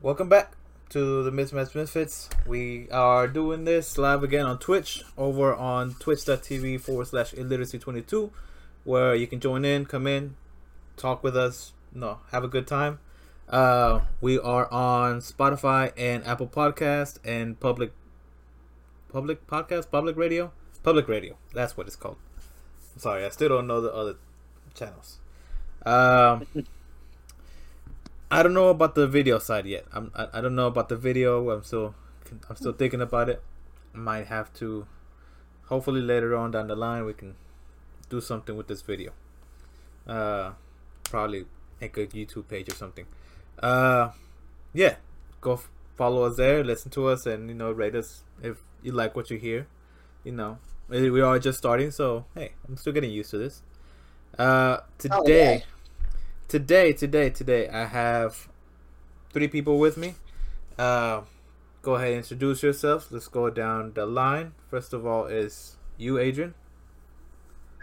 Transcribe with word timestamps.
Welcome 0.00 0.28
back 0.28 0.52
to 0.90 1.24
the 1.24 1.32
Mismatch 1.32 1.74
Misfits. 1.74 2.30
We 2.46 2.88
are 2.92 3.26
doing 3.26 3.64
this 3.64 3.98
live 3.98 4.22
again 4.22 4.46
on 4.46 4.60
Twitch 4.60 5.02
over 5.16 5.52
on 5.52 5.94
twitch.tv 5.94 6.80
forward 6.80 7.08
slash 7.08 7.32
illiteracy22, 7.32 8.30
where 8.84 9.16
you 9.16 9.26
can 9.26 9.40
join 9.40 9.64
in, 9.64 9.86
come 9.86 10.06
in, 10.06 10.36
talk 10.96 11.24
with 11.24 11.36
us, 11.36 11.72
no, 11.92 12.20
have 12.30 12.44
a 12.44 12.48
good 12.48 12.68
time. 12.68 13.00
Uh, 13.48 14.02
we 14.20 14.38
are 14.38 14.72
on 14.72 15.18
Spotify 15.18 15.92
and 15.96 16.24
Apple 16.24 16.46
Podcast 16.46 17.18
and 17.24 17.58
public 17.58 17.90
public 19.12 19.48
podcast, 19.48 19.90
public 19.90 20.16
radio, 20.16 20.52
public 20.84 21.08
radio. 21.08 21.36
That's 21.54 21.76
what 21.76 21.88
it's 21.88 21.96
called. 21.96 22.18
Sorry, 22.96 23.24
I 23.24 23.30
still 23.30 23.48
don't 23.48 23.66
know 23.66 23.80
the 23.80 23.92
other 23.92 24.14
channels. 24.76 25.18
Um, 25.84 26.46
I 28.30 28.42
don't 28.42 28.54
know 28.54 28.68
about 28.68 28.94
the 28.94 29.06
video 29.06 29.38
side 29.38 29.66
yet. 29.66 29.86
I'm 29.92 30.12
I, 30.14 30.28
I 30.34 30.40
don't 30.40 30.54
know 30.54 30.66
about 30.66 30.88
the 30.88 30.96
video. 30.96 31.50
I'm 31.50 31.62
still 31.62 31.94
I'm 32.48 32.56
still 32.56 32.72
thinking 32.72 33.00
about 33.00 33.28
it. 33.28 33.42
Might 33.92 34.26
have 34.26 34.52
to. 34.54 34.86
Hopefully 35.66 36.00
later 36.00 36.34
on 36.36 36.50
down 36.50 36.68
the 36.68 36.76
line 36.76 37.04
we 37.04 37.12
can 37.12 37.34
do 38.08 38.20
something 38.20 38.56
with 38.56 38.68
this 38.68 38.82
video. 38.82 39.12
Uh, 40.06 40.52
probably 41.04 41.44
make 41.80 41.96
a 41.96 42.06
YouTube 42.06 42.48
page 42.48 42.72
or 42.72 42.74
something. 42.74 43.06
Uh, 43.58 44.10
yeah, 44.72 44.96
go 45.40 45.54
f- 45.54 45.70
follow 45.96 46.22
us 46.24 46.36
there, 46.36 46.64
listen 46.64 46.90
to 46.92 47.08
us, 47.08 47.26
and 47.26 47.48
you 47.48 47.54
know 47.54 47.70
rate 47.70 47.94
us 47.94 48.22
if 48.42 48.58
you 48.82 48.92
like 48.92 49.14
what 49.16 49.30
you 49.30 49.38
hear. 49.38 49.66
You 50.24 50.32
know, 50.32 50.58
we 50.88 51.10
we 51.10 51.20
are 51.20 51.38
just 51.38 51.58
starting, 51.58 51.90
so 51.90 52.24
hey, 52.34 52.52
I'm 52.66 52.76
still 52.76 52.92
getting 52.92 53.10
used 53.10 53.30
to 53.30 53.38
this. 53.38 53.62
Uh, 54.38 54.78
today, 54.98 55.64
today, 56.48 56.92
today, 56.94 57.30
today, 57.30 57.68
I 57.68 57.84
have 57.84 58.48
three 59.32 59.48
people 59.48 59.78
with 59.78 59.96
me. 59.96 60.14
Uh, 60.78 61.22
go 61.82 61.94
ahead 61.94 62.08
and 62.08 62.16
introduce 62.18 62.62
yourselves. 62.62 63.08
Let's 63.10 63.28
go 63.28 63.50
down 63.50 63.92
the 63.94 64.06
line. 64.06 64.52
First 64.70 64.92
of 64.92 65.06
all, 65.06 65.26
is 65.26 65.76
you, 65.98 66.18
Adrian. 66.18 66.54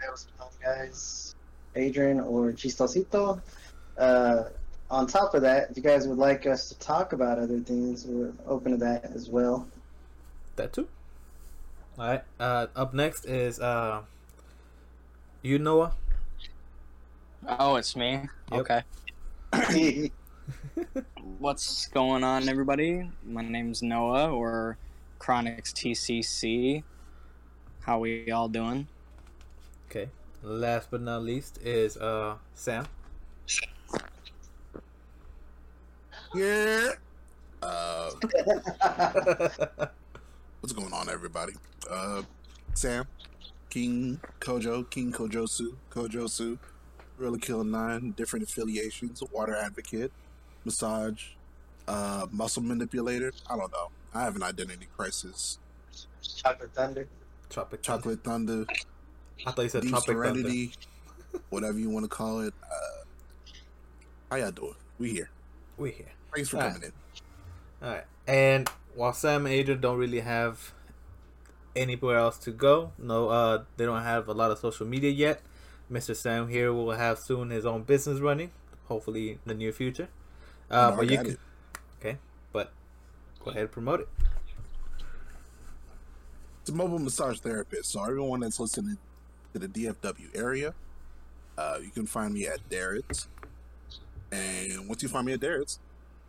Hey, 0.00 0.08
what's 0.08 0.26
going 0.38 0.50
guys? 0.62 1.34
Adrian 1.76 2.20
or 2.20 2.52
Chistosito. 2.52 3.40
Uh, 3.96 4.44
on 4.90 5.06
top 5.06 5.34
of 5.34 5.42
that, 5.42 5.70
if 5.70 5.76
you 5.76 5.82
guys 5.82 6.06
would 6.06 6.18
like 6.18 6.46
us 6.46 6.68
to 6.68 6.78
talk 6.78 7.12
about 7.12 7.38
other 7.38 7.60
things, 7.60 8.04
we're 8.06 8.32
open 8.46 8.72
to 8.72 8.78
that 8.78 9.04
as 9.04 9.28
well. 9.28 9.66
That 10.56 10.72
too. 10.72 10.88
All 11.98 12.08
right. 12.08 12.22
Uh, 12.38 12.66
up 12.74 12.94
next 12.94 13.26
is 13.26 13.60
uh, 13.60 14.02
you, 15.42 15.58
Noah. 15.58 15.92
Oh, 17.48 17.76
it's 17.76 17.94
me. 17.94 18.22
Yep. 18.50 18.82
Okay. 19.52 20.10
What's 21.38 21.86
going 21.86 22.24
on, 22.24 22.48
everybody? 22.48 23.08
My 23.24 23.42
name's 23.42 23.84
Noah, 23.84 24.30
or 24.30 24.78
Chronics 25.20 25.72
TCC. 25.72 26.82
How 27.82 28.00
we 28.00 28.32
all 28.32 28.48
doing? 28.48 28.88
Okay. 29.88 30.08
Last 30.42 30.90
but 30.90 31.02
not 31.02 31.22
least 31.22 31.58
is 31.62 31.96
uh 31.96 32.34
Sam. 32.54 32.86
Yeah. 36.34 36.88
Uh, 37.62 38.10
what's 40.60 40.72
going 40.72 40.92
on, 40.92 41.08
everybody? 41.08 41.52
Uh, 41.88 42.22
Sam, 42.74 43.06
King 43.70 44.20
Kojo, 44.40 44.88
King 44.90 45.12
Kojosu, 45.12 45.74
Kojosu, 45.90 46.58
Really 47.18 47.38
Kill 47.38 47.64
Nine, 47.64 48.12
different 48.12 48.44
affiliations, 48.48 49.22
Water 49.32 49.56
Advocate, 49.56 50.12
Massage, 50.64 51.28
uh, 51.88 52.26
Muscle 52.30 52.62
Manipulator. 52.62 53.32
I 53.48 53.56
don't 53.56 53.72
know. 53.72 53.88
I 54.14 54.22
have 54.22 54.36
an 54.36 54.42
identity 54.42 54.86
crisis. 54.96 55.58
Chocolate 56.22 56.74
Thunder. 56.74 57.08
Tropic 57.48 57.82
Chocolate 57.82 58.24
Thunder, 58.24 58.66
I 59.46 59.52
thought 59.52 59.62
you 59.62 59.68
said 59.68 59.82
Deep 59.82 59.90
Tropic 59.90 60.16
Thunder. 60.16 60.40
Serenity, 60.40 60.72
whatever 61.50 61.78
you 61.78 61.88
want 61.90 62.04
to 62.04 62.08
call 62.08 62.40
it. 62.40 62.52
Uh, 62.62 63.54
how 64.30 64.36
y'all 64.36 64.50
doing? 64.50 64.74
We 64.98 65.10
here. 65.10 65.30
We 65.76 65.92
here. 65.92 66.06
Thanks 66.34 66.50
for 66.50 66.56
Alright. 66.56 66.72
coming 66.72 66.88
in. 66.88 67.86
All 67.86 67.94
right. 67.94 68.04
And 68.26 68.68
while 68.94 69.12
Sam 69.12 69.46
and 69.46 69.54
Adrian 69.54 69.80
don't 69.80 69.98
really 69.98 70.20
have 70.20 70.72
anywhere 71.76 72.16
else 72.18 72.38
to 72.38 72.50
go, 72.50 72.92
no, 72.98 73.28
uh, 73.28 73.64
they 73.76 73.84
don't 73.84 74.02
have 74.02 74.28
a 74.28 74.32
lot 74.32 74.50
of 74.50 74.58
social 74.58 74.86
media 74.86 75.10
yet. 75.10 75.40
Mr. 75.90 76.16
Sam 76.16 76.48
here 76.48 76.72
will 76.72 76.90
have 76.92 77.18
soon 77.18 77.50
his 77.50 77.64
own 77.64 77.82
business 77.82 78.20
running, 78.20 78.50
hopefully 78.88 79.30
in 79.32 79.38
the 79.46 79.54
near 79.54 79.72
future. 79.72 80.08
Uh, 80.70 80.90
No, 80.90 80.96
but 80.96 81.10
you 81.10 81.16
got 81.16 81.24
can, 81.26 81.34
it. 81.34 81.40
okay, 82.00 82.18
but 82.52 82.72
go 83.44 83.50
ahead 83.50 83.62
and 83.62 83.70
promote 83.72 84.00
it. 84.00 84.08
It's 86.60 86.70
a 86.70 86.74
mobile 86.74 86.98
massage 86.98 87.38
therapist. 87.38 87.92
So 87.92 88.02
everyone 88.02 88.40
that's 88.40 88.58
listening 88.58 88.98
to 89.52 89.58
the 89.60 89.68
DFW 89.68 90.34
area, 90.36 90.74
uh, 91.56 91.78
you 91.80 91.90
can 91.90 92.06
find 92.06 92.34
me 92.34 92.46
at 92.46 92.68
Darrett's. 92.68 93.28
And 94.32 94.88
once 94.88 95.02
you 95.04 95.08
find 95.08 95.24
me 95.26 95.34
at 95.34 95.40
Darrett's, 95.40 95.78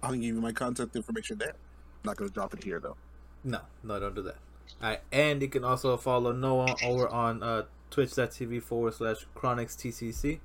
I'll 0.04 0.14
give 0.14 0.24
you 0.24 0.36
my 0.36 0.52
contact 0.52 0.96
information 0.96 1.40
there. 1.40 1.50
I'm 1.54 2.06
not 2.06 2.18
gonna 2.18 2.30
drop 2.30 2.54
it 2.54 2.64
here 2.64 2.80
though. 2.80 2.98
No, 3.44 3.62
no, 3.84 4.00
don't 4.00 4.14
do 4.14 4.22
that. 4.22 4.36
All 4.84 4.90
right, 4.90 5.02
and 5.12 5.42
you 5.42 5.48
can 5.48 5.64
also 5.64 5.98
follow 5.98 6.32
Noah 6.32 6.76
over 6.86 7.08
on 7.10 7.42
uh, 7.42 7.64
twitch.tv 7.90 8.62
forward 8.64 8.94
slash 8.94 9.26
chronics 9.36 9.76
TCC. 9.76 10.40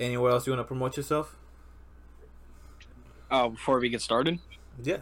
Anywhere 0.00 0.32
else 0.32 0.46
you 0.46 0.52
want 0.52 0.60
to 0.60 0.64
promote 0.68 0.96
yourself? 0.96 1.36
Oh, 3.30 3.50
before 3.50 3.78
we 3.80 3.88
get 3.88 4.00
started, 4.02 4.38
Yeah. 4.82 4.98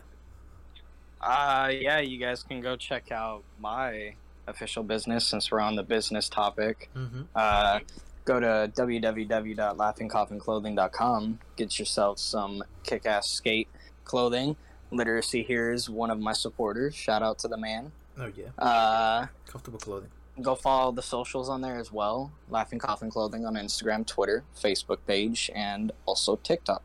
uh, 1.21 1.71
yeah, 1.73 1.99
you 2.01 2.19
guys 2.19 2.43
can 2.43 2.61
go 2.61 2.77
check 2.77 3.11
out 3.11 3.43
my 3.59 4.15
official 4.47 4.83
business 4.83 5.27
since 5.27 5.51
we're 5.51 5.61
on 5.61 5.77
the 5.77 5.83
business 5.83 6.29
topic. 6.29 6.91
Mm-hmm. 6.97 7.23
Uh, 7.35 7.81
go 8.25 8.41
to 8.41 8.71
www.laughingcoffinclothing.com. 8.77 11.39
Get 11.57 11.79
yourself 11.79 12.19
some 12.19 12.63
kick-ass 12.85 13.29
skate 13.29 13.69
clothing. 14.05 14.57
Literacy 14.93 15.43
here 15.43 15.73
is 15.73 15.89
one 15.91 16.11
of 16.11 16.19
my 16.19 16.33
supporters. 16.33 16.95
Shout 16.95 17.23
out 17.23 17.39
to 17.41 17.49
the 17.49 17.57
man. 17.57 17.93
Oh 18.19 18.31
yeah, 18.37 18.47
Uh, 18.59 19.27
comfortable 19.47 19.79
clothing. 19.79 20.11
Go 20.43 20.55
follow 20.55 20.93
the 20.93 21.03
socials 21.03 21.49
on 21.49 21.61
there 21.61 21.79
as 21.79 21.93
well. 21.93 22.33
Laughing 22.49 22.79
Coffin 22.79 23.11
Clothing 23.11 23.45
on 23.47 23.55
Instagram, 23.55 24.07
Twitter, 24.07 24.45
Facebook 24.57 24.99
page, 25.07 25.51
and 25.55 25.93
also 26.07 26.37
TikTok. 26.37 26.83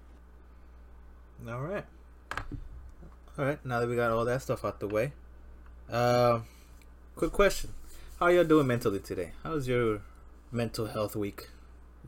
All 1.48 1.62
right. 1.62 1.86
All 3.38 3.46
right. 3.46 3.64
Now 3.66 3.80
that 3.80 3.90
we 3.90 3.96
got 3.96 4.12
all 4.12 4.26
that 4.26 4.42
stuff 4.42 4.64
out 4.64 4.80
the 4.80 4.88
way, 4.88 5.14
uh, 5.92 6.40
quick 7.16 7.32
question: 7.32 7.72
How 8.20 8.28
y'all 8.28 8.44
doing 8.44 8.68
mentally 8.68 9.00
today? 9.00 9.32
How's 9.44 9.68
your 9.68 10.02
mental 10.52 10.88
health 10.88 11.16
week 11.16 11.50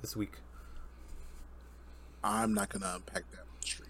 this 0.01 0.15
week? 0.15 0.33
I'm 2.23 2.53
not 2.53 2.69
gonna 2.69 2.93
unpack 2.95 3.29
that 3.31 3.45
street. 3.65 3.89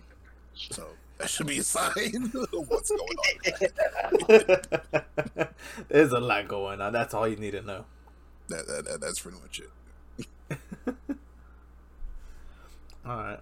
So 0.55 0.87
that 1.17 1.29
should 1.29 1.47
be 1.47 1.57
a 1.57 1.63
sign 1.63 2.31
what's 2.67 2.91
going 2.91 3.17
on. 4.29 5.47
There's 5.89 6.11
a 6.11 6.19
lot 6.19 6.47
going 6.47 6.79
on. 6.81 6.93
That's 6.93 7.13
all 7.13 7.27
you 7.27 7.37
need 7.37 7.51
to 7.51 7.61
know. 7.61 7.85
That, 8.49 8.67
that, 8.67 8.85
that, 8.85 9.01
that's 9.01 9.19
pretty 9.19 9.37
much 9.41 9.59
it. 9.59 9.69
All 13.05 13.17
right. 13.17 13.39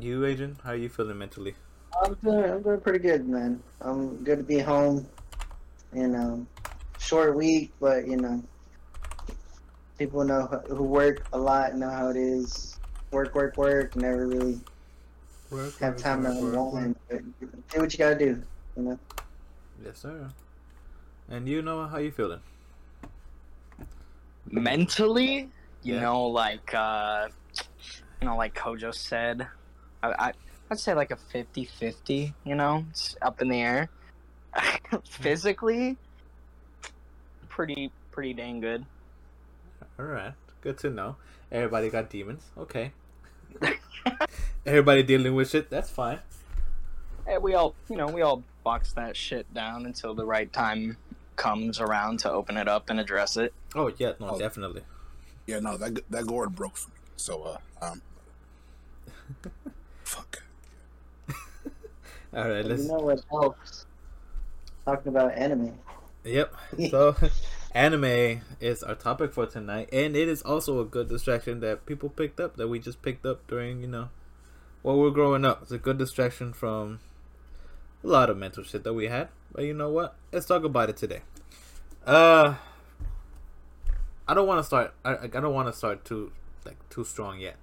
You, 0.00 0.24
Adrian, 0.24 0.58
how 0.64 0.70
are 0.70 0.76
you 0.76 0.88
feeling 0.88 1.18
mentally? 1.18 1.54
I'm 2.02 2.14
doing, 2.14 2.44
I'm 2.44 2.62
doing 2.62 2.80
pretty 2.80 2.98
good, 3.00 3.28
man. 3.28 3.62
I'm 3.80 4.22
good 4.24 4.38
to 4.38 4.44
be 4.44 4.58
home. 4.58 5.06
You 5.94 6.08
know, 6.08 6.46
short 6.98 7.34
week, 7.34 7.72
but 7.80 8.06
you 8.06 8.16
know, 8.16 8.42
people 9.98 10.24
know 10.24 10.42
who 10.42 10.76
who 10.76 10.84
work 10.84 11.26
a 11.32 11.38
lot 11.38 11.74
know 11.74 11.88
how 11.88 12.08
it 12.08 12.16
is. 12.16 12.78
Work, 13.10 13.34
work, 13.34 13.56
work. 13.56 13.96
Never 13.96 14.26
really 14.26 14.60
Work, 15.50 15.78
have 15.78 15.94
work, 15.94 16.02
time 16.02 16.22
to 16.24 16.28
work, 16.30 16.42
work, 16.42 16.52
work. 16.52 16.74
unwind. 16.74 16.96
But 17.08 17.22
do 17.70 17.80
what 17.80 17.92
you 17.92 17.98
gotta 17.98 18.18
do. 18.18 18.42
You 18.76 18.82
know. 18.82 18.98
Yes, 19.84 19.98
sir. 19.98 20.28
And 21.30 21.48
you, 21.48 21.62
know 21.62 21.86
how 21.86 21.98
you 21.98 22.10
feeling? 22.10 22.40
Mentally, 24.50 25.48
you 25.82 25.94
Yeah. 25.94 26.00
know, 26.00 26.26
like 26.26 26.72
uh, 26.74 27.28
you 28.20 28.26
know, 28.26 28.36
like 28.36 28.54
Kojo 28.54 28.94
said, 28.94 29.46
I, 30.02 30.08
I 30.28 30.32
I'd 30.70 30.78
say 30.78 30.92
like 30.94 31.10
a 31.10 31.16
50-50, 31.16 32.34
You 32.44 32.54
know, 32.54 32.84
it's 32.90 33.16
up 33.22 33.40
in 33.40 33.48
the 33.48 33.60
air. 33.60 33.88
Physically, 35.04 35.96
pretty 37.48 37.90
pretty 38.10 38.34
dang 38.34 38.60
good. 38.60 38.84
All 39.98 40.06
right. 40.06 40.32
Good 40.60 40.78
to 40.78 40.90
know. 40.90 41.16
Everybody 41.52 41.88
got 41.90 42.10
demons. 42.10 42.44
Okay. 42.56 42.92
Everybody 44.66 45.02
dealing 45.02 45.34
with 45.34 45.50
shit. 45.50 45.70
That's 45.70 45.90
fine. 45.90 46.20
We 47.42 47.54
all, 47.54 47.74
you 47.88 47.96
know, 47.96 48.06
we 48.06 48.22
all 48.22 48.42
box 48.64 48.92
that 48.94 49.16
shit 49.16 49.52
down 49.52 49.84
until 49.86 50.14
the 50.14 50.24
right 50.24 50.50
time 50.52 50.96
comes 51.36 51.78
around 51.80 52.18
to 52.20 52.30
open 52.30 52.56
it 52.56 52.68
up 52.68 52.90
and 52.90 52.98
address 52.98 53.36
it. 53.36 53.52
Oh 53.74 53.92
yeah, 53.98 54.12
no, 54.18 54.30
Oh. 54.30 54.38
definitely. 54.38 54.82
Yeah, 55.46 55.60
no, 55.60 55.76
that 55.76 56.00
that 56.10 56.26
gourd 56.26 56.54
broke 56.54 56.76
for 56.76 56.90
me. 56.90 56.96
So 57.16 57.42
uh 57.42 57.58
um 57.84 58.02
fuck. 60.04 60.42
All 62.34 62.48
right, 62.48 62.64
let's. 62.64 62.82
You 62.82 62.88
know 62.88 62.98
what 62.98 63.20
helps? 63.30 63.86
Talking 64.84 65.08
about 65.08 65.32
anime. 65.32 65.78
Yep. 66.24 66.54
So, 66.90 67.14
anime 67.72 68.42
is 68.60 68.82
our 68.82 68.94
topic 68.94 69.32
for 69.32 69.46
tonight, 69.46 69.88
and 69.92 70.16
it 70.16 70.28
is 70.28 70.42
also 70.42 70.80
a 70.80 70.84
good 70.84 71.08
distraction 71.08 71.60
that 71.60 71.86
people 71.86 72.08
picked 72.08 72.40
up 72.40 72.56
that 72.56 72.68
we 72.68 72.78
just 72.78 73.02
picked 73.02 73.26
up 73.26 73.46
during 73.46 73.80
you 73.80 73.88
know 73.88 74.08
while 74.82 74.98
we 74.98 75.08
are 75.08 75.12
growing 75.12 75.44
up. 75.44 75.62
It's 75.62 75.72
a 75.72 75.78
good 75.78 75.98
distraction 75.98 76.52
from 76.52 77.00
a 78.02 78.06
lot 78.06 78.30
of 78.30 78.36
mental 78.36 78.62
shit 78.62 78.84
that 78.84 78.94
we 78.94 79.08
had. 79.08 79.28
But 79.52 79.64
you 79.64 79.74
know 79.74 79.90
what? 79.90 80.14
Let's 80.32 80.46
talk 80.46 80.64
about 80.64 80.90
it 80.90 80.96
today. 80.96 81.22
Uh, 82.06 82.54
I 84.26 84.34
don't 84.34 84.46
want 84.46 84.60
to 84.60 84.64
start. 84.64 84.94
I, 85.04 85.16
I 85.24 85.26
don't 85.26 85.54
want 85.54 85.68
to 85.68 85.72
start 85.72 86.04
too 86.04 86.32
like 86.64 86.76
too 86.90 87.04
strong 87.04 87.40
yet. 87.40 87.56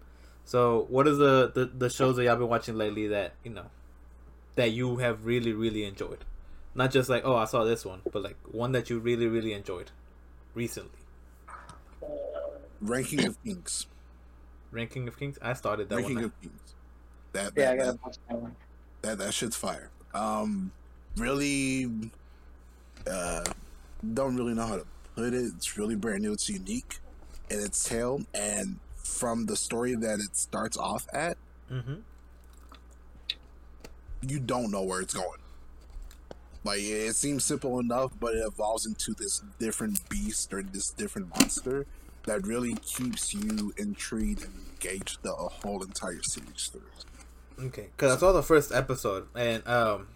So, 0.46 0.86
what 0.90 1.08
is 1.08 1.18
the, 1.18 1.52
the 1.54 1.66
the 1.66 1.90
shows 1.90 2.18
that 2.18 2.24
y'all 2.24 2.36
been 2.36 2.48
watching 2.48 2.78
lately 2.78 3.08
that 3.08 3.34
you 3.44 3.52
know 3.52 3.66
that 4.56 4.72
you 4.72 4.98
have 4.98 5.26
really 5.26 5.54
really 5.54 5.86
enjoyed? 5.86 6.26
Not 6.76 6.92
just 6.92 7.10
like 7.10 7.24
oh 7.26 7.36
I 7.36 7.46
saw 7.46 7.64
this 7.64 7.86
one, 7.86 8.02
but 8.12 8.22
like 8.22 8.36
one 8.52 8.74
that 8.74 8.90
you 8.90 9.00
really 9.00 9.28
really 9.28 9.54
enjoyed 9.54 9.92
recently. 10.54 10.92
Ranking 12.82 13.26
of 13.26 13.42
Kings. 13.44 13.88
Ranking 14.72 15.08
of 15.08 15.18
Kings. 15.18 15.40
I 15.42 15.54
started 15.54 15.90
that 15.90 15.96
Ranking 15.96 16.16
one. 16.16 16.24
Ranking 16.26 16.50
of 16.50 16.52
Kings. 16.52 16.74
That 17.32 17.52
Yeah, 17.56 17.72
I 17.72 17.76
that, 17.76 17.78
gotta 17.78 17.92
that, 17.94 18.04
watch 18.06 18.18
that 18.30 18.38
one. 18.42 18.56
that 19.02 19.18
that 19.20 19.34
shit's 19.34 19.56
fire. 19.56 19.90
Um, 20.14 20.72
really, 21.18 21.90
uh, 23.10 23.44
don't 24.14 24.36
really 24.36 24.54
know 24.54 24.66
how 24.66 24.78
to 24.78 24.86
put 25.16 25.34
it. 25.34 25.34
It's 25.34 25.78
really 25.78 25.96
brand 25.96 26.22
new. 26.24 26.34
It's 26.34 26.50
unique 26.50 27.00
in 27.50 27.60
its 27.60 27.84
tale, 27.84 28.22
and 28.34 28.80
from 28.96 29.46
the 29.46 29.56
story 29.56 29.96
that 29.96 30.20
it 30.20 30.36
starts 30.36 30.78
off 30.78 31.08
at, 31.14 31.38
Mm-hmm. 31.72 31.96
you 34.22 34.40
don't 34.40 34.70
know 34.72 34.84
where 34.84 35.02
it's 35.02 35.14
going. 35.16 35.40
Like 36.66 36.80
it 36.82 37.16
seems 37.16 37.46
simple 37.46 37.80
enough, 37.80 38.12
but 38.20 38.34
it 38.34 38.44
evolves 38.46 38.86
into 38.86 39.14
this 39.14 39.42
different 39.60 40.10
beast 40.10 40.52
or 40.54 40.64
this 40.64 40.90
different 40.90 41.30
monster 41.30 41.86
that 42.24 42.46
really 42.46 42.74
keeps 42.84 43.34
you 43.34 43.72
intrigued 43.78 44.44
and 44.44 44.52
engaged 44.74 45.20
the 45.22 45.32
whole 45.32 45.84
entire 45.84 46.24
series 46.24 46.72
through. 46.74 47.68
Okay, 47.68 47.90
because 47.96 48.16
I 48.16 48.20
saw 48.20 48.32
the 48.32 48.42
first 48.44 48.72
episode 48.74 49.28
and 49.36 49.66
um, 49.68 50.08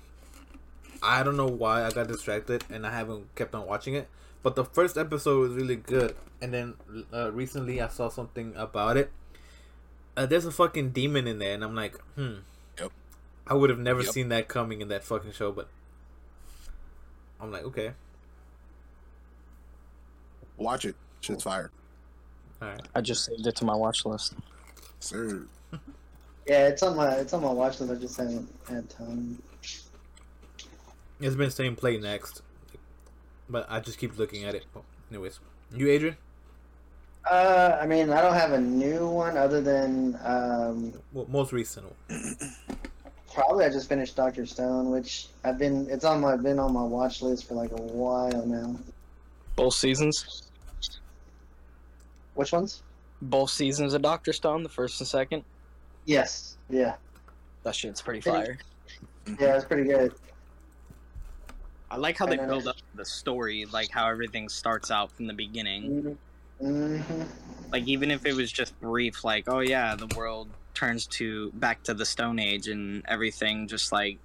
I 1.04 1.22
don't 1.24 1.38
know 1.38 1.48
why 1.48 1.86
I 1.86 1.92
got 1.92 2.08
distracted 2.08 2.64
and 2.70 2.86
I 2.86 2.92
haven't 2.92 3.34
kept 3.36 3.54
on 3.56 3.68
watching 3.68 3.94
it. 3.94 4.10
But 4.42 4.56
the 4.56 4.66
first 4.66 4.98
episode 4.98 5.40
was 5.40 5.52
really 5.54 5.76
good, 5.76 6.16
and 6.42 6.54
then 6.54 6.74
uh, 7.14 7.30
recently 7.34 7.82
I 7.82 7.90
saw 7.90 8.08
something 8.10 8.54
about 8.56 8.96
it. 8.96 9.12
Uh, 10.16 10.26
there's 10.26 10.46
a 10.46 10.52
fucking 10.52 10.92
demon 10.92 11.28
in 11.28 11.40
there, 11.40 11.54
and 11.54 11.62
I'm 11.64 11.76
like, 11.76 11.96
hmm. 12.16 12.36
Yep. 12.80 12.92
I 13.46 13.54
would 13.54 13.70
have 13.70 13.80
never 13.80 14.02
Yep. 14.02 14.14
seen 14.14 14.30
that 14.30 14.48
coming 14.48 14.80
in 14.80 14.88
that 14.88 15.04
fucking 15.04 15.34
show, 15.34 15.52
but 15.52 15.68
I'm 17.42 17.52
like, 17.52 17.64
okay, 17.64 17.92
Watch 20.58 20.84
it. 20.86 20.96
Shit's 21.22 21.44
fire. 21.44 21.72
all 22.62 22.68
right. 22.68 22.82
I 22.94 23.00
just 23.02 23.24
saved 23.24 23.48
it 23.48 23.56
to 23.58 23.66
my 23.66 23.76
watch 23.76 24.06
list. 24.06 24.34
Sir. 25.00 25.44
Yeah, 26.46 26.68
it's 26.68 26.84
on 26.84 26.98
my 26.98 27.12
it's 27.16 27.32
on 27.34 27.42
my 27.44 27.52
watch 27.52 27.80
list. 27.80 27.94
I 27.94 27.96
just 27.96 28.18
haven't 28.18 28.50
had 28.68 28.90
time. 28.90 29.42
It's 31.22 31.36
been 31.36 31.52
saying 31.52 31.76
play 31.78 31.98
next, 31.98 32.42
but 33.50 33.66
I 33.70 33.80
just 33.80 33.98
keep 34.00 34.18
looking 34.18 34.44
at 34.44 34.54
it. 34.56 34.66
Anyways, 35.12 35.40
you, 35.74 35.90
Adrian, 35.90 36.18
Uh, 37.30 37.78
I 37.82 37.86
mean, 37.86 38.10
I 38.10 38.22
don't 38.22 38.34
have 38.34 38.52
a 38.54 38.60
new 38.60 39.08
one 39.08 39.38
other 39.38 39.62
than 39.62 40.20
um, 40.24 40.94
well, 41.14 41.26
most 41.30 41.54
recent 41.54 41.86
one. 42.10 42.36
probably 43.34 43.66
I 43.66 43.70
just 43.70 43.90
finished 43.90 44.16
Doctor 44.16 44.46
Stone, 44.46 44.92
which 44.92 45.28
I've 45.44 45.58
been 45.58 45.88
it's 45.90 46.06
on 46.06 46.22
my 46.22 46.36
been 46.38 46.60
on 46.60 46.74
my 46.74 46.84
watch 46.84 47.22
list 47.22 47.48
for 47.48 47.54
like 47.56 47.72
a 47.72 47.76
while 47.82 48.46
now. 48.46 48.76
Both 49.56 49.76
seasons. 49.76 50.44
Which 52.36 52.52
ones? 52.52 52.84
Both 53.22 53.50
seasons 53.50 53.94
of 53.94 54.02
Doctor 54.02 54.32
Stone, 54.32 54.64
the 54.64 54.70
first 54.70 55.00
and 55.02 55.08
second. 55.08 55.44
Yes, 56.06 56.58
yeah, 56.70 56.96
That 57.64 57.76
shit's 57.76 58.02
pretty 58.02 58.22
Pretty- 58.22 58.38
fire. 58.38 58.58
yeah, 59.40 59.56
it's 59.58 59.66
pretty 59.66 59.84
good. 59.84 60.14
I 61.92 61.98
like 61.98 62.18
how 62.18 62.26
they 62.26 62.38
build 62.38 62.68
up 62.68 62.78
the 62.96 63.04
story, 63.04 63.66
like 63.66 63.90
how 63.92 64.08
everything 64.08 64.48
starts 64.48 64.90
out 64.92 65.12
from 65.12 65.28
the 65.28 65.34
beginning. 65.34 65.84
Mm-hmm. 65.84 66.12
Like 67.72 67.88
even 67.88 68.12
if 68.12 68.26
it 68.26 68.36
was 68.36 68.52
just 68.52 68.80
brief, 68.82 69.24
like 69.24 69.46
oh 69.48 69.60
yeah, 69.60 69.96
the 69.96 70.08
world 70.16 70.50
turns 70.74 71.08
to 71.08 71.52
back 71.52 71.84
to 71.84 71.94
the 71.94 72.06
Stone 72.06 72.40
Age 72.40 72.68
and 72.68 73.04
everything 73.08 73.68
just 73.68 73.92
like 73.92 74.18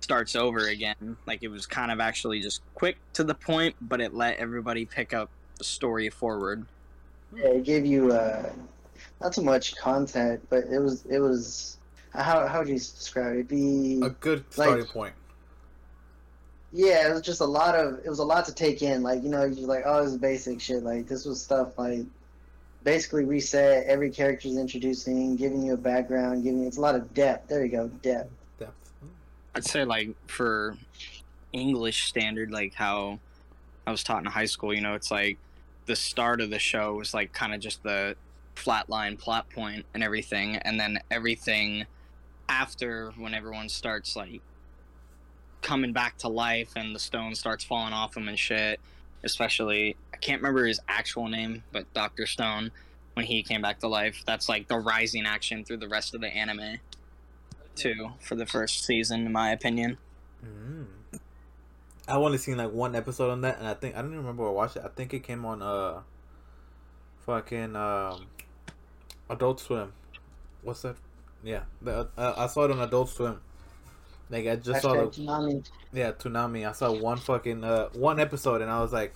starts 0.00 0.36
over 0.36 0.68
again. 0.68 1.16
Like 1.26 1.42
it 1.42 1.48
was 1.48 1.66
kind 1.66 1.90
of 1.90 2.00
actually 2.00 2.40
just 2.40 2.62
quick 2.74 2.96
to 3.14 3.24
the 3.24 3.34
point, 3.34 3.74
but 3.80 4.00
it 4.00 4.14
let 4.14 4.38
everybody 4.38 4.84
pick 4.84 5.12
up 5.12 5.30
the 5.58 5.64
story 5.64 6.08
forward. 6.10 6.64
Yeah, 7.34 7.48
it 7.48 7.64
gave 7.64 7.84
you 7.84 8.12
uh, 8.12 8.50
not 9.20 9.34
so 9.34 9.42
much 9.42 9.76
content, 9.76 10.46
but 10.50 10.64
it 10.70 10.78
was 10.78 11.04
it 11.06 11.18
was 11.18 11.78
how 12.14 12.46
how 12.46 12.60
would 12.60 12.68
you 12.68 12.74
describe 12.74 13.26
it? 13.26 13.38
It'd 13.38 13.48
be 13.48 14.00
A 14.02 14.10
good 14.10 14.44
starting 14.50 14.86
point. 14.86 15.14
Yeah, 16.74 17.08
it 17.08 17.12
was 17.12 17.22
just 17.22 17.40
a 17.40 17.46
lot 17.46 17.76
of 17.76 18.00
it 18.04 18.08
was 18.08 18.18
a 18.18 18.24
lot 18.24 18.44
to 18.46 18.52
take 18.52 18.82
in. 18.82 19.04
Like 19.04 19.22
you 19.22 19.28
know, 19.28 19.44
you're 19.44 19.68
like, 19.68 19.84
oh, 19.86 20.02
this 20.02 20.12
is 20.12 20.18
basic 20.18 20.60
shit. 20.60 20.82
Like 20.82 21.06
this 21.06 21.24
was 21.24 21.40
stuff 21.40 21.78
like 21.78 22.00
basically 22.82 23.24
reset 23.24 23.86
every 23.86 24.10
character's 24.10 24.56
introducing, 24.56 25.36
giving 25.36 25.62
you 25.62 25.74
a 25.74 25.76
background, 25.76 26.42
giving 26.42 26.62
you, 26.62 26.66
it's 26.66 26.76
a 26.76 26.80
lot 26.80 26.96
of 26.96 27.14
depth. 27.14 27.48
There 27.48 27.64
you 27.64 27.70
go, 27.70 27.88
depth. 28.02 28.28
Depth. 28.58 28.92
I'd 29.54 29.64
say 29.64 29.84
like 29.84 30.16
for 30.26 30.76
English 31.52 32.08
standard, 32.08 32.50
like 32.50 32.74
how 32.74 33.20
I 33.86 33.92
was 33.92 34.02
taught 34.02 34.24
in 34.24 34.26
high 34.26 34.46
school, 34.46 34.74
you 34.74 34.80
know, 34.80 34.94
it's 34.94 35.12
like 35.12 35.38
the 35.86 35.94
start 35.94 36.40
of 36.40 36.50
the 36.50 36.58
show 36.58 36.94
was 36.94 37.14
like 37.14 37.32
kind 37.32 37.54
of 37.54 37.60
just 37.60 37.84
the 37.84 38.16
flatline 38.56 39.16
plot 39.16 39.48
point 39.48 39.86
and 39.94 40.02
everything, 40.02 40.56
and 40.56 40.80
then 40.80 40.98
everything 41.08 41.86
after 42.48 43.12
when 43.16 43.32
everyone 43.32 43.68
starts 43.68 44.16
like 44.16 44.40
coming 45.64 45.92
back 45.92 46.18
to 46.18 46.28
life 46.28 46.72
and 46.76 46.94
the 46.94 47.00
stone 47.00 47.34
starts 47.34 47.64
falling 47.64 47.92
off 47.92 48.16
him 48.16 48.28
and 48.28 48.38
shit. 48.38 48.78
Especially, 49.24 49.96
I 50.12 50.18
can't 50.18 50.42
remember 50.42 50.66
his 50.66 50.78
actual 50.86 51.28
name, 51.28 51.64
but 51.72 51.92
Doctor 51.94 52.26
Stone 52.26 52.70
when 53.14 53.24
he 53.24 53.42
came 53.42 53.62
back 53.62 53.80
to 53.80 53.88
life. 53.88 54.22
That's 54.26 54.48
like 54.48 54.68
the 54.68 54.76
rising 54.76 55.24
action 55.24 55.64
through 55.64 55.78
the 55.78 55.88
rest 55.88 56.14
of 56.14 56.20
the 56.20 56.28
anime 56.28 56.78
too 57.74 58.10
for 58.20 58.34
the 58.34 58.46
first 58.46 58.84
season, 58.84 59.26
in 59.26 59.32
my 59.32 59.50
opinion. 59.50 59.96
Mm. 60.44 60.86
I 62.06 62.16
only 62.16 62.38
seen 62.38 62.58
like 62.58 62.70
one 62.70 62.94
episode 62.94 63.30
on 63.30 63.40
that, 63.40 63.58
and 63.58 63.66
I 63.66 63.74
think 63.74 63.94
I 63.94 64.02
don't 64.02 64.10
even 64.10 64.18
remember 64.18 64.42
where 64.42 64.52
I 64.52 64.54
watched 64.54 64.76
it. 64.76 64.82
I 64.84 64.88
think 64.88 65.14
it 65.14 65.22
came 65.22 65.46
on 65.46 65.62
uh, 65.62 66.00
fucking 67.24 67.74
um, 67.74 68.26
Adult 69.30 69.60
Swim. 69.60 69.92
What's 70.62 70.82
that? 70.82 70.96
Yeah, 71.42 71.62
the, 71.80 72.08
uh, 72.16 72.34
I 72.36 72.46
saw 72.46 72.64
it 72.64 72.70
on 72.70 72.80
Adult 72.80 73.08
Swim. 73.08 73.40
Like 74.30 74.46
I 74.46 74.56
just 74.56 74.82
saw 74.82 74.94
Hashtag 74.94 75.10
the 75.10 75.12
Tsunami. 75.12 75.64
yeah 75.92 76.12
Toonami. 76.12 76.68
I 76.68 76.72
saw 76.72 76.92
one 76.92 77.20
fucking 77.20 77.64
uh 77.64 77.88
one 77.92 78.20
episode, 78.20 78.62
and 78.62 78.70
I 78.70 78.80
was 78.80 78.92
like, 78.92 79.14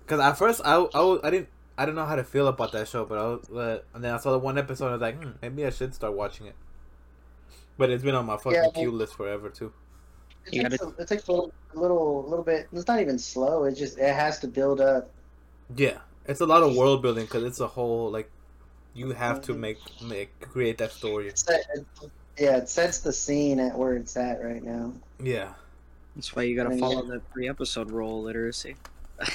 because 0.00 0.20
at 0.20 0.32
first 0.38 0.60
I 0.64 0.76
I, 0.94 1.18
I 1.24 1.30
didn't 1.30 1.48
I 1.76 1.84
didn't 1.84 1.96
know 1.96 2.06
how 2.06 2.16
to 2.16 2.24
feel 2.24 2.48
about 2.48 2.72
that 2.72 2.88
show, 2.88 3.04
but 3.04 3.18
I 3.18 3.22
was 3.28 3.50
uh, 3.50 3.82
and 3.94 4.02
then 4.04 4.14
I 4.14 4.18
saw 4.18 4.32
the 4.32 4.38
one 4.38 4.58
episode, 4.58 4.86
and 4.86 4.94
I 4.94 4.96
was 4.96 5.02
like, 5.02 5.22
hmm, 5.22 5.30
maybe 5.42 5.64
I 5.66 5.70
should 5.70 5.94
start 5.94 6.14
watching 6.14 6.46
it. 6.46 6.56
But 7.78 7.90
it's 7.90 8.02
been 8.04 8.14
on 8.14 8.26
my 8.26 8.36
fucking 8.36 8.54
Yeah, 8.54 8.70
queue 8.72 8.90
list 8.92 9.14
forever 9.16 9.48
too. 9.50 9.72
It 10.46 10.54
takes, 10.56 10.80
a, 10.80 10.88
it 10.98 11.08
takes 11.08 11.28
a 11.28 11.32
little, 11.32 11.52
little, 11.74 12.28
little 12.28 12.44
bit. 12.44 12.68
It's 12.72 12.86
not 12.88 13.00
even 13.00 13.18
slow. 13.18 13.64
It 13.64 13.74
just 13.74 13.98
it 13.98 14.14
has 14.14 14.38
to 14.40 14.48
build 14.48 14.80
up. 14.80 15.10
Yeah, 15.76 15.98
it's 16.26 16.40
a 16.40 16.46
lot 16.46 16.62
of 16.62 16.74
world 16.74 17.02
building 17.02 17.24
because 17.26 17.44
it's 17.44 17.60
a 17.60 17.66
whole 17.68 18.10
like 18.10 18.30
you 18.94 19.10
have 19.12 19.40
to 19.42 19.54
Mhm. 19.54 19.58
make 19.58 19.78
make 20.00 20.40
create 20.40 20.78
that 20.78 20.92
story. 20.92 21.28
It 21.28 21.38
set, 21.38 21.66
it, 21.74 21.86
yeah, 22.38 22.56
it 22.58 22.68
sets 22.68 22.98
the 23.00 23.12
scene 23.12 23.60
at 23.60 23.76
where 23.76 23.96
it's 23.96 24.16
at 24.16 24.42
right 24.42 24.62
now. 24.62 24.92
Yeah, 25.22 25.54
That's 26.14 26.34
why 26.34 26.42
you 26.44 26.56
gotta 26.56 26.74
Yeah. 26.74 26.80
follow 26.80 27.02
the 27.06 27.20
three 27.32 27.48
episode 27.48 27.90
rule 27.90 28.22
literacy. 28.22 28.76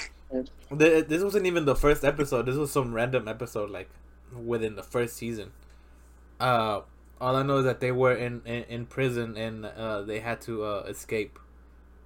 This 0.71 1.21
wasn't 1.21 1.45
even 1.45 1.65
the 1.65 1.75
first 1.75 2.03
episode. 2.03 2.47
This 2.47 2.55
was 2.55 2.71
some 2.71 2.91
random 2.93 3.27
episode 3.27 3.69
like 3.69 3.87
within 4.35 4.75
the 4.75 4.81
first 4.81 5.15
season. 5.15 5.51
Uh, 6.39 6.81
all 7.21 7.35
I 7.35 7.43
know 7.43 7.57
is 7.57 7.65
that 7.65 7.79
they 7.81 7.91
were 7.91 8.15
in 8.15 8.41
in, 8.45 8.63
in 8.63 8.85
prison 8.87 9.37
and 9.37 9.63
uh, 9.65 10.01
they 10.01 10.19
had 10.21 10.41
to 10.41 10.63
uh, 10.63 10.85
escape. 10.87 11.37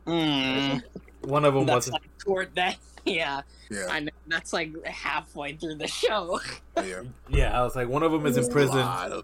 Mm, 0.05 0.83
One 1.21 1.45
of 1.45 1.53
them 1.53 1.65
was 1.67 1.89
like 1.89 2.17
toward 2.17 2.53
that. 2.55 2.77
Yeah, 3.05 3.43
Yeah. 3.69 3.87
I 3.89 4.01
know. 4.01 4.11
That's 4.27 4.51
like 4.51 4.85
halfway 4.85 5.53
through 5.55 5.75
the 5.75 5.87
show. 5.87 6.41
yeah. 6.75 7.03
yeah. 7.29 7.57
I 7.57 7.63
was 7.63 7.73
like, 7.73 7.87
one 7.87 8.03
of 8.03 8.11
them 8.11 8.25
is 8.25 8.35
in 8.35 8.41
There's 8.43 8.49
a 8.49 8.51
prison, 8.51 8.79
lot 8.79 9.11
of 9.13 9.23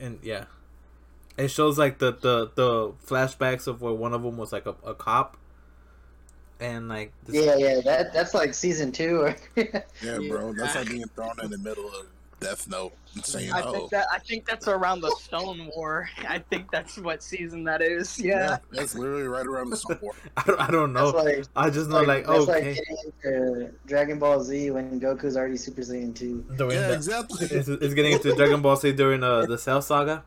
and 0.00 0.18
yeah, 0.22 0.44
it 1.38 1.48
shows 1.48 1.78
like 1.78 1.98
the 1.98 2.12
the 2.12 2.50
the 2.54 2.92
flashbacks 3.06 3.66
of 3.66 3.80
where 3.80 3.92
one 3.94 4.12
of 4.12 4.22
them 4.22 4.36
was 4.36 4.52
like 4.52 4.66
a, 4.66 4.74
a 4.84 4.94
cop, 4.94 5.36
and 6.60 6.88
like 6.88 7.12
this, 7.26 7.46
Yeah, 7.46 7.56
yeah, 7.56 7.80
that 7.84 8.12
that's 8.12 8.34
like 8.34 8.52
season 8.54 8.92
two. 8.92 9.32
yeah, 9.56 10.18
bro. 10.28 10.52
That's 10.52 10.74
like 10.74 10.88
being 10.88 11.06
thrown 11.14 11.34
in 11.42 11.50
the 11.50 11.58
middle 11.58 11.86
of 11.86 12.06
Death 12.40 12.68
Note 12.68 12.92
and 13.14 13.24
saying, 13.24 13.52
I 13.52 13.62
"Oh, 13.62 13.72
think 13.72 13.90
that 13.90 14.06
I 14.12 14.18
think 14.20 14.46
that's 14.46 14.68
around 14.68 15.00
the 15.00 15.10
Stone 15.20 15.70
War. 15.74 16.08
I 16.28 16.38
think 16.38 16.70
that's 16.70 16.96
what 16.98 17.22
season 17.22 17.64
that 17.64 17.82
is. 17.82 18.18
Yeah. 18.18 18.58
that's 18.72 18.94
literally 18.94 19.26
right 19.26 19.44
around 19.46 19.70
the 19.70 19.76
Stone 19.76 19.98
War." 20.02 20.12
I 20.36 20.42
don't, 20.46 20.60
I 20.60 20.70
don't 20.70 20.92
know. 20.92 21.10
Like 21.10 21.44
I 21.56 21.68
just 21.70 21.88
know 21.90 22.02
like, 22.02 22.26
that's 22.26 22.48
okay, 22.48 22.76
like 22.76 23.14
into 23.24 23.72
Dragon 23.86 24.18
Ball 24.20 24.42
Z 24.42 24.70
when 24.72 25.00
Goku's 25.00 25.36
already 25.36 25.56
Super 25.56 25.82
Saiyan 25.82 26.14
2. 26.14 26.46
during 26.56 26.72
Yeah, 26.76 26.88
the- 26.88 26.94
exactly. 26.94 27.46
it's, 27.50 27.68
it's 27.68 27.94
getting 27.94 28.12
into 28.12 28.34
Dragon 28.34 28.62
Ball 28.62 28.76
Z 28.76 28.92
during 28.92 29.22
uh, 29.24 29.46
the 29.46 29.58
Cell 29.58 29.82
Saga. 29.82 30.22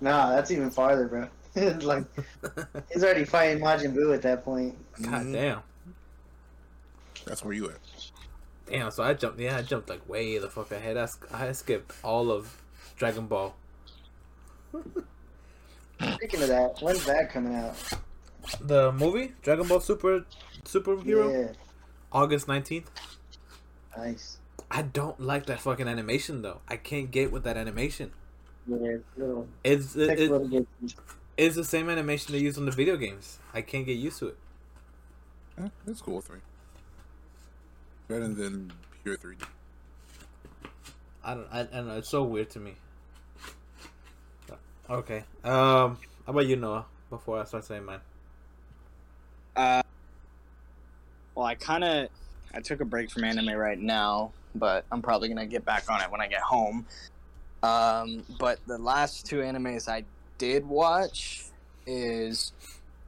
Nah, 0.00 0.30
that's 0.30 0.50
even 0.50 0.70
farther, 0.70 1.06
bro. 1.08 1.28
like 1.82 2.04
he's 2.92 3.02
already 3.04 3.24
fighting 3.24 3.62
Majin 3.62 3.94
Buu 3.94 4.14
at 4.14 4.22
that 4.22 4.44
point. 4.44 4.76
God 5.02 5.26
Mhm. 5.26 5.32
damn. 5.32 5.60
That's 7.26 7.44
where 7.44 7.52
you 7.52 7.70
at. 7.70 7.78
Damn, 8.66 8.90
so 8.90 9.02
I 9.02 9.14
jumped. 9.14 9.38
Yeah, 9.40 9.56
I 9.56 9.62
jumped 9.62 9.88
like 9.88 10.08
way 10.08 10.38
the 10.38 10.48
fuck 10.48 10.70
ahead. 10.70 10.96
I, 10.96 11.08
I 11.32 11.52
skipped 11.52 11.92
all 12.04 12.30
of 12.30 12.62
Dragon 12.96 13.26
Ball. 13.26 13.54
Speaking 16.14 16.42
of 16.42 16.48
that, 16.48 16.76
when's 16.80 17.04
that 17.04 17.30
coming 17.30 17.54
out? 17.54 17.74
The 18.60 18.92
movie 18.92 19.32
Dragon 19.42 19.66
Ball 19.66 19.80
Super 19.80 20.24
Superhero 20.64 21.48
Yeah, 21.48 21.52
August 22.12 22.48
nineteenth. 22.48 22.90
nice. 23.96 24.38
I 24.70 24.82
don't 24.82 25.18
like 25.20 25.46
that 25.46 25.60
fucking 25.60 25.88
animation 25.88 26.42
though. 26.42 26.60
I 26.68 26.76
can't 26.76 27.10
get 27.10 27.32
with 27.32 27.42
that 27.44 27.56
animation. 27.56 28.12
Yeah, 28.66 28.76
it's 28.76 29.04
little, 29.16 29.48
It's 29.64 29.96
it, 29.96 30.20
it, 30.20 30.66
it's 31.36 31.56
the 31.56 31.64
same 31.64 31.88
animation 31.88 32.32
they 32.32 32.38
use 32.38 32.58
on 32.58 32.66
the 32.66 32.70
video 32.70 32.96
games. 32.96 33.38
I 33.54 33.62
can't 33.62 33.86
get 33.86 33.96
used 33.96 34.18
to 34.18 34.28
it. 34.28 34.36
Eh, 35.58 35.68
That's 35.86 36.00
cool 36.00 36.16
with 36.16 36.30
me. 36.30 36.38
Better 38.08 38.28
than 38.28 38.72
pure 39.02 39.16
3D. 39.16 39.42
I 41.22 41.34
don't. 41.34 41.46
I, 41.52 41.60
I 41.60 41.64
don't 41.64 41.86
know. 41.88 41.96
It's 41.98 42.08
so 42.08 42.22
weird 42.24 42.50
to 42.50 42.60
me. 42.60 42.74
Okay. 44.88 45.24
Um. 45.44 45.98
How 46.26 46.32
about 46.32 46.46
you, 46.46 46.56
Noah? 46.56 46.86
Before 47.08 47.40
I 47.40 47.44
start 47.44 47.64
saying 47.64 47.84
mine. 47.84 48.00
Uh, 49.56 49.82
well, 51.34 51.46
I 51.46 51.54
kind 51.54 51.84
of 51.84 52.08
I 52.54 52.60
took 52.60 52.80
a 52.80 52.84
break 52.84 53.10
from 53.10 53.24
anime 53.24 53.50
right 53.50 53.78
now, 53.78 54.32
but 54.54 54.84
I'm 54.90 55.02
probably 55.02 55.28
gonna 55.28 55.46
get 55.46 55.64
back 55.64 55.90
on 55.90 56.00
it 56.00 56.10
when 56.10 56.20
I 56.20 56.26
get 56.26 56.40
home. 56.40 56.86
Um, 57.62 58.24
but 58.38 58.58
the 58.66 58.78
last 58.78 59.26
two 59.26 59.36
animes 59.38 59.88
I 59.88 60.04
did 60.38 60.66
watch 60.66 61.44
is 61.86 62.52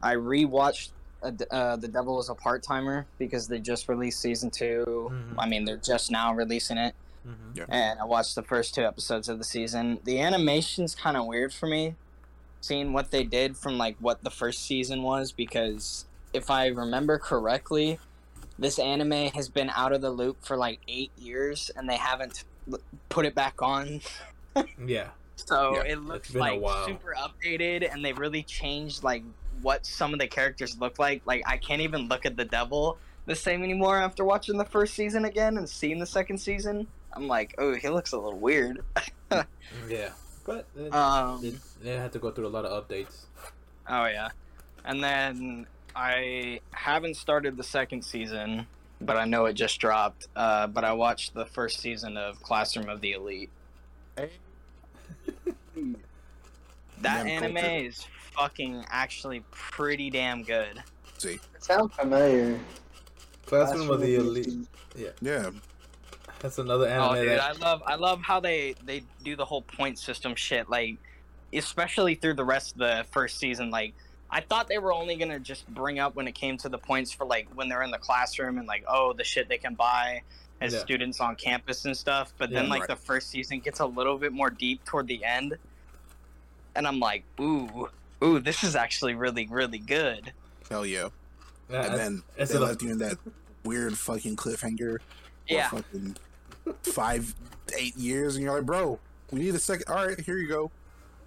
I 0.03 0.15
rewatched 0.15 0.91
uh, 1.23 1.31
uh, 1.51 1.77
The 1.77 1.89
Devil 1.89 2.19
is 2.21 2.29
a 2.29 2.35
Part 2.35 2.63
Timer 2.63 3.07
because 3.19 3.47
they 3.49 3.61
just 3.61 3.89
released 3.89 4.21
season 4.21 4.51
2 4.51 5.11
Mhm. 5.13 5.35
I 5.39 5.47
mean, 5.49 5.65
they're 5.65 5.77
just 5.77 6.11
now 6.11 6.35
releasing 6.35 6.79
it, 6.79 6.95
Mm-hmm. 7.27 7.71
and 7.71 8.01
I 8.01 8.05
watched 8.05 8.35
the 8.35 8.43
first 8.43 8.75
two 8.75 8.83
episodes 8.85 9.29
of 9.29 9.39
the 9.39 9.45
season. 9.45 10.01
The 10.03 10.21
animation's 10.21 10.97
kind 10.97 11.17
of 11.17 11.25
weird 11.27 11.55
for 11.55 11.69
me, 11.69 11.95
seeing 12.61 12.93
what 12.93 13.13
they 13.13 13.23
did 13.23 13.57
from 13.57 13.79
like 13.79 13.97
what 14.01 14.25
the 14.25 14.31
first 14.31 14.65
season 14.65 15.03
was 15.05 15.31
because 15.31 16.05
if 16.33 16.51
I 16.51 16.67
remember 16.67 17.19
correctly, 17.19 18.01
this 18.59 18.79
anime 18.81 19.31
has 19.35 19.49
been 19.49 19.71
out 19.71 19.93
of 19.93 20.01
the 20.01 20.11
loop 20.11 20.45
for 20.45 20.57
like 20.57 20.81
eight 20.89 21.13
years 21.17 21.71
and 21.77 21.89
they 21.89 21.97
haven't 21.97 22.43
put 23.09 23.25
it 23.25 23.35
back 23.37 23.63
on. 23.63 24.01
Yeah. 24.87 25.09
So 25.37 25.75
Yeah, 25.77 25.93
it 25.93 26.03
looks 26.03 26.35
like 26.35 26.61
super 26.87 27.15
updated 27.19 27.93
and 27.93 28.05
they 28.05 28.13
really 28.13 28.43
changed 28.43 29.03
like 29.03 29.25
what 29.61 29.85
some 29.87 30.13
of 30.13 30.21
the 30.21 30.27
characters 30.27 30.79
look 30.79 30.99
like. 30.99 31.23
Like 31.25 31.43
I 31.47 31.57
can't 31.57 31.81
even 31.83 32.09
look 32.09 32.27
at 32.27 32.37
the 32.37 32.45
devil 32.45 32.99
the 33.27 33.35
same 33.37 33.63
anymore 33.63 33.97
after 33.99 34.25
watching 34.25 34.59
the 34.59 34.65
first 34.65 34.95
season 34.95 35.25
again 35.25 35.57
and 35.57 35.69
seeing 35.69 35.99
the 35.99 36.07
second 36.07 36.39
season. 36.39 36.87
I'm 37.13 37.29
like, 37.29 37.55
oh, 37.59 37.75
he 37.75 37.89
looks 37.89 38.13
a 38.13 38.19
little 38.19 38.39
weird. 38.39 38.83
Yeah. 39.89 40.11
But 40.45 40.67
it, 40.77 40.93
Um, 40.93 41.45
it, 41.45 41.55
it 41.85 41.99
had 41.99 42.13
to 42.13 42.19
go 42.19 42.31
through 42.31 42.47
a 42.47 42.49
lot 42.49 42.65
of 42.65 42.87
updates. 42.87 43.25
Oh 43.89 44.07
yeah, 44.07 44.29
and 44.85 45.03
then 45.03 45.67
I 45.95 46.61
haven't 46.73 47.17
started 47.17 47.57
the 47.57 47.63
second 47.63 48.03
season, 48.03 48.67
but 49.01 49.17
I 49.17 49.25
know 49.25 49.47
it 49.47 49.55
just 49.55 49.79
dropped. 49.81 50.29
Uh, 50.35 50.67
but 50.67 50.85
I 50.85 50.93
watched 50.93 51.35
the 51.35 51.47
first 51.47 51.81
season 51.81 52.17
of 52.17 52.43
Classroom 52.43 52.89
of 52.89 53.01
the 53.01 53.13
Elite. 53.13 53.51
That 57.03 57.25
Damn 57.25 57.45
anime 57.45 57.55
culture. 57.57 57.87
is 57.87 58.07
fucking 58.37 58.85
actually 58.89 59.43
pretty 59.51 60.09
damn 60.09 60.45
good. 60.45 60.83
See, 61.19 61.41
It 61.55 61.65
sounds 61.65 61.93
familiar. 61.95 62.59
Classroom 63.47 63.91
of 63.91 64.01
the 64.01 64.15
Elite. 64.15 64.69
yeah, 64.97 65.09
Yeah. 65.21 65.51
That's 66.39 66.59
another 66.59 66.87
oh, 66.87 66.91
anime 66.91 67.09
oh, 67.09 67.15
dude, 67.15 67.29
that. 67.31 67.41
I 67.41 67.53
love 67.53 67.83
I 67.87 67.95
love 67.95 68.21
how 68.23 68.41
they 68.41 68.75
they 68.85 69.05
do 69.23 69.37
the 69.37 69.45
whole 69.45 69.63
point 69.63 69.99
system 69.99 70.35
shit. 70.35 70.69
Like, 70.69 70.97
especially 71.53 72.17
through 72.17 72.35
the 72.35 72.45
rest 72.45 72.73
of 72.73 72.79
the 72.79 73.05
first 73.13 73.39
season. 73.39 73.71
Like, 73.71 73.95
I 74.29 74.41
thought 74.41 74.67
they 74.67 74.79
were 74.79 74.93
only 74.93 75.15
gonna 75.17 75.39
just 75.39 75.69
bring 75.69 76.01
up 76.01 76.17
when 76.17 76.27
it 76.27 76.35
came 76.35 76.57
to 76.59 76.69
the 76.69 76.79
points 76.79 77.13
for 77.13 77.25
like 77.25 77.49
when 77.55 77.69
they're 77.69 77.83
in 77.83 77.93
the 77.93 77.99
classroom 77.99 78.59
and 78.59 78.67
like 78.67 78.85
oh 78.89 79.13
the 79.13 79.23
shit 79.23 79.49
they 79.49 79.59
can 79.59 79.75
buy 79.75 80.23
as 80.63 80.73
Yeah. 80.73 80.81
students 80.81 81.21
on 81.21 81.37
campus 81.37 81.85
and 81.85 81.97
stuff. 81.97 82.33
But 82.39 82.51
then 82.51 82.65
Yeah. 82.65 82.71
like 82.71 82.81
Right. 82.83 82.89
the 82.89 82.97
first 82.97 83.31
season 83.31 83.61
gets 83.61 83.81
a 83.81 83.87
little 83.87 84.17
bit 84.19 84.33
more 84.33 84.51
deep 84.51 84.85
toward 84.85 85.07
the 85.07 85.25
end, 85.25 85.57
and 86.75 86.87
I'm 86.87 86.99
like 87.01 87.25
ooh 87.41 87.89
ooh 88.23 88.39
this 88.39 88.63
is 88.65 88.77
actually 88.77 89.15
really 89.15 89.47
really 89.47 89.79
good. 89.79 90.33
hell 90.71 90.87
yeah. 90.87 91.09
Yeah, 91.71 91.87
and 91.87 91.95
then 91.95 92.23
it's 92.37 92.53
they 92.53 92.59
a- 92.59 92.61
left 92.61 92.83
you 92.83 92.91
in 92.91 92.99
that 92.99 93.19
weird 93.65 93.97
fucking 93.99 94.37
cliffhanger. 94.37 94.99
for 94.99 95.55
Yeah. 95.55 95.69
fucking 95.71 96.17
five, 96.83 97.35
eight 97.77 97.97
years, 97.97 98.37
and 98.37 98.45
you're 98.45 98.55
like, 98.55 98.65
bro, 98.67 98.99
we 99.33 99.41
need 99.41 99.55
a 99.55 99.59
second. 99.59 99.85
All 99.93 100.07
right, 100.07 100.19
here 100.21 100.39
you 100.39 100.47
go. 100.49 100.71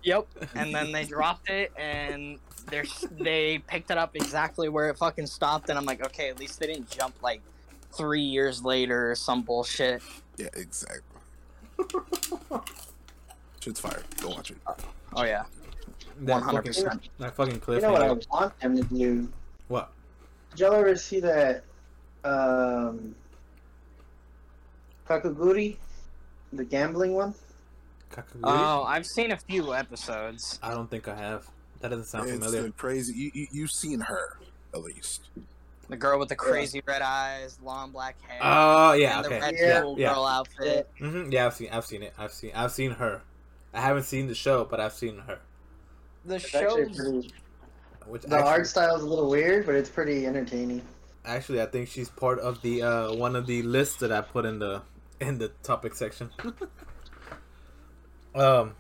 Yep. 0.03 0.27
And 0.55 0.73
then 0.73 0.91
they 0.93 1.03
dropped 1.05 1.49
it, 1.49 1.71
and 1.77 2.39
they're 2.67 2.85
they 3.11 3.57
picked 3.67 3.91
it 3.91 3.97
up 3.97 4.15
exactly 4.15 4.69
where 4.69 4.89
it 4.89 4.97
fucking 4.97 5.27
stopped, 5.27 5.69
and 5.69 5.77
I'm 5.77 5.85
like, 5.85 6.03
okay, 6.05 6.29
at 6.29 6.39
least 6.39 6.59
they 6.59 6.67
didn't 6.67 6.89
jump 6.89 7.15
like 7.21 7.41
three 7.95 8.21
years 8.21 8.63
later 8.63 9.11
or 9.11 9.15
some 9.15 9.41
bullshit. 9.41 10.01
Yeah, 10.37 10.47
exactly. 10.53 11.01
Shit's 13.59 13.79
fire. 13.79 14.03
Go 14.21 14.29
watch 14.29 14.51
it. 14.51 14.57
Oh 15.15 15.23
yeah, 15.23 15.43
that 16.21 16.33
one 16.33 16.41
hundred 16.41 16.67
fucking, 16.67 16.83
percent. 16.83 17.09
that 17.19 17.35
fucking 17.35 17.61
You 17.67 17.81
know 17.81 17.91
what 17.91 18.01
I 18.01 18.07
cliffhanger. 18.09 18.29
want 18.31 18.59
them 18.59 18.75
to 18.77 18.83
do? 18.83 19.29
What? 19.67 19.91
Did 20.51 20.59
y'all 20.59 20.73
ever 20.73 20.95
see 20.95 21.19
that 21.21 21.63
um, 22.23 23.15
Kakuguri? 25.07 25.77
The 26.53 26.63
gambling 26.63 27.13
one? 27.13 27.33
Kakaguri? 28.11 28.41
Oh, 28.43 28.83
I've 28.83 29.05
seen 29.05 29.31
a 29.31 29.37
few 29.37 29.73
episodes. 29.73 30.59
I 30.61 30.71
don't 30.73 30.89
think 30.89 31.07
I 31.07 31.15
have. 31.15 31.47
That 31.81 31.89
doesn't 31.89 32.05
sound 32.05 32.29
It's 32.29 32.37
familiar. 32.37 32.63
the 32.63 32.71
crazy. 32.71 33.13
You, 33.13 33.31
you 33.33 33.47
you've 33.51 33.71
seen 33.71 33.99
her 34.01 34.37
at 34.73 34.81
least. 34.83 35.29
The 35.89 35.97
girl 35.97 36.19
with 36.19 36.29
the 36.29 36.35
crazy 36.35 36.81
red 36.87 37.01
eyes, 37.01 37.59
long 37.61 37.91
black 37.91 38.17
hair, 38.27 38.41
Oh 38.41 38.93
yeah, 38.93 39.15
and 39.17 39.25
the 39.25 39.29
okay. 39.29 39.39
red 39.39 39.55
Yeah. 39.59 39.79
school 39.79 39.95
Yeah. 39.95 40.13
girl 40.13 40.25
outfit. 40.25 40.89
hmm 40.99 41.31
Yeah, 41.31 41.45
I've 41.47 41.53
seen. 41.53 41.69
I've 41.71 41.85
seen 41.85 42.03
it. 42.03 42.13
I've 42.17 42.31
seen. 42.31 42.51
I've 42.55 42.71
seen 42.71 42.91
her. 42.91 43.21
I 43.73 43.81
haven't 43.81 44.03
seen 44.03 44.27
the 44.27 44.35
show, 44.35 44.65
but 44.65 44.79
I've 44.79 44.93
seen 44.93 45.19
her. 45.19 45.39
The 46.25 46.39
It's 46.43 46.55
actually 46.55 46.85
show's 46.85 46.95
pretty. 46.95 47.31
Which 48.05 48.25
The 48.27 48.37
actually, 48.37 48.37
art 48.37 48.67
style 48.67 48.95
is 48.95 49.03
a 49.03 49.07
little 49.07 49.29
weird, 49.29 49.65
but 49.65 49.75
it's 49.75 49.89
pretty 49.89 50.25
entertaining. 50.27 50.81
actually, 51.25 51.61
I 51.61 51.65
think 51.65 51.89
she's 51.89 52.09
part 52.09 52.39
of 52.39 52.61
the 52.61 52.81
uh, 52.81 53.13
one 53.13 53.35
of 53.35 53.47
the 53.47 53.61
lists 53.63 53.97
that 53.97 54.11
I 54.11 54.21
put 54.21 54.45
in 54.45 54.59
the 54.59 54.83
in 55.19 55.37
the 55.37 55.49
topic 55.63 55.95
section. 55.95 56.29
um, 58.35 58.75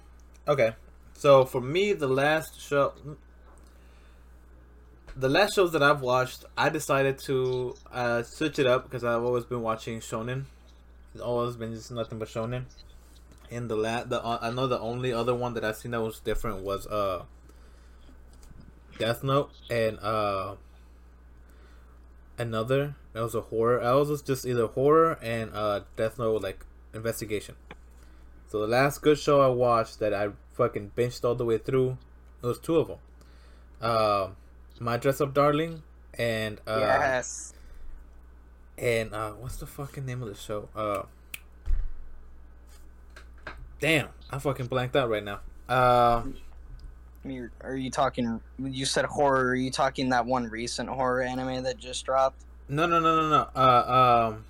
okay. 0.47 0.75
So 1.13 1.45
for 1.45 1.61
me, 1.61 1.93
the 1.93 2.07
last 2.07 2.59
show, 2.59 2.93
the 5.15 5.29
last 5.29 5.55
shows 5.55 5.71
that 5.71 5.81
I've 5.81 6.01
watched, 6.01 6.43
I 6.57 6.69
decided 6.69 7.19
to 7.19 7.75
uh, 7.91 8.23
switch 8.23 8.59
it 8.59 8.65
up 8.65 8.83
because 8.83 9.03
I've 9.03 9.23
always 9.23 9.45
been 9.45 9.61
watching 9.61 9.99
shonen. 9.99 10.45
It's 11.13 11.21
always 11.23 11.55
been 11.55 11.73
just 11.73 11.91
nothing 11.91 12.19
but 12.19 12.27
shonen. 12.27 12.63
And 13.49 13.69
the 13.69 13.75
la- 13.75 14.03
the 14.03 14.21
uh, 14.21 14.39
I 14.41 14.51
know 14.51 14.67
the 14.67 14.79
only 14.79 15.13
other 15.13 15.33
one 15.33 15.53
that 15.53 15.63
I've 15.63 15.77
seen 15.77 15.91
that 15.91 16.01
was 16.01 16.19
different 16.19 16.63
was 16.63 16.87
uh 16.87 17.23
Death 18.97 19.23
Note 19.23 19.51
and 19.69 19.99
uh 19.99 20.55
another 22.37 22.95
that 23.13 23.21
was 23.21 23.35
a 23.35 23.41
horror. 23.41 23.81
I 23.81 23.93
was 23.93 24.21
just 24.21 24.45
either 24.45 24.67
horror 24.67 25.19
and 25.21 25.53
uh 25.53 25.81
Death 25.95 26.17
Note 26.17 26.41
like 26.41 26.65
investigation. 26.93 27.55
So 28.47 28.59
the 28.59 28.67
last 28.67 29.01
good 29.01 29.19
show 29.19 29.41
I 29.41 29.47
watched 29.47 29.99
that 29.99 30.13
I 30.13 30.29
fucking 30.53 30.91
binged 30.97 31.23
all 31.23 31.35
the 31.35 31.45
way 31.45 31.59
through, 31.59 31.97
it 32.41 32.47
was 32.47 32.59
two 32.59 32.77
of 32.77 32.87
them. 32.87 32.97
Uh, 33.79 34.29
My 34.79 34.97
Dress 34.97 35.21
Up 35.21 35.33
Darling 35.33 35.83
and 36.17 36.59
uh 36.67 36.77
yes. 36.79 37.53
and 38.77 39.13
uh 39.13 39.31
what's 39.31 39.57
the 39.57 39.65
fucking 39.65 40.05
name 40.05 40.21
of 40.21 40.29
the 40.29 40.35
show? 40.35 40.69
Uh 40.75 41.03
Damn, 43.79 44.07
I 44.31 44.39
fucking 44.39 44.67
blanked 44.67 44.95
out 44.95 45.09
right 45.09 45.23
now. 45.23 45.39
Uh 45.67 46.23
You're, 47.23 47.51
are 47.61 47.75
you 47.75 47.89
talking? 47.89 48.39
You 48.59 48.85
said 48.85 49.05
horror. 49.05 49.49
Are 49.49 49.55
you 49.55 49.71
talking 49.71 50.09
that 50.09 50.25
one 50.25 50.49
recent 50.49 50.89
horror 50.89 51.21
anime 51.21 51.63
that 51.63 51.77
just 51.77 52.05
dropped? 52.05 52.41
no 52.67 52.85
no 52.87 52.99
no 52.99 53.21
no 53.21 53.29
no. 53.29 53.49
Uh 53.55 54.29
um 54.33 54.45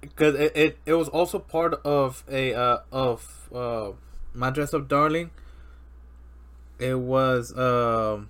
because 0.00 0.34
it, 0.34 0.52
it 0.56 0.78
it 0.86 0.94
was 0.94 1.08
also 1.08 1.38
part 1.38 1.74
of 1.84 2.24
a 2.30 2.54
uh 2.54 2.78
of 2.90 3.48
uh 3.54 3.90
my 4.34 4.50
dress 4.50 4.74
up 4.74 4.88
darling. 4.88 5.30
It 6.80 6.98
was 6.98 7.56
um 7.56 8.28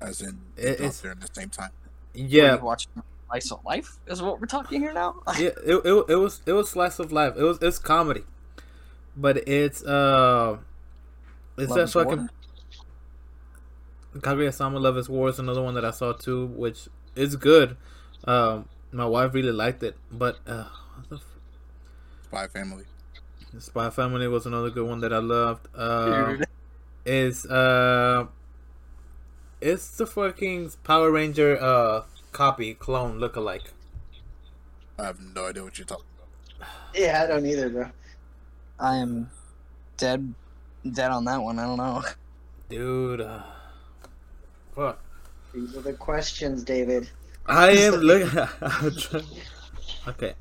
As 0.00 0.20
in, 0.22 0.38
It- 0.56 0.64
it, 0.64 0.72
it's- 0.74 1.04
at 1.04 1.20
the 1.20 1.28
same 1.32 1.48
time. 1.50 1.70
yeah 2.14 2.56
watching 2.56 2.90
Slice 3.28 3.50
of 3.52 3.64
Life 3.64 3.98
is 4.06 4.22
what 4.22 4.40
we're 4.40 4.46
talking 4.46 4.80
here 4.80 4.92
now. 4.92 5.16
yeah 5.38 5.48
it, 5.64 5.82
it, 5.84 6.04
it 6.08 6.14
was 6.16 6.40
it 6.46 6.52
was 6.52 6.70
slice 6.70 6.98
of 6.98 7.12
life. 7.12 7.34
It 7.36 7.42
was 7.42 7.58
it's 7.60 7.78
comedy, 7.78 8.24
but 9.16 9.48
it's 9.48 9.82
uh 9.84 10.58
it's 11.56 11.70
Love 11.70 11.78
that 11.78 11.90
fucking 11.90 12.28
Kaguya-sama 14.16 14.78
Love 14.78 14.96
is 14.96 15.08
War 15.08 15.28
is 15.28 15.38
another 15.38 15.62
one 15.62 15.74
that 15.74 15.84
I 15.84 15.90
saw 15.90 16.12
too, 16.12 16.46
which 16.46 16.88
is 17.14 17.36
good. 17.36 17.76
Um, 18.24 18.68
my 18.90 19.04
wife 19.06 19.34
really 19.34 19.52
liked 19.52 19.82
it, 19.82 19.96
but 20.10 20.38
uh, 20.46 20.64
what 20.94 21.08
the 21.10 21.16
f- 21.16 21.22
Spy 22.24 22.46
Family. 22.48 22.84
Spy 23.58 23.90
Family 23.90 24.28
was 24.28 24.46
another 24.46 24.70
good 24.70 24.86
one 24.86 25.00
that 25.00 25.12
I 25.12 25.18
loved. 25.18 25.68
Uh, 25.74 26.36
is 27.04 27.46
uh, 27.46 28.26
it's 29.60 29.96
the 29.96 30.06
fucking 30.06 30.70
Power 30.84 31.10
Ranger 31.10 31.58
uh 31.60 32.02
copy 32.32 32.74
clone 32.74 33.18
lookalike. 33.18 33.72
I 34.98 35.04
have 35.04 35.20
no 35.20 35.46
idea 35.46 35.62
what 35.64 35.78
you're 35.78 35.86
talking 35.86 36.04
about. 36.16 36.68
Yeah, 36.94 37.22
I 37.22 37.26
don't 37.26 37.46
either, 37.46 37.68
bro. 37.70 37.90
I 38.78 38.96
am 38.96 39.30
dead, 39.96 40.34
dead 40.92 41.10
on 41.10 41.24
that 41.24 41.38
one. 41.42 41.58
I 41.58 41.64
don't 41.64 41.78
know. 41.78 42.02
Dude, 42.68 43.20
uh, 43.20 43.42
fuck. 44.74 45.00
These 45.54 45.76
are 45.76 45.80
the 45.80 45.94
questions, 45.94 46.62
David. 46.62 47.08
I 47.46 47.70
am 47.70 47.94
looking. 48.00 48.38
Okay. 50.06 50.34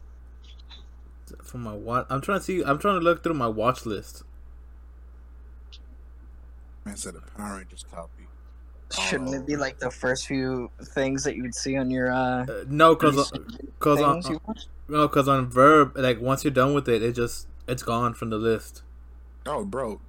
For 1.48 1.58
my 1.58 1.74
watch, 1.74 2.06
I'm 2.10 2.20
trying 2.20 2.40
to 2.40 2.44
see. 2.44 2.62
I'm 2.62 2.78
trying 2.78 3.00
to 3.00 3.04
look 3.04 3.24
through 3.24 3.36
my 3.36 3.48
watch 3.48 3.86
list. 3.86 4.24
Man 6.86 6.98
said 6.98 7.16
a 7.16 7.22
Power 7.38 7.58
Rangers 7.58 7.86
copy. 7.92 8.28
Shouldn't 8.92 9.34
it 9.34 9.46
be 9.46 9.56
like 9.56 9.80
the 9.80 9.92
first 9.92 10.28
few 10.28 10.70
things 10.82 11.24
that 11.24 11.36
you 11.36 11.44
would 11.44 11.56
see 11.56 11.78
on 11.78 11.90
your 11.90 12.12
uh? 12.12 12.46
Uh, 12.46 12.64
no, 12.68 12.96
cause, 12.96 13.16
recent 13.16 13.80
cause 13.80 14.02
on, 14.02 14.22
things 14.22 14.68
no, 14.88 15.08
cause 15.08 15.28
on 15.28 15.52
VRV, 15.52 15.98
like 15.98 16.22
once 16.22 16.44
you're 16.44 16.52
done 16.52 16.74
with 16.74 16.88
it, 16.88 17.02
it 17.02 17.14
just 17.14 17.48
it's 17.68 17.84
gone 17.84 18.14
from 18.14 18.30
the 18.30 18.38
list. 18.38 18.84
Oh, 19.46 19.64
bro, 19.66 20.02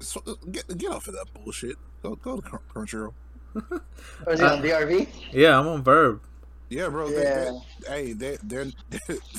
so, 0.00 0.20
get 0.50 0.78
get 0.78 0.90
off 0.90 1.08
of 1.08 1.14
that 1.14 1.26
bullshit. 1.34 1.76
Go 2.02 2.16
go 2.16 2.36
to 2.36 2.42
Crun- 2.42 2.62
Crunchyroll. 2.72 3.14
Or 4.26 4.32
is 4.34 4.40
it 4.40 4.46
on 4.46 4.60
VRV? 4.60 5.08
Yeah, 5.32 5.58
I'm 5.58 5.66
on 5.66 5.82
VRV. 5.82 6.20
Yeah, 6.68 6.88
bro. 6.88 7.08
Yeah. 7.08 7.52
they, 7.80 7.88
hey, 7.88 8.12
they 8.12 8.38
they're 8.42 8.66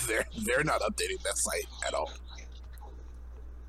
they're 0.07 0.25
they're 0.45 0.63
not 0.63 0.81
updating 0.81 1.21
that 1.23 1.37
site 1.37 1.65
at 1.85 1.93
all. 1.93 2.11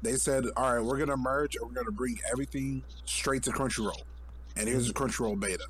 They 0.03 0.15
said, 0.15 0.47
"All 0.57 0.75
right, 0.77 0.85
we're 0.85 0.99
gonna 0.99 1.17
merge 1.17 1.57
and 1.57 1.67
we're 1.67 1.75
gonna 1.75 1.91
bring 1.91 2.19
everything 2.31 2.83
straight 3.05 3.43
to 3.45 3.51
Crunchyroll." 3.51 4.01
And 4.57 4.69
here's 4.69 4.87
the 4.87 4.95
Crunchyroll 4.95 5.39
beta. 5.41 5.65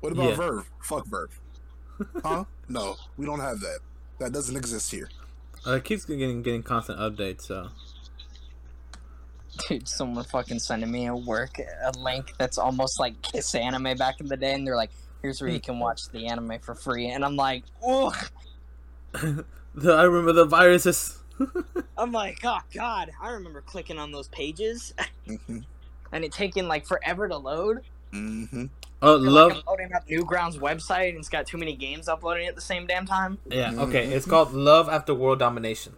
What 0.00 0.12
about 0.12 0.30
Yeah. 0.30 0.36
Verve? 0.36 0.70
Fuck 0.82 1.06
Verve. 1.06 1.40
Huh? 2.24 2.44
no, 2.68 2.96
we 3.16 3.24
don't 3.26 3.40
have 3.40 3.60
that. 3.60 3.78
That 4.20 4.32
doesn't 4.32 4.56
exist 4.56 4.90
here. 4.90 5.08
Uh, 5.66 5.72
it 5.72 5.84
keeps 5.84 6.04
getting 6.04 6.42
getting 6.42 6.62
constant 6.62 6.98
updates. 6.98 7.42
So 7.42 7.68
Dude, 9.68 9.86
someone 9.88 10.24
fucking 10.24 10.58
sending 10.58 10.90
me 10.90 11.06
a 11.06 11.14
work 11.14 11.58
a 11.58 11.92
link 11.98 12.32
that's 12.38 12.58
almost 12.58 12.98
like 12.98 13.20
Kiss 13.22 13.54
Anime 13.54 13.96
back 13.96 14.18
in 14.20 14.26
the 14.26 14.36
day, 14.36 14.52
and 14.54 14.66
they're 14.66 14.74
like, 14.76 14.90
"Here's 15.24 15.40
where 15.40 15.48
you 15.48 15.58
can 15.58 15.78
watch 15.78 16.10
the 16.10 16.26
anime 16.26 16.58
for 16.60 16.74
free," 16.74 17.08
and 17.08 17.24
I'm 17.24 17.34
like, 17.34 17.64
"Ugh." 17.82 18.14
the, 19.12 19.92
I 19.92 20.02
remember 20.02 20.34
the 20.34 20.44
viruses. 20.44 21.18
I'm 21.96 22.12
like, 22.12 22.40
"Oh 22.44 22.58
God!" 22.74 23.10
I 23.22 23.30
remember 23.30 23.62
clicking 23.62 23.98
on 23.98 24.12
those 24.12 24.28
pages 24.28 24.92
hmm 25.26 25.60
and 26.12 26.24
it 26.26 26.32
taking 26.32 26.68
like 26.68 26.84
forever 26.84 27.26
to 27.26 27.38
load. 27.38 27.80
Mm-hmm. 28.12 28.66
oh, 29.00 29.22
Feel 29.22 29.32
love. 29.32 29.48
Like 29.48 29.58
I'm 29.58 29.62
loading 29.66 29.92
up 29.94 30.06
Newgrounds 30.06 30.58
website 30.58 31.08
and 31.08 31.18
it's 31.18 31.30
got 31.30 31.46
too 31.46 31.56
many 31.56 31.74
games 31.74 32.06
uploading 32.06 32.46
at 32.46 32.54
the 32.54 32.60
same 32.60 32.86
damn 32.86 33.06
time. 33.06 33.38
Yeah. 33.46 33.72
Okay. 33.74 34.06
Mhm. 34.06 34.12
It's 34.12 34.26
called 34.26 34.52
Love 34.52 34.90
After 34.90 35.14
World 35.14 35.38
Domination. 35.38 35.94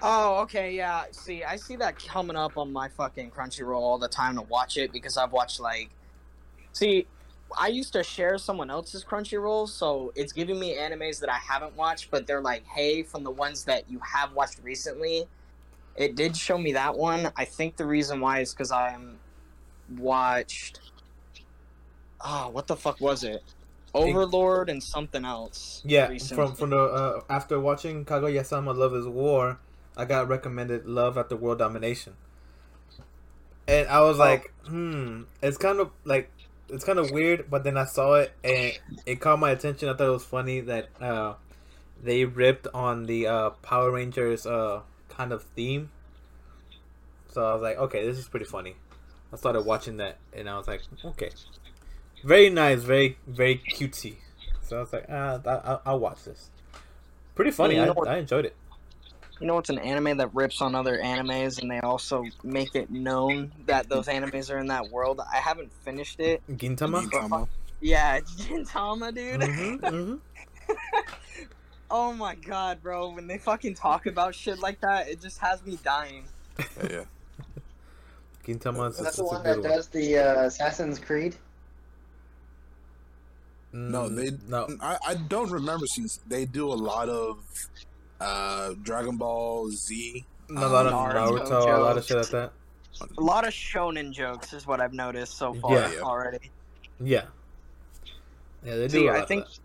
Oh, 0.00 0.42
okay, 0.42 0.76
yeah. 0.76 1.06
See, 1.10 1.42
I 1.42 1.56
see 1.56 1.74
that 1.76 1.98
coming 1.98 2.36
up 2.36 2.56
on 2.56 2.72
my 2.72 2.88
fucking 2.88 3.32
Crunchyroll 3.32 3.80
all 3.80 3.98
the 3.98 4.08
time 4.08 4.36
to 4.36 4.42
watch 4.42 4.76
it 4.76 4.92
because 4.92 5.16
I've 5.16 5.32
watched 5.32 5.58
like, 5.58 5.90
see, 6.72 7.08
I 7.58 7.68
used 7.68 7.92
to 7.94 8.02
share 8.02 8.36
someone 8.38 8.70
else's 8.70 9.04
Crunchyroll, 9.04 9.68
so 9.68 10.12
it's 10.14 10.32
giving 10.32 10.58
me 10.58 10.76
animes 10.76 11.20
that 11.20 11.30
I 11.30 11.38
haven't 11.38 11.76
watched, 11.76 12.10
but 12.10 12.26
they're 12.26 12.40
like, 12.42 12.66
hey, 12.66 13.02
from 13.02 13.24
the 13.24 13.30
ones 13.30 13.64
that 13.64 13.84
you 13.90 14.00
have 14.00 14.32
watched 14.32 14.58
recently. 14.62 15.26
It 15.96 16.14
did 16.14 16.36
show 16.36 16.58
me 16.58 16.72
that 16.74 16.96
one. 16.96 17.32
I 17.36 17.44
think 17.44 17.76
the 17.76 17.86
reason 17.86 18.20
why 18.20 18.40
is 18.40 18.52
because 18.52 18.70
I 18.70 18.92
am 18.92 19.18
watched. 19.96 20.80
Oh, 22.20 22.48
what 22.50 22.66
the 22.66 22.76
fuck 22.76 23.00
was 23.00 23.24
it? 23.24 23.42
Overlord 23.94 24.68
and 24.68 24.82
something 24.82 25.24
else. 25.24 25.82
Yeah, 25.84 26.08
recently. 26.08 26.46
from 26.46 26.54
from 26.54 26.70
the 26.70 26.78
uh, 26.78 27.20
after 27.30 27.58
watching 27.58 28.04
Kaguya-sama 28.04 28.72
Love 28.72 28.94
Is 28.94 29.06
War, 29.06 29.58
I 29.96 30.04
got 30.04 30.28
recommended 30.28 30.86
Love 30.86 31.16
at 31.16 31.30
the 31.30 31.36
World 31.36 31.58
Domination, 31.58 32.14
and 33.66 33.88
I 33.88 34.00
was 34.00 34.16
Oh. 34.16 34.20
like, 34.20 34.52
hmm, 34.66 35.22
it's 35.42 35.56
kind 35.56 35.80
of 35.80 35.90
like 36.04 36.30
it's 36.70 36.84
kind 36.84 36.98
of 36.98 37.10
weird, 37.10 37.48
but 37.50 37.64
then 37.64 37.76
I 37.76 37.84
saw 37.84 38.14
it 38.14 38.32
and 38.44 38.78
it 39.06 39.20
caught 39.20 39.38
my 39.38 39.50
attention. 39.50 39.88
I 39.88 39.94
thought 39.94 40.08
it 40.08 40.10
was 40.10 40.24
funny 40.24 40.60
that 40.62 40.88
uh, 41.00 41.34
they 42.02 42.24
ripped 42.24 42.66
on 42.74 43.06
the 43.06 43.26
uh, 43.26 43.50
Power 43.62 43.90
Rangers 43.90 44.46
uh, 44.46 44.80
kind 45.08 45.32
of 45.32 45.42
theme. 45.56 45.90
So 47.30 47.44
I 47.44 47.52
was 47.54 47.62
like, 47.62 47.76
okay, 47.78 48.06
this 48.06 48.18
is 48.18 48.28
pretty 48.28 48.46
funny. 48.46 48.74
I 49.32 49.36
started 49.36 49.62
watching 49.62 49.98
that, 49.98 50.16
and 50.32 50.48
I 50.48 50.56
was 50.56 50.66
like, 50.66 50.80
okay, 51.04 51.30
very 52.24 52.48
nice, 52.48 52.82
very 52.82 53.18
very 53.26 53.60
cutesy. 53.74 54.16
So 54.62 54.78
I 54.78 54.80
was 54.80 54.92
like, 54.92 55.04
ah, 55.10 55.40
I, 55.44 55.50
I, 55.74 55.78
I'll 55.86 55.98
watch 55.98 56.24
this. 56.24 56.50
Pretty 57.34 57.50
funny. 57.50 57.76
you 57.76 57.82
I, 57.82 57.86
know 57.86 57.92
what- 57.92 58.08
I 58.08 58.16
enjoyed 58.18 58.46
it. 58.46 58.56
You 59.40 59.46
know 59.46 59.58
it's 59.58 59.70
an 59.70 59.78
anime 59.78 60.16
that 60.18 60.34
rips 60.34 60.60
on 60.60 60.74
other 60.74 60.98
animes 60.98 61.60
and 61.62 61.70
they 61.70 61.78
also 61.80 62.24
make 62.42 62.74
it 62.74 62.90
known 62.90 63.52
that 63.66 63.88
those 63.88 64.06
animes 64.08 64.52
are 64.52 64.58
in 64.58 64.66
that 64.66 64.90
world? 64.90 65.20
I 65.32 65.36
haven't 65.36 65.72
finished 65.84 66.18
it. 66.18 66.42
Gintama. 66.50 67.02
Gintama. 67.08 67.48
Yeah, 67.80 68.16
it's 68.16 68.34
Gintama, 68.46 69.14
dude. 69.14 69.40
Mhm, 69.40 69.80
mhm. 69.80 70.18
oh 71.90 72.12
my 72.12 72.34
god, 72.34 72.82
bro. 72.82 73.10
When 73.10 73.28
they 73.28 73.38
fucking 73.38 73.74
talk 73.74 74.06
about 74.06 74.34
shit 74.34 74.58
like 74.58 74.80
that, 74.80 75.08
it 75.08 75.20
just 75.20 75.38
has 75.38 75.64
me 75.64 75.78
dying. 75.84 76.24
Yeah, 76.58 76.64
yeah. 76.90 77.04
Gintama 78.46 78.88
is 78.88 78.94
Is 78.96 79.00
that 79.04 79.10
is 79.10 79.16
the 79.16 79.24
one 79.24 79.42
good 79.44 79.56
that 79.56 79.60
one. 79.60 79.70
does 79.70 79.86
the 79.88 80.18
uh, 80.18 80.42
Assassin's 80.46 80.98
Creed? 80.98 81.36
No, 83.72 84.08
Mm, 84.08 84.16
they. 84.16 84.30
no. 84.48 84.66
I, 84.80 84.96
I 85.06 85.14
don't 85.14 85.50
remember 85.50 85.86
since 85.86 86.18
they 86.26 86.46
do 86.46 86.72
a 86.72 86.74
lot 86.74 87.08
of 87.10 87.38
uh 88.20 88.74
Dragon 88.82 89.16
Ball 89.16 89.70
Z. 89.70 90.24
A 90.50 90.52
lot 90.54 90.86
of 90.86 90.92
Naruto 90.92 91.38
Naruto, 91.46 91.78
a 91.78 91.80
lot 91.80 91.98
of 91.98 92.04
shit 92.04 92.16
like 92.16 92.30
that. 92.30 92.52
A 93.16 93.20
lot 93.20 93.46
of 93.46 93.52
shonen 93.52 94.12
jokes 94.12 94.52
is 94.52 94.66
what 94.66 94.80
I've 94.80 94.94
noticed 94.94 95.36
so 95.36 95.54
far 95.54 95.74
Yeah. 95.74 95.92
Yeah. 95.92 96.00
already. 96.00 96.50
Yeah. 97.00 97.24
Yeah, 98.64 98.76
they 98.76 98.88
do. 98.88 98.88
See, 98.88 99.06
a 99.06 99.10
lot 99.10 99.16
I 99.18 99.22
of 99.22 99.28
think 99.28 99.44
that. 99.46 99.58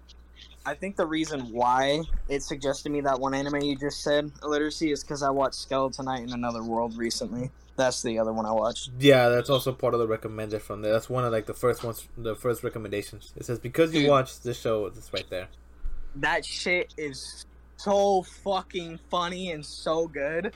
I 0.66 0.76
think 0.76 0.96
the 0.96 1.06
reason 1.06 1.52
why 1.52 2.02
it 2.30 2.42
suggested 2.44 2.92
me 2.92 3.02
that 3.02 3.20
one 3.20 3.34
anime 3.34 3.62
you 3.62 3.76
just 3.76 4.02
said, 4.02 4.32
illiteracy, 4.44 4.92
is 4.92 5.04
because 5.04 5.22
I 5.24 5.30
watched 5.30 5.56
Skeleton 5.56 6.06
Knight 6.06 6.24
in 6.24 6.32
Another 6.32 6.63
World 6.63 6.96
recently. 6.96 7.52
That's 7.76 8.02
the 8.02 8.20
other 8.20 8.32
one 8.32 8.46
I 8.46 8.52
watched. 8.52 8.92
Yeah, 9.00 9.30
that's 9.30 9.50
also 9.50 9.74
part 9.74 9.94
of 9.94 10.00
the 10.00 10.08
recommended 10.08 10.62
from 10.62 10.82
there. 10.82 10.94
That's 10.94 11.10
one 11.10 11.26
of 11.26 11.32
like 11.32 11.48
the 11.48 11.54
first 11.56 11.84
ones, 11.84 12.08
the 12.18 12.36
first 12.36 12.63
recommendations. 12.63 13.34
It 13.36 13.46
says 13.46 13.60
because 13.60 13.94
you 13.94 14.08
watched 14.08 14.44
this 14.44 14.60
show, 14.60 14.86
it's 14.86 15.12
right 15.12 15.26
there. 15.30 15.48
That 16.16 16.46
shit 16.46 16.94
is 16.98 17.46
so 17.84 18.24
fucking 18.24 19.00
funny 19.10 19.52
and 19.52 19.65
so 19.65 20.08
good. 20.08 20.54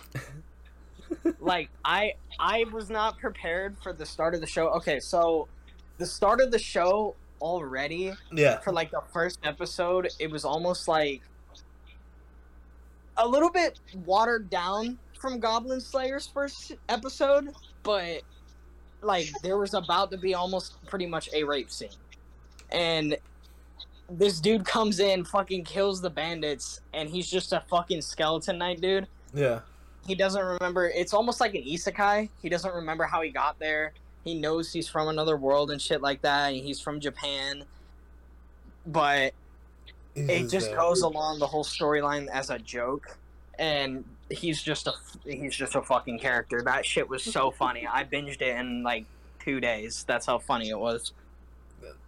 like 1.39 1.69
I 1.85 2.13
I 2.39 2.65
was 2.71 2.89
not 2.89 3.17
prepared 3.17 3.77
for 3.81 3.93
the 3.93 4.05
start 4.05 4.33
of 4.35 4.41
the 4.41 4.47
show. 4.47 4.67
Okay, 4.75 4.99
so 4.99 5.47
the 5.97 6.05
start 6.05 6.41
of 6.41 6.51
the 6.51 6.59
show 6.59 7.15
already 7.41 8.13
Yeah. 8.31 8.59
for 8.59 8.71
like 8.73 8.91
the 8.91 9.01
first 9.13 9.39
episode, 9.43 10.09
it 10.19 10.29
was 10.31 10.45
almost 10.45 10.87
like 10.87 11.21
a 13.17 13.27
little 13.27 13.49
bit 13.51 13.79
watered 14.05 14.49
down 14.49 14.97
from 15.19 15.39
Goblin 15.39 15.79
Slayer's 15.81 16.27
first 16.27 16.73
episode, 16.89 17.49
but 17.83 18.21
like 19.01 19.29
there 19.43 19.57
was 19.57 19.73
about 19.73 20.11
to 20.11 20.17
be 20.17 20.33
almost 20.33 20.83
pretty 20.85 21.05
much 21.05 21.29
a 21.33 21.43
rape 21.43 21.71
scene. 21.71 21.89
And 22.71 23.17
this 24.09 24.39
dude 24.39 24.65
comes 24.65 24.99
in, 24.99 25.25
fucking 25.25 25.63
kills 25.63 26.01
the 26.01 26.09
bandits, 26.09 26.81
and 26.93 27.09
he's 27.09 27.29
just 27.29 27.53
a 27.53 27.63
fucking 27.69 28.01
skeleton 28.01 28.57
knight 28.57 28.81
dude. 28.81 29.07
Yeah. 29.33 29.61
He 30.05 30.15
doesn't 30.15 30.43
remember. 30.43 30.89
It's 30.89 31.13
almost 31.13 31.41
like 31.41 31.53
an 31.55 31.63
isekai. 31.63 32.29
He 32.41 32.49
doesn't 32.49 32.73
remember 32.73 33.03
how 33.03 33.21
he 33.21 33.29
got 33.29 33.59
there. 33.59 33.93
He 34.23 34.35
knows 34.35 34.71
he's 34.71 34.87
from 34.87 35.09
another 35.09 35.35
world 35.37 35.71
and 35.71 35.81
shit 35.81 36.01
like 36.01 36.21
that. 36.21 36.53
And 36.53 36.63
he's 36.63 36.79
from 36.79 36.99
Japan, 36.99 37.65
but 38.85 39.33
it 40.15 40.49
just 40.49 40.73
goes 40.73 41.01
along 41.01 41.39
the 41.39 41.47
whole 41.47 41.63
storyline 41.63 42.27
as 42.29 42.49
a 42.49 42.57
joke, 42.57 43.17
and 43.59 44.03
he's 44.29 44.61
just 44.61 44.87
a 44.87 44.93
he's 45.25 45.55
just 45.55 45.75
a 45.75 45.81
fucking 45.81 46.19
character. 46.19 46.61
That 46.61 46.85
shit 46.85 47.07
was 47.07 47.23
so 47.23 47.51
funny. 47.51 47.87
I 47.87 48.03
binged 48.03 48.41
it 48.41 48.57
in 48.57 48.83
like 48.83 49.05
two 49.39 49.59
days. 49.59 50.05
That's 50.07 50.25
how 50.25 50.39
funny 50.39 50.69
it 50.69 50.79
was. 50.79 51.11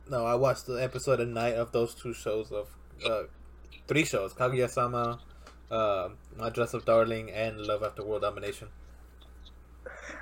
No, 0.09 0.25
I 0.25 0.35
watched 0.35 0.65
the 0.65 0.75
episode 0.75 1.19
at 1.19 1.27
night 1.27 1.53
of 1.53 1.71
those 1.71 1.93
two 1.93 2.13
shows 2.13 2.51
of 2.51 2.67
uh, 3.05 3.23
three 3.87 4.05
shows: 4.05 4.33
Kaguya-sama, 4.33 5.19
uh, 5.69 6.09
My 6.37 6.49
Dress 6.49 6.73
Up 6.73 6.85
Darling, 6.85 7.29
and 7.31 7.61
Love 7.61 7.83
After 7.83 8.03
World 8.03 8.23
Domination. 8.23 8.69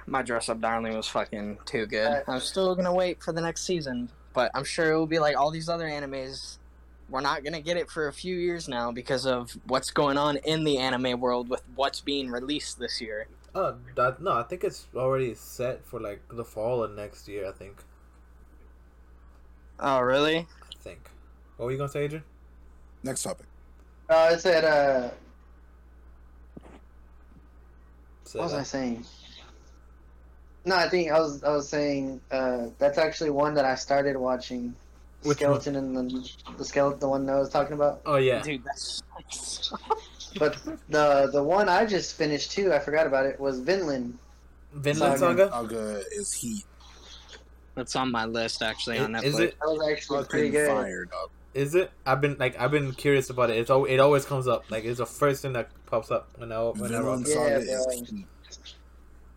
My 0.06 0.21
dress 0.21 0.50
up 0.50 0.62
darling 0.62 0.95
was 0.95 1.08
fucking 1.08 1.60
too 1.65 1.86
good. 1.86 2.08
Uh, 2.08 2.21
I'm 2.28 2.39
still 2.39 2.76
gonna 2.76 2.93
wait 2.93 3.21
for 3.21 3.34
the 3.34 3.41
next 3.41 3.63
season, 3.63 4.10
but 4.34 4.52
I'm 4.54 4.63
sure 4.63 4.91
it 4.91 4.97
will 4.97 5.08
be 5.08 5.19
like 5.19 5.38
all 5.38 5.52
these 5.52 5.69
other 5.69 5.88
animes. 5.88 6.58
We're 7.10 7.21
not 7.21 7.43
gonna 7.43 7.62
get 7.62 7.78
it 7.78 7.89
for 7.89 8.08
a 8.08 8.13
few 8.13 8.36
years 8.36 8.67
now 8.67 8.91
because 8.91 9.26
of 9.26 9.58
what's 9.65 9.91
going 9.91 10.17
on 10.17 10.38
in 10.38 10.63
the 10.63 10.78
anime 10.78 11.19
world 11.19 11.50
with 11.50 11.62
what's 11.76 12.02
being 12.02 12.30
released 12.30 12.80
this 12.80 13.02
year. 13.02 13.28
Oh, 13.56 13.76
that, 13.95 14.21
no, 14.21 14.32
I 14.32 14.43
think 14.43 14.63
it's 14.63 14.88
already 14.95 15.34
set 15.34 15.86
for 15.86 16.00
like 16.00 16.21
the 16.30 16.45
fall 16.45 16.84
of 16.84 16.91
next 16.91 17.28
year. 17.28 17.47
I 17.47 17.52
think. 17.52 17.78
Oh, 19.79 19.99
really? 19.99 20.37
I 20.39 20.75
think. 20.81 20.99
What 21.57 21.65
were 21.65 21.71
you 21.71 21.77
gonna 21.77 21.89
say, 21.89 22.03
Adrian? 22.03 22.23
Next 23.03 23.23
topic. 23.23 23.45
Uh, 24.09 24.15
I 24.15 24.37
said, 24.37 24.63
uh, 24.63 25.09
Say 28.27 28.39
what 28.39 28.45
was 28.45 28.53
I 28.53 28.63
saying? 28.63 29.05
No, 30.65 30.75
I 30.75 30.89
think 30.89 31.11
I 31.11 31.19
was 31.19 31.43
I 31.45 31.51
was 31.51 31.69
saying 31.69 32.19
uh, 32.29 32.67
that's 32.77 32.97
actually 32.97 33.29
one 33.29 33.53
that 33.53 33.63
I 33.63 33.75
started 33.75 34.17
watching. 34.17 34.75
Which 35.23 35.37
skeleton 35.37 35.77
and 35.77 35.95
the 35.95 36.29
the 36.57 36.65
skeleton, 36.65 36.99
the 36.99 37.07
one 37.07 37.25
that 37.25 37.37
I 37.37 37.39
was 37.39 37.49
talking 37.49 37.73
about. 37.73 38.01
Oh 38.05 38.17
yeah. 38.17 38.41
Dude, 38.41 38.63
that's 38.65 39.01
But 40.37 40.57
the 40.89 41.29
the 41.31 41.41
one 41.41 41.69
I 41.69 41.85
just 41.85 42.15
finished 42.17 42.51
too, 42.51 42.73
I 42.73 42.79
forgot 42.79 43.07
about 43.07 43.25
it, 43.25 43.39
was 43.39 43.61
Vinland. 43.61 44.17
Vinland 44.73 45.19
Saga. 45.19 45.49
Saga. 45.49 45.67
Good 45.67 46.05
is 46.11 46.33
Heat? 46.33 46.65
That's 47.77 47.95
on 47.95 48.11
my 48.11 48.25
list 48.25 48.61
actually 48.61 48.97
on 48.99 49.15
I- 49.15 49.19
Netflix. 49.21 49.23
Is 49.25 49.39
it? 49.39 49.59
That 49.59 49.67
was 49.67 49.89
actually 49.89 50.23
pretty 50.25 50.47
Fucking 50.49 50.65
good. 50.65 50.69
fire, 50.69 51.05
dog. 51.05 51.29
Is 51.53 51.73
it? 51.75 51.91
I've 52.05 52.21
been 52.21 52.35
like 52.39 52.59
I've 52.59 52.71
been 52.71 52.91
curious 52.93 53.29
about 53.29 53.49
it. 53.49 53.57
It's 53.57 53.69
al- 53.69 53.85
it 53.85 53.97
always 53.99 54.25
comes 54.25 54.47
up. 54.47 54.69
Like 54.69 54.83
it's 54.83 54.97
the 54.99 55.05
first 55.05 55.41
thing 55.41 55.53
that 55.53 55.69
pops 55.85 56.11
up 56.11 56.27
when 56.37 56.51
I 56.51 56.61
when 56.63 56.83
I 56.83 56.87
Vinland 56.99 57.21
watch. 57.25 57.29
Yeah, 57.29 57.59
Saga 57.59 57.65
bro. 57.65 57.93
is 57.93 58.13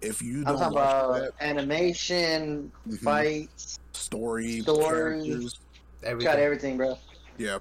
If 0.03 0.23
you 0.23 0.39
I'm 0.39 0.45
don't 0.45 0.59
talking 0.59 0.75
watch 0.75 1.05
about 1.05 1.39
that 1.39 1.45
animation, 1.45 2.73
mhm, 2.89 2.99
fights, 2.99 3.79
story, 3.93 4.61
story. 4.61 4.83
characters, 4.85 5.61
Everything. 6.03 6.33
got 6.33 6.39
everything, 6.39 6.77
bro. 6.77 6.99
yeah, 7.39 7.59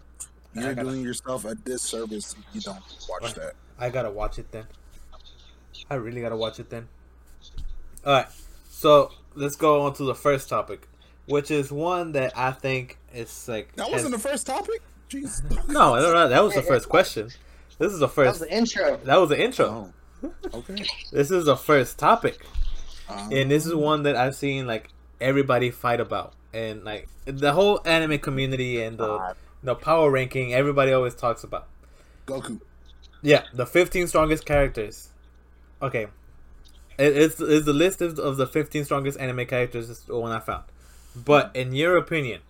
you're 0.53 0.73
gotta- 0.73 0.89
doing 0.89 1.01
yourself 1.03 1.45
a 1.45 1.55
disservice 1.55 2.33
if 2.37 2.55
you 2.55 2.61
don't 2.61 2.81
watch 3.09 3.23
Right. 3.23 3.35
that. 3.35 3.53
I 3.77 3.89
gotta 3.89 4.09
watch 4.11 4.39
it 4.39 4.51
then. 4.51 4.65
I 5.89 5.95
really 5.95 6.21
gotta 6.21 6.35
watch 6.37 6.59
it 6.59 6.69
then. 6.69 6.87
Alright, 8.05 8.27
so 8.69 9.11
let's 9.39 9.55
go 9.55 9.81
on 9.81 9.93
to 9.95 10.03
the 10.03 10.15
first 10.15 10.49
topic, 10.49 10.87
which 11.25 11.49
is 11.51 11.71
one 11.71 12.11
that 12.13 12.37
I 12.37 12.51
think 12.51 12.97
is 13.13 13.47
like. 13.47 13.75
That 13.75 13.91
wasn't 13.91 14.13
the 14.13 14.19
first 14.19 14.45
topic. 14.47 14.81
Jeez. 15.09 15.41
No, 15.67 15.95
no, 15.95 16.13
no, 16.13 16.29
that 16.29 16.43
was 16.43 16.53
the 16.53 16.61
first 16.61 16.87
question. 16.89 17.29
This 17.79 17.93
is 17.93 17.99
the 17.99 18.07
That 18.07 18.15
was 18.17 18.37
first. 18.37 18.39
the 18.41 18.53
intro. 18.53 18.97
That 19.05 19.17
was 19.17 19.29
the 19.29 19.41
intro. 19.41 19.91
Oh. 20.23 20.31
Okay. 20.53 20.85
This 21.11 21.31
is 21.31 21.45
the 21.45 21.55
first 21.55 21.97
topic, 21.97 22.45
Um, 23.07 23.31
and 23.31 23.49
this 23.49 23.65
is 23.65 23.73
one 23.73 24.03
that 24.03 24.15
I've 24.17 24.35
seen 24.35 24.67
like 24.67 24.89
everybody 25.21 25.71
fight 25.71 25.99
about, 26.01 26.33
and 26.53 26.83
like 26.83 27.07
the 27.25 27.53
whole 27.53 27.79
anime 27.85 28.19
community 28.19 28.81
and 28.83 28.97
the 28.97 29.35
the 29.63 29.75
power 29.75 30.11
ranking. 30.11 30.53
Everybody 30.53 30.91
always 30.91 31.15
talks 31.15 31.43
about. 31.43 31.67
Goku. 32.27 32.59
Yeah, 33.21 33.43
the 33.53 33.65
15 33.65 34.07
strongest 34.07 34.45
characters. 34.45 35.09
Okay. 35.81 36.07
It- 36.99 37.17
It's, 37.17 37.39
it's 37.39 37.65
the 37.65 37.73
list 37.73 38.01
of, 38.01 38.19
of 38.19 38.37
the 38.37 38.45
15 38.47 38.85
strongest 38.85 39.19
anime 39.19 39.45
characters 39.47 39.89
is 39.89 40.01
the 40.01 40.17
one 40.17 40.31
I 40.31 40.39
found. 40.39 40.65
But 41.15 41.53
mm. 41.53 41.61
in 41.61 41.73
your 41.73 41.97
opinion, 41.97 42.41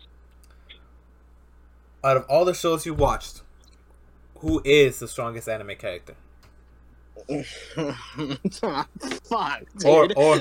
out 2.03 2.17
of 2.17 2.25
all 2.29 2.45
the 2.45 2.53
shows 2.53 2.85
you 2.85 2.93
watched, 2.93 3.41
who 4.39 4.61
is 4.65 4.99
the 4.99 5.07
strongest 5.07 5.47
anime 5.49 5.75
character? 5.75 6.15
Fuck, 9.23 9.61
dude. 9.77 9.85
Or 9.85 10.07
or 10.15 10.39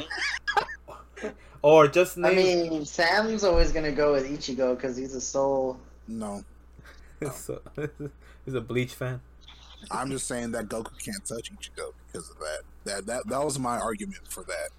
or 1.63 1.89
just 1.89 2.19
I 2.19 2.35
mean, 2.35 2.85
Sam's 2.85 3.45
always 3.45 3.73
gonna 3.73 3.93
go 3.93 4.13
with 4.13 4.27
Ichigo 4.29 4.77
because 4.77 4.97
he's 4.97 5.15
a 5.15 5.21
soul. 5.21 5.79
No, 6.07 6.45
so, 7.35 7.61
he's 8.45 8.55
a 8.55 8.61
Bleach 8.61 8.95
fan. 8.95 9.21
I'm 9.91 10.11
just 10.11 10.27
saying 10.27 10.53
that 10.53 10.69
Goku 10.69 10.99
can't 11.05 11.25
touch 11.25 11.53
Ichigo 11.53 11.93
because 12.07 12.31
of 12.31 12.39
that. 12.39 12.63
That 12.85 13.07
that 13.07 13.27
that 13.29 13.45
was 13.45 13.59
my 13.59 13.79
argument 13.79 14.27
for 14.29 14.43
that. 14.45 14.71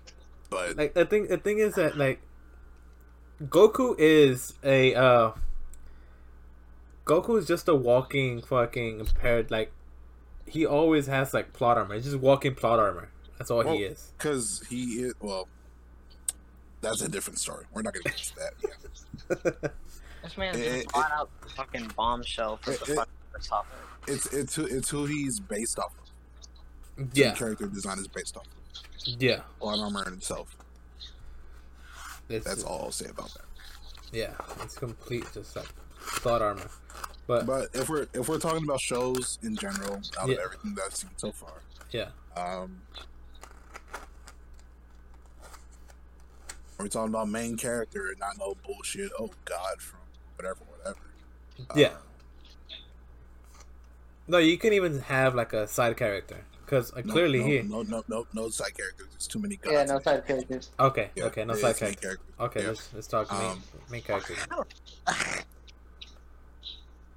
But 0.50 0.78
Like 0.78 0.94
the 0.94 1.06
thing 1.06 1.28
the 1.28 1.38
thing 1.38 1.60
is 1.60 1.76
that 1.76 1.98
like 1.98 2.22
Goku 3.44 3.96
is 3.98 4.54
a 4.64 4.96
uh 4.96 5.32
Goku 7.06 7.38
is 7.40 7.48
just 7.48 7.68
a 7.68 7.76
walking 7.76 8.42
fucking 8.42 9.00
impaired 9.00 9.50
like 9.52 9.72
he 10.46 10.66
always 10.66 11.08
has 11.08 11.34
like 11.34 11.54
plot 11.54 11.78
armor. 11.78 11.96
He's 11.96 12.06
just 12.06 12.18
walking 12.18 12.56
plot 12.56 12.80
armor. 12.80 13.10
That's 13.38 13.52
all 13.52 13.62
he 13.62 13.84
is. 13.84 14.12
because 14.18 14.64
he 14.70 15.02
is 15.04 15.14
well, 15.20 15.48
that's 16.82 17.02
a 17.02 17.10
different 17.10 17.40
story. 17.40 17.66
We're 17.74 17.84
not 17.84 17.94
gonna 17.94 18.04
get 18.04 18.20
into 18.20 18.36
that. 18.36 19.54
Yeah. 19.64 19.70
This 20.22 20.38
man 20.38 20.54
It- 20.54 20.58
just 20.66 20.76
it- 20.86 20.90
brought 20.92 21.12
out 21.14 21.30
the 21.42 21.48
fucking 21.50 21.92
bombshell 21.96 22.58
for 22.58 22.72
It- 22.72 22.80
the 22.82 22.86
fucking 22.96 23.14
first 23.32 23.50
topic. 23.50 23.72
It's 24.08 24.26
it's 24.34 24.54
who 24.56 24.66
it's 24.66 24.90
who 24.90 25.06
he's 25.06 25.40
based 25.40 25.80
off 25.80 25.94
of. 25.98 25.99
Yeah, 27.14 27.34
character 27.34 27.68
design 27.68 27.98
is 28.00 28.08
based 28.08 28.36
off 28.38 28.46
yeah. 29.06 29.42
Plot 29.60 29.80
armor 29.80 30.04
in 30.08 30.14
itself. 30.16 30.56
It's, 32.28 32.46
That's 32.46 32.64
all 32.64 32.84
I'll 32.86 32.92
say 32.92 33.10
about 33.10 33.34
that. 33.34 33.46
Yeah, 34.12 34.34
it's 34.62 34.76
complete 34.78 35.26
just 35.34 35.56
like 35.56 35.68
plot 35.98 36.42
armor. 36.42 36.70
But, 37.28 37.46
But 37.46 37.70
if 37.74 37.90
we're 37.90 38.08
if 38.14 38.28
we're 38.28 38.40
talking 38.40 38.64
about 38.64 38.82
shows 38.82 39.40
in 39.44 39.56
general, 39.56 40.02
out 40.20 40.28
Yeah. 40.30 40.36
of 40.36 40.40
everything 40.46 40.76
that 40.76 40.84
I've 40.88 40.96
seen 40.96 41.12
so 41.18 41.32
far, 41.32 41.54
yeah, 41.92 42.10
um, 42.36 42.82
we're 46.78 46.88
talking 46.88 47.10
about 47.14 47.30
main 47.30 47.58
character 47.58 48.08
and 48.10 48.20
not 48.20 48.38
no 48.38 48.56
bullshit. 48.66 49.12
Oh 49.20 49.30
God, 49.46 49.82
from 49.82 50.00
whatever, 50.36 50.60
whatever. 50.78 51.00
yeah. 51.76 51.88
Uh, 51.88 52.76
No, 54.28 54.38
you 54.38 54.58
can 54.58 54.74
even 54.74 55.00
have 55.00 55.34
like 55.36 55.54
a 55.54 55.68
side 55.68 55.98
character 55.98 56.38
because 56.70 56.94
like, 56.94 57.06
no, 57.06 57.14
clearly 57.14 57.40
no, 57.40 57.46
he. 57.46 57.62
no, 57.64 57.82
no, 57.82 58.04
no, 58.08 58.28
no 58.34 58.50
side 58.50 58.78
characters. 58.78 59.08
There's 59.12 59.28
too 59.28 59.40
many 59.40 59.56
guys. 59.56 59.74
Yeah, 59.74 59.84
no 59.86 60.00
side 60.00 60.26
characters. 60.28 60.70
Okay, 60.80 61.10
Yeah, 61.16 61.24
okay, 61.26 61.44
no 61.44 61.56
side 61.56 61.78
characters. 61.78 62.00
character. 62.02 62.20
character. 62.38 62.44
Okay, 62.44 62.62
Yeah. 62.62 62.68
let's 62.70 62.94
let's 62.94 63.08
talk 63.08 63.32
main 63.32 63.42
Um, 63.52 63.64
main 63.90 64.02
characters. 64.04 64.38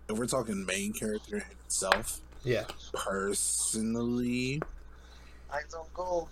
If 0.09 0.19
we're 0.19 0.27
talking 0.27 0.67
main 0.67 0.93
character 0.93 1.43
itself, 1.65 2.21
Yeah. 2.45 2.65
personally, 2.93 4.61
Eyes 5.53 5.75
on 5.75 5.87
goal. 5.95 6.29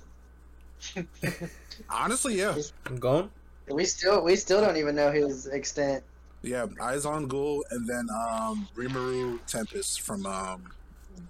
honestly, 1.89 2.39
yeah, 2.39 2.57
I'm 2.87 2.97
going. 2.97 3.31
We 3.69 3.85
still 3.85 4.25
we 4.25 4.35
still 4.37 4.61
don't 4.61 4.77
even 4.77 4.97
know 4.97 5.11
his 5.13 5.47
extent. 5.47 6.03
yeah. 6.43 6.67
Ainz 6.67 7.05
Ooal 7.07 7.29
Gown, 7.29 7.61
and 7.71 7.87
then 7.89 8.09
um, 8.11 8.67
Rimuru 8.77 9.39
Tempest 9.47 10.01
from 10.01 10.27
um. 10.27 10.73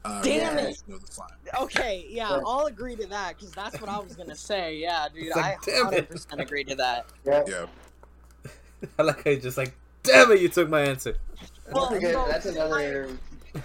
Uh, 0.05 0.23
Damn 0.23 0.57
Rise 0.57 0.83
it. 0.89 0.95
of 0.95 1.07
the 1.07 1.13
Slime. 1.13 1.29
Okay, 1.61 2.07
yeah, 2.09 2.31
Yeah. 2.31 2.41
I'll 2.47 2.67
agree 2.67 2.97
to 2.97 3.07
that 3.09 3.37
because 3.37 3.53
that's 3.53 3.81
what 3.81 3.91
I 3.91 3.99
was 3.99 4.17
gonna 4.17 4.35
say. 4.35 4.77
Yeah, 4.77 5.09
dude, 5.15 5.29
like, 5.37 5.69
I 5.69 5.71
100% 5.71 6.41
agree 6.41 6.65
to 6.65 6.75
that. 6.77 7.07
Yeah. 7.27 7.45
Yeah, 7.47 7.67
I 8.99 9.03
like 9.03 9.25
how 9.25 9.31
you 9.31 9.41
just 9.41 9.59
like, 9.59 9.75
damn 10.03 10.31
it, 10.33 10.41
you 10.41 10.49
took 10.49 10.69
my 10.71 10.81
answer. 10.83 11.17
Well, 11.71 11.91
That's, 11.91 12.05
a 12.05 12.13
no, 12.13 12.29
that's 12.29 12.47
another. 12.47 13.09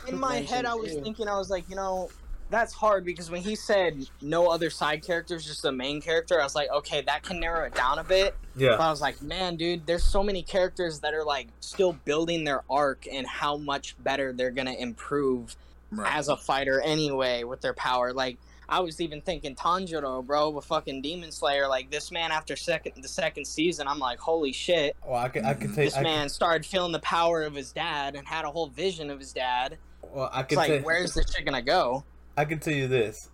In 0.08 0.20
my 0.20 0.38
head, 0.42 0.66
I 0.66 0.74
was 0.76 0.94
too. 0.94 1.02
thinking, 1.02 1.28
I 1.28 1.38
was 1.38 1.50
like, 1.50 1.70
you 1.70 1.76
know, 1.76 2.10
that's 2.50 2.74
hard 2.74 3.06
because 3.06 3.32
when 3.32 3.42
he 3.42 3.56
said 3.56 4.06
no 4.22 4.48
other 4.50 4.70
side 4.70 5.04
characters, 5.04 5.46
just 5.46 5.62
the 5.64 5.72
main 5.72 6.02
character, 6.02 6.40
I 6.40 6.44
was 6.44 6.54
like, 6.54 6.70
okay, 6.70 7.02
that 7.02 7.24
can 7.24 7.40
narrow 7.40 7.66
it 7.66 7.74
down 7.74 7.98
a 8.00 8.04
bit. 8.04 8.36
But 8.56 8.62
Yeah. 8.62 8.72
I 8.76 8.90
was 8.90 9.02
like, 9.02 9.22
man, 9.22 9.56
dude, 9.56 9.86
there's 9.88 10.04
so 10.04 10.22
many 10.22 10.44
characters 10.44 11.00
that 11.00 11.14
are 11.14 11.24
like 11.24 11.48
still 11.60 11.94
building 11.94 12.44
their 12.44 12.64
arc 12.70 13.08
and 13.12 13.26
how 13.26 13.58
much 13.58 13.96
better 14.04 14.34
they're 14.34 14.52
gonna 14.52 14.74
improve 14.74 15.56
right. 15.92 16.16
as 16.16 16.28
a 16.30 16.38
fighter 16.38 16.82
anyway 16.82 17.44
with 17.44 17.62
their 17.62 17.74
power. 17.74 18.14
Like 18.14 18.38
I 18.68 18.80
was 18.80 19.00
even 19.00 19.22
thinking 19.22 19.56
Tanjiro, 19.56 20.26
bro, 20.26 20.50
with 20.50 20.66
fucking 20.66 21.02
Demon 21.02 21.32
Slayer. 21.32 21.68
Like 21.68 21.92
this 21.92 22.12
man 22.12 22.32
after 22.32 22.56
second 22.56 22.94
the 23.02 23.08
second 23.08 23.46
season, 23.46 23.88
I'm 23.88 24.00
like, 24.00 24.20
holy 24.20 24.52
shit. 24.52 24.96
Well, 25.06 25.18
I 25.20 25.30
can 25.30 25.46
I 25.46 25.54
can 25.54 25.74
tell 25.74 25.84
you. 25.84 25.90
This 25.90 25.98
I, 25.98 26.04
man 26.04 26.30
started 26.30 26.66
feeling 26.66 26.92
the 26.92 27.00
power 27.00 27.44
of 27.44 27.54
his 27.54 27.72
dad 27.72 28.16
and 28.16 28.28
had 28.28 28.46
a 28.46 28.50
whole 28.50 28.68
vision 28.68 29.10
of 29.10 29.20
his 29.20 29.34
dad. 29.34 29.78
well, 30.02 30.30
I 30.34 30.42
It's 30.42 30.50
can 30.50 30.58
like, 30.58 30.68
tell. 30.72 30.80
where's 30.82 31.14
this 31.14 31.32
shit 31.34 31.46
gonna 31.46 31.62
go? 31.62 32.04
I 32.38 32.46
can 32.46 32.60
tell 32.60 32.74
you 32.74 32.88
this. 32.88 33.30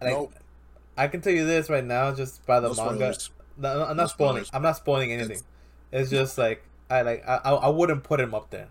Like, 0.00 0.10
Nope. 0.12 0.34
I 0.98 1.08
can 1.08 1.20
tell 1.20 1.32
you 1.32 1.44
this 1.46 1.68
right 1.68 1.84
now, 1.84 2.14
just 2.14 2.44
by 2.46 2.60
the 2.60 2.68
No 2.72 2.84
manga. 2.84 3.16
No, 3.58 3.74
no, 3.78 3.84
I'm 3.84 3.96
No 3.96 4.02
not 4.02 4.10
spoiling. 4.10 4.44
I'm 4.52 4.62
not 4.62 4.76
spoiling 4.76 5.12
anything. 5.12 5.40
It's 5.92 6.10
just 6.10 6.36
like 6.36 6.62
I 6.90 7.02
like 7.02 7.26
I 7.26 7.36
I 7.36 7.52
I 7.54 7.68
wouldn't 7.68 8.04
put 8.04 8.20
him 8.20 8.34
up 8.34 8.50
there. 8.50 8.68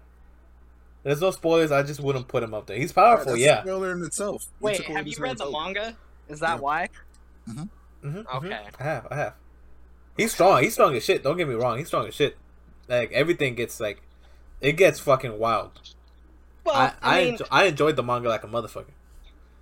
There's 1.06 1.22
no 1.22 1.30
spoilers. 1.30 1.72
I 1.72 1.84
just 1.84 2.00
wouldn't 2.00 2.28
put 2.28 2.42
him 2.42 2.56
up 2.56 2.66
there. 2.66 2.78
He's 2.78 2.92
powerful, 2.92 3.34
That's 3.34 3.40
yeah. 3.40 3.60
a 3.60 3.62
spoiler 3.62 3.92
in 3.92 4.02
itself. 4.04 4.48
You 4.60 4.66
Wait, 4.66 4.78
took 4.78 4.88
have 4.88 5.08
you 5.08 5.16
read 5.20 5.38
the 5.38 5.52
manga? 5.52 5.96
Is 6.28 6.40
that 6.40 6.56
Yeah. 6.56 6.60
why? 6.60 6.90
hmm 7.48 7.64
Okay. 8.04 8.60
I 8.80 8.84
have. 8.84 9.08
I 9.12 9.16
have. 9.16 9.34
He's 10.18 10.34
strong. 10.34 10.64
He's 10.64 10.74
strong 10.74 10.96
as 10.96 11.04
shit. 11.06 11.22
Don't 11.22 11.38
get 11.38 11.48
me 11.48 11.54
wrong. 11.54 11.78
He's 11.78 11.88
strong 11.88 12.08
as 12.08 12.16
shit. 12.16 12.38
Like 12.88 13.12
everything 13.12 13.54
gets 13.54 13.80
like, 13.80 14.02
it 14.62 14.74
gets 14.78 15.00
fucking 15.00 15.38
wild. 15.38 15.80
Well, 16.64 16.76
I 16.76 16.94
I, 17.04 17.20
I, 17.20 17.24
mean, 17.24 17.38
enjo- 17.38 17.48
I 17.52 17.64
enjoyed 17.66 17.96
the 17.98 18.04
manga 18.04 18.28
like 18.28 18.44
a 18.44 18.48
motherfucker. 18.48 18.86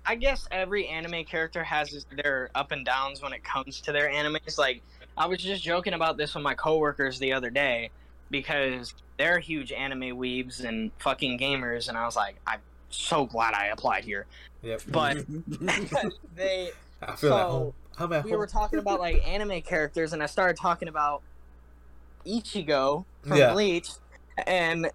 I 0.06 0.14
guess 0.14 0.48
every 0.50 0.86
anime 0.86 1.24
character 1.24 1.62
has 1.62 2.06
their 2.22 2.48
up 2.54 2.72
and 2.72 2.86
downs 2.86 3.20
when 3.20 3.34
it 3.34 3.44
comes 3.44 3.82
to 3.82 3.92
their 3.92 4.08
animes. 4.08 4.56
Like, 4.56 4.80
I 5.18 5.26
was 5.26 5.40
just 5.40 5.62
joking 5.62 5.92
about 5.92 6.16
this 6.16 6.34
with 6.34 6.42
my 6.42 6.54
coworkers 6.54 7.18
the 7.18 7.34
other 7.34 7.50
day 7.50 7.90
because 8.30 8.94
they're 9.18 9.38
huge 9.38 9.72
anime 9.72 10.16
weebs 10.18 10.64
and 10.64 10.90
fucking 10.98 11.38
gamers, 11.38 11.88
and 11.88 11.96
I 11.96 12.04
was 12.04 12.16
like, 12.16 12.36
I'm 12.46 12.60
so 12.90 13.26
glad 13.26 13.54
I 13.54 13.66
applied 13.66 14.04
here. 14.04 14.26
Yep. 14.62 14.82
But 14.88 15.24
they, 16.36 16.70
I 17.02 17.16
feel 17.16 17.34
at 17.34 17.40
so, 17.40 17.48
home. 17.50 17.72
I'm 17.98 18.12
at 18.12 18.24
we 18.24 18.30
home. 18.30 18.38
were 18.40 18.46
talking 18.46 18.78
about 18.78 18.98
like 19.00 19.26
anime 19.26 19.60
characters, 19.62 20.12
and 20.12 20.22
I 20.22 20.26
started 20.26 20.56
talking 20.56 20.88
about 20.88 21.22
Ichigo 22.26 23.04
from 23.22 23.36
Yeah. 23.36 23.52
Bleach, 23.52 23.90
and 24.46 24.90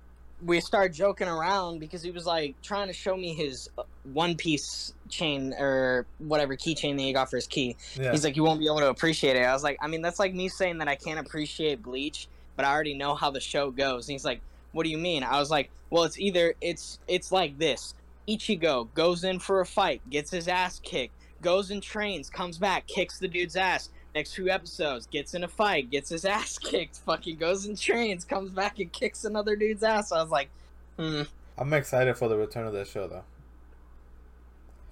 we 0.45 0.61
started 0.61 0.93
joking 0.93 1.27
around 1.27 1.79
because 1.79 2.01
he 2.01 2.11
was 2.11 2.25
like 2.25 2.55
trying 2.61 2.87
to 2.87 2.93
show 2.93 3.15
me 3.15 3.33
his 3.33 3.69
uh, 3.77 3.83
One 4.13 4.35
Piece 4.35 4.93
chain 5.09 5.53
or 5.59 6.05
whatever 6.19 6.55
keychain 6.55 6.95
that 6.95 7.01
he 7.03 7.11
got 7.13 7.29
for 7.29 7.35
his 7.35 7.47
key. 7.47 7.75
yeah. 7.99 8.11
He's 8.11 8.23
like, 8.23 8.35
you 8.37 8.43
won't 8.43 8.59
be 8.59 8.65
able 8.67 8.79
to 8.79 8.87
appreciate 8.89 9.35
it. 9.35 9.41
I 9.43 9.51
was 9.53 9.63
like, 9.63 9.77
I 9.81 9.87
mean, 9.87 10.01
that's 10.01 10.17
like 10.19 10.33
me 10.33 10.47
saying 10.47 10.77
that 10.77 10.87
I 10.87 10.95
can't 10.95 11.19
appreciate 11.19 11.83
Bleach, 11.83 12.27
but 12.59 12.65
I 12.65 12.73
already 12.73 12.93
know 12.93 13.15
how 13.15 13.31
the 13.31 13.39
show 13.39 13.71
goes. 13.71 14.09
And 14.09 14.11
he's 14.11 14.25
like, 14.25 14.41
what 14.73 14.83
do 14.83 14.89
you 14.89 14.97
mean? 14.97 15.23
I 15.23 15.39
was 15.39 15.49
like, 15.49 15.69
well, 15.89 16.03
it's 16.03 16.19
either 16.19 16.55
it's 16.59 16.99
it's 17.07 17.31
like 17.31 17.57
this. 17.57 17.93
Ichigo 18.27 18.89
goes 18.95 19.23
in 19.23 19.39
for 19.39 19.61
a 19.61 19.65
fight, 19.65 20.01
gets 20.09 20.29
his 20.29 20.49
ass 20.49 20.81
kicked, 20.83 21.13
goes 21.41 21.71
and 21.71 21.81
trains, 21.81 22.29
comes 22.29 22.57
back, 22.57 22.85
kicks 22.85 23.17
the 23.17 23.29
dude's 23.29 23.55
ass. 23.55 23.87
Next 24.13 24.33
few 24.33 24.49
episodes, 24.49 25.07
gets 25.07 25.35
in 25.35 25.45
a 25.45 25.47
fight, 25.47 25.89
gets 25.89 26.09
his 26.09 26.25
ass 26.37 26.57
kicked, 26.57 26.97
fucking 26.97 27.37
goes 27.37 27.65
and 27.65 27.79
trains, 27.79 28.25
comes 28.25 28.51
back 28.51 28.79
and 28.79 28.91
kicks 28.91 29.23
another 29.23 29.55
dude's 29.55 29.81
ass. 29.81 30.11
I 30.11 30.21
was 30.21 30.29
like, 30.29 30.49
hmm. 30.97 31.21
I'm 31.57 31.71
excited 31.71 32.17
for 32.17 32.27
the 32.27 32.35
return 32.35 32.67
of 32.67 32.73
that 32.73 32.87
show 32.89 33.07
though. 33.07 33.23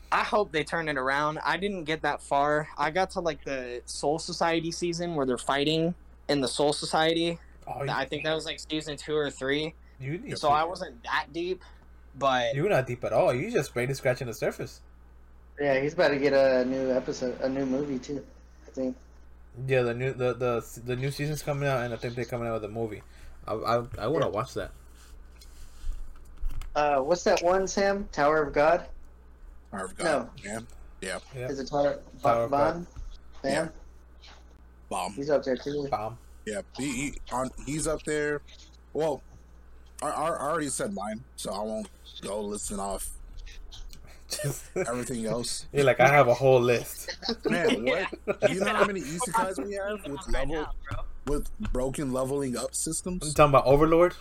I 0.09 0.23
hope 0.23 0.53
they 0.53 0.63
turn 0.63 0.87
it 0.87 0.97
around. 0.97 1.39
I 1.43 1.57
didn't 1.57 1.83
get 1.83 2.03
that 2.03 2.21
far. 2.21 2.69
I 2.77 2.91
got 2.91 3.09
to 3.11 3.19
like 3.19 3.43
the 3.43 3.81
Soul 3.87 4.19
Society 4.19 4.71
season 4.71 5.15
where 5.15 5.25
they're 5.25 5.37
fighting 5.37 5.95
in 6.29 6.39
the 6.39 6.47
Soul 6.47 6.71
Society. 6.71 7.39
Oh, 7.67 7.83
you, 7.83 7.89
I 7.91 8.05
think 8.05 8.23
that 8.23 8.33
was 8.33 8.45
like 8.45 8.59
season 8.59 8.97
two 8.97 9.15
or 9.15 9.29
three. 9.29 9.73
you 9.99 10.17
need. 10.17 10.37
So 10.37 10.49
I 10.49 10.63
wasn't 10.63 11.03
that 11.03 11.27
deep, 11.33 11.61
but 12.17 12.55
You're 12.55 12.69
not 12.69 12.87
deep 12.87 13.03
at 13.03 13.13
all. 13.13 13.33
You 13.33 13.51
just 13.51 13.73
barely 13.73 13.93
scratching 13.93 14.27
the 14.27 14.33
surface. 14.33 14.81
Yeah, 15.59 15.79
he's 15.79 15.93
about 15.93 16.09
to 16.09 16.17
get 16.19 16.33
a 16.33 16.63
new 16.65 16.91
episode, 16.91 17.39
a 17.41 17.49
new 17.49 17.65
movie 17.65 17.99
too. 17.99 18.23
I 18.67 18.71
think. 18.71 18.95
Yeah, 19.67 19.81
the 19.81 19.93
new 19.93 20.13
the 20.13 20.33
the 20.33 20.81
the 20.85 20.95
new 20.95 21.09
season's 21.11 21.41
coming 21.41 21.67
out, 21.67 21.83
and 21.83 21.93
I 21.93 21.97
think 21.97 22.15
they're 22.15 22.25
coming 22.25 22.47
out 22.47 22.53
with 22.61 22.65
a 22.65 22.73
movie. 22.73 23.01
I 23.47 23.53
I, 23.53 23.83
I 23.99 24.07
want 24.07 24.23
to 24.23 24.29
watch 24.29 24.53
that. 24.53 24.71
Uh, 26.75 26.99
what's 26.99 27.23
that 27.23 27.41
one, 27.41 27.67
Sam? 27.67 28.07
Tower 28.11 28.43
of 28.43 28.53
God? 28.53 28.85
I've 29.73 29.97
No. 29.97 30.29
got 30.29 30.45
man. 30.45 30.67
Yeah. 31.01 31.19
Is 31.35 31.59
it 31.59 31.69
Tower, 31.69 31.99
Tower 32.21 32.43
of 32.43 32.51
God. 32.51 32.73
Bond? 32.73 32.87
Sam? 33.41 33.69
Bam. 34.89 35.11
He's 35.13 35.29
up 35.29 35.43
there 35.43 35.57
too. 35.57 35.87
Bam. 35.89 36.17
Yeah, 36.47 36.61
he, 36.77 36.85
he 36.93 37.13
on 37.33 37.49
he's 37.65 37.87
up 37.87 38.03
there. 38.03 38.41
Well, 38.93 39.21
I, 40.01 40.07
I 40.07 40.27
I 40.29 40.39
already 40.49 40.69
said 40.69 40.93
mine, 40.93 41.21
so 41.35 41.51
I 41.51 41.61
won't 41.61 41.89
go 42.21 42.39
listing 42.41 42.79
off 42.79 43.09
Just 44.29 44.63
everything 44.75 45.25
else. 45.25 45.65
you're 45.73 45.83
like 45.83 45.99
I 45.99 46.07
have 46.07 46.29
a 46.29 46.33
whole 46.33 46.61
list. 46.61 47.17
Man, 47.49 47.83
what? 47.83 48.07
Do 48.47 48.53
you 48.53 48.61
know 48.61 48.73
how 48.73 48.85
many 48.85 49.01
isekais 49.01 49.61
we 49.65 49.73
have 49.73 49.99
with 50.07 50.25
level 50.29 50.65
with 51.25 51.49
broken 51.73 52.13
leveling 52.13 52.55
up 52.55 52.73
systems? 52.73 53.27
I'm 53.27 53.33
talking 53.33 53.51
about 53.51 53.65
Overlord. 53.65 54.13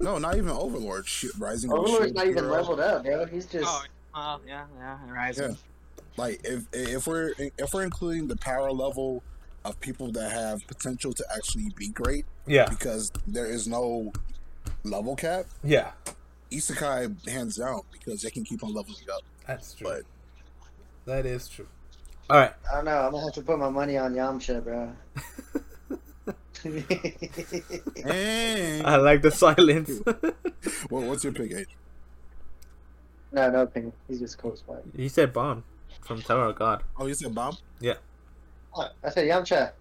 No, 0.00 0.18
not 0.18 0.36
even 0.36 0.50
Overlord. 0.50 1.06
Shit, 1.06 1.30
Rising. 1.38 1.70
Overlord's 1.70 2.12
not 2.12 2.26
even 2.26 2.42
Hero. 2.42 2.54
leveled 2.56 2.80
up, 2.80 3.04
bro. 3.04 3.24
He's 3.26 3.46
just. 3.46 3.68
oh, 4.16 4.40
yeah, 4.44 4.64
yeah, 4.80 4.98
Horizon. 5.06 5.52
Yeah. 5.52 6.02
Like 6.16 6.40
if 6.42 6.64
if 6.72 7.06
we're 7.06 7.34
if 7.38 7.72
we're 7.72 7.84
including 7.84 8.26
the 8.26 8.36
power 8.36 8.72
level 8.72 9.22
of 9.68 9.78
people 9.80 10.10
that 10.12 10.32
have 10.32 10.66
potential 10.66 11.12
to 11.12 11.24
actually 11.34 11.70
be 11.76 11.88
great, 11.88 12.24
Yeah, 12.46 12.68
because 12.68 13.12
there 13.26 13.46
is 13.46 13.66
no 13.68 14.12
level 14.84 15.16
cap. 15.16 15.46
yeah, 15.64 15.92
Isekai 16.50 17.28
hands 17.28 17.56
down 17.56 17.80
because 17.92 18.22
they 18.22 18.30
can 18.30 18.44
keep 18.44 18.62
on 18.64 18.72
leveling 18.74 19.04
up. 19.12 19.22
that's 19.46 19.74
true. 19.74 19.88
But 19.88 20.02
That 21.04 21.26
is 21.26 21.48
true. 21.48 21.68
All 22.30 22.38
right, 22.38 22.52
I 22.70 22.76
don't 22.76 22.84
know. 22.86 22.98
I'm 22.98 23.10
gonna 23.12 23.24
have 23.24 23.34
to 23.34 23.42
put 23.42 23.58
my 23.58 23.68
money 23.68 23.96
on 23.98 24.14
Yamcha, 24.14 24.62
bro. 24.64 24.92
I 28.84 28.96
like 28.96 29.22
the 29.22 29.30
silence. 29.30 29.90
well, 30.90 31.06
what's 31.08 31.24
your 31.24 31.32
pick, 31.32 31.52
Age? 31.52 31.68
no, 33.32 33.50
no 33.50 33.62
opinion. 33.62 33.92
He's 34.08 34.20
just 34.20 34.38
close 34.38 34.62
by. 34.62 34.76
he 34.96 35.08
said 35.08 35.32
Bam 35.32 35.64
from 36.00 36.22
Tower 36.22 36.46
of 36.46 36.56
God. 36.56 36.82
Oh, 36.98 37.06
you 37.06 37.14
said 37.14 37.34
Bam. 37.34 37.52
Oh, 37.84 37.94
I 39.04 39.10
said 39.10 39.28
Yamcha. 39.28 39.72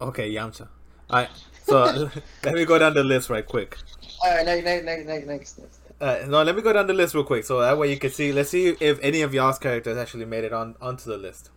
Okay, 0.00 0.30
Yamcha. 0.32 0.68
All 1.08 1.20
right, 1.20 1.30
so 1.66 2.10
let 2.44 2.54
me 2.54 2.64
go 2.64 2.78
down 2.78 2.94
the 2.94 3.04
list 3.04 3.30
right 3.30 3.46
quick. 3.46 3.76
All 4.22 4.34
right, 4.34 4.44
next, 4.44 4.64
next, 4.64 4.84
next, 4.84 5.06
next, 5.06 5.26
next. 5.26 5.58
next. 5.58 5.80
Uh, 6.00 6.26
no, 6.28 6.42
let 6.42 6.56
me 6.56 6.62
go 6.62 6.72
down 6.72 6.86
the 6.86 6.94
list 6.94 7.14
real 7.14 7.24
quick, 7.24 7.44
so 7.44 7.60
that 7.60 7.76
way 7.76 7.90
you 7.90 7.98
can 7.98 8.10
see. 8.10 8.32
Let's 8.32 8.50
see 8.50 8.68
if 8.80 8.98
any 9.02 9.20
of 9.20 9.34
y'all's 9.34 9.58
characters 9.58 9.98
actually 9.98 10.24
made 10.24 10.44
it 10.44 10.52
on 10.52 10.76
onto 10.80 11.10
the 11.10 11.18
list. 11.18 11.50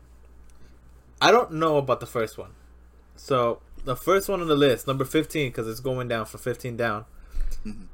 I 1.21 1.31
don't 1.31 1.53
know 1.53 1.77
about 1.77 2.01
the 2.01 2.05
first 2.05 2.37
one, 2.37 2.51
so 3.15 3.61
the 3.85 3.95
first 3.95 4.27
one 4.27 4.41
on 4.41 4.47
the 4.47 4.55
list, 4.55 4.87
number 4.87 5.05
fifteen, 5.05 5.49
because 5.49 5.67
it's 5.67 5.79
going 5.79 6.07
down 6.09 6.25
from 6.25 6.41
fifteen 6.41 6.75
down. 6.75 7.05
Mhm. 7.65 7.87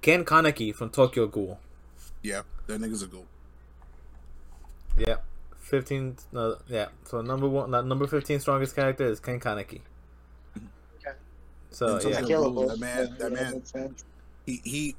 Ken 0.00 0.24
Kaneki 0.24 0.74
from 0.74 0.88
Tokyo 0.88 1.26
Ghoul. 1.26 1.58
Yeah, 2.22 2.42
that 2.66 2.80
nigga's 2.80 3.02
a 3.02 3.06
goal. 3.06 3.26
Yeah, 4.96 5.16
fifteen. 5.70 6.16
Uh, 6.34 6.54
yeah, 6.68 6.88
so 7.04 7.20
number 7.22 7.48
one, 7.48 7.72
uh, 7.74 7.80
number 7.82 8.06
fifteen 8.06 8.40
strongest 8.40 8.74
character 8.74 9.06
is 9.06 9.20
Ken 9.20 9.40
Kaneki. 9.40 9.80
Okay. 10.98 11.16
So 11.70 11.96
And 11.96 12.04
yeah, 12.04 12.20
That 12.20 12.76
man- 12.78 13.16
that 13.18 13.32
man- 13.32 13.52
makes. 13.54 13.72
He 14.46 14.60
he. 14.64 14.96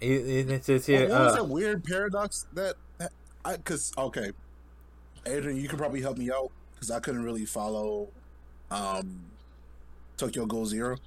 he, 0.00 0.08
he, 0.08 0.38
it 0.40 0.64
says 0.64 0.82
What 0.88 0.98
here. 0.98 1.08
was 1.08 1.32
Uh, 1.32 1.36
that 1.36 1.48
weird 1.48 1.84
paradox 1.84 2.46
that, 2.54 2.74
that 2.98 3.12
I 3.44 3.56
because 3.56 3.92
okay, 3.96 4.30
Adrian, 5.26 5.58
you 5.60 5.68
can 5.68 5.78
probably 5.78 6.00
help 6.02 6.18
me 6.18 6.30
out 6.30 6.50
because 6.74 6.90
I 6.90 7.00
couldn't 7.00 7.24
really 7.24 7.46
follow 7.46 8.08
um 8.70 9.24
Tokyo 10.16 10.46
Ghoul 10.46 10.66
Zero. 10.66 10.96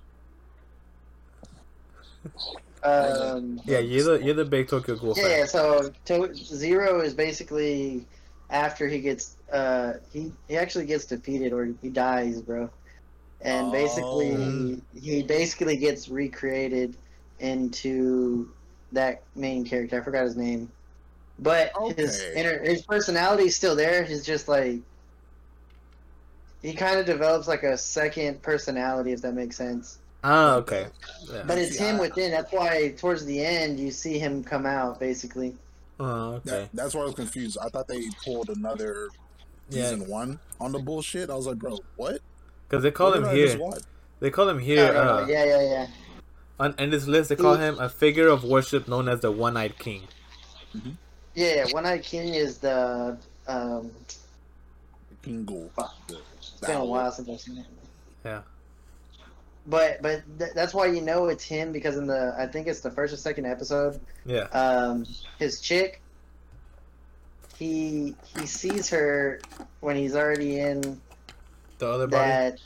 Um, 2.85 3.61
yeah, 3.63 3.79
you're 3.79 4.03
the 4.17 4.25
you're 4.25 4.33
the 4.33 4.43
big 4.43 4.67
Tokyo 4.67 4.97
Ghoul 4.97 5.15
fan. 5.15 5.23
Yeah, 5.29 5.45
so 5.45 5.89
to, 6.03 6.35
Zero 6.35 6.99
is 6.99 7.13
basically 7.13 8.05
after 8.53 8.87
he 8.87 8.99
gets 9.01 9.35
uh 9.51 9.93
he 10.13 10.31
he 10.47 10.55
actually 10.55 10.85
gets 10.85 11.05
defeated 11.05 11.51
or 11.51 11.73
he 11.81 11.89
dies, 11.89 12.41
bro. 12.41 12.69
And 13.41 13.71
basically 13.73 14.35
Oh. 14.35 14.99
he 14.99 15.23
basically 15.23 15.75
gets 15.75 16.07
recreated 16.07 16.95
into 17.39 18.49
that 18.93 19.23
main 19.35 19.65
character. 19.65 19.99
I 19.99 20.03
forgot 20.03 20.23
his 20.23 20.37
name. 20.37 20.71
But 21.39 21.71
his 21.97 22.21
inner 22.35 22.63
his 22.63 22.83
personality 22.83 23.45
is 23.45 23.55
still 23.55 23.75
there. 23.75 24.03
He's 24.05 24.23
just 24.25 24.47
like 24.47 24.79
he 26.61 26.73
kind 26.73 26.99
of 26.99 27.05
develops 27.05 27.47
like 27.47 27.63
a 27.63 27.77
second 27.77 28.41
personality 28.41 29.11
if 29.11 29.21
that 29.23 29.33
makes 29.33 29.57
sense. 29.57 29.97
Ah, 30.23 30.55
okay. 30.55 30.87
Yeah. 31.29 31.43
But 31.45 31.57
it's 31.57 31.77
him 31.77 31.97
within. 31.97 32.31
That's 32.31 32.53
why 32.53 32.93
towards 32.97 33.25
the 33.25 33.43
end 33.43 33.79
you 33.79 33.91
see 33.91 34.19
him 34.19 34.43
come 34.43 34.65
out 34.65 34.99
basically. 34.99 35.55
Oh, 35.99 36.33
okay. 36.35 36.49
That, 36.49 36.69
that's 36.73 36.93
why 36.95 37.01
I 37.01 37.05
was 37.05 37.15
confused. 37.15 37.57
I 37.61 37.69
thought 37.69 37.87
they 37.87 38.01
pulled 38.25 38.49
another 38.49 39.09
Yeah, 39.69 39.89
season 39.89 40.07
one 40.07 40.39
on 40.59 40.71
the 40.71 40.79
bullshit. 40.79 41.29
I 41.29 41.35
was 41.35 41.47
like, 41.47 41.57
bro, 41.57 41.79
what? 41.95 42.19
because 42.67 42.83
they 42.83 42.91
call 42.91 43.09
What 43.11 43.17
him 43.17 43.23
did 43.25 43.31
I 43.31 43.35
just 43.35 43.57
here. 43.57 43.71
They 44.19 44.29
call 44.31 44.49
him 44.49 44.59
here. 44.59 44.85
Uh, 44.95 45.27
Yeah, 45.27 45.45
yeah, 45.45 45.61
yeah. 45.61 45.87
on 46.59 46.75
in 46.79 46.89
this 46.89 47.07
list, 47.07 47.29
they 47.29 47.35
call 47.35 47.55
him 47.55 47.77
a 47.79 47.89
figure 47.89 48.27
of 48.27 48.43
worship 48.43 48.87
known 48.87 49.07
as 49.07 49.19
the 49.21 49.31
One-Eyed 49.31 49.77
King. 49.77 50.03
Yeah, 51.35 51.65
One 51.71 51.85
Eye 51.85 51.99
King 51.99 52.33
is 52.33 52.57
the. 52.59 53.17
Um, 53.47 53.91
King 55.21 55.45
Ghoul. 55.45 55.71
It's 56.37 56.49
been 56.61 56.77
a 56.77 56.85
while 56.85 57.11
since 57.11 57.29
I've 57.29 57.39
seen 57.39 57.57
it. 57.59 57.65
Yeah. 58.25 58.41
But 59.65 60.01
but 60.01 60.23
th- 60.39 60.51
that's 60.53 60.73
why 60.73 60.87
you 60.87 61.01
know 61.01 61.27
it's 61.27 61.43
him 61.43 61.71
because 61.71 61.95
in 61.95 62.05
the 62.05 62.35
I 62.37 62.47
think 62.47 62.67
it's 62.67 62.81
the 62.81 62.91
first 62.91 63.13
or 63.13 63.17
second 63.17 63.45
episode, 63.45 63.99
Yeah. 64.25 64.43
um, 64.51 65.05
his 65.39 65.61
chick. 65.61 66.01
He 67.57 68.15
he 68.35 68.45
sees 68.45 68.89
her 68.89 69.39
when 69.79 69.95
he's 69.95 70.15
already 70.15 70.59
in 70.59 70.99
The 71.77 71.87
other 71.87 72.07
body. 72.07 72.29
that. 72.29 72.59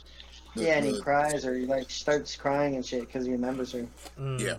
Yeah, 0.54 0.78
and 0.78 0.86
he 0.86 1.00
cries 1.00 1.44
or 1.46 1.54
he 1.54 1.66
like 1.66 1.88
starts 1.90 2.34
crying 2.34 2.74
and 2.74 2.84
shit 2.84 3.02
because 3.06 3.26
he 3.26 3.32
remembers 3.32 3.70
her. 3.72 3.86
Mm. 4.18 4.40
Yeah. 4.40 4.54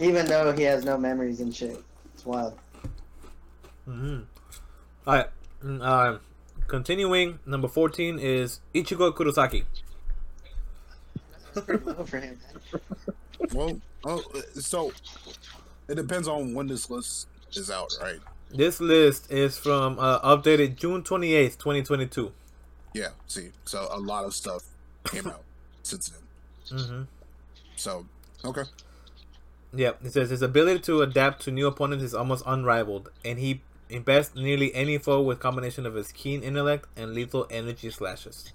Even 0.00 0.24
though 0.26 0.52
he 0.52 0.62
has 0.62 0.84
no 0.84 0.96
memories 0.96 1.40
and 1.40 1.54
shit. 1.54 1.76
It's 2.14 2.24
wild. 2.24 2.58
Mm-hmm. 3.86 4.20
All 5.06 5.14
right. 5.14 5.26
mm, 5.62 5.82
Uh, 5.82 6.18
continuing, 6.68 7.40
number 7.44 7.68
14 7.68 8.18
is 8.18 8.60
Ichigo 8.74 9.12
Kurosaki. 9.12 9.64
That's 11.54 11.66
pretty 11.66 11.84
low 11.84 12.04
for 12.04 12.18
him. 12.18 12.38
Man. 12.72 13.52
Well, 13.52 13.80
oh, 14.04 14.22
so 14.54 14.92
it 15.88 15.96
depends 15.96 16.28
on 16.28 16.54
when 16.54 16.66
this 16.66 16.88
list 16.90 17.28
is 17.52 17.70
out, 17.70 17.92
right? 18.00 18.20
This 18.50 18.80
list 18.80 19.30
is 19.32 19.58
from 19.58 19.98
uh, 19.98 20.20
updated 20.20 20.76
June 20.76 21.02
28th, 21.02 21.58
2022. 21.58 22.32
Yeah. 22.94 23.08
See, 23.26 23.50
so 23.64 23.88
a 23.90 23.98
lot 23.98 24.24
of 24.24 24.34
stuff 24.34 24.64
came 25.04 25.26
out 25.26 25.42
since 25.82 26.10
then. 26.10 26.78
Mm-hmm. 26.78 27.02
So 27.76 28.06
okay, 28.44 28.62
Yep, 29.74 30.04
it 30.04 30.12
says 30.12 30.28
his 30.28 30.42
ability 30.42 30.80
to 30.80 31.00
adapt 31.00 31.42
to 31.42 31.50
new 31.50 31.66
opponents 31.66 32.04
is 32.04 32.14
almost 32.14 32.44
unrivaled, 32.46 33.10
and 33.24 33.38
he 33.38 33.62
invests 33.88 34.36
nearly 34.36 34.74
any 34.74 34.98
foe 34.98 35.22
with 35.22 35.40
combination 35.40 35.86
of 35.86 35.94
his 35.94 36.12
keen 36.12 36.42
intellect 36.42 36.86
and 36.94 37.14
lethal 37.14 37.46
energy 37.50 37.90
slashes. 37.90 38.52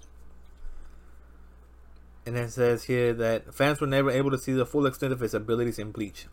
And 2.28 2.36
it 2.36 2.50
says 2.52 2.84
here 2.84 3.14
that 3.14 3.54
fans 3.54 3.80
were 3.80 3.86
never 3.86 4.10
able 4.10 4.30
to 4.30 4.36
see 4.36 4.52
the 4.52 4.66
full 4.66 4.84
extent 4.84 5.14
of 5.14 5.20
his 5.20 5.32
abilities 5.32 5.78
in 5.78 5.92
Bleach. 5.92 6.26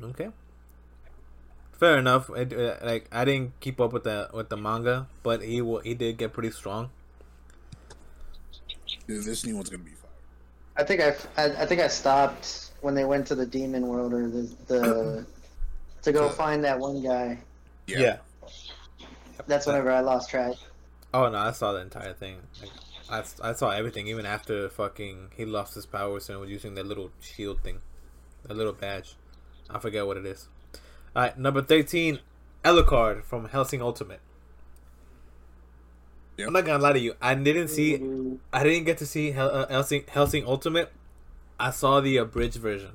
Okay, 0.00 0.30
fair 1.80 1.98
enough. 1.98 2.30
It, 2.30 2.52
uh, 2.52 2.76
like 2.86 3.08
I 3.10 3.24
didn't 3.24 3.58
keep 3.58 3.80
up 3.80 3.92
with 3.92 4.04
the 4.04 4.30
with 4.32 4.50
the 4.50 4.56
manga, 4.56 5.08
but 5.24 5.42
he 5.42 5.60
wa- 5.62 5.80
he 5.80 5.94
did 5.94 6.16
get 6.16 6.32
pretty 6.32 6.52
strong. 6.52 6.90
this 9.08 9.44
new 9.44 9.56
one's 9.56 9.68
gonna 9.68 9.82
be 9.82 9.90
fire. 9.90 10.10
I 10.76 10.84
think 10.84 11.00
I, 11.02 11.14
I, 11.36 11.62
I 11.62 11.66
think 11.66 11.80
I 11.80 11.88
stopped 11.88 12.70
when 12.82 12.94
they 12.94 13.04
went 13.04 13.26
to 13.28 13.34
the 13.34 13.46
demon 13.46 13.86
world 13.88 14.12
or 14.12 14.28
the, 14.28 14.42
the 14.68 15.26
to 16.02 16.12
go 16.12 16.28
To- 16.28 16.34
find 16.34 16.62
that 16.64 16.78
one 16.78 17.02
guy. 17.02 17.38
Yeah. 17.86 18.18
That's 19.48 19.66
whenever 19.66 19.90
I 19.90 20.00
lost 20.00 20.30
track. 20.30 20.54
Oh 21.14 21.28
no, 21.28 21.38
I 21.38 21.50
saw 21.52 21.72
the 21.72 21.80
entire 21.80 22.12
thing. 22.14 22.38
Like, 22.60 22.70
I, 23.12 23.22
I 23.42 23.52
saw 23.52 23.70
everything, 23.70 24.06
even 24.08 24.24
after 24.24 24.70
fucking 24.70 25.32
he 25.36 25.44
lost 25.44 25.74
his 25.74 25.84
powers 25.84 26.30
and 26.30 26.40
was 26.40 26.48
using 26.48 26.74
that 26.76 26.86
little 26.86 27.10
shield 27.20 27.62
thing, 27.62 27.80
that 28.44 28.56
little 28.56 28.72
badge. 28.72 29.16
I 29.68 29.78
forget 29.78 30.06
what 30.06 30.16
it 30.16 30.24
is. 30.24 30.48
All 31.14 31.22
right, 31.22 31.38
number 31.38 31.60
thirteen, 31.60 32.20
Alucard 32.64 33.22
from 33.24 33.48
Hellsing 33.50 33.82
Ultimate. 33.82 34.20
Yep. 36.38 36.46
I'm 36.46 36.52
not 36.54 36.64
gonna 36.64 36.82
lie 36.82 36.94
to 36.94 36.98
you. 36.98 37.14
I 37.20 37.34
didn't 37.34 37.68
see. 37.68 37.96
I 38.50 38.64
didn't 38.64 38.84
get 38.84 38.96
to 38.98 39.06
see 39.06 39.32
Hel- 39.32 39.54
uh, 39.54 39.66
Hellsing 39.68 40.04
Hellsing 40.08 40.46
Ultimate. 40.46 40.90
I 41.60 41.70
saw 41.70 42.00
the 42.00 42.16
abridged 42.16 42.56
version. 42.56 42.92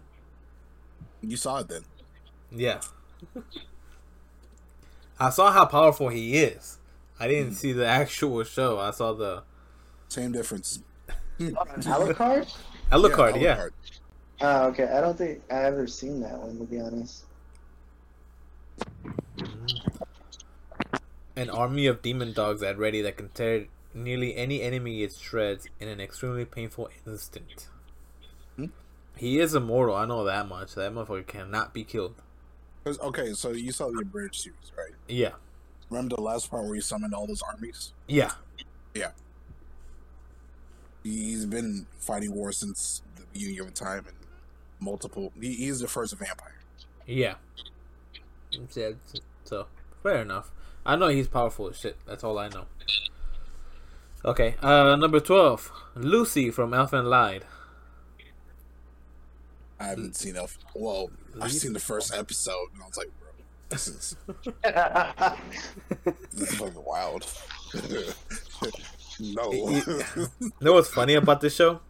You 1.21 1.37
saw 1.37 1.59
it 1.59 1.67
then. 1.67 1.83
Yeah. 2.51 2.81
I 5.19 5.29
saw 5.29 5.51
how 5.51 5.65
powerful 5.65 6.09
he 6.09 6.37
is. 6.37 6.79
I 7.19 7.27
didn't 7.27 7.53
see 7.53 7.71
the 7.71 7.85
actual 7.85 8.43
show. 8.43 8.79
I 8.79 8.91
saw 8.91 9.13
the 9.13 9.43
Same 10.09 10.31
difference. 10.31 10.79
Alucard? 11.39 12.53
Alucard. 12.91 13.41
Yeah. 13.41 13.57
Alucard. 13.57 13.71
Oh, 14.41 14.67
okay. 14.67 14.85
I 14.85 15.01
don't 15.01 15.17
think 15.17 15.41
I 15.51 15.63
ever 15.63 15.87
seen 15.87 16.21
that 16.21 16.37
one 16.37 16.57
to 16.57 16.63
be 16.63 16.79
honest. 16.79 17.25
An 21.35 21.49
army 21.49 21.85
of 21.85 22.01
demon 22.01 22.33
dogs 22.33 22.63
at 22.63 22.77
ready 22.77 23.01
that 23.01 23.17
can 23.17 23.29
tear 23.29 23.67
nearly 23.93 24.35
any 24.35 24.61
enemy 24.61 25.03
it 25.03 25.13
shreds 25.13 25.67
in 25.79 25.87
an 25.87 25.99
extremely 25.99 26.45
painful 26.45 26.89
instant. 27.05 27.67
Hmm? 28.55 28.65
He 29.15 29.39
is 29.39 29.53
immortal, 29.53 29.95
I 29.95 30.05
know 30.05 30.23
that 30.23 30.47
much. 30.47 30.75
That 30.75 30.93
motherfucker 30.93 31.27
cannot 31.27 31.73
be 31.73 31.83
killed. 31.83 32.15
Okay, 32.85 33.33
so 33.33 33.51
you 33.51 33.71
saw 33.71 33.89
the 33.91 34.05
Bridge 34.05 34.39
series, 34.39 34.71
right? 34.77 34.93
Yeah. 35.07 35.33
Remember 35.89 36.15
the 36.15 36.21
last 36.21 36.49
part 36.49 36.65
where 36.65 36.75
he 36.75 36.81
summoned 36.81 37.13
all 37.13 37.27
those 37.27 37.41
armies? 37.41 37.93
Yeah. 38.07 38.31
Yeah. 38.93 39.11
He's 41.07 41.45
been 41.45 41.87
fighting 41.99 42.33
war 42.33 42.51
since 42.51 43.01
the 43.15 43.23
beginning 43.31 43.59
of 43.61 43.73
time 43.73 44.05
and 44.07 44.17
multiple. 44.79 45.31
He, 45.39 45.53
he's 45.53 45.79
the 45.79 45.87
first 45.87 46.13
vampire. 46.17 46.59
Yeah. 47.05 47.35
Yeah, 48.75 48.91
So, 49.45 49.67
fair 50.03 50.21
enough. 50.21 50.51
I 50.85 50.95
know 50.97 51.07
he's 51.07 51.27
powerful 51.29 51.69
as 51.69 51.77
shit. 51.77 51.97
That's 52.05 52.23
all 52.23 52.37
I 52.37 52.49
know. 52.49 52.65
Okay, 54.25 54.55
uh, 54.61 54.95
number 54.97 55.19
12. 55.21 55.71
Lucy 55.95 56.51
from 56.51 56.71
Elfen 56.71 57.05
Lied. 57.05 57.45
I 59.79 59.85
haven't 59.85 60.15
seen 60.17 60.35
Elf. 60.35 60.57
Well, 60.73 61.09
I've 61.39 61.53
seen 61.53 61.71
the 61.71 61.79
first 61.79 62.13
episode, 62.13 62.67
and 62.73 62.83
I 62.83 62.87
was 62.87 62.97
like, 62.97 63.11
bro, 63.19 63.29
this 63.69 63.87
is, 63.87 64.15
this 66.33 66.49
is 66.51 66.55
fucking 66.57 66.83
wild. 66.83 67.25
no. 69.19 69.51
You 70.39 70.51
know 70.61 70.73
what's 70.73 70.89
funny 70.89 71.13
about 71.15 71.41
this 71.41 71.55
show? 71.55 71.81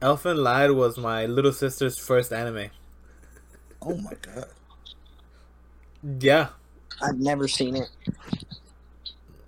Elfen 0.00 0.36
Lied 0.36 0.70
was 0.72 0.96
my 0.98 1.26
little 1.26 1.52
sister's 1.52 1.98
first 1.98 2.32
anime. 2.32 2.70
oh 3.82 3.96
my 3.96 4.12
god. 4.22 4.46
Yeah, 6.20 6.48
I've 7.02 7.18
never 7.18 7.48
seen 7.48 7.76
it. 7.76 7.88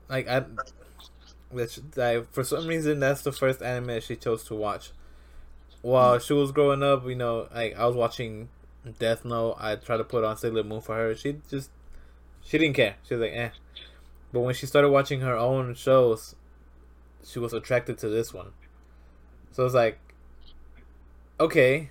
like 0.09 0.29
I, 0.29 0.45
which 1.51 1.79
I 1.97 2.23
for 2.33 2.45
some 2.45 2.67
reason 2.67 3.01
that's 3.01 3.23
the 3.23 3.33
first 3.33 3.63
anime 3.63 4.01
she 4.01 4.17
chose 4.17 4.45
to 4.45 4.55
watch. 4.55 4.91
While 5.83 6.19
she 6.19 6.33
was 6.35 6.53
growing 6.53 6.83
up, 6.83 7.07
you 7.07 7.15
know, 7.15 7.49
like 7.55 7.77
I 7.79 7.87
was 7.87 7.97
watching 7.97 8.49
Death 8.99 9.25
Note. 9.25 9.57
I 9.59 9.77
tried 9.77 9.99
to 9.99 10.05
put 10.05 10.25
on 10.25 10.37
Sailor 10.37 10.65
Moon 10.65 10.81
for 10.81 10.95
her. 10.97 11.15
She 11.15 11.41
just 11.49 11.71
she 12.45 12.59
didn't 12.59 12.75
care. 12.77 12.97
She 13.07 13.15
was 13.15 13.23
like, 13.23 13.33
eh. 13.33 13.51
But 14.33 14.41
when 14.41 14.55
she 14.55 14.67
started 14.67 14.91
watching 14.91 15.21
her 15.23 15.37
own 15.37 15.75
shows, 15.75 16.35
she 17.25 17.39
was 17.39 17.53
attracted 17.53 17.99
to 17.99 18.09
this 18.09 18.33
one. 18.33 18.53
So 19.53 19.65
it's 19.65 19.75
like, 19.75 19.99
okay, 21.39 21.91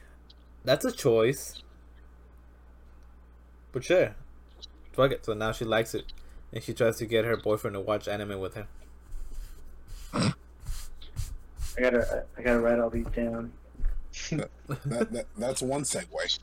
that's 0.63 0.85
a 0.85 0.91
choice. 0.91 1.61
But 3.71 3.83
sure, 3.83 4.15
fuck 4.93 5.11
it. 5.11 5.25
So 5.25 5.33
now 5.33 5.51
she 5.51 5.65
likes 5.65 5.93
it, 5.93 6.05
and 6.53 6.63
she 6.63 6.73
tries 6.73 6.97
to 6.97 7.05
get 7.05 7.25
her 7.25 7.37
boyfriend 7.37 7.75
to 7.75 7.81
watch 7.81 8.07
anime 8.07 8.39
with 8.39 8.55
her. 8.55 8.67
I 10.13 11.81
gotta 11.81 12.25
I 12.37 12.41
gotta 12.41 12.59
write 12.59 12.79
all 12.79 12.89
these 12.89 13.05
down. 13.07 13.53
That, 14.31 14.49
that, 15.11 15.25
that's 15.37 15.61
one 15.61 15.83
segue. 15.83 16.39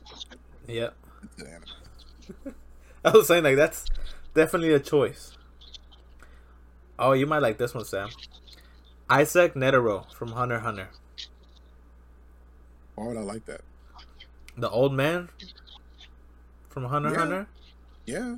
Yep. 0.67 0.95
into. 1.37 2.53
I 3.05 3.11
was 3.11 3.27
saying 3.27 3.43
like 3.43 3.55
that's 3.55 3.85
definitely 4.33 4.73
a 4.73 4.79
choice. 4.79 5.37
Oh, 6.99 7.11
you 7.13 7.27
might 7.27 7.39
like 7.39 7.57
this 7.57 7.73
one, 7.75 7.85
Sam. 7.85 8.09
Isaac 9.09 9.53
Netero 9.53 10.09
from 10.13 10.31
Hunter 10.31 10.59
Hunter, 10.59 10.95
Why 12.95 13.07
would 13.07 13.17
I 13.17 13.21
like 13.21 13.45
that? 13.45 13.61
the 14.57 14.69
old 14.69 14.93
man 14.93 15.29
from 16.69 16.85
Hunter 16.85 17.11
Yeah. 17.11 17.17
Hunter. 17.17 17.47
Yeah, 18.05 18.37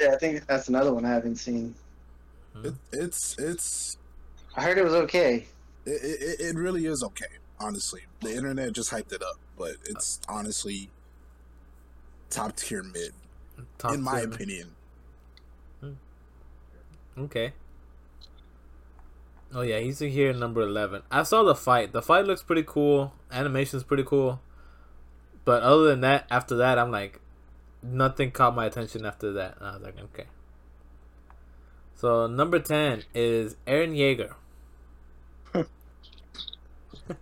Yeah, 0.00 0.12
I 0.12 0.16
think 0.18 0.46
that's 0.46 0.68
another 0.68 0.92
one 0.92 1.04
I 1.04 1.10
haven't 1.10 1.36
seen. 1.36 1.74
Hmm? 2.54 2.66
it, 2.66 2.74
it's 2.92 3.36
it's 3.38 3.96
I 4.56 4.62
heard 4.62 4.78
it 4.78 4.84
was 4.84 4.94
okay. 4.94 5.46
it, 5.86 5.90
it, 6.02 6.40
it 6.40 6.56
really 6.56 6.86
is 6.86 7.02
okay. 7.02 7.26
Honestly, 7.58 8.02
the 8.20 8.34
internet 8.34 8.72
just 8.72 8.90
hyped 8.90 9.12
it 9.12 9.22
up, 9.22 9.36
but 9.56 9.76
it's 9.86 10.20
honestly 10.28 10.90
top 12.30 12.56
tier 12.56 12.82
mid, 12.82 13.12
Top 13.78 13.92
in 13.94 14.02
my 14.02 14.20
tier. 14.20 14.24
opinion. 14.24 14.76
Hmm. 15.80 15.94
Okay. 17.16 17.54
Oh 19.54 19.62
yeah, 19.62 19.78
he's 19.78 20.02
in 20.02 20.10
here 20.10 20.30
at 20.30 20.36
number 20.36 20.62
eleven. 20.62 21.02
I 21.10 21.22
saw 21.22 21.44
the 21.44 21.54
fight. 21.54 21.92
The 21.92 22.02
fight 22.02 22.24
looks 22.24 22.42
pretty 22.42 22.64
cool. 22.66 23.14
Animation's 23.30 23.84
pretty 23.84 24.02
cool. 24.02 24.40
But 25.44 25.62
other 25.62 25.84
than 25.84 26.00
that, 26.00 26.26
after 26.30 26.56
that, 26.56 26.78
I'm 26.78 26.90
like, 26.90 27.20
nothing 27.82 28.32
caught 28.32 28.54
my 28.54 28.66
attention 28.66 29.06
after 29.06 29.32
that. 29.34 29.58
And 29.58 29.68
I 29.68 29.74
was 29.74 29.82
like, 29.82 30.00
okay. 30.00 30.24
So 31.94 32.26
number 32.26 32.58
ten 32.58 33.04
is 33.14 33.56
Eren 33.66 33.94
Yeager. 33.94 34.34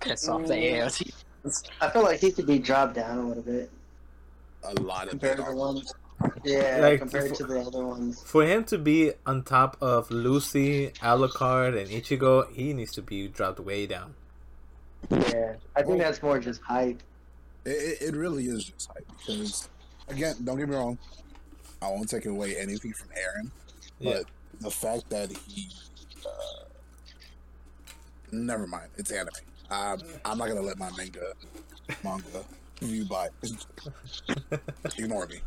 Piss 0.01 0.29
off 0.29 0.47
the 0.47 0.55
AOT. 0.55 1.13
I 1.81 1.91
feel 1.91 2.03
like 2.03 2.21
he 2.21 2.31
could 2.31 2.47
be 2.47 2.59
dropped 2.59 2.95
down 2.95 3.19
a 3.19 3.27
little 3.27 3.43
bit 3.43 3.71
A 4.63 4.81
lot 4.81 5.05
of 5.05 5.11
compared 5.11 5.39
to 5.39 5.43
the 5.43 5.55
ones. 5.55 5.93
Yeah, 6.45 6.79
Like, 6.81 6.99
compared 7.01 7.29
for- 7.31 7.35
to 7.37 7.45
the 7.45 7.61
other 7.61 7.85
ones. 7.87 8.23
For 8.25 8.45
him 8.45 8.65
to 8.65 8.79
be 8.79 9.13
on 9.27 9.43
top 9.45 9.77
of 9.81 10.11
Lucy, 10.11 10.91
Alucard, 11.01 11.79
and 11.81 11.89
Ichigo, 11.91 12.53
he 12.53 12.73
needs 12.73 12.93
to 12.93 13.03
be 13.03 13.29
dropped 13.29 13.61
way 13.61 13.87
down. 13.87 14.15
Yeah, 15.11 15.55
I 15.77 15.83
think 15.83 15.99
that's 15.99 16.23
more 16.23 16.39
just 16.39 16.61
hype. 16.63 17.03
It, 17.65 17.71
it, 17.71 18.03
it 18.09 18.17
really 18.17 18.47
is 18.47 18.65
just 18.65 18.89
hype 18.93 19.07
because, 19.19 19.69
again, 20.09 20.37
don't 20.45 20.59
get 20.59 20.69
me 20.69 20.75
wrong, 20.77 20.99
I 21.81 21.89
won't 21.89 22.09
take 22.09 22.27
away 22.27 22.57
anything 22.57 22.93
from 22.93 23.09
Eren, 23.09 23.51
Yeah. 24.01 24.13
but 24.19 24.27
the 24.61 24.71
fact 24.71 25.11
that 25.11 25.31
he, 25.49 25.69
uh, 26.27 26.65
never 28.33 28.67
mind, 28.67 28.89
it's 28.97 29.11
anime. 29.11 29.29
I'm, 29.71 30.01
I'm 30.25 30.39
not 30.39 30.49
gonna 30.49 30.61
let 30.61 30.79
my 30.79 30.91
manga 30.97 31.33
manga 32.05 32.45
view 32.83 33.05
buy. 33.05 33.29
Ignore 34.99 35.27
me. 35.27 35.41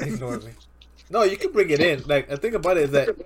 Ignore 0.00 0.38
me. 0.38 0.52
No, 1.10 1.22
you 1.24 1.36
can 1.36 1.52
bring 1.52 1.70
it 1.70 1.80
in. 1.80 2.02
Like 2.06 2.28
the 2.28 2.36
thing 2.36 2.54
about 2.54 2.76
it 2.76 2.84
is 2.84 2.90
that 2.92 3.16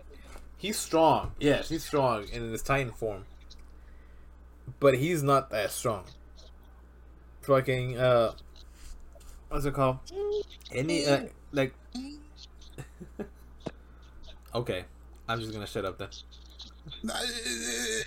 he's 0.56 0.78
strong. 0.78 1.32
Yes, 1.38 1.68
he's 1.68 1.84
strong 1.84 2.26
in 2.32 2.50
his 2.50 2.62
Titan 2.62 2.92
form, 2.92 3.24
but 4.80 4.94
he's 4.96 5.22
not 5.22 5.50
that 5.50 5.70
strong. 5.70 6.04
Fucking 7.42 7.96
uh, 7.96 8.32
what's 9.48 9.64
it 9.64 9.74
called? 9.74 9.98
Any 10.72 11.06
uh, 11.06 11.26
like. 11.52 11.74
okay, 14.54 14.84
I'm 15.28 15.40
just 15.40 15.52
gonna 15.52 15.66
shut 15.66 15.84
up 15.84 15.98
then. 15.98 16.08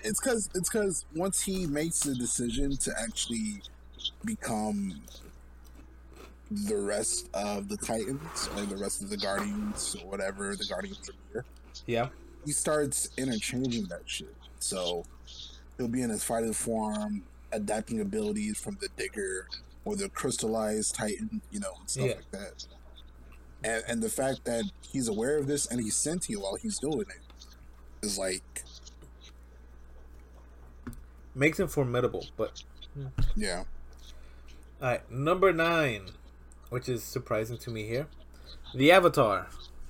It's 0.03 0.19
because 0.19 0.49
it's 0.55 0.69
because 0.69 1.05
once 1.15 1.41
he 1.41 1.67
makes 1.67 2.01
the 2.01 2.15
decision 2.15 2.75
to 2.77 2.93
actually 2.99 3.61
become 4.25 5.01
the 6.51 6.77
rest 6.77 7.29
of 7.33 7.67
the 7.69 7.77
Titans, 7.77 8.49
or 8.55 8.65
the 8.65 8.77
rest 8.77 9.03
of 9.03 9.09
the 9.09 9.17
Guardians, 9.17 9.95
or 10.01 10.09
whatever 10.09 10.55
the 10.55 10.65
Guardians 10.65 11.07
are 11.09 11.13
here, 11.31 11.45
Yeah. 11.85 12.09
he 12.45 12.51
starts 12.51 13.09
interchanging 13.17 13.87
that 13.89 14.01
shit. 14.05 14.35
So 14.59 15.03
he'll 15.77 15.87
be 15.87 16.01
in 16.01 16.09
his 16.09 16.23
fighting 16.23 16.53
form, 16.53 17.23
adapting 17.51 18.01
abilities 18.01 18.59
from 18.59 18.77
the 18.81 18.89
Digger 18.97 19.47
or 19.85 19.95
the 19.95 20.09
crystallized 20.09 20.95
Titan, 20.95 21.41
you 21.51 21.59
know, 21.59 21.73
and 21.79 21.89
stuff 21.89 22.05
Yeah. 22.07 22.13
like 22.15 22.31
that. 22.31 22.65
And, 23.63 23.83
and 23.87 24.03
the 24.03 24.09
fact 24.09 24.45
that 24.45 24.63
he's 24.81 25.07
aware 25.07 25.37
of 25.37 25.47
this 25.47 25.65
and 25.67 25.79
he's 25.81 25.95
sentient 25.95 26.41
while 26.41 26.55
he's 26.55 26.79
doing 26.79 27.01
it 27.09 28.05
is 28.05 28.17
like, 28.17 28.63
Makes 31.35 31.59
him 31.59 31.67
formidable, 31.67 32.25
but 32.35 32.63
yeah. 33.35 33.63
All 34.81 34.87
right, 34.89 35.09
number 35.11 35.53
nine, 35.53 36.09
which 36.69 36.89
is 36.89 37.03
surprising 37.03 37.57
to 37.59 37.69
me 37.69 37.83
here, 37.87 38.07
the 38.75 38.91
Avatar 38.91 39.47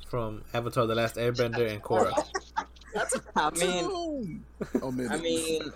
from 0.08 0.44
Avatar: 0.54 0.86
The 0.88 0.96
Last 0.96 1.16
Airbender 1.16 1.70
and 1.72 1.82
Korra. 1.82 2.12
I 3.36 3.50
mean, 3.52 4.44
Omit 4.82 5.12
I 5.12 5.18
mean, 5.18 5.72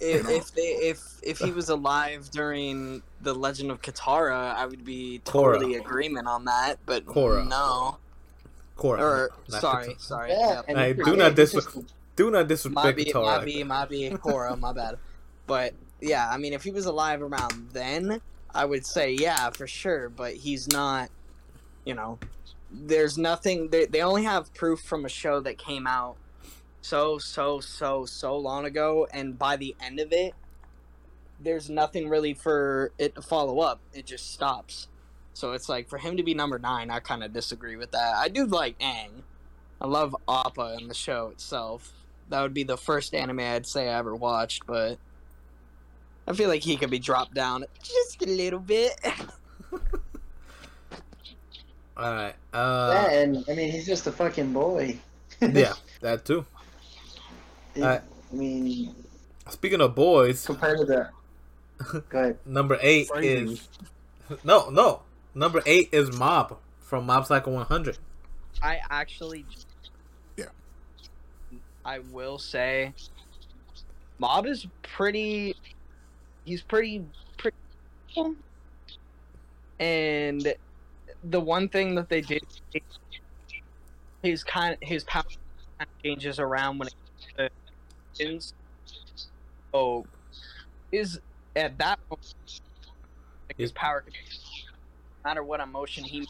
if, 0.00 0.28
if 0.28 0.52
they 0.52 0.62
if 0.62 1.00
if 1.22 1.38
he 1.38 1.52
was 1.52 1.68
alive 1.68 2.28
during 2.30 3.02
the 3.20 3.34
Legend 3.34 3.70
of 3.70 3.80
Katara, 3.82 4.54
I 4.54 4.66
would 4.66 4.84
be 4.84 5.20
Korra. 5.24 5.54
totally 5.54 5.74
agreement 5.76 6.26
on 6.26 6.44
that. 6.46 6.78
But 6.86 7.06
Korra. 7.06 7.46
no, 7.46 7.98
Korra. 8.76 8.98
or 8.98 9.30
not 9.50 9.60
sorry, 9.60 9.86
Katara. 9.88 10.00
sorry, 10.00 10.30
Yeah, 10.32 10.62
yeah. 10.68 10.80
I 10.80 10.92
do 10.92 11.16
not 11.16 11.30
he 11.30 11.34
dis- 11.36 11.68
Do 12.16 12.30
not 12.30 12.32
my 12.32 12.42
disrespect 12.44 12.96
be, 12.96 13.04
Katara. 13.04 13.14
my 13.24 13.36
like 13.36 13.44
be, 13.44 13.58
that. 13.58 13.64
my 13.66 13.84
be, 13.86 14.10
Korra, 14.10 14.58
my 14.58 14.72
bad. 14.72 14.96
But 15.46 15.74
yeah, 16.00 16.28
I 16.28 16.36
mean, 16.36 16.52
if 16.52 16.64
he 16.64 16.70
was 16.72 16.86
alive 16.86 17.22
around 17.22 17.70
then, 17.72 18.20
I 18.54 18.64
would 18.64 18.84
say 18.86 19.12
yeah 19.12 19.50
for 19.50 19.66
sure. 19.66 20.08
But 20.08 20.34
he's 20.34 20.68
not. 20.68 21.10
You 21.84 21.94
know, 21.94 22.18
there's 22.70 23.16
nothing. 23.16 23.68
They 23.68 23.86
they 23.86 24.02
only 24.02 24.24
have 24.24 24.52
proof 24.54 24.80
from 24.80 25.04
a 25.04 25.08
show 25.08 25.40
that 25.40 25.58
came 25.58 25.86
out 25.86 26.16
so 26.80 27.18
so 27.18 27.60
so 27.60 28.06
so 28.06 28.36
long 28.36 28.64
ago, 28.64 29.06
and 29.12 29.38
by 29.38 29.56
the 29.56 29.74
end 29.80 30.00
of 30.00 30.12
it, 30.12 30.34
there's 31.40 31.70
nothing 31.70 32.08
really 32.08 32.34
for 32.34 32.92
it 32.98 33.14
to 33.14 33.22
follow 33.22 33.60
up. 33.60 33.80
It 33.92 34.06
just 34.06 34.32
stops. 34.32 34.88
So 35.34 35.52
it's 35.52 35.68
like 35.68 35.88
for 35.88 35.98
him 35.98 36.16
to 36.16 36.22
be 36.22 36.34
number 36.34 36.58
nine, 36.58 36.90
I 36.90 37.00
kind 37.00 37.22
of 37.22 37.32
disagree 37.32 37.76
with 37.76 37.92
that. 37.92 38.14
I 38.16 38.28
do 38.28 38.44
like 38.46 38.78
Aang. 38.80 39.22
I 39.80 39.86
love 39.86 40.16
Appa 40.28 40.76
and 40.78 40.90
the 40.90 40.94
show 40.94 41.28
itself. 41.28 41.92
That 42.28 42.42
would 42.42 42.54
be 42.54 42.64
the 42.64 42.76
first 42.76 43.14
anime 43.14 43.40
I'd 43.40 43.66
say 43.66 43.88
I 43.88 43.98
ever 43.98 44.14
watched, 44.14 44.66
but 44.66 44.98
I 46.28 46.32
feel 46.34 46.48
like 46.48 46.62
he 46.62 46.76
could 46.76 46.90
be 46.90 46.98
dropped 46.98 47.32
down 47.34 47.64
just 47.82 48.22
a 48.22 48.26
little 48.26 48.60
bit. 48.60 48.92
All 51.96 52.12
right. 52.14 52.34
yeah, 52.54 52.60
Uh, 52.60 53.08
and 53.10 53.44
I 53.48 53.54
mean 53.54 53.72
he's 53.72 53.86
just 53.86 54.06
a 54.06 54.12
fucking 54.12 54.52
boy. 54.52 54.98
yeah, 55.40 55.72
that 56.00 56.24
too. 56.24 56.44
He- 57.74 57.82
Alright. 57.82 58.02
I 58.30 58.34
mean, 58.34 58.94
Speaking 59.48 59.80
of 59.80 59.94
boys, 59.94 60.44
compared 60.44 60.78
to 60.80 60.84
the. 60.84 61.08
Go 62.10 62.18
ahead. 62.18 62.38
number 62.44 62.78
eight 62.82 63.08
Phrasing. 63.08 63.52
is 63.52 63.68
no, 64.44 64.68
no. 64.68 65.00
Number 65.34 65.62
eight 65.64 65.88
is 65.92 66.12
Mob 66.16 66.58
from 66.80 67.06
Mob 67.06 67.26
Psycho 67.26 67.52
100. 67.52 67.96
I 68.62 68.80
actually, 68.90 69.46
Yeah. 70.36 70.46
I 71.84 72.00
will 72.00 72.36
say, 72.38 72.92
Mob 74.18 74.46
is 74.46 74.66
pretty. 74.82 75.56
He's 76.48 76.62
pretty 76.62 77.04
pretty, 77.36 77.58
and 79.78 80.54
the 81.22 81.40
one 81.40 81.68
thing 81.68 81.94
that 81.96 82.08
they 82.08 82.22
did, 82.22 82.42
his 84.22 84.44
kind 84.44 84.78
his 84.80 85.04
power 85.04 85.24
changes 86.02 86.38
around 86.40 86.78
when 86.78 86.88
it 86.88 87.52
comes. 88.18 88.54
So, 89.74 90.06
is 90.90 91.20
at 91.54 91.76
that 91.76 91.98
point, 92.08 92.24
like, 93.50 93.58
his 93.58 93.72
power 93.72 94.02
no 94.06 95.28
matter 95.28 95.44
what 95.44 95.60
emotion 95.60 96.02
he 96.02 96.26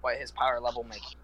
what 0.00 0.16
his 0.18 0.32
power 0.32 0.58
level 0.58 0.82
makes. 0.82 1.14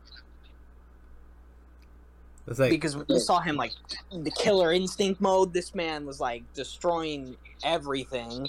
It's 2.49 2.59
like 2.59 2.71
because 2.71 2.97
you 3.09 3.21
saw 3.21 3.41
him 3.41 3.57
like 3.57 3.73
the 4.11 4.31
killer 4.31 4.73
instinct 4.73 5.21
mode, 5.21 5.53
this 5.53 5.75
man 5.75 6.07
was 6.07 6.19
like 6.19 6.43
destroying 6.55 7.37
everything, 7.63 8.49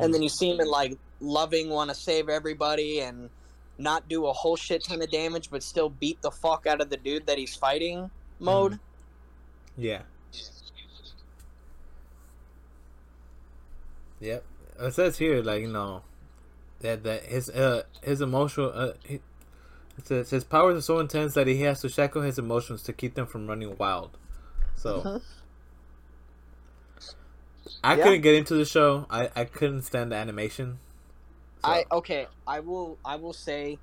and 0.00 0.12
then 0.12 0.22
you 0.22 0.28
see 0.28 0.50
him 0.50 0.60
in 0.60 0.68
like 0.68 0.98
loving, 1.20 1.70
want 1.70 1.88
to 1.88 1.96
save 1.96 2.28
everybody, 2.28 3.00
and 3.00 3.30
not 3.78 4.08
do 4.08 4.26
a 4.26 4.32
whole 4.32 4.56
shit 4.56 4.84
ton 4.84 5.00
of 5.00 5.10
damage, 5.10 5.50
but 5.50 5.62
still 5.62 5.88
beat 5.88 6.20
the 6.20 6.30
fuck 6.30 6.66
out 6.66 6.80
of 6.82 6.90
the 6.90 6.98
dude 6.98 7.26
that 7.26 7.38
he's 7.38 7.54
fighting 7.54 8.10
mode. 8.38 8.78
Yeah. 9.76 10.02
Yep. 14.20 14.44
It 14.80 14.94
says 14.94 15.16
here, 15.16 15.42
like 15.42 15.62
you 15.62 15.68
know, 15.68 16.02
that 16.80 17.02
that 17.04 17.24
his 17.24 17.48
uh 17.48 17.84
his 18.02 18.20
emotional 18.20 18.72
uh 18.74 18.92
it 19.98 20.06
says 20.06 20.30
his 20.30 20.44
powers 20.44 20.78
are 20.78 20.82
so 20.82 20.98
intense 21.00 21.34
that 21.34 21.46
he 21.46 21.60
has 21.62 21.80
to 21.80 21.88
shackle 21.88 22.22
his 22.22 22.38
emotions 22.38 22.82
to 22.84 22.92
keep 22.92 23.14
them 23.14 23.26
from 23.26 23.46
running 23.46 23.76
wild. 23.76 24.16
So 24.76 25.02
Mhm. 25.02 25.22
I 27.82 27.96
Yeah. 27.96 28.04
couldn't 28.04 28.20
get 28.22 28.34
into 28.34 28.54
the 28.54 28.64
show. 28.64 29.06
I 29.10 29.30
I 29.34 29.44
couldn't 29.44 29.82
stand 29.82 30.12
the 30.12 30.16
animation. 30.16 30.78
So, 31.64 31.70
I 31.70 31.84
okay, 31.90 32.26
I 32.46 32.60
will 32.60 32.98
I 33.04 33.16
will 33.16 33.32
say 33.32 33.78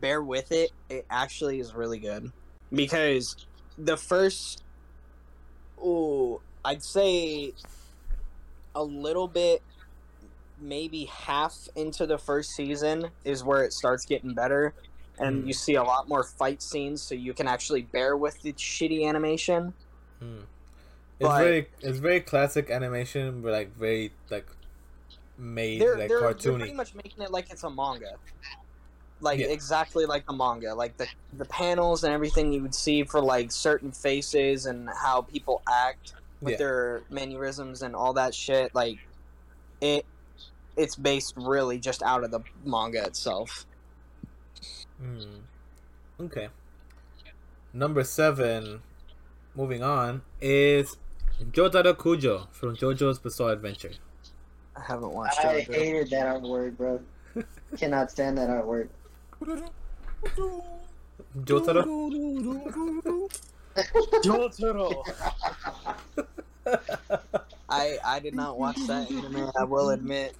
bear 0.00 0.22
with 0.22 0.50
it. 0.52 0.70
It 0.88 1.06
actually 1.10 1.60
is 1.60 1.74
really 1.74 1.98
good 1.98 2.32
because 2.72 3.46
the 3.76 3.96
first 3.96 4.62
oh, 5.78 6.40
I'd 6.64 6.82
say 6.82 7.52
a 8.74 8.82
little 8.82 9.28
bit 9.28 9.62
maybe 10.60 11.04
half 11.04 11.68
into 11.76 12.06
the 12.06 12.16
first 12.16 12.50
season 12.52 13.10
is 13.24 13.44
where 13.44 13.62
it 13.62 13.72
starts 13.72 14.06
getting 14.06 14.32
better 14.34 14.72
and 15.18 15.42
Hmm. 15.42 15.46
you 15.48 15.52
see 15.52 15.74
a 15.74 15.82
lot 15.82 16.08
more 16.08 16.22
fight 16.24 16.60
scenes 16.62 17.00
so 17.02 17.14
you 17.14 17.32
can 17.34 17.46
actually 17.46 17.82
bear 17.82 18.16
with 18.16 18.40
the 18.42 18.52
shitty 18.54 19.06
animation. 19.08 19.72
hmm. 20.20 20.40
It's 21.20 21.28
But- 21.28 21.38
very 21.44 21.68
it's 21.80 21.98
very 21.98 22.20
classic 22.20 22.70
animation, 22.70 23.40
but 23.42 23.52
like 23.52 23.76
very 23.76 24.12
like 24.30 24.46
made 25.38 25.80
They're, 25.80 25.96
like 25.98 26.08
they're, 26.08 26.20
they're 26.20 26.34
cartoony. 26.34 26.58
pretty 26.58 26.74
much 26.74 26.94
making 26.94 27.22
it 27.22 27.30
like 27.30 27.50
it's 27.50 27.62
a 27.64 27.70
manga. 27.70 28.14
Like 29.20 29.38
Yeah. 29.38 29.46
exactly 29.46 30.06
like 30.06 30.24
a 30.28 30.32
manga. 30.32 30.74
Like 30.74 30.96
the 30.96 31.06
the 31.32 31.44
panels 31.44 32.02
and 32.04 32.12
everything 32.12 32.52
you 32.52 32.62
would 32.62 32.74
see 32.74 33.04
for 33.04 33.20
like 33.20 33.52
certain 33.52 33.92
faces 33.92 34.66
and 34.66 34.88
how 34.90 35.22
people 35.22 35.62
act 35.68 36.14
with 36.40 36.52
Yeah. 36.52 36.58
their 36.58 37.02
mannerisms 37.10 37.82
and 37.82 37.94
all 37.94 38.12
that 38.14 38.34
shit. 38.34 38.74
Like 38.74 38.98
it 39.80 40.04
it's 40.76 40.96
based 40.96 41.34
really 41.36 41.78
just 41.78 42.02
out 42.02 42.24
of 42.24 42.32
the 42.32 42.40
manga 42.64 43.04
itself. 43.04 43.66
Mm. 45.04 45.40
Okay. 46.20 46.48
Number 47.72 48.04
seven, 48.04 48.82
moving 49.54 49.82
on, 49.82 50.22
is 50.40 50.96
Jotaro 51.50 51.94
Kujo 51.94 52.48
from 52.52 52.76
JoJo's 52.76 53.18
Bizarre 53.18 53.52
Adventure. 53.52 53.90
I 54.76 54.80
haven't 54.80 55.12
watched 55.12 55.40
it. 55.40 55.46
I 55.46 55.54
it. 55.56 55.74
hated 55.74 56.10
that 56.10 56.26
artwork, 56.26 56.76
bro. 56.76 57.00
Cannot 57.76 58.10
stand 58.10 58.38
that 58.38 58.48
artwork. 58.48 58.88
Jotaro? 61.42 61.84
I 67.68 67.98
I 68.04 68.20
did 68.20 68.34
not 68.34 68.58
watch 68.58 68.76
that 68.86 69.10
anime. 69.10 69.50
I 69.58 69.64
will 69.64 69.90
admit. 69.90 70.34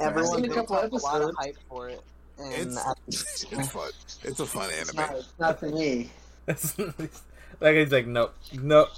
Everyone 0.00 0.36
seen 0.36 0.50
a 0.50 0.54
built 0.54 0.68
couple 0.68 0.76
up 0.76 0.92
a 0.92 0.96
lot 0.96 1.22
of 1.22 1.34
hype 1.38 1.56
for 1.68 1.88
it, 1.88 2.02
and 2.38 2.52
It's, 2.52 2.76
I, 2.78 2.92
it's 3.08 3.68
fun. 3.68 3.90
It's 4.22 4.40
a 4.40 4.46
fun 4.46 4.68
It's 4.70 4.90
anime. 4.90 4.96
not, 5.10 5.18
it's 5.18 5.34
not 5.38 5.60
for 5.60 5.68
me. 5.68 6.10
like 7.60 7.74
it's 7.76 7.92
like 7.92 8.06
nope, 8.06 8.34
nope. 8.52 8.88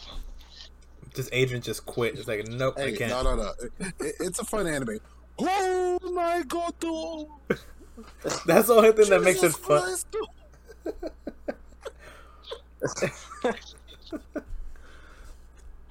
just 1.14 1.28
Adrian 1.32 1.62
just 1.62 1.86
quit. 1.86 2.18
It's 2.18 2.28
like 2.28 2.46
nope, 2.48 2.74
I 2.78 2.92
can't. 2.92 3.10
no, 3.10 3.22
no, 3.22 3.36
no. 3.36 3.52
It, 3.80 3.94
it- 4.00 4.14
it's 4.20 4.38
a 4.38 4.44
fun 4.44 4.66
anime. 4.66 4.98
Oh 5.38 5.98
my 6.12 6.42
god, 6.48 6.74
That's 8.46 8.68
the 8.68 8.74
only 8.74 8.92
thing 8.92 9.10
that 9.10 9.22
makes 9.22 9.42
it 9.42 9.52
Jesus 9.52 9.56
fun. 9.56 9.82
Christ. 9.82 10.06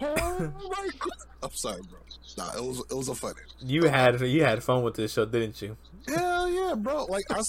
oh 0.02 0.52
my 0.78 0.90
god. 1.00 1.12
I'm 1.44 1.52
sorry, 1.52 1.82
bro. 1.90 2.00
Nah, 2.38 2.54
it 2.58 2.64
was 2.64 2.80
it 2.90 2.94
was 2.94 3.10
a 3.10 3.16
fun. 3.16 3.34
anime. 3.38 3.70
You 3.70 3.84
had 3.86 4.20
you 4.22 4.44
had 4.44 4.64
fun 4.64 4.84
with 4.84 4.96
this 4.96 5.14
show, 5.14 5.26
didn't 5.26 5.62
you? 5.62 5.78
Hell 6.08 6.50
yeah, 6.50 6.76
bro. 6.76 7.06
Like 7.06 7.26
I, 7.30 7.42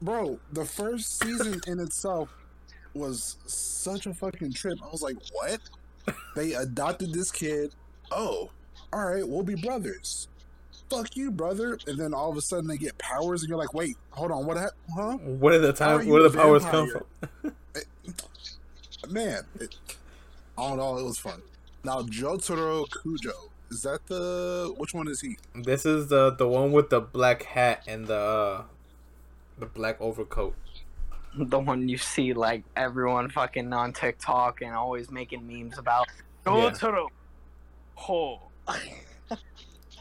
bro, 0.00 0.38
the 0.52 0.64
first 0.64 1.18
season 1.18 1.60
in 1.66 1.80
itself 1.80 2.28
was 2.94 3.36
such 3.46 4.06
a 4.06 4.14
fucking 4.14 4.52
trip. 4.52 4.78
I 4.82 4.88
was 4.90 5.02
like, 5.02 5.16
what? 5.32 5.60
They 6.34 6.54
adopted 6.54 7.12
this 7.12 7.30
kid. 7.30 7.72
Oh, 8.10 8.50
all 8.92 9.06
right, 9.06 9.26
we'll 9.26 9.42
be 9.44 9.54
brothers. 9.54 10.28
Fuck 10.90 11.16
you, 11.16 11.30
brother. 11.30 11.78
And 11.86 11.98
then 11.98 12.12
all 12.12 12.30
of 12.30 12.36
a 12.36 12.42
sudden 12.42 12.66
they 12.68 12.76
get 12.76 12.96
powers, 12.98 13.42
and 13.42 13.48
you're 13.48 13.56
like, 13.58 13.72
wait, 13.72 13.96
hold 14.10 14.30
on, 14.30 14.44
what? 14.44 14.56
hap- 14.58 14.72
Huh? 14.94 15.16
Where 15.16 15.52
did 15.54 15.62
the 15.62 15.72
time? 15.72 16.06
Where 16.06 16.22
did 16.22 16.32
the 16.32 16.38
powers 16.38 16.64
come 16.66 16.88
from? 17.42 17.52
Man, 19.10 19.42
it, 19.58 19.74
I 20.58 20.68
don't 20.68 20.76
know. 20.76 20.98
It 20.98 21.04
was 21.04 21.18
fun. 21.18 21.40
Now 21.84 22.02
Jotaro 22.02 22.86
Kujo 22.88 23.32
is 23.72 23.82
that 23.82 24.06
the 24.06 24.74
which 24.76 24.92
one 24.94 25.08
is 25.08 25.20
he? 25.20 25.36
This 25.54 25.84
is 25.86 26.08
the 26.08 26.30
the 26.30 26.46
one 26.46 26.72
with 26.72 26.90
the 26.90 27.00
black 27.00 27.42
hat 27.44 27.82
and 27.86 28.06
the 28.06 28.14
uh, 28.16 28.62
the 29.58 29.66
black 29.66 29.96
overcoat. 30.00 30.54
the 31.34 31.58
one 31.58 31.88
you 31.88 31.96
see 31.98 32.32
like 32.34 32.62
everyone 32.76 33.30
fucking 33.30 33.72
on 33.72 33.92
TikTok 33.92 34.60
and 34.62 34.74
always 34.74 35.10
making 35.10 35.46
memes 35.46 35.78
about. 35.78 36.06
Yeah. 36.46 36.52
Jotaro. 36.70 37.06
Ho. 37.94 38.40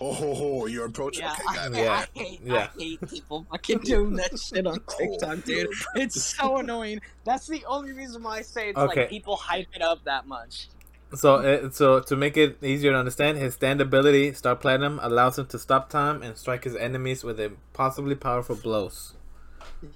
Oh, 0.03 0.13
ho, 0.13 0.34
ho, 0.34 0.65
you're 0.65 0.88
approaching. 0.88 1.22
Yeah, 1.24 1.34
Okay, 1.34 1.43
I, 1.47 1.55
got 1.55 1.72
it. 1.74 1.78
Yeah. 1.84 1.93
I 2.15 2.19
hate, 2.19 2.41
Yeah. 2.43 2.67
I 2.76 2.80
hate 2.82 3.07
people 3.07 3.45
fucking 3.51 3.80
doing 3.80 4.15
that 4.15 4.39
shit 4.39 4.65
on 4.65 4.80
TikTok, 4.97 5.43
dude. 5.45 5.69
It's 5.95 6.24
so 6.24 6.57
annoying. 6.57 7.01
That's 7.24 7.45
the 7.45 7.63
only 7.65 7.91
reason 7.93 8.24
why 8.24 8.38
I 8.38 8.41
say 8.41 8.69
it's 8.69 8.80
Okay. 8.80 9.01
like 9.01 9.09
people 9.11 9.36
hype 9.36 9.67
it 9.76 9.84
up 9.84 10.03
that 10.05 10.26
much. 10.28 10.69
So, 11.14 11.36
it, 11.39 11.76
so 11.76 11.99
to 11.99 12.16
make 12.16 12.38
it 12.38 12.64
easier 12.64 12.91
to 12.91 12.97
understand, 12.97 13.38
his 13.38 13.53
stand 13.55 13.82
ability, 13.82 14.34
Star 14.34 14.55
Platinum, 14.55 14.99
allows 15.01 15.38
him 15.38 15.45
to 15.47 15.59
stop 15.59 15.89
time 15.89 16.24
and 16.24 16.38
strike 16.38 16.64
his 16.64 16.76
enemies 16.76 17.24
with 17.24 17.39
impossibly 17.39 18.16
powerful 18.16 18.55
blows. 18.55 19.14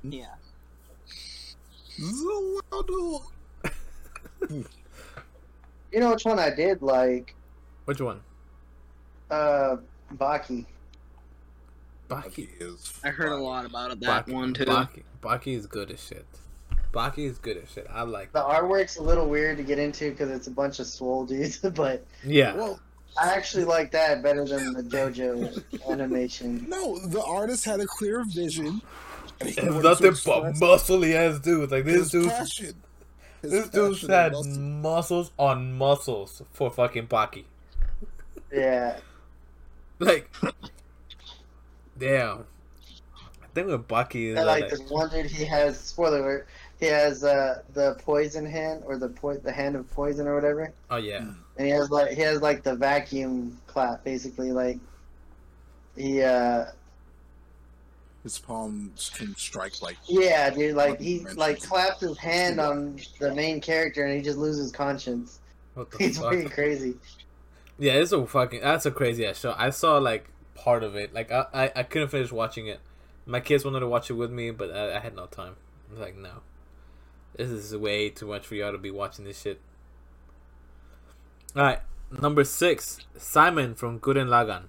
Yeah. 0.03 0.36
So. 1.97 3.24
You 5.95 6.01
know 6.01 6.09
which 6.09 6.26
one 6.26 6.39
I 6.39 6.53
did 6.53 6.82
like? 6.82 7.36
Which 7.86 8.01
one? 8.01 8.20
Uh, 9.32 9.78
Baki. 10.13 10.66
Baki. 12.09 12.49
is 12.59 12.99
I 13.01 13.11
heard 13.11 13.32
a 13.32 13.38
lot 13.38 13.66
about 13.66 13.91
it, 13.91 14.01
that 14.01 14.28
Baki, 14.28 14.34
one 14.34 14.53
too. 14.53 14.66
Baki, 14.66 15.03
Baki 15.22 15.55
is 15.55 15.66
good 15.68 15.89
as 15.91 16.03
shit. 16.03 16.26
Baki 16.96 17.20
is 17.30 17.38
good 17.38 17.58
at 17.58 17.70
shit. 17.70 17.86
I 17.91 18.04
like. 18.04 18.32
The 18.32 18.41
artwork's 18.41 18.98
a 18.98 19.04
little 19.04 19.28
weird 19.28 19.58
to 19.58 19.64
get 19.64 19.78
into 19.80 20.10
because 20.12 20.32
it's 20.32 20.48
a 20.48 20.52
bunch 20.52 20.80
of 20.80 20.88
swole 20.88 21.26
dudes, 21.26 21.58
but 21.76 22.06
Yeah. 22.24 22.56
Well, 22.56 22.80
I 23.22 23.34
actually 23.34 23.66
like 23.66 23.91
that 23.91 24.24
better 24.24 24.46
than 24.46 24.74
the 24.74 24.82
JoJo 24.84 25.89
animation. 25.89 26.66
no, 26.70 26.98
the 27.00 27.22
artist 27.24 27.66
had 27.66 27.80
a 27.80 27.86
clear 27.86 28.24
vision. 28.26 28.82
and 29.39 29.50
he 29.50 29.56
It's 29.56 29.62
wanted 29.62 29.82
to 29.82 29.89
nothing 29.89 30.08
express 30.12 30.60
but 30.60 30.78
muscly 30.80 31.14
ass 31.14 31.39
dudes. 31.39 31.72
Like 31.72 31.86
this 31.86 32.10
dude, 32.10 32.30
passion. 32.30 32.74
His 33.41 33.52
this 33.52 33.70
dude's 33.70 34.02
had 34.08 34.32
muscle. 34.34 34.52
muscles 34.60 35.32
on 35.38 35.78
muscles 35.78 36.41
for 36.52 36.72
fucking 36.72 37.08
Baki. 37.08 37.43
Yeah, 38.52 38.98
Like, 40.00 40.30
damn. 41.98 42.46
I 43.43 43.48
think 43.54 43.68
with 43.68 43.88
Baki 43.88 44.32
is 44.32 44.38
and 44.38 44.46
like, 44.48 44.62
like 44.64 44.72
this 44.72 44.82
one 44.89 45.10
dude, 45.10 45.26
he 45.28 45.46
has 45.46 45.80
spoiler 45.80 46.20
alert. 46.20 46.48
He 46.80 46.88
has 46.88 47.23
uh 47.23 47.63
the 47.73 47.95
poison 48.03 48.45
hand 48.45 48.84
or 48.86 48.97
the 48.97 49.09
po- 49.09 49.38
the 49.38 49.51
hand 49.51 49.76
of 49.76 49.89
poison 49.91 50.28
or 50.28 50.36
whatever, 50.36 50.73
oh 50.89 50.97
yeah, 50.97 51.26
and 51.57 51.67
he 51.67 51.69
has 51.69 51.89
like 51.89 52.11
he 52.11 52.21
has 52.21 52.41
like 52.41 52.63
the 52.63 52.76
vacuum 52.76 53.61
clap 53.67 54.03
basically 54.03 54.51
like 54.51 54.80
he 55.95 56.21
uh 56.21 56.65
His 58.23 58.39
palms 58.39 59.09
can 59.13 59.36
strike 59.38 59.82
like 59.82 59.97
yeah 60.07 60.49
dude 60.49 60.76
like 60.76 60.99
he 60.99 61.28
Fucking 61.30 61.36
like 61.36 61.61
claps 61.61 62.01
his 62.01 62.17
hand 62.17 62.59
on 62.59 62.99
the 63.19 63.32
main 63.32 63.61
character 63.61 64.03
and 64.05 64.15
he 64.15 64.21
just 64.21 64.38
loses 64.38 64.71
conscience. 64.71 65.39
what 65.73 65.91
the 65.91 65.97
He's 65.99 66.17
fuck? 66.17 66.30
pretty 66.30 66.49
crazy. 66.49 66.99
Yeah, 67.78 67.93
it's 67.93 68.11
a 68.11 68.26
fucking 68.26 68.61
that's 68.61 68.86
a 68.86 68.91
crazy 68.91 69.26
ass 69.26 69.39
show. 69.39 69.53
I 69.57 69.69
saw 69.69 69.97
like 69.97 70.30
part 70.55 70.84
of 70.84 70.95
it. 70.95 71.13
Like 71.13 71.32
I, 71.32 71.45
I, 71.53 71.71
I 71.78 71.84
couldn't 71.84 72.09
finish 72.09 72.32
watching 72.32 72.67
it. 72.67 72.80
My 73.26 73.39
kids 73.39 73.65
wanted 73.65 73.82
to 73.82 73.88
watch 73.88 74.09
it 74.09 74.13
with 74.13 74.32
me, 74.32 74.51
but 74.51 74.71
I, 74.71 74.97
I 74.97 74.99
had 74.99 75.15
no 75.15 75.26
time. 75.26 75.55
I 75.89 75.91
was 75.91 75.99
like, 75.99 76.15
no, 76.17 76.41
this 77.38 77.50
is 77.50 77.76
way 77.76 78.10
too 78.10 78.28
much 78.28 78.46
for 78.46 78.56
y'all 78.56 78.72
to 78.72 78.78
be 78.78 78.92
watching 78.92 79.26
this 79.26 79.42
shit. 79.42 79.60
All 81.56 81.64
right, 81.64 81.80
number 82.22 82.44
six, 82.44 83.00
Simon 83.18 83.76
from 83.76 84.00
Gurren 84.00 84.28
Lagann. 84.28 84.64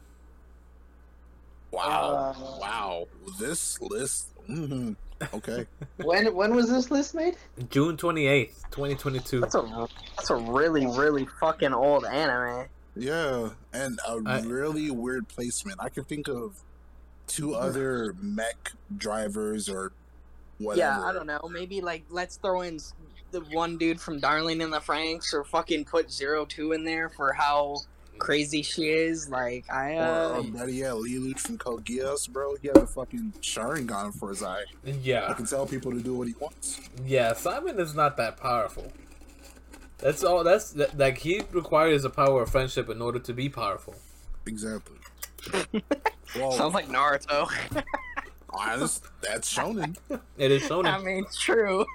wow, 1.72 2.34
Uh, 2.36 2.58
wow. 2.60 3.08
This 3.40 3.80
list, 3.80 4.28
mhm. 4.48 4.96
okay. 5.34 5.66
When 6.04 6.34
when 6.34 6.54
was 6.54 6.68
this 6.70 6.90
list 6.90 7.14
made? 7.14 7.36
June 7.70 7.96
twenty 7.96 8.26
eighth, 8.26 8.64
twenty 8.70 8.94
twenty 8.94 9.18
two. 9.20 9.40
That's 9.40 9.54
a 9.54 9.88
that's 10.16 10.30
a 10.30 10.36
really 10.36 10.86
really 10.86 11.26
fucking 11.40 11.72
old 11.74 12.04
anime. 12.04 12.66
Yeah, 12.94 13.50
and 13.72 13.98
a 14.08 14.22
I- 14.26 14.40
really 14.42 14.90
weird 14.90 15.28
placement. 15.28 15.78
I 15.80 15.88
can 15.88 16.04
think 16.04 16.28
of 16.28 16.62
two 17.26 17.54
other 17.54 18.14
mech 18.20 18.72
drivers 18.96 19.68
or 19.68 19.92
whatever. 20.58 21.00
Yeah, 21.00 21.02
I 21.02 21.12
don't 21.12 21.26
know. 21.26 21.40
Maybe 21.50 21.80
like 21.80 22.04
let's 22.10 22.36
throw 22.36 22.62
in 22.62 22.78
the 23.32 23.40
one 23.52 23.76
dude 23.76 24.00
from 24.00 24.20
Darling 24.20 24.60
in 24.60 24.70
the 24.70 24.78
Franxx, 24.80 25.32
or 25.34 25.44
fucking 25.44 25.84
put 25.86 26.10
Zero 26.10 26.44
Two 26.44 26.72
in 26.72 26.84
there 26.84 27.08
for 27.10 27.32
how 27.32 27.76
crazy 28.18 28.62
she 28.62 28.88
is. 28.88 29.28
Like 29.28 29.70
I 29.70 29.96
Or, 29.96 30.02
uh, 30.02 30.38
or 30.38 30.42
better 30.44 30.70
yet, 30.70 30.92
Lelouch 30.92 31.40
from 31.40 31.58
Code 31.58 31.84
Geass, 31.84 32.28
bro. 32.30 32.54
He 32.56 32.68
has 32.68 32.76
a 32.78 32.86
fucking 32.86 33.34
Sharingan 33.42 34.14
for 34.18 34.30
his 34.30 34.42
eye. 34.42 34.64
Yeah, 34.84 34.92
I 34.94 35.28
Yeah, 35.28 35.34
can 35.34 35.46
tell 35.46 35.66
people 35.66 35.92
to 35.92 36.00
do 36.00 36.14
what 36.14 36.28
he 36.28 36.34
wants. 36.40 36.80
yeah. 37.04 37.32
Simon 37.34 37.78
is 37.80 37.94
not 37.94 38.16
that 38.16 38.36
powerful. 38.38 38.90
That's 39.98 40.22
all. 40.24 40.44
That's 40.44 40.72
that, 40.72 40.96
like 40.98 41.18
he 41.18 41.42
requires 41.52 42.02
the 42.02 42.10
power 42.10 42.42
of 42.42 42.50
friendship 42.50 42.88
in 42.90 43.00
order 43.02 43.18
to 43.18 43.32
be 43.32 43.48
powerful. 43.48 43.94
Exactly. 44.46 44.96
sounds 46.52 46.74
like 46.74 46.88
Naruto. 46.88 47.48
honest, 48.58 49.04
that's 49.22 49.52
shonen. 49.52 49.96
It 50.38 50.50
is 50.50 50.62
shonen. 50.62 50.86
I 50.92 51.02
mean, 51.02 51.24
it's 51.24 51.40
true. 51.40 51.86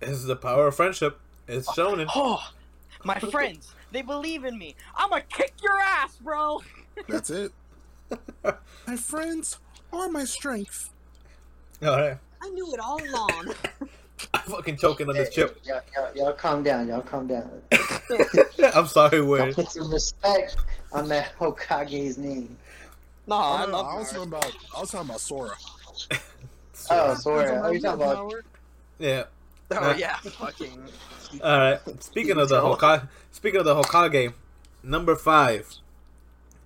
It's 0.00 0.24
the 0.24 0.36
power 0.36 0.68
of 0.68 0.76
friendship. 0.76 1.18
It's 1.48 1.68
shonen. 1.68 2.06
Oh, 2.14 2.42
my 3.02 3.18
friends, 3.18 3.74
they 3.92 4.02
believe 4.02 4.44
in 4.44 4.58
me. 4.58 4.76
I'ma 4.94 5.20
kick 5.30 5.54
your 5.62 5.80
ass, 5.80 6.16
bro. 6.16 6.60
That's 7.08 7.30
it. 7.30 7.50
my 8.86 8.96
friends 8.96 9.58
are 9.90 10.10
my 10.10 10.24
strength. 10.24 10.90
All 11.82 11.96
right. 11.96 12.18
I 12.42 12.48
knew 12.50 12.72
it 12.74 12.80
all 12.80 13.02
along. 13.02 13.54
I'm 14.34 14.42
fucking 14.42 14.76
choking 14.76 15.08
on 15.08 15.14
this 15.14 15.30
chip. 15.34 15.58
Y'all, 15.64 15.80
y'all, 15.96 16.14
y'all 16.14 16.32
calm 16.34 16.62
down. 16.62 16.88
Y'all 16.88 17.00
calm 17.00 17.26
down. 17.26 17.50
I'm 18.74 18.86
sorry, 18.86 19.18
Y'all 19.18 19.26
Wade. 19.26 19.54
put 19.54 19.70
some 19.70 19.90
respect 19.90 20.56
on 20.92 21.08
that 21.08 21.32
Hokage's 21.38 22.18
name. 22.18 22.56
No, 23.30 23.36
Oh, 23.36 23.38
I 23.56 23.64
no, 23.66 23.70
no, 23.70 23.76
love 23.78 23.86
I 23.86 23.98
was 23.98 24.10
talking 24.10 24.22
about. 24.28 24.56
I 24.76 24.80
was 24.80 24.90
talking 24.90 25.08
about 25.08 25.20
Sora. 25.20 25.54
Oh, 26.90 27.14
Sora. 27.14 27.60
Are 27.62 27.74
you 27.74 27.80
talking 27.80 28.02
about? 28.02 28.32
Yeah. 28.98 29.24
Oh 29.72 29.94
yeah, 29.94 30.16
fucking. 30.16 30.82
All 31.44 31.58
right. 31.58 31.78
Speaking 32.02 32.38
of 32.38 32.48
the 32.48 32.60
Hokage, 32.60 33.08
speaking 33.30 33.60
of 33.60 33.66
the 33.66 33.74
Hokage, 33.74 34.32
number 34.82 35.14
five 35.14 35.68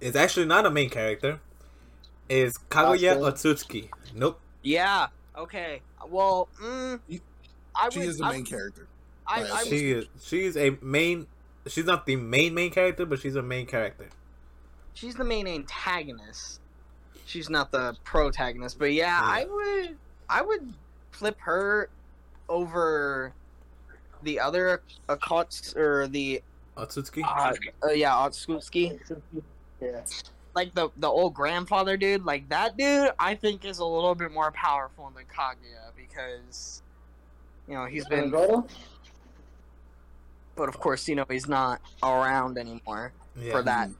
is 0.00 0.16
actually 0.16 0.46
not 0.46 0.64
a 0.66 0.70
main 0.70 0.88
character. 0.90 1.40
Is 2.28 2.56
Kaguya 2.70 3.18
Otsutsuki? 3.18 3.90
Nope. 4.14 4.40
Yeah. 4.62 5.08
Okay. 5.36 5.82
Well, 6.08 6.48
mm, 6.62 6.98
I 7.76 7.90
She 7.90 7.98
would. 7.98 8.08
is 8.08 8.16
the 8.18 8.24
I, 8.24 8.32
main 8.32 8.44
character. 8.46 8.86
I, 9.26 9.42
Right, 9.42 9.50
I, 9.52 9.64
so- 9.64 10.04
She 10.22 10.44
is. 10.44 10.56
A 10.56 10.76
main. 10.80 11.26
She's 11.66 11.84
not 11.84 12.06
the 12.06 12.16
main 12.16 12.54
main 12.54 12.70
character, 12.70 13.04
but 13.04 13.18
she's 13.20 13.36
a 13.36 13.42
main 13.42 13.66
character. 13.66 14.08
She's 14.94 15.14
the 15.14 15.24
main 15.24 15.46
antagonist. 15.46 16.60
She's 17.26 17.48
not 17.50 17.70
the 17.70 17.96
protagonist, 18.04 18.78
but 18.78 18.92
yeah, 18.92 19.20
I 19.22 19.44
would. 19.46 19.96
I 20.28 20.42
would 20.42 20.72
flip 21.10 21.36
her 21.40 21.88
over 22.48 23.32
the 24.22 24.40
other 24.40 24.82
Akats 25.08 25.76
or 25.76 26.06
the 26.08 26.42
Otsutsuki. 26.76 27.22
uh, 27.24 27.52
uh, 27.86 27.90
yeah 27.92 28.10
Otsutsuki. 28.12 28.98
Yeah. 29.80 30.00
like 30.54 30.74
the 30.74 30.88
the 30.96 31.08
old 31.08 31.34
grandfather 31.34 31.96
dude, 31.96 32.24
like 32.24 32.48
that 32.48 32.76
dude, 32.76 33.10
I 33.18 33.34
think 33.34 33.64
is 33.64 33.78
a 33.78 33.84
little 33.84 34.14
bit 34.14 34.32
more 34.32 34.50
powerful 34.52 35.10
than 35.14 35.24
Kaguya 35.24 35.90
because 35.96 36.82
you 37.68 37.74
know 37.74 37.84
he's 37.86 38.06
been. 38.06 38.30
Goro? 38.30 38.66
but 40.56 40.68
of 40.68 40.78
course, 40.78 41.08
you 41.08 41.14
know 41.16 41.24
he's 41.28 41.48
not 41.48 41.80
around 42.02 42.58
anymore 42.58 43.12
Yeah. 43.40 43.50
for 43.52 43.62
that 43.62 43.90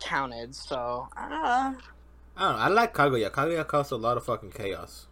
counted. 0.00 0.54
So 0.54 1.08
uh, 1.16 1.20
I 1.20 1.78
don't 2.38 2.56
know. 2.56 2.58
I 2.64 2.68
like 2.68 2.94
Kaguya. 2.94 3.30
Kaguya 3.30 3.66
caused 3.66 3.92
a 3.92 3.96
lot 3.96 4.16
of 4.16 4.24
fucking 4.24 4.50
chaos. 4.50 5.06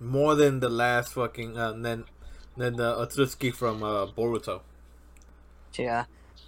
More 0.00 0.34
than 0.34 0.60
the 0.60 0.68
last 0.68 1.14
fucking 1.14 1.56
uh, 1.56 1.72
than 1.72 2.04
than 2.56 2.76
the 2.76 2.94
Otsuki 2.94 3.54
from 3.54 3.82
uh, 3.82 4.06
Boruto. 4.06 4.60
yeah, 5.74 6.04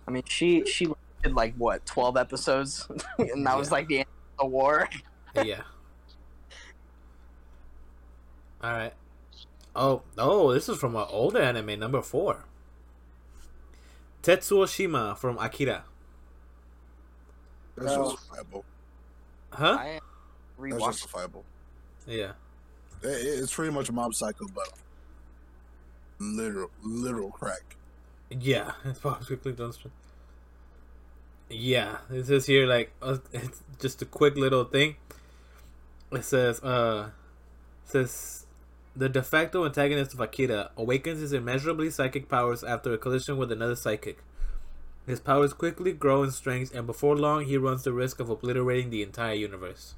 I 0.07 0.11
mean 0.11 0.22
she 0.26 0.64
she 0.66 0.86
did 1.22 1.34
like 1.34 1.55
what 1.57 1.86
twelve 1.86 2.16
episodes, 2.16 2.88
and 3.18 3.46
that 3.46 3.57
was 3.57 3.72
like 3.72 3.88
the 3.88 4.01
end 4.01 4.09
of 4.38 4.44
the 4.44 4.51
war. 4.51 4.88
yeah. 5.34 5.62
All 8.62 8.72
right. 8.72 8.92
Oh, 9.76 10.03
oh, 10.18 10.53
this 10.53 10.68
is 10.68 10.76
from 10.78 10.96
an 10.96 11.07
older 11.09 11.40
anime, 11.40 11.78
number 11.78 12.03
four. 12.03 12.44
Tetsuo 14.24 14.68
Shima 14.68 15.14
from 15.16 15.38
Akira. 15.38 15.84
That's 17.79 17.97
No. 17.97 18.11
justifiable. 18.11 18.64
Huh? 19.53 19.76
I 19.79 20.01
That's 20.59 20.83
justifiable. 20.85 21.45
Yeah. 22.07 22.33
It, 23.03 23.09
it's 23.09 23.55
pretty 23.55 23.72
much 23.72 23.89
a 23.89 23.93
mob 23.93 24.14
psycho, 24.14 24.47
but 24.55 24.72
literal, 26.18 26.70
literal 26.83 27.31
crack. 27.31 27.76
Yeah, 28.31 28.72
it's 28.85 28.99
probably 28.99 29.26
quickly 29.26 29.53
done. 29.53 29.72
Yeah, 31.51 31.99
it 32.11 32.26
says 32.26 32.47
here 32.47 32.66
like 32.66 32.93
uh, 33.01 33.18
it's 33.33 33.62
just 33.79 34.03
a 34.03 34.05
quick 34.05 34.37
little 34.37 34.64
thing. 34.64 34.97
It 36.12 36.24
says, 36.24 36.61
uh, 36.62 37.11
it 37.85 37.91
says 37.91 38.47
the 38.97 39.09
de 39.09 39.22
facto 39.22 39.64
antagonist 39.64 40.14
of 40.14 40.20
Akira 40.20 40.70
awakens 40.76 41.20
his 41.20 41.33
immeasurably 41.33 41.91
psychic 41.91 42.29
powers 42.29 42.64
after 42.64 42.93
a 42.93 42.99
collision 42.99 43.37
with 43.37 43.53
another 43.53 43.76
psychic. 43.76 44.18
His 45.09 45.21
powers 45.21 45.55
quickly 45.55 45.95
grow 45.95 46.23
in 46.23 46.31
strength, 46.31 46.75
and 46.75 46.87
before 46.87 47.17
long, 47.17 47.47
he 47.47 47.57
runs 47.57 47.83
the 47.83 47.95
risk 47.95 48.21
of 48.21 48.29
obliterating 48.29 48.91
the 48.91 49.03
entire 49.03 49.33
universe. 49.33 49.95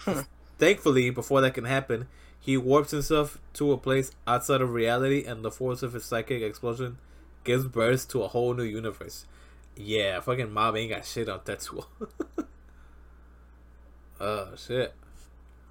Hmm. 0.00 0.20
Thankfully, 0.58 1.08
before 1.08 1.40
that 1.40 1.54
can 1.54 1.64
happen, 1.64 2.06
he 2.38 2.58
warps 2.58 2.90
himself 2.90 3.38
to 3.54 3.72
a 3.72 3.78
place 3.78 4.10
outside 4.26 4.60
of 4.60 4.74
reality, 4.74 5.24
and 5.24 5.42
the 5.42 5.50
force 5.50 5.82
of 5.82 5.94
his 5.94 6.04
psychic 6.04 6.42
explosion 6.42 6.98
gives 7.44 7.64
birth 7.64 8.06
to 8.08 8.22
a 8.22 8.28
whole 8.28 8.52
new 8.52 8.62
universe. 8.62 9.24
Yeah, 9.74 10.20
fucking 10.20 10.52
mob 10.52 10.76
ain't 10.76 10.90
got 10.90 11.06
shit 11.06 11.26
on 11.26 11.40
Tetsuo. 11.40 11.86
oh 14.20 14.48
shit. 14.54 14.92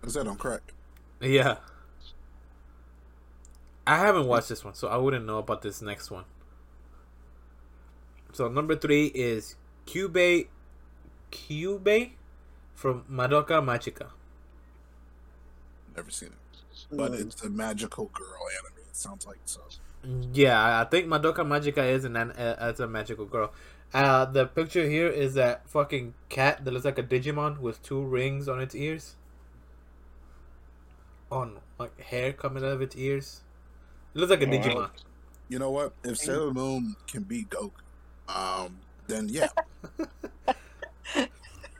I 0.04 0.08
said 0.08 0.28
on 0.28 0.38
crack. 0.38 0.74
Yeah. 1.22 1.58
I 3.86 4.00
haven't 4.00 4.26
watched 4.26 4.50
this 4.50 4.66
one, 4.66 4.74
so 4.74 4.88
I 4.88 4.98
wouldn't 4.98 5.28
know 5.28 5.38
about 5.38 5.62
this 5.62 5.84
next 5.84 6.10
one. 6.10 6.26
So 8.36 8.50
number 8.50 8.76
three 8.76 9.06
is 9.16 9.56
Cube 9.86 10.50
Cube 11.32 11.90
from 12.74 13.06
Madoka 13.10 13.64
Magica. 13.64 14.08
Never 15.96 16.12
seen 16.12 16.32
it, 16.34 16.68
but 16.92 17.14
Mm. 17.14 17.22
it's 17.22 17.42
a 17.44 17.50
magical 17.50 18.08
girl 18.08 18.46
anime. 18.60 18.84
It 18.90 18.94
sounds 18.98 19.26
like 19.26 19.40
so. 19.46 19.62
Yeah, 20.34 20.82
I 20.82 20.84
think 20.84 21.08
Madoka 21.08 21.46
Magica 21.48 21.78
is 21.90 22.04
an, 22.04 22.18
an 22.18 22.32
uh, 22.32 22.58
as 22.60 22.82
a 22.82 22.88
magical 22.88 23.24
girl. 23.24 23.54
Uh, 23.94 24.26
the 24.26 24.46
picture 24.46 24.86
here 24.90 25.08
is 25.08 25.36
that 25.36 25.70
fucking 25.70 26.14
cat 26.28 26.66
that 26.66 26.72
looks 26.72 26.84
like 26.84 27.00
a 27.00 27.04
Digimon 27.04 27.60
with 27.60 27.82
two 27.84 28.04
rings 28.04 28.50
on 28.50 28.60
its 28.60 28.76
ears. 28.76 29.16
On 31.32 31.62
like 31.80 31.98
hair 32.02 32.34
coming 32.34 32.66
out 32.66 32.74
of 32.74 32.82
its 32.82 32.98
ears. 32.98 33.44
It 34.14 34.20
looks 34.20 34.32
like 34.32 34.42
a 34.42 34.46
Digimon. 34.46 34.90
You 35.48 35.60
know 35.60 35.72
what? 35.72 35.94
If 36.04 36.18
Sailor 36.18 36.52
Moon 36.54 36.98
can 37.08 37.24
beat 37.24 37.50
Goku, 37.50 37.72
um, 38.28 38.78
then 39.08 39.28
yeah, 39.30 39.48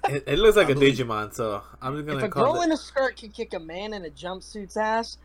It, 0.08 0.24
it 0.28 0.38
looks 0.38 0.56
like 0.56 0.68
I 0.68 0.72
a 0.72 0.74
believe- 0.76 0.98
Digimon, 0.98 1.34
so 1.34 1.64
I'm 1.82 1.96
just 1.96 2.06
gonna 2.06 2.20
call 2.20 2.28
a 2.28 2.30
call 2.30 2.54
girl 2.54 2.62
it. 2.62 2.66
in 2.66 2.72
a 2.74 2.78
skirt 2.78 3.16
can 3.18 3.30
kick 3.30 3.54
a 3.56 3.60
man 3.60 3.92
in 3.94 4.06
a 4.06 4.10
jumpsuit's 4.10 4.78
ass, 4.78 5.18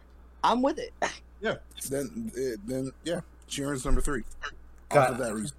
I'm 0.43 0.63
with 0.63 0.79
it. 0.79 0.95
yeah, 1.43 1.57
then 1.91 2.33
eh, 2.37 2.57
then 2.67 2.91
yeah, 3.05 3.21
she 3.47 3.63
earns 3.63 3.85
number 3.85 4.01
three. 4.01 4.23
God. 4.89 5.13
Off 5.13 5.19
that 5.19 5.35
reason, 5.35 5.57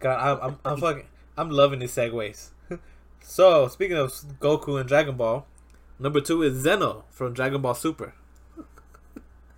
God, 0.00 0.20
I'm, 0.42 0.50
I'm, 0.50 0.58
I'm 0.66 0.78
fucking, 0.80 1.06
I'm 1.38 1.48
loving 1.50 1.78
these 1.78 1.92
segues. 1.94 2.50
so 3.22 3.66
speaking 3.68 3.96
of 3.96 4.12
Goku 4.40 4.78
and 4.78 4.86
Dragon 4.86 5.16
Ball, 5.16 5.46
number 5.98 6.20
two 6.20 6.42
is 6.42 6.58
Zeno 6.62 7.04
from 7.08 7.32
Dragon 7.32 7.62
Ball 7.62 7.74
Super. 7.74 8.12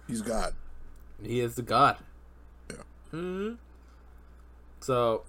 he's 0.06 0.22
God. 0.22 0.54
He 1.20 1.40
is 1.40 1.56
the 1.56 1.62
god. 1.62 1.96
Yeah. 2.70 2.76
hmm 3.10 3.52
So, 4.82 5.22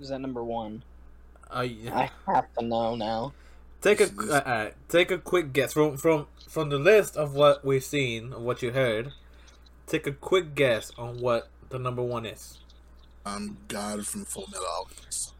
Is 0.00 0.08
that 0.08 0.20
number 0.20 0.42
one? 0.44 0.82
uh, 1.54 1.60
yeah. 1.60 2.08
I 2.26 2.32
have 2.32 2.46
to 2.58 2.64
know 2.64 2.94
now. 2.94 3.32
take 3.82 4.00
a 4.00 4.08
uh, 4.18 4.34
uh, 4.34 4.70
take 4.88 5.10
a 5.10 5.18
quick 5.18 5.52
guess 5.52 5.72
from 5.72 5.96
from 5.96 6.26
from 6.48 6.70
the 6.70 6.78
list 6.78 7.16
of 7.16 7.34
what 7.34 7.64
we've 7.64 7.84
seen, 7.84 8.32
of 8.32 8.42
what 8.42 8.62
you 8.62 8.70
heard. 8.72 9.12
Take 9.86 10.06
a 10.06 10.12
quick 10.12 10.54
guess 10.54 10.92
on 10.96 11.20
what 11.20 11.48
the 11.70 11.78
number 11.78 12.02
one 12.02 12.24
is. 12.24 12.58
I'm 13.26 13.58
God 13.68 14.06
from 14.06 14.24
Full 14.24 14.46
Metal 14.50 14.66
Alchemist. 14.78 15.34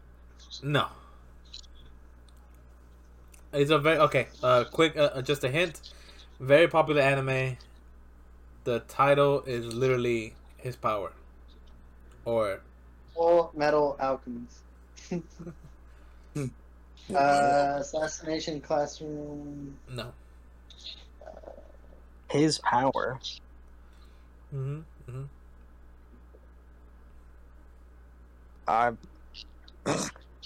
No. 0.63 0.87
It's 3.53 3.71
a 3.71 3.79
very 3.79 3.97
okay. 3.99 4.27
Uh, 4.43 4.65
quick, 4.65 4.97
uh, 4.97 5.11
uh, 5.15 5.21
just 5.21 5.43
a 5.43 5.49
hint. 5.49 5.81
Very 6.39 6.67
popular 6.67 7.01
anime. 7.01 7.57
The 8.65 8.79
title 8.81 9.43
is 9.43 9.73
literally 9.73 10.33
his 10.57 10.75
power, 10.75 11.13
or 12.25 12.61
Full 13.15 13.51
Metal 13.55 13.97
Alchemist. 13.99 14.57
Uh, 17.13 17.77
Assassination 17.79 18.59
Classroom. 18.59 19.77
no. 19.89 20.11
His 22.29 22.57
power. 22.59 23.19
Mm-hmm. 24.53 24.79
mm-hmm. 25.07 25.23
I 28.67 28.91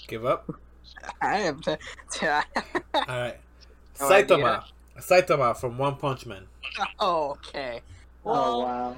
Give 0.06 0.26
up. 0.26 0.52
I 1.22 1.38
have 1.38 1.60
to. 1.62 1.78
to 2.14 2.44
All 2.94 3.02
right. 3.08 3.36
No 4.00 4.06
Saitama. 4.06 4.64
Saitama 4.98 5.54
from 5.54 5.76
One 5.76 5.96
Punch 5.96 6.24
Man. 6.24 6.46
oh, 7.00 7.32
okay. 7.48 7.82
Oh 8.24 8.60
wow. 8.60 8.96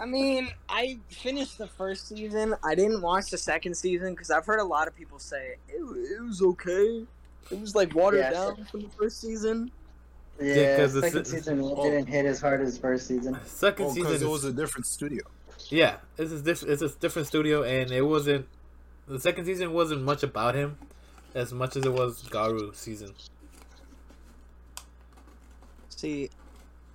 I 0.00 0.06
mean, 0.06 0.48
I 0.68 0.98
finished 1.10 1.58
the 1.58 1.66
first 1.66 2.08
season. 2.08 2.54
I 2.64 2.74
didn't 2.74 3.00
watch 3.02 3.30
the 3.30 3.38
second 3.38 3.74
season 3.76 4.12
because 4.14 4.30
I've 4.30 4.46
heard 4.46 4.60
a 4.60 4.64
lot 4.64 4.88
of 4.88 4.96
people 4.96 5.18
say 5.18 5.56
it, 5.68 5.74
it 5.80 6.22
was 6.22 6.42
okay. 6.42 7.04
It 7.50 7.60
was 7.60 7.74
like 7.74 7.94
watered 7.94 8.20
Yeah. 8.20 8.30
down 8.30 8.64
from 8.70 8.82
the 8.82 8.88
first 8.90 9.20
season. 9.20 9.70
Yeah, 10.40 10.76
'cause 10.76 10.92
the 10.94 11.02
second 11.02 11.24
se- 11.26 11.36
season 11.38 11.62
didn't 11.82 12.06
hit 12.06 12.24
as 12.26 12.40
hard 12.40 12.60
as 12.60 12.78
first 12.78 13.06
season. 13.08 13.36
Second 13.44 13.86
Oh, 13.86 13.94
season. 13.94 14.14
it 14.22 14.28
was 14.30 14.44
a 14.44 14.52
different 14.52 14.86
studio. 14.86 15.22
yeah, 15.68 15.96
it's 16.16 16.32
a 16.32 16.40
diff- 16.40 16.62
it's 16.62 16.82
a 16.82 16.88
different 16.90 17.26
studio, 17.28 17.62
and 17.64 17.90
it 17.90 18.02
wasn't. 18.02 18.46
The 19.08 19.18
second 19.18 19.46
season 19.46 19.72
wasn't 19.72 20.02
much 20.02 20.22
about 20.22 20.54
him, 20.54 20.78
as 21.34 21.52
much 21.52 21.76
as 21.76 21.84
it 21.84 21.92
was 21.92 22.22
Garou 22.28 22.72
season. 22.74 23.14
See, 25.88 26.30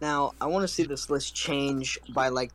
now 0.03 0.33
I 0.41 0.47
want 0.47 0.63
to 0.63 0.67
see 0.67 0.83
this 0.83 1.09
list 1.09 1.33
change 1.33 1.97
by 2.13 2.27
like 2.27 2.51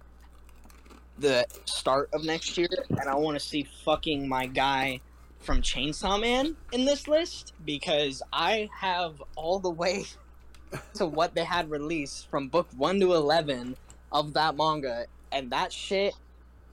the 1.19 1.47
start 1.65 2.11
of 2.13 2.23
next 2.25 2.57
year, 2.59 2.69
and 2.91 3.09
I 3.09 3.15
want 3.17 3.39
to 3.39 3.45
see 3.45 3.67
fucking 3.85 4.29
my 4.29 4.47
guy 4.47 5.01
from 5.41 5.63
Chainsaw 5.63 6.21
Man 6.21 6.57
in 6.73 6.85
this 6.85 7.09
list 7.09 7.55
because 7.65 8.23
I 8.33 8.69
have 8.79 9.23
all 9.35 9.59
the 9.61 9.71
way 9.71 10.05
to 10.95 11.07
what 11.07 11.35
they 11.35 11.45
had 11.45 11.71
released 11.71 12.29
from 12.31 12.49
book 12.49 12.69
one 12.77 13.01
to 13.01 13.15
eleven 13.15 13.77
of 14.13 14.35
that 14.35 14.55
manga, 14.55 15.07
and 15.33 15.51
that 15.51 15.73
shit 15.73 16.13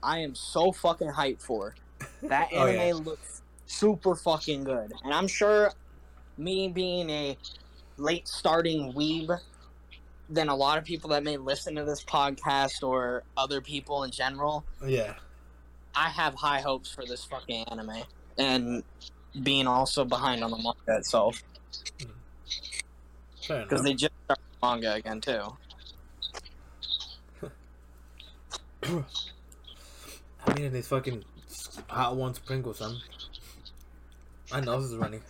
I 0.02 0.18
am 0.18 0.34
so 0.34 0.72
fucking 0.72 1.08
hyped 1.08 1.42
for. 1.42 1.74
That 2.22 2.48
Oh, 2.52 2.66
anime 2.66 2.80
yeah. 2.88 2.94
looks 2.94 3.42
super 3.66 4.14
fucking 4.14 4.64
good, 4.64 4.92
and 5.04 5.14
I'm 5.14 5.28
sure 5.28 5.72
me 6.36 6.68
being 6.68 7.08
a 7.08 7.38
late 7.96 8.28
starting 8.28 8.92
weeb 8.92 9.38
than 10.28 10.48
a 10.48 10.54
lot 10.54 10.78
of 10.78 10.84
people 10.84 11.10
that 11.10 11.22
may 11.22 11.36
listen 11.36 11.74
to 11.76 11.84
this 11.84 12.02
podcast 12.02 12.82
or 12.82 13.22
other 13.36 13.60
people 13.60 14.04
in 14.04 14.10
general. 14.10 14.64
Yeah. 14.84 15.14
I 15.94 16.08
have 16.08 16.34
high 16.34 16.60
hopes 16.60 16.90
for 16.92 17.04
this 17.04 17.24
fucking 17.24 17.64
anime 17.68 18.02
and 18.38 18.82
being 19.42 19.66
also 19.66 20.04
behind 20.04 20.42
on 20.42 20.50
the 20.50 20.56
manga 20.56 20.98
itself 20.98 21.42
hmm. 22.00 23.62
because 23.62 23.82
they 23.82 23.94
just 23.94 24.12
started 24.24 24.42
manga 24.62 24.94
again 24.94 25.20
too. 25.20 25.56
I 30.46 30.54
mean, 30.54 30.72
these 30.72 30.88
fucking 30.88 31.24
hot 31.88 32.16
one 32.16 32.34
sprinkles, 32.34 32.78
son. 32.78 32.98
My 34.52 34.60
nose 34.60 34.92
is 34.92 34.96
running. 34.96 35.22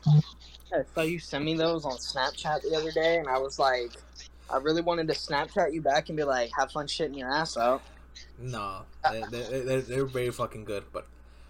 I 0.73 0.83
saw 0.95 1.03
you 1.03 1.19
send 1.19 1.45
me 1.45 1.55
those 1.55 1.85
on 1.85 1.93
Snapchat 1.93 2.63
the 2.63 2.77
other 2.77 2.91
day, 2.91 3.17
and 3.17 3.29
I 3.29 3.39
was 3.39 3.59
like, 3.59 3.93
I 4.51 4.59
really 4.59 4.83
wanted 4.83 5.09
to 5.09 5.15
Snapchat 5.15 5.73
you 5.73 5.83
back 5.83 6.09
and 6.09 6.17
be 6.17 6.25
like, 6.25 6.51
have 6.57 6.71
fun 6.71 6.87
shitting 6.87 7.19
your 7.19 7.31
ass 7.31 7.57
out. 7.57 7.83
No, 8.39 8.83
they, 9.11 9.23
they, 9.31 9.61
they're, 9.61 9.81
they're 9.81 10.05
very 10.07 10.31
fucking 10.31 10.65
good, 10.65 10.85
but 10.93 11.07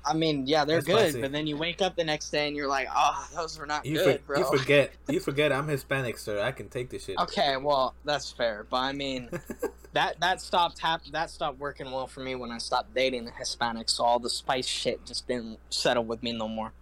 I 0.07 0.15
mean, 0.15 0.47
yeah, 0.47 0.65
they're 0.65 0.81
good, 0.81 1.11
spicy. 1.11 1.21
but 1.21 1.33
then 1.33 1.47
you 1.47 1.57
wake 1.57 1.83
up 1.83 1.97
the 1.97 2.05
next 2.05 2.31
day 2.31 2.47
and 2.47 2.57
you're 2.57 2.69
like, 2.69 2.89
oh, 2.95 3.29
those 3.35 3.59
were 3.59 3.67
not 3.67 3.85
you, 3.85 3.95
good, 3.95 4.21
for, 4.21 4.35
bro. 4.35 4.39
you 4.39 4.45
forget 4.59 4.93
you 5.09 5.21
forget 5.21 5.53
I'm 5.53 5.67
Hispanic, 5.67 6.19
sir. 6.19 6.41
I 6.41 6.53
can 6.53 6.69
take 6.69 6.91
this 6.91 7.05
shit. 7.05 7.19
Okay, 7.19 7.57
well, 7.57 7.95
that's 8.05 8.31
fair, 8.31 8.67
but 8.71 8.79
I 8.79 8.93
mean, 8.93 9.29
that 9.95 10.21
that 10.21 10.41
stopped 10.41 10.79
hap- 10.79 11.05
that 11.11 11.31
stopped 11.31 11.59
working 11.59 11.91
well 11.91 12.07
for 12.07 12.21
me 12.21 12.37
when 12.37 12.53
I 12.53 12.59
stopped 12.59 12.95
dating 12.95 13.25
the 13.25 13.33
Hispanics. 13.33 13.91
So 13.91 14.05
all 14.05 14.21
the 14.21 14.31
spice 14.31 14.67
shit 14.67 15.05
just 15.05 15.27
didn't 15.27 15.59
settle 15.71 16.05
with 16.05 16.23
me 16.23 16.33
no 16.33 16.47
more. 16.47 16.73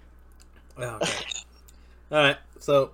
Okay. 0.79 1.25
All 2.13 2.19
right, 2.19 2.37
so 2.59 2.93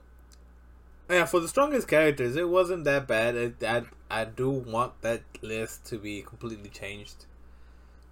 yeah, 1.10 1.24
for 1.24 1.40
the 1.40 1.48
strongest 1.48 1.88
characters, 1.88 2.36
it 2.36 2.48
wasn't 2.48 2.84
that 2.84 3.06
bad. 3.06 3.34
It, 3.34 3.62
I 3.62 3.82
I 4.10 4.24
do 4.24 4.50
want 4.50 5.00
that 5.02 5.22
list 5.42 5.84
to 5.86 5.98
be 5.98 6.22
completely 6.22 6.70
changed 6.70 7.26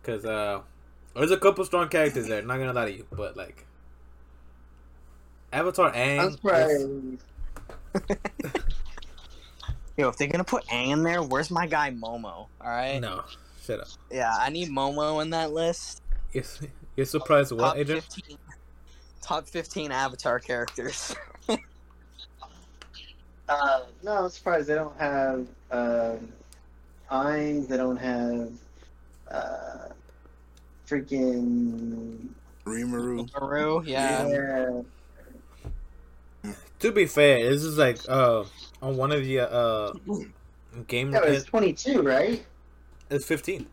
because 0.02 0.24
uh, 0.24 0.60
there's 1.14 1.30
a 1.30 1.38
couple 1.38 1.64
strong 1.64 1.88
characters 1.88 2.28
there. 2.28 2.42
Not 2.42 2.58
gonna 2.58 2.72
lie 2.72 2.86
to 2.86 2.92
you, 2.96 3.06
but 3.10 3.36
like 3.36 3.66
Avatar 5.52 5.92
Aang. 5.92 6.18
I'm 6.20 6.28
is- 6.28 6.34
surprised. 6.34 6.88
Yo, 9.96 10.08
if 10.08 10.16
they're 10.16 10.28
gonna 10.28 10.44
put 10.44 10.64
Aang 10.66 10.90
in 10.90 11.02
there, 11.02 11.22
where's 11.22 11.50
my 11.50 11.66
guy 11.66 11.90
Momo? 11.90 12.24
All 12.24 12.48
right. 12.62 13.00
No, 13.00 13.24
shut 13.64 13.80
up. 13.80 13.88
Yeah, 14.10 14.32
I 14.38 14.48
need 14.50 14.68
Momo 14.68 15.20
in 15.22 15.30
that 15.30 15.52
list. 15.52 16.02
You're, 16.32 16.44
you're 16.96 17.06
surprised 17.06 17.52
what, 17.52 17.60
top 17.60 17.76
Adrian? 17.76 18.00
fifteen. 18.00 18.38
Top 19.20 19.48
fifteen 19.48 19.90
Avatar 19.90 20.38
characters. 20.38 21.14
Uh, 23.48 23.80
no, 24.02 24.24
I'm 24.24 24.30
surprised 24.30 24.68
they 24.68 24.74
don't 24.74 24.98
have 24.98 25.46
um, 25.70 26.32
Aang. 27.10 27.66
They 27.66 27.76
don't 27.76 27.96
have 27.96 28.52
uh, 29.30 29.88
freaking 30.86 32.28
Rimuru. 32.68 33.28
Maru, 33.40 33.82
yeah. 33.84 34.82
yeah. 36.44 36.52
To 36.80 36.92
be 36.92 37.06
fair, 37.06 37.50
this 37.50 37.64
is 37.64 37.76
like 37.76 37.98
uh 38.08 38.44
on 38.80 38.96
one 38.96 39.10
of 39.10 39.24
the 39.24 39.40
uh 39.40 39.92
game. 40.86 41.10
That 41.10 41.28
was 41.28 41.44
22, 41.44 42.02
right? 42.02 42.44
It's 43.10 43.24
15. 43.24 43.66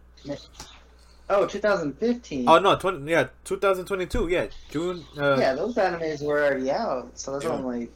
Oh, 1.30 1.46
2015. 1.46 2.48
Oh 2.48 2.60
no, 2.60 2.76
20. 2.78 3.10
Yeah, 3.10 3.28
2022. 3.44 4.28
Yeah, 4.30 4.48
June. 4.70 5.04
Uh, 5.18 5.38
yeah, 5.40 5.54
those 5.54 5.76
animes 5.76 6.24
were 6.24 6.44
already 6.44 6.72
out, 6.72 7.18
so 7.18 7.34
that's 7.34 7.46
why 7.46 7.56
I'm 7.56 7.66
like, 7.66 7.92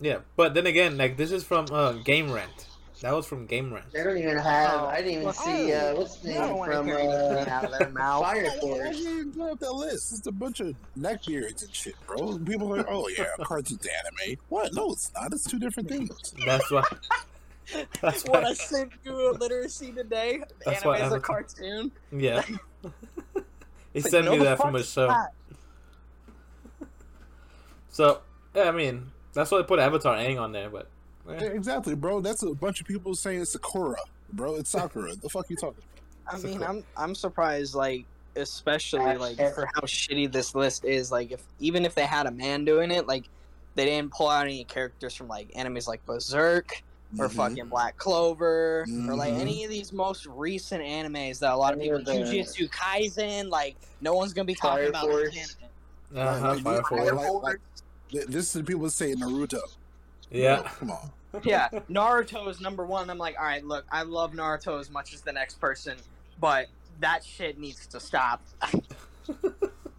Yeah, 0.00 0.18
but 0.36 0.54
then 0.54 0.66
again, 0.66 0.96
like 0.96 1.16
this 1.16 1.32
is 1.32 1.44
from 1.44 1.66
uh 1.72 1.92
Game 1.92 2.30
Rant. 2.30 2.66
That 3.00 3.14
was 3.14 3.26
from 3.26 3.46
Game 3.46 3.72
Rant. 3.72 3.92
they 3.92 4.02
don't 4.02 4.18
even 4.18 4.36
have. 4.38 4.80
Oh, 4.80 4.86
I 4.86 4.96
didn't 4.96 5.12
even 5.12 5.24
well, 5.24 5.32
see 5.32 5.72
uh, 5.72 5.94
what's 5.94 6.16
the 6.16 6.30
name 6.30 6.64
from 6.64 6.86
hear 6.86 6.98
anything 6.98 7.12
uh, 7.12 7.46
out 7.48 7.64
of 7.66 7.78
their 7.78 7.90
mouth. 7.90 8.22
Fire 8.24 8.44
Why 8.44 8.58
Force. 8.60 8.98
you 8.98 9.26
go 9.26 9.52
up 9.52 9.60
that 9.60 9.72
list? 9.72 10.12
It's 10.18 10.26
a 10.26 10.32
bunch 10.32 10.58
of 10.58 10.74
neckbeards 10.98 11.62
and 11.64 11.72
shit, 11.72 11.94
bro. 12.08 12.38
People 12.38 12.72
are 12.74 12.78
like, 12.78 12.86
oh 12.88 13.08
yeah, 13.16 13.26
cartoon's 13.44 13.86
anime. 13.86 14.36
What? 14.48 14.74
No, 14.74 14.90
it's 14.92 15.12
not. 15.14 15.32
It's 15.32 15.44
two 15.44 15.60
different 15.60 15.88
things. 15.88 16.34
That's 16.44 16.68
why. 16.72 16.82
That's 18.00 18.24
what 18.24 18.42
why. 18.42 18.48
I 18.48 18.54
sent 18.54 18.90
you 19.04 19.30
a 19.30 19.32
literacy 19.32 19.92
today. 19.92 20.42
That's 20.64 20.82
Anime 20.84 20.88
why 21.00 21.06
is 21.06 21.12
a 21.12 21.20
cartoon. 21.20 21.92
Yeah. 22.10 22.42
he 23.92 24.00
Like, 24.00 24.10
sent 24.10 24.24
no 24.24 24.32
me 24.36 24.38
that 24.44 24.56
from 24.58 24.72
fuck 24.72 24.80
a 24.80 24.84
show. 24.84 25.06
that? 25.06 25.32
So 27.90 28.20
yeah, 28.56 28.64
I 28.64 28.72
mean 28.72 29.10
that's 29.38 29.50
why 29.50 29.58
I 29.58 29.62
put 29.62 29.78
Avatar 29.78 30.16
Aang 30.16 30.40
on 30.40 30.52
there, 30.52 30.68
but 30.68 30.88
Yeah, 31.28 31.42
exactly, 31.44 31.94
bro. 31.94 32.20
That's 32.20 32.42
a 32.42 32.54
bunch 32.54 32.80
of 32.80 32.86
people 32.86 33.14
saying 33.14 33.40
it's 33.42 33.52
Sakura, 33.52 33.96
bro. 34.32 34.56
It's 34.56 34.70
Sakura. 34.70 35.14
the 35.14 35.28
fuck 35.28 35.48
you 35.50 35.56
talking? 35.56 35.82
I 36.30 36.34
It's 36.34 36.44
mean, 36.44 36.58
cool- 36.58 36.66
I'm 36.66 36.84
I'm 36.96 37.14
surprised, 37.14 37.74
like 37.74 38.04
especially 38.36 39.16
like 39.16 39.36
for 39.36 39.68
how 39.74 39.82
shitty 39.82 40.30
this 40.32 40.54
list 40.54 40.84
is. 40.84 41.10
Like, 41.12 41.32
if 41.32 41.42
even 41.60 41.84
if 41.84 41.94
they 41.94 42.06
had 42.06 42.26
a 42.26 42.30
man 42.30 42.64
doing 42.64 42.90
it, 42.90 43.06
like 43.06 43.24
they 43.74 43.84
didn't 43.84 44.12
pull 44.12 44.28
out 44.28 44.44
any 44.46 44.64
characters 44.64 45.14
from 45.14 45.28
like 45.28 45.50
animes 45.52 45.86
like 45.86 46.04
Berserk 46.06 46.82
or 47.18 47.28
Mhm. 47.28 47.32
fucking 47.32 47.68
Black 47.68 47.96
Clover 47.96 48.84
or 49.08 49.14
like 49.16 49.32
Mhm. 49.34 49.40
any 49.40 49.64
of 49.64 49.70
these 49.70 49.92
most 49.92 50.26
recent 50.26 50.82
animes 50.82 51.38
that 51.40 51.52
a 51.52 51.56
lot 51.56 51.72
of 51.74 51.80
people 51.80 51.98
of 51.98 52.04
Jujutsu 52.04 52.68
Kaisen. 52.70 53.48
Like, 53.50 53.76
no 54.00 54.14
one's 54.14 54.32
gonna 54.32 54.44
be 54.46 54.54
talking 54.54 54.78
Fire 54.84 54.88
about 54.90 55.06
Force. 55.06 55.34
this 55.34 55.56
anime. 56.12 56.26
uh-huh, 56.28 56.54
Fire 56.58 56.74
like, 56.74 56.86
Force. 56.86 57.12
like, 57.12 57.42
like, 57.42 57.52
th- 57.74 57.82
this 58.10 58.46
is 58.46 58.52
the 58.52 58.64
people 58.64 58.88
say 58.90 59.14
Naruto. 59.14 59.60
Yeah. 60.30 60.62
Bro, 60.62 60.70
come 60.78 60.90
on. 60.90 61.10
yeah, 61.44 61.68
Naruto 61.90 62.48
is 62.48 62.60
number 62.60 62.86
one. 62.86 63.10
I'm 63.10 63.18
like, 63.18 63.38
all 63.38 63.44
right, 63.44 63.64
look, 63.64 63.84
I 63.92 64.02
love 64.02 64.32
Naruto 64.32 64.80
as 64.80 64.90
much 64.90 65.12
as 65.12 65.20
the 65.20 65.32
next 65.32 65.60
person, 65.60 65.96
but 66.40 66.68
that 67.00 67.22
shit 67.24 67.58
needs 67.58 67.86
to 67.88 68.00
stop. 68.00 68.42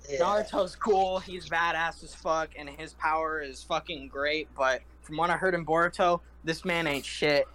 Yeah. 0.10 0.22
Naruto's 0.22 0.76
cool, 0.76 1.20
he's 1.20 1.48
badass 1.48 2.04
as 2.04 2.16
fuck, 2.16 2.50
and 2.58 2.68
his 2.68 2.94
power 2.94 3.42
is 3.42 3.62
fucking 3.62 4.08
great, 4.08 4.48
but 4.58 4.82
from 5.02 5.18
what 5.18 5.30
I 5.30 5.38
heard 5.38 5.54
in 5.54 5.64
Boruto, 5.64 6.22
this 6.44 6.66
man 6.66 6.88
ain't 6.88 7.06
shit. 7.06 7.48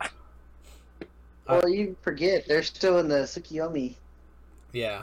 Well, 1.48 1.68
you 1.68 1.96
forget 2.02 2.46
they're 2.46 2.62
still 2.62 2.98
in 2.98 3.08
the 3.08 3.22
Tsukiyomi. 3.22 3.96
Yeah. 4.72 5.02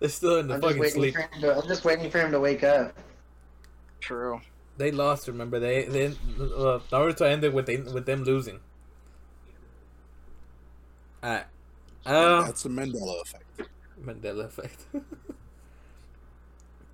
They're 0.00 0.08
still 0.08 0.38
in 0.38 0.48
the 0.48 0.54
I'm 0.54 0.60
just 0.60 0.76
fucking 0.76 0.80
waiting 0.80 1.00
sleep. 1.00 1.14
for 1.14 1.20
him 1.20 1.40
to. 1.40 1.56
I'm 1.56 1.68
just 1.68 1.84
waiting 1.84 2.10
for 2.10 2.18
him 2.20 2.30
to 2.32 2.40
wake 2.40 2.62
up. 2.62 2.94
True. 4.00 4.40
They 4.76 4.92
lost. 4.92 5.26
Remember, 5.26 5.58
they 5.58 5.84
they 5.84 6.06
uh, 6.06 6.80
Naruto 6.90 7.22
ended 7.22 7.52
with 7.52 7.66
they, 7.66 7.78
with 7.78 8.06
them 8.06 8.24
losing. 8.24 8.60
Alright. 11.22 11.46
Uh, 12.06 12.44
That's 12.44 12.62
the 12.62 12.68
Mandela 12.68 13.22
effect. 13.22 13.70
Mandela 14.04 14.44
effect. 14.44 14.86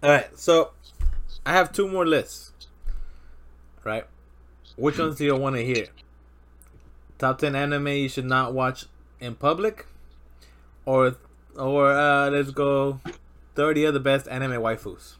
Alright, 0.02 0.38
so 0.38 0.72
I 1.44 1.52
have 1.52 1.72
two 1.72 1.88
more 1.88 2.06
lists. 2.06 2.52
Right? 3.84 4.04
Which 4.76 4.98
ones 4.98 5.16
do 5.16 5.24
you 5.24 5.36
want 5.36 5.56
to 5.56 5.64
hear? 5.64 5.86
Top 7.18 7.38
10 7.38 7.54
anime 7.54 7.88
you 7.88 8.08
should 8.08 8.24
not 8.24 8.54
watch 8.54 8.86
in 9.20 9.34
public? 9.34 9.86
Or, 10.84 11.16
or 11.56 11.92
uh, 11.92 12.30
let's 12.30 12.50
go 12.50 13.00
30 13.54 13.84
of 13.86 13.94
the 13.94 14.00
best 14.00 14.28
anime 14.28 14.52
waifus. 14.52 15.14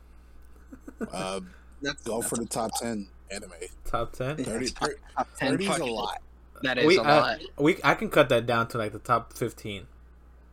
Uh, 1.12 1.41
That's 1.82 2.03
go 2.03 2.22
for 2.22 2.37
the 2.37 2.47
top 2.47 2.70
ten 2.80 3.09
anime. 3.30 3.51
Top 3.85 4.12
10? 4.12 4.37
30, 4.45 4.68
top, 4.70 4.89
top 5.16 5.28
10 5.39 5.51
30 5.53 5.66
is 5.66 5.78
a 5.78 5.85
lot. 5.85 6.22
That 6.62 6.78
is 6.78 6.87
We, 6.87 6.97
a 6.99 7.03
uh, 7.03 7.05
lot. 7.05 7.41
we, 7.59 7.76
I 7.85 7.95
can 7.95 8.09
cut 8.11 8.28
that 8.30 8.47
down 8.47 8.68
to 8.68 8.78
like 8.78 8.93
the 8.93 8.99
top 8.99 9.32
15. 9.35 9.87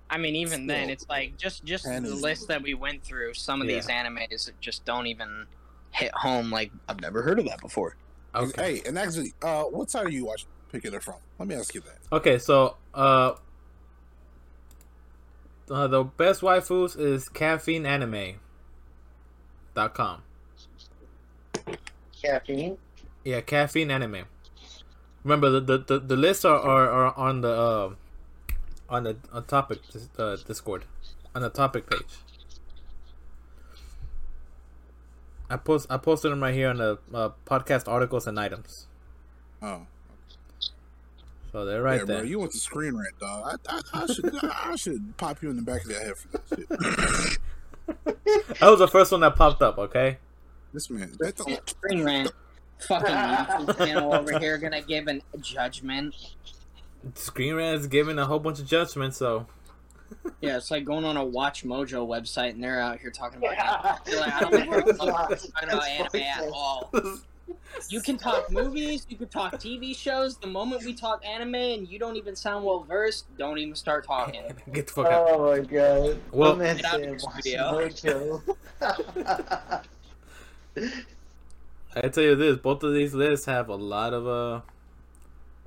I 0.10 0.18
mean, 0.18 0.36
even 0.36 0.68
then, 0.68 0.90
it's 0.90 1.08
like 1.08 1.38
just 1.38 1.64
just 1.64 1.86
And 1.86 2.04
the 2.06 2.10
it's- 2.10 2.22
list 2.22 2.48
that 2.50 2.62
we 2.62 2.74
went 2.74 3.04
through. 3.04 3.34
Some 3.34 3.62
of 3.62 3.70
Yeah. 3.70 3.76
these 3.76 3.88
animes 3.88 4.52
just 4.60 4.84
don't 4.84 5.08
even 5.08 5.46
hit 5.92 6.12
home. 6.14 6.52
Like 6.52 6.72
I've 6.90 7.00
never 7.00 7.22
heard 7.22 7.40
of 7.40 7.46
that 7.46 7.62
before. 7.62 7.96
Okay. 8.36 8.62
Hey, 8.80 8.82
and 8.86 8.98
actually, 8.98 9.34
uh, 9.42 9.64
what 9.64 9.90
side 9.90 10.06
are 10.06 10.10
you 10.12 10.26
watching? 10.26 10.48
Picking 10.72 10.94
it 10.94 11.04
from? 11.04 11.16
Let 11.40 11.48
me 11.48 11.56
ask 11.56 11.74
you 11.76 11.82
that. 11.82 11.98
Okay, 12.16 12.40
so 12.40 12.78
uh, 12.94 13.34
uh 15.72 15.88
the 15.88 16.04
best 16.04 16.42
waifus 16.42 17.00
is 17.00 17.30
caffeineanime.com. 17.30 20.24
Caffeine. 22.22 22.78
Yeah, 23.24 23.42
caffeine 23.42 23.92
anime. 23.92 24.26
Remember 25.24 25.50
the 25.50 25.62
the, 25.62 25.78
the, 25.78 26.00
the 26.00 26.16
lists 26.16 26.46
are, 26.46 26.60
are, 26.60 26.90
are 26.90 27.18
on 27.18 27.42
the 27.42 27.50
uh, 27.50 27.94
on 28.90 29.04
the 29.04 29.18
on 29.32 29.46
topic 29.46 29.80
uh, 30.18 30.38
Discord 30.46 30.86
on 31.34 31.42
the 31.42 31.50
topic 31.50 31.90
page. 31.90 32.20
I 35.50 35.58
post 35.58 35.88
I 35.90 35.98
posted 35.98 36.32
them 36.32 36.42
right 36.42 36.54
here 36.54 36.70
on 36.70 36.78
the 36.78 37.00
uh, 37.14 37.30
podcast 37.46 37.88
articles 37.88 38.28
and 38.28 38.40
items. 38.40 38.88
Oh, 39.62 39.88
So 41.52 41.66
they're 41.66 41.82
right 41.82 42.00
yeah, 42.00 42.06
there. 42.06 42.18
bro, 42.20 42.26
you 42.26 42.40
went 42.40 42.54
to 42.54 42.58
Screen 42.58 42.96
Rant, 42.96 43.20
dog. 43.20 43.60
I, 43.68 43.76
I, 43.94 44.04
I 44.04 44.06
should, 44.06 44.36
I 44.44 44.76
should 44.76 45.18
pop 45.18 45.42
you 45.42 45.50
in 45.50 45.58
the 45.58 45.62
back 45.62 45.82
of 45.82 45.90
the 45.90 45.96
head 45.96 46.18
for 46.18 46.28
that 46.30 47.28
shit. 47.28 47.38
That 48.60 48.70
was 48.70 48.80
the 48.80 48.88
first 48.88 49.12
one 49.12 49.20
that 49.22 49.36
popped 49.36 49.62
up. 49.62 49.78
Okay. 49.78 50.18
This 50.74 50.90
man, 50.90 51.14
that's 51.20 51.46
a, 51.46 51.60
Screen 51.66 52.06
Rant, 52.06 52.32
fucking 52.80 53.14
YouTube 53.14 53.78
channel 53.78 54.14
over 54.14 54.40
here 54.40 54.58
gonna 54.58 54.82
give 54.82 55.08
an 55.08 55.22
judgment. 55.42 56.16
Screen 57.16 57.56
Rant 57.56 57.80
is 57.80 57.88
giving 57.88 58.18
a 58.18 58.26
whole 58.26 58.40
bunch 58.40 58.60
of 58.60 58.66
judgments, 58.66 59.18
so 59.18 59.46
Yeah, 60.40 60.58
it's 60.58 60.72
like 60.72 60.86
going 60.86 61.04
on 61.04 61.18
a 61.18 61.26
Watch 61.26 61.66
Mojo 61.66 62.08
website 62.08 62.52
and 62.52 62.64
they're 62.64 62.80
out 62.80 63.00
here 63.00 63.12
talking 63.12 63.40
about. 63.40 63.52
Yeah. 63.58 63.98
You're 64.08 64.20
like, 64.22 64.34
I 64.34 64.40
don't 64.40 64.52
know 64.54 64.78
what 64.78 64.86
the 64.86 64.94
fuck 64.94 65.30
you're 65.30 65.38
talking 65.38 65.70
about 65.70 65.88
anime 65.88 66.22
at 66.22 66.50
all. 66.54 66.92
You 67.90 68.02
can 68.02 68.18
talk 68.18 68.52
movies, 68.52 69.06
you 69.10 69.18
can 69.18 69.28
talk 69.28 69.54
TV 69.54 69.96
shows. 69.96 70.38
The 70.38 70.48
moment 70.48 70.84
we 70.86 70.94
talk 70.94 71.26
anime 71.26 71.56
and 71.56 71.88
you 71.88 72.00
don't 72.00 72.16
even 72.16 72.36
sound 72.36 72.66
well 72.66 72.84
versed, 72.84 73.26
don't 73.38 73.58
even 73.58 73.76
start 73.76 74.06
talking. 74.06 74.42
get 74.72 74.88
the 74.88 74.94
fuck 74.94 75.08
out. 75.08 75.28
Oh 75.30 75.52
my 75.52 75.60
god. 75.60 76.20
Well- 76.32 76.56
man 76.56 76.78
Get 76.78 76.86
out 76.86 77.02
of 77.02 77.22
said 77.22 77.94
studio. 77.98 78.42
I 81.94 82.08
tell 82.08 82.24
you 82.24 82.36
this: 82.36 82.58
both 82.58 82.84
of 82.84 82.94
these 82.94 83.14
lists 83.14 83.46
have 83.48 83.68
a 83.70 83.76
lot 83.76 84.14
of 84.14 84.28
uh, 84.28 84.62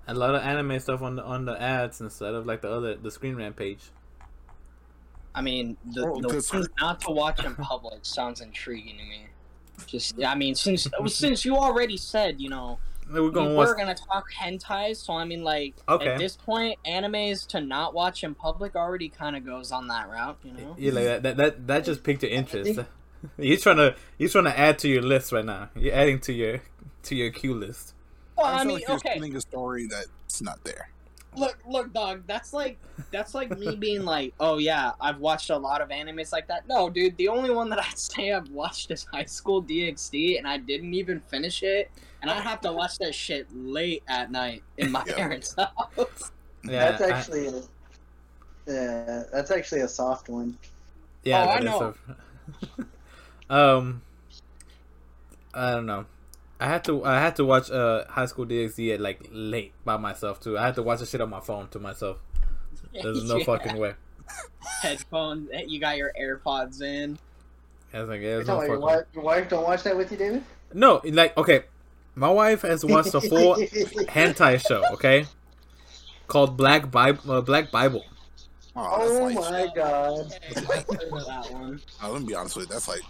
a 0.06 0.14
lot 0.14 0.34
of 0.34 0.42
anime 0.42 0.78
stuff 0.80 1.02
on 1.02 1.16
the 1.16 1.22
on 1.24 1.44
the 1.44 1.60
ads 1.60 2.00
instead 2.00 2.34
of 2.34 2.46
like 2.46 2.62
the 2.62 2.70
other 2.70 2.94
the 2.94 3.10
Screen 3.10 3.36
Rant 3.36 3.56
page. 3.56 3.90
I 5.34 5.42
mean, 5.42 5.76
the, 5.92 6.06
Oh, 6.06 6.20
the 6.20 6.68
not 6.80 7.00
to 7.02 7.10
watch 7.10 7.44
in 7.44 7.56
public 7.56 8.06
sounds 8.06 8.40
intriguing 8.40 8.96
to 8.98 9.02
me. 9.02 9.26
Just, 9.86 10.22
I 10.22 10.34
mean, 10.34 10.54
since 10.54 10.86
since 11.06 11.44
you 11.44 11.56
already 11.56 11.96
said, 11.96 12.40
you 12.40 12.48
know, 12.48 12.78
We're 13.10 13.22
we 13.22 13.30
gonna 13.32 13.50
were 13.50 13.56
watch. 13.56 13.76
gonna 13.76 13.94
talk 13.94 14.24
hentai, 14.32 14.96
so 14.96 15.12
I 15.14 15.24
mean, 15.24 15.42
like, 15.44 15.74
Okay. 15.88 16.08
at 16.08 16.18
this 16.18 16.36
point, 16.36 16.78
animes 16.86 17.46
to 17.48 17.60
not 17.60 17.94
watch 17.94 18.24
in 18.24 18.34
public 18.34 18.74
already 18.76 19.08
kind 19.08 19.36
of 19.36 19.44
goes 19.44 19.72
on 19.72 19.88
that 19.88 20.08
route, 20.08 20.38
you 20.44 20.52
know. 20.52 20.74
Yeah, 20.78 20.92
like 20.92 21.04
that, 21.04 21.22
that 21.22 21.36
that 21.36 21.66
that 21.66 21.84
just 21.84 22.02
piqued 22.02 22.22
your 22.22 22.32
interest. 22.32 22.80
You're 23.38 23.56
trying 23.56 23.76
to 23.78 23.94
you're 24.18 24.28
trying 24.28 24.44
to 24.44 24.58
add 24.58 24.78
to 24.80 24.88
your 24.88 25.00
list 25.02 25.32
right 25.32 25.44
now. 25.44 25.70
You're 25.74 25.94
adding 25.94 26.20
to 26.20 26.32
your 26.32 26.60
to 27.04 27.14
your 27.16 27.30
queue 27.30 27.54
list. 27.54 27.94
Well, 28.36 28.46
I 28.46 28.58
I 28.60 28.64
mean, 28.64 28.74
like 28.74 28.86
you're 28.86 28.96
okay, 28.98 29.12
spinning 29.12 29.34
a 29.36 29.40
story 29.40 29.86
that's 29.86 30.42
not 30.42 30.62
there. 30.64 30.88
Look, 31.36 31.58
look, 31.66 31.92
dog. 31.92 32.22
That's 32.26 32.52
like 32.52 32.78
that's 33.10 33.34
like 33.34 33.56
me 33.58 33.76
being 33.80 34.04
like, 34.04 34.34
oh 34.40 34.58
yeah, 34.58 34.92
I've 35.00 35.18
watched 35.18 35.50
a 35.50 35.56
lot 35.56 35.80
of 35.80 35.88
animes 35.90 36.32
like 36.32 36.46
that. 36.48 36.66
No, 36.68 36.90
dude, 36.90 37.16
the 37.16 37.28
only 37.28 37.50
one 37.50 37.68
that 37.70 37.78
I'd 37.78 37.98
say 37.98 38.32
I've 38.32 38.48
watched 38.50 38.90
is 38.90 39.04
High 39.12 39.24
School 39.24 39.62
DxD, 39.62 40.38
and 40.38 40.46
I 40.46 40.58
didn't 40.58 40.94
even 40.94 41.20
finish 41.20 41.62
it, 41.62 41.90
and 42.22 42.30
I 42.30 42.40
have 42.40 42.60
to 42.62 42.72
watch 42.72 42.98
that 42.98 43.14
shit 43.14 43.46
late 43.54 44.02
at 44.08 44.30
night 44.30 44.62
in 44.78 44.90
my 44.90 45.02
Yeah. 45.06 45.14
parents' 45.14 45.54
house. 45.54 46.32
Yeah, 46.64 46.90
that's 46.92 47.02
actually 47.02 47.46
a, 47.48 47.62
yeah, 48.66 49.22
that's 49.32 49.50
actually 49.50 49.82
a 49.82 49.88
soft 49.88 50.28
one. 50.28 50.56
Yeah, 51.24 51.44
Oh, 51.44 51.48
I 51.48 51.60
that 51.60 51.64
is 51.64 51.80
know. 51.80 51.94
a- 53.50 53.54
um, 53.54 54.02
I 55.52 55.70
don't 55.72 55.86
know. 55.86 56.06
I 56.64 56.68
had 56.68 56.84
to 56.84 57.04
I 57.04 57.20
had 57.20 57.36
to 57.36 57.44
watch 57.44 57.70
uh 57.70 58.04
High 58.08 58.24
School 58.26 58.46
DxD 58.46 58.94
at 58.94 59.00
like 59.00 59.28
late 59.30 59.72
by 59.84 59.98
myself 59.98 60.40
too. 60.40 60.56
I 60.56 60.64
had 60.64 60.74
to 60.76 60.82
watch 60.82 61.00
the 61.00 61.06
shit 61.06 61.20
on 61.20 61.28
my 61.28 61.40
phone 61.40 61.68
to 61.68 61.78
myself. 61.78 62.16
There's 62.92 63.28
no 63.28 63.36
Yeah. 63.38 63.44
fucking 63.44 63.76
way. 63.76 63.94
headphones. 64.82 65.50
You 65.66 65.78
got 65.78 65.96
your 65.98 66.12
AirPods 66.18 66.80
in. 66.80 67.18
I 67.92 68.00
was 68.00 68.08
like, 68.08 68.22
yeah, 68.22 68.38
no 68.38 68.62
your 68.62 68.66
fucking. 68.66 68.80
wife, 68.80 69.04
your 69.14 69.24
wife 69.24 69.48
don't 69.50 69.64
watch 69.64 69.82
that 69.82 69.96
with 69.96 70.10
you, 70.10 70.16
David? 70.16 70.42
No, 70.72 71.00
like 71.04 71.36
okay, 71.36 71.64
my 72.14 72.30
wife 72.30 72.62
has 72.62 72.84
watched 72.84 73.12
the 73.12 73.20
full 73.20 73.54
hentai 74.08 74.66
show. 74.66 74.82
Okay, 74.94 75.26
called 76.28 76.56
Black 76.56 76.90
Bible. 76.90 77.30
Uh, 77.30 77.40
Black 77.42 77.70
Bible. 77.70 78.04
Oh, 78.76 78.88
Oh 79.02 79.24
like, 79.24 79.34
my 79.36 79.68
god. 79.76 80.30
that 80.54 81.48
one. 81.52 81.80
let 82.02 82.20
me 82.22 82.26
be 82.28 82.34
honest 82.34 82.56
with 82.56 82.66
you. 82.68 82.72
That's 82.72 82.88
like, 82.88 83.02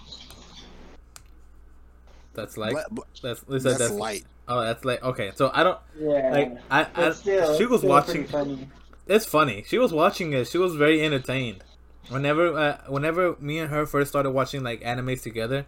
That's 2.35 2.57
like 2.57 2.73
bla- 2.73 2.85
bla- 2.91 3.05
that's 3.23 3.41
that's, 3.43 3.65
that's, 3.79 3.91
light. 3.93 4.25
oh 4.49 4.61
that's 4.61 4.85
like 4.85 5.03
okay. 5.03 5.31
So 5.35 5.51
I 5.55 5.63
don't 5.65 5.79
Yeah. 5.99 6.31
like 6.33 6.59
I, 6.71 6.87
I 6.95 7.11
still, 7.13 7.57
she 7.57 7.67
was 7.67 7.81
still 7.81 7.91
watching. 7.91 8.13
pretty 8.27 8.33
funny. 8.33 8.69
It's 9.07 9.27
funny. 9.27 9.65
She 9.67 9.79
was 9.79 9.93
watching 9.93 10.33
it. 10.33 10.49
She 10.49 10.59
was 10.59 10.75
very 10.75 11.03
entertained. 11.05 11.63
Whenever, 12.09 12.53
uh, 12.59 12.79
whenever 12.89 13.37
me 13.41 13.59
and 13.59 13.71
her 13.71 13.87
first 13.87 14.11
started 14.11 14.31
watching 14.33 14.63
like 14.63 14.83
animes 14.83 15.23
together, 15.23 15.67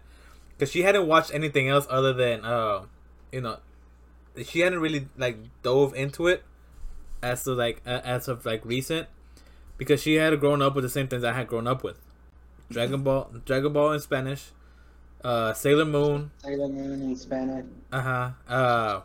because 0.55 0.71
she 0.71 0.83
hadn't 0.83 1.07
watched 1.07 1.33
anything 1.33 1.67
else 1.67 1.87
other 1.89 2.13
than, 2.13 2.43
uh, 2.45 2.83
you 3.31 3.41
know, 3.41 3.57
she 4.45 4.59
hadn't 4.59 4.79
really 4.79 5.07
like 5.17 5.37
dove 5.63 5.95
into 5.95 6.27
it 6.27 6.43
as 7.23 7.43
to 7.45 7.53
like 7.53 7.81
uh, 7.87 8.01
as 8.03 8.27
of 8.27 8.45
like 8.45 8.63
recent, 8.65 9.07
because 9.77 10.01
she 10.01 10.15
had 10.15 10.39
grown 10.39 10.61
up 10.61 10.75
with 10.75 10.83
the 10.83 10.89
same 10.89 11.07
things 11.07 11.23
I 11.23 11.33
had 11.33 11.47
grown 11.47 11.65
up 11.65 11.83
with, 11.83 11.99
Dragon 12.69 13.01
Ball, 13.01 13.31
Dragon 13.45 13.73
Ball 13.73 13.93
in 13.93 13.99
Spanish, 13.99 14.51
uh, 15.23 15.53
Sailor 15.53 15.85
Moon, 15.85 16.31
Sailor 16.43 16.67
Moon 16.67 17.01
in 17.01 17.15
Spanish. 17.15 17.65
uh 17.91 18.01
huh, 18.01 18.29
uh, 18.47 19.01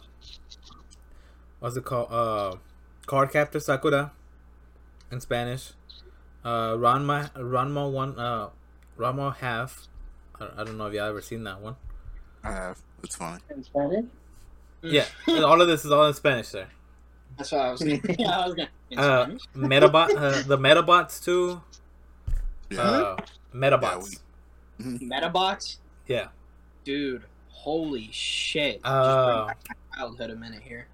what's 1.61 1.77
it 1.77 1.85
called, 1.85 2.09
uh, 2.11 2.57
Cardcaptor 3.07 3.61
Sakura, 3.63 4.13
in 5.11 5.21
Spanish. 5.21 5.73
Uh, 6.45 6.73
Ranma, 6.75 7.31
Ranma 7.35 7.91
one, 7.91 8.19
uh, 8.19 8.49
Ranma 8.99 9.37
half. 9.37 9.87
I, 10.41 10.49
I 10.59 10.65
don't 10.65 10.77
know 10.77 10.87
if 10.87 10.95
y'all 10.95 11.09
ever 11.09 11.21
seen 11.21 11.45
that 11.45 11.61
one. 11.61 11.77
I 12.43 12.51
have. 12.51 12.79
It's 13.05 13.15
funny. 13.15 13.41
In 13.51 13.63
Spanish? 13.63 14.07
Yeah, 14.83 15.05
all 15.29 15.61
of 15.61 15.69
this 15.69 15.85
is 15.85 15.93
all 15.93 16.07
in 16.09 16.15
Spanish 16.15 16.49
there. 16.51 16.69
That's 17.37 17.53
what 17.53 17.61
I 17.61 17.71
was. 17.71 17.81
Gonna, 17.81 18.01
yeah, 18.19 18.31
I 18.39 18.47
was 18.47 18.55
gonna. 18.57 18.69
Uh, 18.97 19.25
Spanish? 19.25 19.43
Medabot, 19.57 20.17
uh, 20.17 20.43
the 20.43 20.59
Medabots 20.59 21.23
too. 21.23 21.63
Yeah. 22.71 22.81
Uh, 22.81 23.17
Medabots. 23.55 24.21
Medabots, 24.81 25.77
Yeah. 26.13 26.29
dude. 26.85 27.23
Holy 27.49 28.09
shit! 28.13 28.83
Just 28.83 28.85
Uh, 28.87 29.45
bring 29.47 29.57
childhood 29.97 30.31
a 30.31 30.35
minute 30.37 30.63
here. 30.63 30.89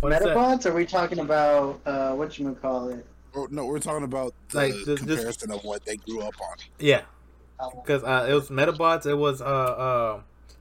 what 0.00 0.12
is 0.12 0.18
that? 0.18 0.28
Medabots? 0.36 0.66
Are 0.66 0.74
we 0.74 0.84
talking 0.84 1.18
about, 1.20 1.80
uh, 1.86 2.12
what 2.12 2.38
you 2.38 2.52
call 2.60 2.90
it? 2.90 3.06
Oh, 3.34 3.46
no, 3.50 3.64
we're 3.64 3.78
talking 3.78 4.04
about 4.04 4.34
the 4.50 4.56
Like, 4.58 4.72
just- 4.74 4.86
just- 4.86 4.98
comparison 5.06 5.52
of 5.52 5.64
what 5.64 5.84
they 5.86 5.96
grew 5.96 6.20
up 6.20 6.34
on. 6.42 6.56
Yeah, 6.78 7.02
because 7.76 8.02
uh, 8.04 8.26
it 8.28 8.34
was 8.34 8.50
Medabots. 8.50 9.06
It 9.06 9.14
was 9.14 9.40
uh, 9.40 9.44
uh, 9.44 10.20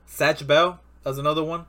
Zatch 0.09 0.45
Bell. 0.47 0.79
That 1.03 1.09
was 1.09 1.17
another 1.19 1.43
one. 1.43 1.65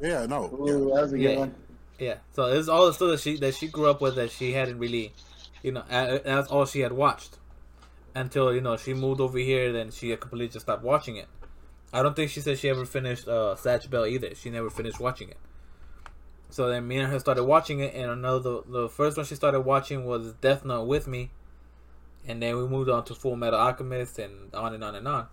Yeah, 0.00 0.26
no. 0.26 0.44
Ooh, 0.52 0.66
Yeah. 0.66 0.94
that 0.94 1.02
was 1.02 1.12
a 1.12 1.16
good 1.18 1.30
Yeah. 1.32 1.38
one. 1.38 1.54
Yeah, 1.98 2.14
so 2.34 2.46
it's 2.46 2.68
all 2.68 2.86
the 2.86 2.92
stuff 2.94 3.10
that 3.10 3.20
she 3.20 3.36
that 3.38 3.54
she 3.54 3.66
grew 3.68 3.88
up 3.90 4.00
with 4.00 4.14
that 4.16 4.30
she 4.30 4.52
hadn't 4.52 4.78
really, 4.78 5.12
you 5.62 5.72
know, 5.72 5.82
uh, 5.90 6.18
that's 6.24 6.48
all 6.48 6.64
she 6.66 6.80
had 6.80 6.92
watched 6.92 7.38
until 8.14 8.54
you 8.54 8.60
know 8.60 8.76
she 8.76 8.94
moved 8.94 9.20
over 9.20 9.38
here. 9.38 9.72
Then 9.72 9.90
she 9.90 10.16
completely 10.16 10.48
just 10.48 10.66
stopped 10.66 10.82
watching 10.82 11.16
it. 11.16 11.28
I 11.92 12.02
don't 12.02 12.16
think 12.16 12.30
she 12.30 12.40
said 12.40 12.58
she 12.58 12.68
ever 12.68 12.84
finished 12.84 13.28
uh, 13.28 13.54
Zatch 13.58 13.88
Bell 13.88 14.06
either. 14.06 14.34
She 14.34 14.50
never 14.50 14.70
finished 14.70 14.98
watching 15.00 15.28
it. 15.28 15.36
So 16.50 16.68
then 16.68 16.86
me 16.86 16.98
and 16.98 17.10
her 17.10 17.18
started 17.18 17.44
watching 17.44 17.80
it, 17.80 17.94
and 17.94 18.10
another 18.10 18.60
the 18.66 18.88
first 18.88 19.16
one 19.16 19.26
she 19.26 19.34
started 19.34 19.60
watching 19.60 20.04
was 20.04 20.34
Death 20.34 20.64
Note 20.64 20.84
with 20.84 21.06
me, 21.08 21.30
and 22.26 22.40
then 22.42 22.56
we 22.56 22.66
moved 22.68 22.88
on 22.90 23.04
to 23.06 23.14
Full 23.14 23.36
Metal 23.36 23.58
Alchemist, 23.58 24.18
and 24.18 24.54
on 24.54 24.74
and 24.74 24.84
on 24.84 24.94
and 24.94 25.08
on. 25.08 25.26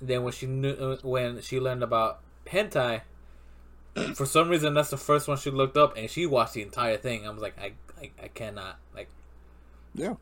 then 0.00 0.22
when 0.24 0.32
she 0.32 0.46
knew 0.46 0.72
uh, 0.72 0.96
when 1.02 1.40
she 1.40 1.58
learned 1.60 1.82
about 1.82 2.20
hentai, 2.46 3.02
for 4.14 4.26
some 4.26 4.48
reason 4.48 4.74
that's 4.74 4.90
the 4.90 4.96
first 4.98 5.28
one 5.28 5.36
she 5.38 5.50
looked 5.50 5.76
up, 5.76 5.96
and 5.96 6.10
she 6.10 6.26
watched 6.26 6.54
the 6.54 6.62
entire 6.62 6.96
thing. 6.98 7.26
I 7.26 7.30
was 7.30 7.40
like, 7.42 7.58
I 7.58 7.72
I, 8.00 8.10
I 8.22 8.28
cannot 8.28 8.78
like. 8.94 9.08
Yeah. 9.94 10.14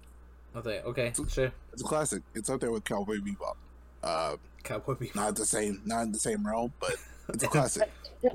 I 0.55 0.59
was 0.59 0.66
like, 0.66 0.84
okay, 0.86 1.12
sure. 1.28 1.53
It's 1.72 1.82
a 1.82 1.84
classic. 1.84 2.22
It's 2.34 2.51
up 2.51 2.61
there 2.61 2.70
with 2.72 2.84
Cowboy 2.84 3.16
Bebop. 3.18 3.55
Uh, 4.03 4.36
Cowboy 4.64 4.94
Bebop. 4.94 5.14
not 5.14 5.36
the 5.36 5.44
same, 5.46 5.80
not 5.84 6.03
in 6.03 6.12
the 6.12 6.18
same 6.18 6.46
realm, 6.46 6.72
but 6.80 6.94
it's 7.28 7.44
a 7.44 7.48
classic. 7.48 7.90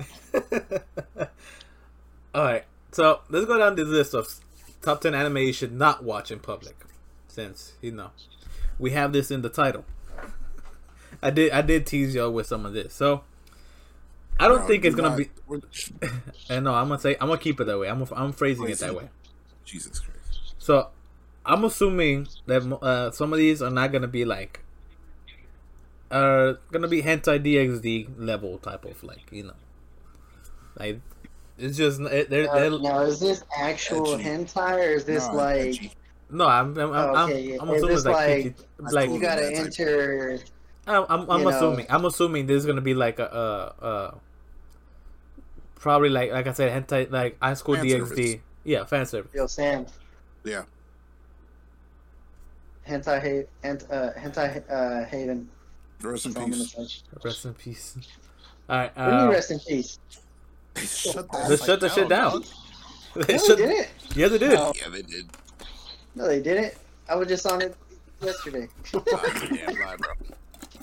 All 2.34 2.42
right, 2.44 2.64
so 2.92 3.20
let's 3.30 3.46
go 3.46 3.58
down 3.58 3.76
this 3.76 3.88
list 3.88 4.14
of 4.14 4.28
top 4.82 5.00
ten 5.00 5.14
anime 5.14 5.38
you 5.38 5.52
should 5.52 5.72
not 5.72 6.04
watch 6.04 6.30
in 6.30 6.38
public, 6.38 6.76
since 7.28 7.72
you 7.80 7.92
know 7.92 8.10
we 8.78 8.90
have 8.90 9.12
this 9.12 9.30
in 9.30 9.40
the 9.42 9.48
title. 9.48 9.84
I 11.22 11.30
did 11.30 11.52
I 11.52 11.62
did 11.62 11.86
tease 11.86 12.14
y'all 12.14 12.30
with 12.30 12.46
some 12.46 12.66
of 12.66 12.74
this, 12.74 12.92
so 12.92 13.22
I 14.38 14.48
don't 14.48 14.60
No, 14.62 14.66
think 14.66 14.84
it's 14.84 14.94
gonna 14.94 15.10
not- 15.10 15.18
be. 15.18 15.28
And 16.50 16.64
no, 16.64 16.74
I'm 16.74 16.88
gonna 16.88 17.00
say 17.00 17.16
I'm 17.20 17.28
gonna 17.28 17.40
keep 17.40 17.58
it 17.60 17.64
that 17.64 17.78
way. 17.78 17.88
I'm 17.88 18.06
I'm 18.14 18.32
phrasing 18.32 18.68
it 18.68 18.78
that 18.80 18.94
way. 18.94 19.08
Jesus 19.64 19.98
Christ. 20.00 20.54
So 20.58 20.88
I'm 21.46 21.64
assuming 21.64 22.28
that 22.46 22.62
uh, 22.82 23.10
some 23.12 23.32
of 23.32 23.38
these 23.38 23.62
are 23.62 23.70
not 23.70 23.92
gonna 23.92 24.08
be 24.08 24.24
like 24.24 24.60
are 26.10 26.58
gonna 26.72 26.88
be 26.88 27.02
hentai 27.02 27.38
DxD 27.42 28.14
level 28.18 28.58
type 28.58 28.84
of 28.84 29.02
like 29.02 29.30
you 29.32 29.42
know 29.44 29.54
like 30.78 31.00
it's 31.58 31.76
just 31.76 32.00
it, 32.00 32.30
they're, 32.30 32.48
Uh, 32.50 32.54
they're, 32.54 32.78
now, 32.78 33.00
is 33.00 33.18
this 33.18 33.42
actual 33.56 34.14
Edgy. 34.14 34.24
hentai 34.24 34.74
or 34.76 34.90
is 34.94 35.04
this 35.04 35.26
No, 35.28 35.34
like 35.34 35.60
edgy. 35.60 35.92
no 36.30 36.46
I'm 36.46 36.76
I'm, 36.78 36.92
I'm, 36.92 37.30
okay, 37.30 37.40
yeah. 37.40 37.56
I'm 37.60 37.70
assuming 37.70 37.94
this 37.96 38.04
like, 38.04 38.14
like- 38.14 38.42
PG 38.44 38.54
like 38.92 39.10
you 39.10 39.20
gotta 39.20 39.42
That's 39.42 39.80
enter? 39.80 40.38
I'm 40.86 41.04
I'm, 41.08 41.30
I'm 41.30 41.38
you 41.40 41.50
know. 41.50 41.56
assuming 41.56 41.86
I'm 41.88 42.04
assuming 42.04 42.46
there's 42.46 42.66
gonna 42.66 42.80
be 42.80 42.94
like 42.94 43.18
a 43.18 43.32
uh 43.32 43.84
uh 43.84 44.14
probably 45.74 46.08
like 46.10 46.30
like 46.32 46.46
I 46.46 46.52
said 46.52 46.70
hentai 46.72 47.10
like 47.10 47.36
high 47.42 47.54
school 47.54 47.74
Fan 47.76 47.84
DxD 47.86 48.08
service. 48.08 48.36
yeah 48.64 48.84
fan 48.84 49.06
service 49.06 49.32
Yo, 49.34 49.46
Sam. 49.46 49.86
Yeah. 50.44 50.62
Hentai, 52.88 53.20
ha- 53.20 53.48
hent, 53.62 53.84
uh, 53.90 54.12
hentai 54.14 54.62
uh, 54.70 55.04
Haven. 55.06 55.48
Rest 56.02 56.26
in 56.26 56.32
That's 56.32 56.36
all 56.36 56.44
I'm 56.44 56.50
gonna 56.50 56.64
peace. 56.64 57.02
rest 57.24 57.44
in 57.46 57.54
peace 57.54 57.96
all 58.68 58.76
right 58.78 58.96
What 58.96 59.04
do 59.10 59.10
uh, 59.16 59.30
rest 59.30 59.50
in 59.50 59.60
peace? 59.60 59.98
Shut 60.76 61.26
let's 61.48 61.64
shut 61.64 61.80
the 61.80 61.88
shit 61.88 62.08
down. 62.08 62.44
They 63.16 63.36
No, 63.36 63.42
should- 63.44 63.58
they 63.58 63.66
didn't. 63.66 63.88
yeah 64.14 64.28
they 64.28 64.38
did 64.38 64.52
No. 64.52 64.72
Yeah, 64.76 64.88
they 64.90 65.02
did. 65.02 65.26
No, 66.14 66.26
they 66.28 66.40
didn't. 66.42 66.74
I 67.08 67.14
was 67.16 67.28
just 67.28 67.46
on 67.46 67.62
it 67.62 67.74
yesterday. 68.20 68.68
Nah, 68.92 69.00
damn 69.02 69.74
lie, 69.80 69.96
bro. 69.96 70.12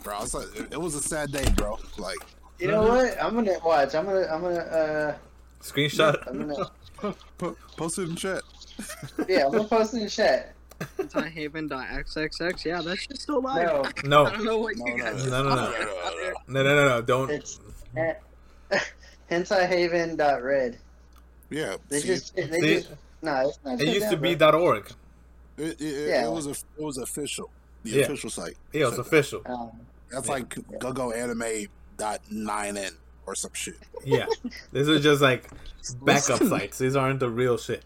Bro, 0.03 0.19
was 0.21 0.33
like, 0.33 0.47
it- 0.55 0.73
it 0.73 0.81
was 0.81 0.95
a 0.95 1.01
sad 1.01 1.31
day, 1.31 1.45
bro. 1.55 1.77
Like, 1.99 2.17
you 2.59 2.67
know 2.69 2.81
what? 2.83 3.21
I'm 3.21 3.35
gonna 3.35 3.53
watch. 3.63 3.93
I'm 3.93 4.05
gonna. 4.05 4.25
I'm 4.31 4.41
gonna. 4.41 4.55
Uh, 4.55 5.15
screenshot 5.61 6.15
I'm 6.27 6.47
gonna. 6.47 7.15
post 7.77 7.99
it 7.99 8.09
in 8.09 8.15
chat. 8.15 8.41
Yeah, 9.29 9.45
I'm 9.45 9.51
gonna 9.51 9.63
post 9.65 9.93
it 9.93 10.01
in 10.01 10.09
chat. 10.09 10.53
Hentaihaven.xxx. 10.97 12.65
Yeah, 12.65 12.81
that's 12.81 13.07
just 13.07 13.21
still 13.23 13.41
live. 13.41 13.65
No, 14.03 14.23
no 14.23 14.25
I 14.25 14.31
don't 14.31 14.45
know 14.45 14.57
what 14.59 14.75
No, 14.77 14.85
you 14.87 14.97
no, 14.97 15.03
guys. 15.03 15.25
No, 15.27 15.43
no, 15.43 15.49
no, 15.49 15.55
no. 15.55 15.71
no, 15.71 15.79
no. 15.79 16.33
No, 16.47 16.63
no, 16.63 16.75
no, 16.75 16.87
no! 16.89 17.01
Don't. 17.01 17.29
it's 17.31 17.59
uh, 17.97 18.13
hentaihaven.red. 19.31 20.77
Yeah, 21.49 21.75
They 21.89 21.99
see, 21.99 22.07
just 22.07 22.35
they 22.35 22.49
See, 22.61 22.73
just 22.75 22.89
no. 23.21 23.49
It's 23.49 23.59
not 23.63 23.81
it 23.81 23.87
used 23.87 24.09
to 24.09 24.17
be 24.17 24.35
bro. 24.35 24.51
.org. 24.61 24.91
it, 25.57 25.63
it, 25.63 25.81
it, 25.81 26.07
Yeah. 26.09 26.25
it 26.27 26.31
was 26.31 26.47
a, 26.47 26.51
it 26.51 26.83
was 26.83 26.97
official, 26.97 27.49
the 27.83 27.91
Yeah. 27.91 28.03
official 28.05 28.29
site. 28.29 28.57
Yeah, 28.71 28.87
it's 28.87 28.95
Shut 28.95 28.97
down. 28.97 29.05
official. 29.05 29.41
Um, 29.45 29.71
That's 30.11 30.27
Yeah. 30.27 30.33
like 30.33 30.79
go 30.79 30.91
go 30.93 31.11
anime 31.11 31.67
dot 31.97 32.21
nine 32.31 32.77
n 32.77 32.93
or 33.27 33.35
some 33.35 33.51
shit. 33.53 33.75
Yeah, 34.03 34.25
this 34.71 34.87
is 34.87 35.01
just 35.01 35.21
like 35.21 35.49
backup 36.01 36.41
sites. 36.43 36.77
These 36.79 36.95
aren't 36.95 37.19
the 37.19 37.29
real 37.29 37.57
shit. 37.57 37.83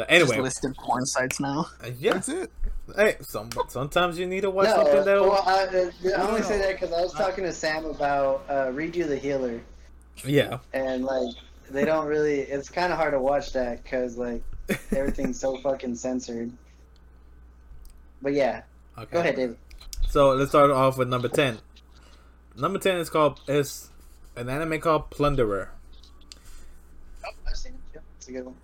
But 0.00 0.08
Just 0.08 0.32
anyway, 0.32 0.42
listed 0.44 0.74
porn 0.78 1.04
sites 1.04 1.40
now. 1.40 1.68
uh, 1.84 1.90
yeah. 1.98 2.14
That's 2.14 2.30
it. 2.30 2.50
Hey, 2.96 3.16
some 3.20 3.50
sometimes 3.68 4.18
you 4.18 4.26
need 4.26 4.40
to 4.40 4.50
watch 4.50 4.68
no, 4.68 4.76
something 4.76 5.04
that. 5.04 5.20
well, 5.20 5.44
I, 5.46 5.64
uh, 5.64 5.90
I 6.16 6.26
only 6.26 6.40
No, 6.40 6.46
say 6.46 6.56
that 6.56 6.72
because 6.80 6.90
I 6.90 7.02
was 7.02 7.12
talking 7.12 7.44
to 7.44 7.52
Sam 7.52 7.84
about 7.84 8.46
uh, 8.48 8.68
Redo 8.68 9.06
the 9.06 9.18
Healer, 9.18 9.60
yeah, 10.24 10.60
and 10.72 11.04
like 11.04 11.34
they 11.70 11.84
don't 11.84 12.06
really. 12.06 12.40
It's 12.40 12.70
kind 12.70 12.94
of 12.94 12.98
hard 12.98 13.12
to 13.12 13.18
watch 13.20 13.52
that 13.52 13.82
because 13.82 14.16
like 14.16 14.42
everything's 14.90 15.38
so 15.38 15.58
fucking 15.58 15.96
censored. 15.96 16.50
But 18.22 18.32
yeah, 18.32 18.62
okay. 18.96 19.12
go 19.12 19.20
ahead, 19.20 19.36
David. 19.36 19.58
So 20.08 20.30
let's 20.30 20.50
start 20.50 20.70
off 20.70 20.96
with 20.96 21.08
number 21.10 21.28
ten. 21.28 21.58
Number 22.56 22.78
ten 22.78 22.96
is 22.96 23.10
called 23.10 23.38
is 23.46 23.90
an 24.34 24.48
anime 24.48 24.80
called 24.80 25.10
Plunderer. 25.10 25.68
Oh, 27.26 27.28
I've 27.46 27.54
seen 27.54 27.74
it. 27.74 27.80
Yeah, 27.96 28.00
it's 28.16 28.28
a 28.28 28.32
good 28.32 28.46
one. 28.46 28.54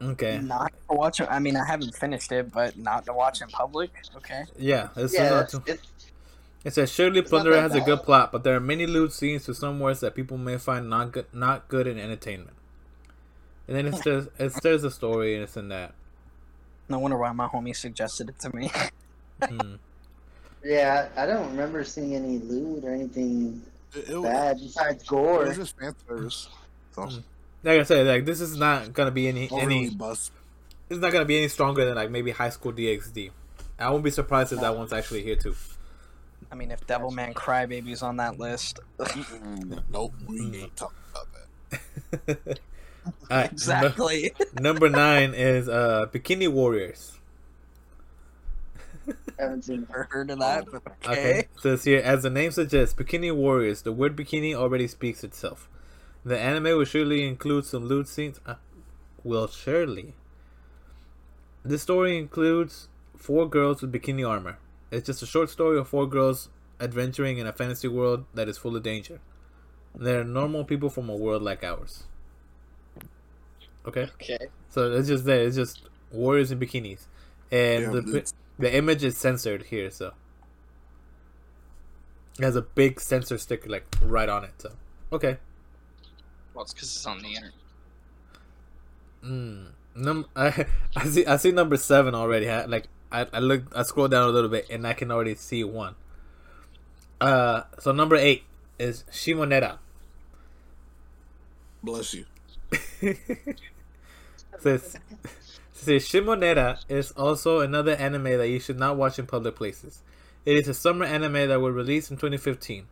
Okay. 0.00 0.38
Not 0.38 0.72
to 0.88 0.94
watch 0.96 1.20
it. 1.20 1.28
I 1.30 1.38
mean, 1.40 1.56
I 1.56 1.64
haven't 1.66 1.94
finished 1.96 2.30
it, 2.32 2.52
but 2.52 2.76
not 2.78 3.04
to 3.06 3.12
watch 3.12 3.40
in 3.42 3.48
public. 3.48 3.90
Okay. 4.16 4.44
Yeah, 4.56 4.88
it's 4.96 5.12
yeah, 5.12 5.24
similar 5.24 5.42
it's, 5.42 5.52
to- 5.52 5.62
it's, 5.66 5.82
It 6.64 6.74
says 6.74 6.92
surely 6.92 7.20
It's 7.20 7.30
Plunderer 7.30 7.54
that 7.54 7.62
has 7.62 7.74
a 7.74 7.80
good 7.80 8.02
plot, 8.04 8.30
but 8.30 8.44
there 8.44 8.54
are 8.54 8.60
many 8.60 8.86
lewd 8.86 9.12
scenes 9.12 9.44
to 9.46 9.54
some 9.54 9.80
words 9.80 10.00
that 10.00 10.14
people 10.14 10.38
may 10.38 10.56
find 10.58 10.88
not 10.88 11.12
good, 11.12 11.26
not 11.32 11.66
good 11.68 11.86
in 11.86 11.98
entertainment. 11.98 12.56
And 13.66 13.76
then 13.76 13.86
it 13.86 13.96
says 14.04 14.28
it 14.38 14.52
says 14.52 14.84
a 14.84 14.90
story 14.90 15.34
and 15.34 15.42
it's 15.44 15.56
in 15.56 15.68
that. 15.68 15.94
No 16.88 16.98
wonder 17.00 17.18
why 17.18 17.32
my 17.32 17.46
homie 17.48 17.74
suggested 17.76 18.28
it 18.30 18.38
to 18.40 18.54
me. 18.56 18.70
Hmm. 19.42 19.74
yeah, 20.64 21.08
I 21.16 21.22
I 21.24 21.26
don't 21.26 21.50
remember 21.50 21.84
seeing 21.84 22.14
any 22.14 22.38
lewd 22.38 22.84
or 22.84 22.92
anything 22.94 23.62
It, 23.94 24.08
it, 24.10 24.22
bad 24.22 24.58
besides 24.58 25.02
it 25.02 25.08
gore. 25.08 25.44
was 25.46 25.56
just 25.56 25.76
fan 25.78 25.94
service. 26.06 26.48
So 26.94 27.02
Mm. 27.02 27.22
Like 27.68 27.80
I 27.80 27.82
said, 27.82 28.06
like 28.06 28.24
this 28.24 28.40
is 28.40 28.56
not 28.56 28.94
gonna 28.94 29.10
be 29.10 29.28
any 29.28 29.50
overly 29.50 29.76
any. 29.76 29.90
bust. 29.90 30.32
It's 30.88 31.00
not 31.00 31.12
gonna 31.12 31.26
be 31.26 31.36
any 31.36 31.48
stronger 31.48 31.84
than 31.84 31.96
like 31.96 32.10
maybe 32.10 32.30
High 32.30 32.48
School 32.48 32.72
DxD. 32.72 33.30
I 33.78 33.90
won't 33.90 34.02
be 34.02 34.10
surprised 34.10 34.54
if 34.54 34.60
that 34.60 34.74
one's 34.74 34.90
actually 34.90 35.22
here 35.22 35.36
too. 35.36 35.54
I 36.50 36.54
mean, 36.54 36.70
if 36.70 36.86
Devilman 36.86 37.34
Crybaby's 37.34 38.02
on 38.02 38.16
that 38.16 38.38
list, 38.38 38.80
Nope, 39.90 40.14
we 40.26 40.62
ain't 40.62 40.76
talking 40.78 40.96
about 41.10 41.26
that. 42.26 42.60
Alright, 43.30 43.52
exactly. 43.52 44.32
number, 44.54 44.62
number 44.86 44.88
nine 44.88 45.34
is 45.34 45.68
uh 45.68 46.06
Bikini 46.10 46.50
Warriors. 46.50 47.18
haven't 49.38 49.66
seen 49.66 49.82
it. 49.82 49.90
Never 49.90 50.08
heard 50.10 50.30
of 50.30 50.38
that, 50.38 50.64
but 50.72 50.82
okay. 50.86 51.10
Okay. 51.10 51.48
Says 51.60 51.84
here, 51.84 52.00
as 52.02 52.22
the 52.22 52.30
name 52.30 52.50
suggests, 52.50 52.94
Bikini 52.94 53.30
Warriors. 53.36 53.82
The 53.82 53.92
word 53.92 54.16
bikini 54.16 54.54
already 54.54 54.88
speaks 54.88 55.22
itself. 55.22 55.68
The 56.28 56.38
anime 56.38 56.64
will 56.76 56.84
surely 56.84 57.26
include 57.26 57.64
some 57.64 57.86
lewd 57.86 58.06
scenes. 58.06 58.38
Uh, 58.44 58.56
will 59.24 59.46
surely. 59.48 60.14
This 61.64 61.82
story 61.82 62.18
includes 62.18 62.88
four 63.16 63.48
girls 63.48 63.80
with 63.80 63.92
bikini 63.92 64.28
armor. 64.28 64.58
It's 64.90 65.06
just 65.06 65.22
a 65.22 65.26
short 65.26 65.48
story 65.48 65.78
of 65.78 65.88
four 65.88 66.06
girls 66.06 66.50
adventuring 66.80 67.38
in 67.38 67.46
a 67.46 67.52
fantasy 67.52 67.88
world 67.88 68.26
that 68.34 68.46
is 68.48 68.58
full 68.58 68.76
of 68.76 68.82
danger. 68.82 69.20
They're 69.94 70.22
normal 70.22 70.64
people 70.64 70.90
from 70.90 71.08
a 71.08 71.16
world 71.16 71.42
like 71.42 71.64
ours. 71.64 72.04
Okay, 73.86 74.06
Okay. 74.20 74.48
so 74.68 74.92
it's 74.92 75.08
just 75.08 75.24
there. 75.24 75.46
It's 75.46 75.56
just 75.56 75.88
warriors 76.12 76.50
in 76.52 76.60
bikinis, 76.60 77.06
and 77.50 77.82
Yeah, 77.84 77.90
the 77.90 78.32
the 78.58 78.74
image 78.76 79.02
is 79.02 79.16
censored 79.16 79.62
here, 79.72 79.90
so 79.90 80.12
it 82.38 82.44
has 82.44 82.54
a 82.56 82.62
big 82.62 83.00
censor 83.00 83.38
sticker 83.38 83.70
like 83.70 83.86
right 84.02 84.28
on 84.28 84.44
it. 84.44 84.52
So 84.58 84.72
okay. 85.10 85.38
Well, 86.58 86.64
it's 86.64 86.74
because 86.74 86.88
it's 86.96 87.06
on 87.06 87.20
the 87.22 87.28
internet. 87.28 87.52
Mm. 89.24 89.66
Num- 89.94 90.26
I, 90.36 90.66
I 90.96 91.04
see 91.06 91.24
I 91.24 91.36
see 91.36 91.52
number 91.52 91.76
seven 91.76 92.16
already. 92.16 92.46
huh? 92.46 92.64
Like 92.66 92.88
I 93.12 93.28
I 93.32 93.38
look 93.38 93.62
I 93.76 93.84
scroll 93.84 94.08
down 94.08 94.28
a 94.28 94.32
little 94.32 94.50
bit 94.50 94.66
and 94.68 94.84
I 94.84 94.92
can 94.92 95.12
already 95.12 95.36
see 95.36 95.62
one. 95.62 95.94
Uh, 97.20 97.62
so 97.78 97.92
number 97.92 98.16
eight 98.16 98.42
is 98.80 99.04
Shimoneta. 99.12 99.78
Bless 101.82 102.14
you. 102.14 102.24
says 104.58 104.96
says 105.72 106.02
Shimoneta 106.08 106.78
is 106.88 107.12
also 107.12 107.60
another 107.60 107.92
anime 107.92 108.24
that 108.24 108.48
you 108.48 108.60
should 108.60 108.78
not 108.78 108.96
watch 108.96 109.18
in 109.18 109.26
public 109.26 109.56
places. 109.56 110.02
It 110.44 110.56
is 110.56 110.68
a 110.68 110.74
summer 110.74 111.04
anime 111.04 111.48
that 111.48 111.60
was 111.60 111.74
released 111.74 112.10
in 112.10 112.16
2015. 112.16 112.86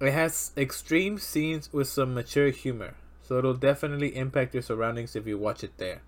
It 0.00 0.12
has 0.12 0.52
extreme 0.56 1.18
scenes 1.18 1.70
with 1.72 1.88
some 1.88 2.14
mature 2.14 2.48
humor, 2.50 2.94
so 3.22 3.36
it'll 3.38 3.54
definitely 3.54 4.16
impact 4.16 4.54
your 4.54 4.62
surroundings 4.62 5.14
if 5.14 5.26
you 5.26 5.36
watch 5.36 5.62
it 5.62 5.76
there. 5.76 6.00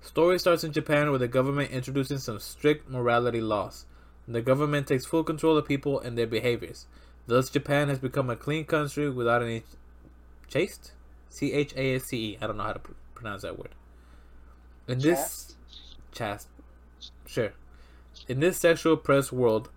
Story 0.00 0.38
starts 0.38 0.62
in 0.62 0.72
Japan 0.72 1.10
with 1.10 1.20
the 1.20 1.28
government 1.28 1.72
introducing 1.72 2.18
some 2.18 2.38
strict 2.38 2.88
morality 2.88 3.40
laws. 3.40 3.86
The 4.28 4.42
government 4.42 4.86
takes 4.86 5.06
full 5.06 5.24
control 5.24 5.56
of 5.56 5.66
people 5.66 5.98
and 5.98 6.16
their 6.16 6.26
behaviors. 6.26 6.86
Thus, 7.26 7.50
Japan 7.50 7.88
has 7.88 7.98
become 7.98 8.30
a 8.30 8.36
clean 8.36 8.64
country 8.64 9.10
without 9.10 9.42
any 9.42 9.64
chaste. 10.48 10.92
C 11.28 11.52
H 11.52 11.74
A 11.76 11.96
S 11.96 12.04
C 12.04 12.16
E. 12.16 12.38
I 12.40 12.46
don't 12.46 12.56
know 12.56 12.62
how 12.62 12.72
to 12.72 12.78
pr- 12.78 12.92
pronounce 13.14 13.42
that 13.42 13.58
word. 13.58 13.74
In 14.86 15.00
this 15.00 15.56
chast, 16.14 16.46
sure. 17.26 17.52
In 18.28 18.40
this 18.40 18.58
sexual 18.58 18.94
oppressed 18.94 19.32
world, 19.32 19.68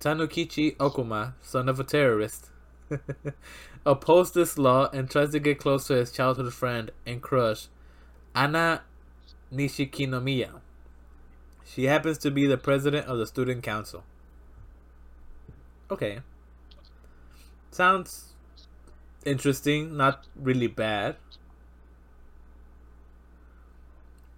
Tanukichi 0.00 0.76
Okuma, 0.76 1.34
son 1.42 1.68
of 1.68 1.78
a 1.78 1.84
terrorist, 1.84 2.49
opposed 3.86 4.34
this 4.34 4.58
law 4.58 4.88
and 4.92 5.10
tries 5.10 5.30
to 5.30 5.38
get 5.38 5.58
close 5.58 5.86
to 5.86 5.94
his 5.94 6.10
childhood 6.12 6.52
friend 6.52 6.90
and 7.06 7.22
crush, 7.22 7.68
Ana 8.34 8.82
Nishikinomiya. 9.52 10.60
She 11.64 11.84
happens 11.84 12.18
to 12.18 12.30
be 12.30 12.46
the 12.46 12.58
president 12.58 13.06
of 13.06 13.18
the 13.18 13.26
student 13.26 13.62
council. 13.62 14.04
Okay. 15.90 16.20
Sounds 17.70 18.34
interesting, 19.24 19.96
not 19.96 20.26
really 20.34 20.66
bad. 20.66 21.16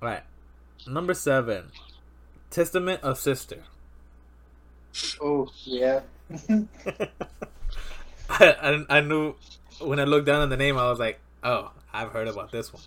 Right. 0.01 0.23
Number 0.87 1.15
seven. 1.15 1.71
Testament 2.51 3.03
of 3.03 3.19
Sister. 3.19 3.63
Oh 5.21 5.51
yeah. 5.65 6.01
I, 8.31 8.85
I, 8.91 8.99
I 8.99 9.01
knew 9.01 9.35
when 9.81 10.01
I 10.01 10.05
looked 10.05 10.27
down 10.27 10.43
on 10.43 10.51
the 10.51 10.57
name, 10.57 10.77
I 10.79 10.89
was 10.89 10.99
like, 10.99 11.21
oh, 11.43 11.73
I've 11.93 12.11
heard 12.11 12.29
about 12.29 12.53
this 12.53 12.73
one. 12.73 12.83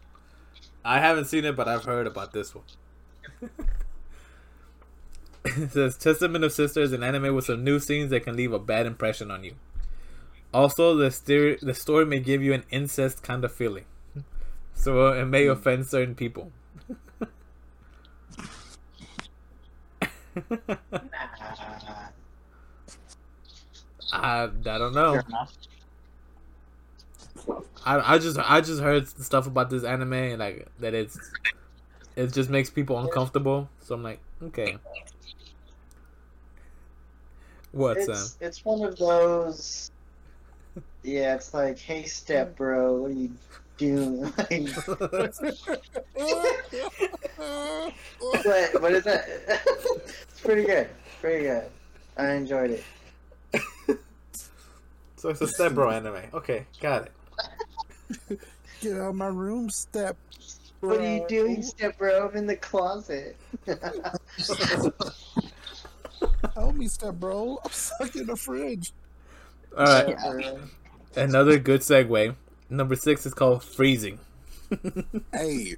I 0.84 1.00
haven't 1.00 1.26
seen 1.26 1.46
it, 1.46 1.56
but 1.56 1.68
I've 1.68 1.86
heard 1.86 2.08
about 2.08 2.32
this 2.34 2.54
one. 2.54 2.66
it 5.46 5.72
says 5.72 5.98
Testament 5.98 6.44
of 6.44 6.52
Sisters, 6.54 6.90
is 6.90 6.94
an 6.94 7.04
anime 7.04 7.34
with 7.36 7.46
some 7.46 7.64
new 7.64 7.80
scenes 7.80 8.12
that 8.12 8.24
can 8.24 8.36
leave 8.36 8.54
a 8.54 8.60
bad 8.60 8.86
impression 8.86 9.32
on 9.32 9.44
you. 9.44 9.56
Also, 10.54 10.96
the, 10.96 11.12
ster- 11.12 11.58
the 11.58 11.74
story 11.74 12.06
may 12.06 12.20
give 12.20 12.42
you 12.42 12.54
an 12.54 12.64
incest 12.70 13.24
kind 13.24 13.44
of 13.44 13.54
feeling. 13.54 13.86
So 14.78 15.08
uh, 15.08 15.14
it 15.14 15.26
may 15.26 15.46
hmm. 15.46 15.52
offend 15.52 15.88
certain 15.88 16.16
people. 16.16 16.52
I, 24.22 24.44
I 24.44 24.78
don't 24.78 24.94
know. 24.94 25.22
I, 27.86 28.16
I 28.16 28.18
just 28.18 28.38
I 28.40 28.62
just 28.62 28.82
heard 28.82 29.08
stuff 29.08 29.48
about 29.48 29.70
this 29.70 29.84
anime 29.84 30.14
and 30.14 30.40
like 30.40 30.68
that 30.80 30.94
it's 30.94 31.20
it 32.16 32.34
just 32.34 32.50
makes 32.50 32.70
people 32.70 32.98
uncomfortable. 32.98 33.70
So 33.82 33.96
I'm 33.96 34.04
like, 34.04 34.20
okay. 34.42 34.78
What 37.72 38.02
Sam? 38.02 38.12
it's 38.12 38.38
it's 38.42 38.66
one 38.66 38.84
of 38.84 38.98
those. 38.98 39.92
Yeah, 41.04 41.36
it's 41.36 41.54
like, 41.54 41.78
hey, 41.78 42.04
step 42.04 42.56
bro, 42.56 42.96
what 42.96 43.12
are 43.12 43.14
you 43.14 43.32
doing? 43.78 44.22
Like, 44.50 44.74
but 48.46 48.82
but 48.82 48.94
it's 48.94 49.08
a, 49.08 49.22
it's 49.48 50.40
pretty 50.42 50.64
good, 50.64 50.88
pretty 51.22 51.44
good. 51.44 51.64
I 52.18 52.32
enjoyed 52.34 52.72
it. 52.72 52.84
So 55.26 55.32
it's 55.32 55.42
a 55.42 55.48
step 55.48 55.74
bro 55.74 55.90
anime. 55.90 56.22
Okay, 56.36 56.68
got 56.80 57.08
it. 57.08 57.12
Get 58.80 58.94
out 58.96 59.10
of 59.10 59.16
my 59.16 59.26
room, 59.26 59.72
step. 59.72 60.16
What 60.82 61.00
are 61.00 61.16
you 61.16 61.26
doing, 61.28 61.64
step 61.64 61.98
bro? 61.98 62.30
I'm 62.30 62.38
in 62.38 62.46
the 62.46 62.56
closet. 62.56 63.36
Help 66.54 66.76
me, 66.76 66.88
step 66.88 67.16
bro. 67.16 67.58
I'm 67.66 67.72
stuck 67.72 68.16
in 68.16 68.28
the 68.28 68.36
fridge. 68.36 68.94
All 69.76 69.84
right, 69.86 70.16
Step 70.20 70.20
bro. 70.22 70.60
another 71.16 71.58
good 71.58 71.82
segue. 71.82 72.36
Number 72.70 72.96
six 72.96 73.26
is 73.26 73.34
called 73.34 73.64
freezing. 73.64 74.20
Hey, 75.34 75.76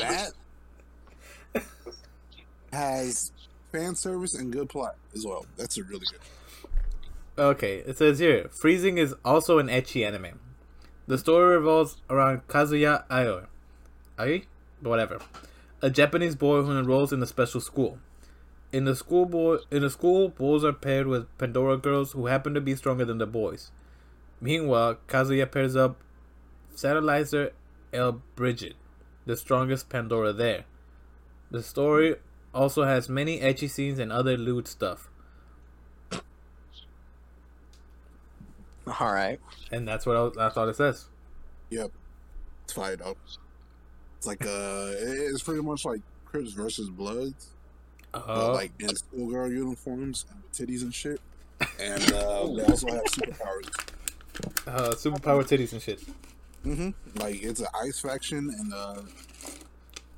that 0.00 0.32
has 2.72 3.30
fan 3.70 3.94
service 3.94 4.34
and 4.34 4.52
good 4.52 4.68
plot 4.68 4.96
as 5.14 5.24
well. 5.24 5.46
That's 5.56 5.78
a 5.78 5.84
really 5.84 6.04
good. 6.10 6.18
Okay, 7.38 7.84
it 7.86 7.96
says 7.96 8.18
here 8.18 8.48
Freezing 8.50 8.98
is 8.98 9.14
also 9.24 9.60
an 9.60 9.68
ecchi 9.68 10.04
anime. 10.04 10.40
The 11.06 11.16
story 11.16 11.54
revolves 11.56 11.98
around 12.10 12.48
Kazuya 12.48 13.04
Aoi. 13.08 13.44
Ai? 14.18 14.42
Whatever. 14.80 15.20
A 15.80 15.88
Japanese 15.88 16.34
boy 16.34 16.62
who 16.62 16.76
enrolls 16.76 17.12
in 17.12 17.22
a 17.22 17.26
special 17.26 17.60
school. 17.60 18.00
In 18.72 18.86
the 18.86 18.96
school 18.96 19.24
boy 19.24 19.58
in 19.70 19.82
the 19.82 19.88
school, 19.88 20.30
boys 20.30 20.64
are 20.64 20.72
paired 20.72 21.06
with 21.06 21.28
Pandora 21.38 21.76
girls 21.76 22.10
who 22.10 22.26
happen 22.26 22.54
to 22.54 22.60
be 22.60 22.74
stronger 22.74 23.04
than 23.04 23.18
the 23.18 23.26
boys. 23.26 23.70
Meanwhile, 24.40 24.98
Kazuya 25.06 25.48
pairs 25.48 25.76
up 25.76 25.96
Satellizer 26.74 27.52
El 27.92 28.20
Bridget, 28.34 28.74
the 29.26 29.36
strongest 29.36 29.88
Pandora 29.88 30.32
there. 30.32 30.64
The 31.52 31.62
story 31.62 32.16
also 32.52 32.82
has 32.82 33.08
many 33.08 33.38
ecchi 33.38 33.70
scenes 33.70 34.00
and 34.00 34.10
other 34.10 34.36
lewd 34.36 34.66
stuff. 34.66 35.07
All 39.00 39.12
right. 39.12 39.38
And 39.70 39.86
that's 39.86 40.06
what 40.06 40.16
I, 40.16 40.30
that's 40.34 40.56
all 40.56 40.68
it 40.68 40.76
says. 40.76 41.06
Yep, 41.70 41.90
it's 42.64 42.72
fire 42.72 42.96
though. 42.96 43.16
It's 44.16 44.26
like 44.26 44.44
uh, 44.44 44.92
it's 44.98 45.42
pretty 45.42 45.62
much 45.62 45.84
like 45.84 46.00
Crips 46.24 46.52
versus 46.52 46.88
Bloods, 46.90 47.48
Uh, 48.14 48.20
but 48.26 48.52
like 48.54 48.72
in 48.80 48.94
schoolgirl 48.96 49.50
uniforms 49.50 50.24
and 50.30 50.42
with 50.42 50.52
titties 50.52 50.82
and 50.82 50.94
shit. 50.94 51.20
And 51.80 52.02
uh, 52.12 52.46
they 52.54 52.64
also 52.64 52.86
have 52.88 53.04
superpowers. 53.04 53.68
uh, 54.66 54.90
superpower 54.94 55.42
titties 55.44 55.72
and 55.72 55.82
shit, 55.82 56.00
Mm 56.64 56.76
hmm 56.76 57.18
Like 57.20 57.42
it's 57.42 57.60
an 57.60 57.66
ice 57.82 58.00
faction 58.00 58.50
and 58.58 58.72
uh, 58.72 59.02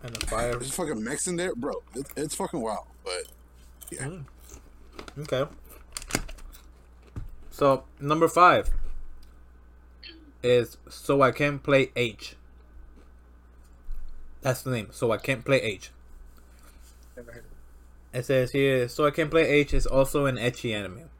and 0.03 0.15
the 0.15 0.27
fire. 0.27 0.53
there's 0.53 0.73
fucking 0.73 1.03
mechs 1.03 1.27
in 1.27 1.37
there, 1.37 1.55
bro. 1.55 1.73
It, 1.95 2.07
it's 2.17 2.35
fucking 2.35 2.61
wild, 2.61 2.87
but 3.05 3.25
yeah. 3.91 4.05
Mm. 4.07 4.25
Okay. 5.19 5.51
So 7.61 7.85
number 8.01 8.27
five 8.27 8.71
is 10.43 10.79
so 10.89 11.21
I 11.21 11.31
can't 11.31 11.63
play 11.63 11.93
H. 11.95 12.35
That's 14.41 14.63
the 14.63 14.71
name. 14.71 14.89
So 14.93 15.13
I 15.13 15.19
can't 15.19 15.45
play 15.45 15.61
H. 15.61 15.91
It 18.15 18.25
says 18.25 18.53
here, 18.53 18.89
so 18.89 19.05
I 19.05 19.11
can't 19.11 19.31
play 19.31 19.47
H 19.47 19.75
is 19.75 19.87
also 19.87 20.25
an 20.25 20.37
ecchi 20.37 20.75
anime. 20.75 21.11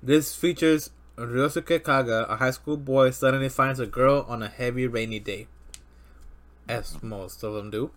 This 0.00 0.36
features 0.36 0.90
Ryosuke 1.16 1.82
Kaga, 1.82 2.26
a 2.28 2.36
high 2.36 2.52
school 2.52 2.76
boy, 2.76 3.10
suddenly 3.10 3.48
finds 3.48 3.80
a 3.80 3.88
girl 3.88 4.24
on 4.28 4.40
a 4.40 4.48
heavy 4.48 4.86
rainy 4.86 5.18
day, 5.18 5.48
as 6.68 7.02
most 7.02 7.42
of 7.42 7.54
them 7.54 7.72
do. 7.72 7.90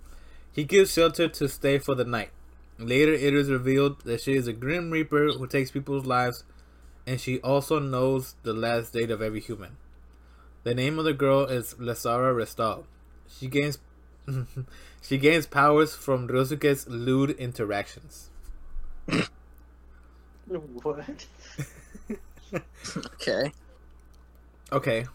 He 0.52 0.64
gives 0.64 0.92
shelter 0.92 1.28
to 1.28 1.48
stay 1.48 1.78
for 1.78 1.94
the 1.94 2.04
night. 2.04 2.32
Later, 2.80 3.14
it 3.14 3.36
is 3.36 3.52
revealed 3.52 4.02
that 4.06 4.22
she 4.22 4.34
is 4.34 4.48
a 4.48 4.54
Grim 4.54 4.90
Reaper 4.90 5.34
who 5.34 5.46
takes 5.46 5.70
people's 5.70 6.08
lives, 6.08 6.44
and 7.06 7.20
she 7.20 7.40
also 7.42 7.80
knows 7.80 8.36
the 8.44 8.54
last 8.54 8.94
date 8.94 9.12
of 9.12 9.22
every 9.22 9.40
human. 9.40 9.78
The 10.64 10.74
name 10.74 10.98
of 10.98 11.06
the 11.06 11.14
girl 11.14 11.46
is 11.46 11.74
Lasara 11.76 12.36
Restal. 12.36 12.86
She 13.28 13.48
gains 13.48 13.80
she 15.02 15.18
gains 15.18 15.46
powers 15.46 15.96
from 15.96 16.28
Ryosuke's 16.28 16.88
lewd 16.88 17.32
interactions. 17.32 18.30
What? 20.48 21.04
Okay. 23.14 23.52
Okay, 24.72 25.06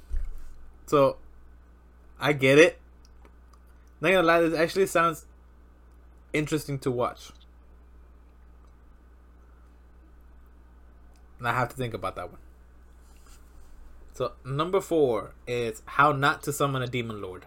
so 0.86 1.16
I 2.18 2.32
get 2.32 2.58
it. 2.58 2.78
Not 4.00 4.10
gonna 4.10 4.22
lie, 4.22 4.40
this 4.40 4.58
actually 4.58 4.86
sounds 4.86 5.26
interesting 6.32 6.78
to 6.80 6.90
watch. 6.90 7.30
And 11.38 11.48
I 11.48 11.52
have 11.52 11.68
to 11.68 11.76
think 11.76 11.94
about 11.94 12.16
that 12.16 12.30
one. 12.30 12.40
So 14.14 14.32
number 14.44 14.80
four 14.80 15.34
is 15.46 15.82
how 15.86 16.12
not 16.12 16.42
to 16.44 16.52
summon 16.52 16.82
a 16.82 16.88
demon 16.88 17.22
lord. 17.22 17.44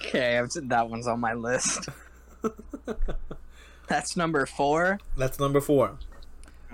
okay, 0.00 0.44
said 0.48 0.68
that 0.68 0.90
one's 0.90 1.06
on 1.06 1.20
my 1.20 1.32
list. 1.32 1.88
That's 3.88 4.16
number 4.16 4.44
four. 4.46 5.00
That's 5.16 5.38
number 5.40 5.60
four. 5.60 5.98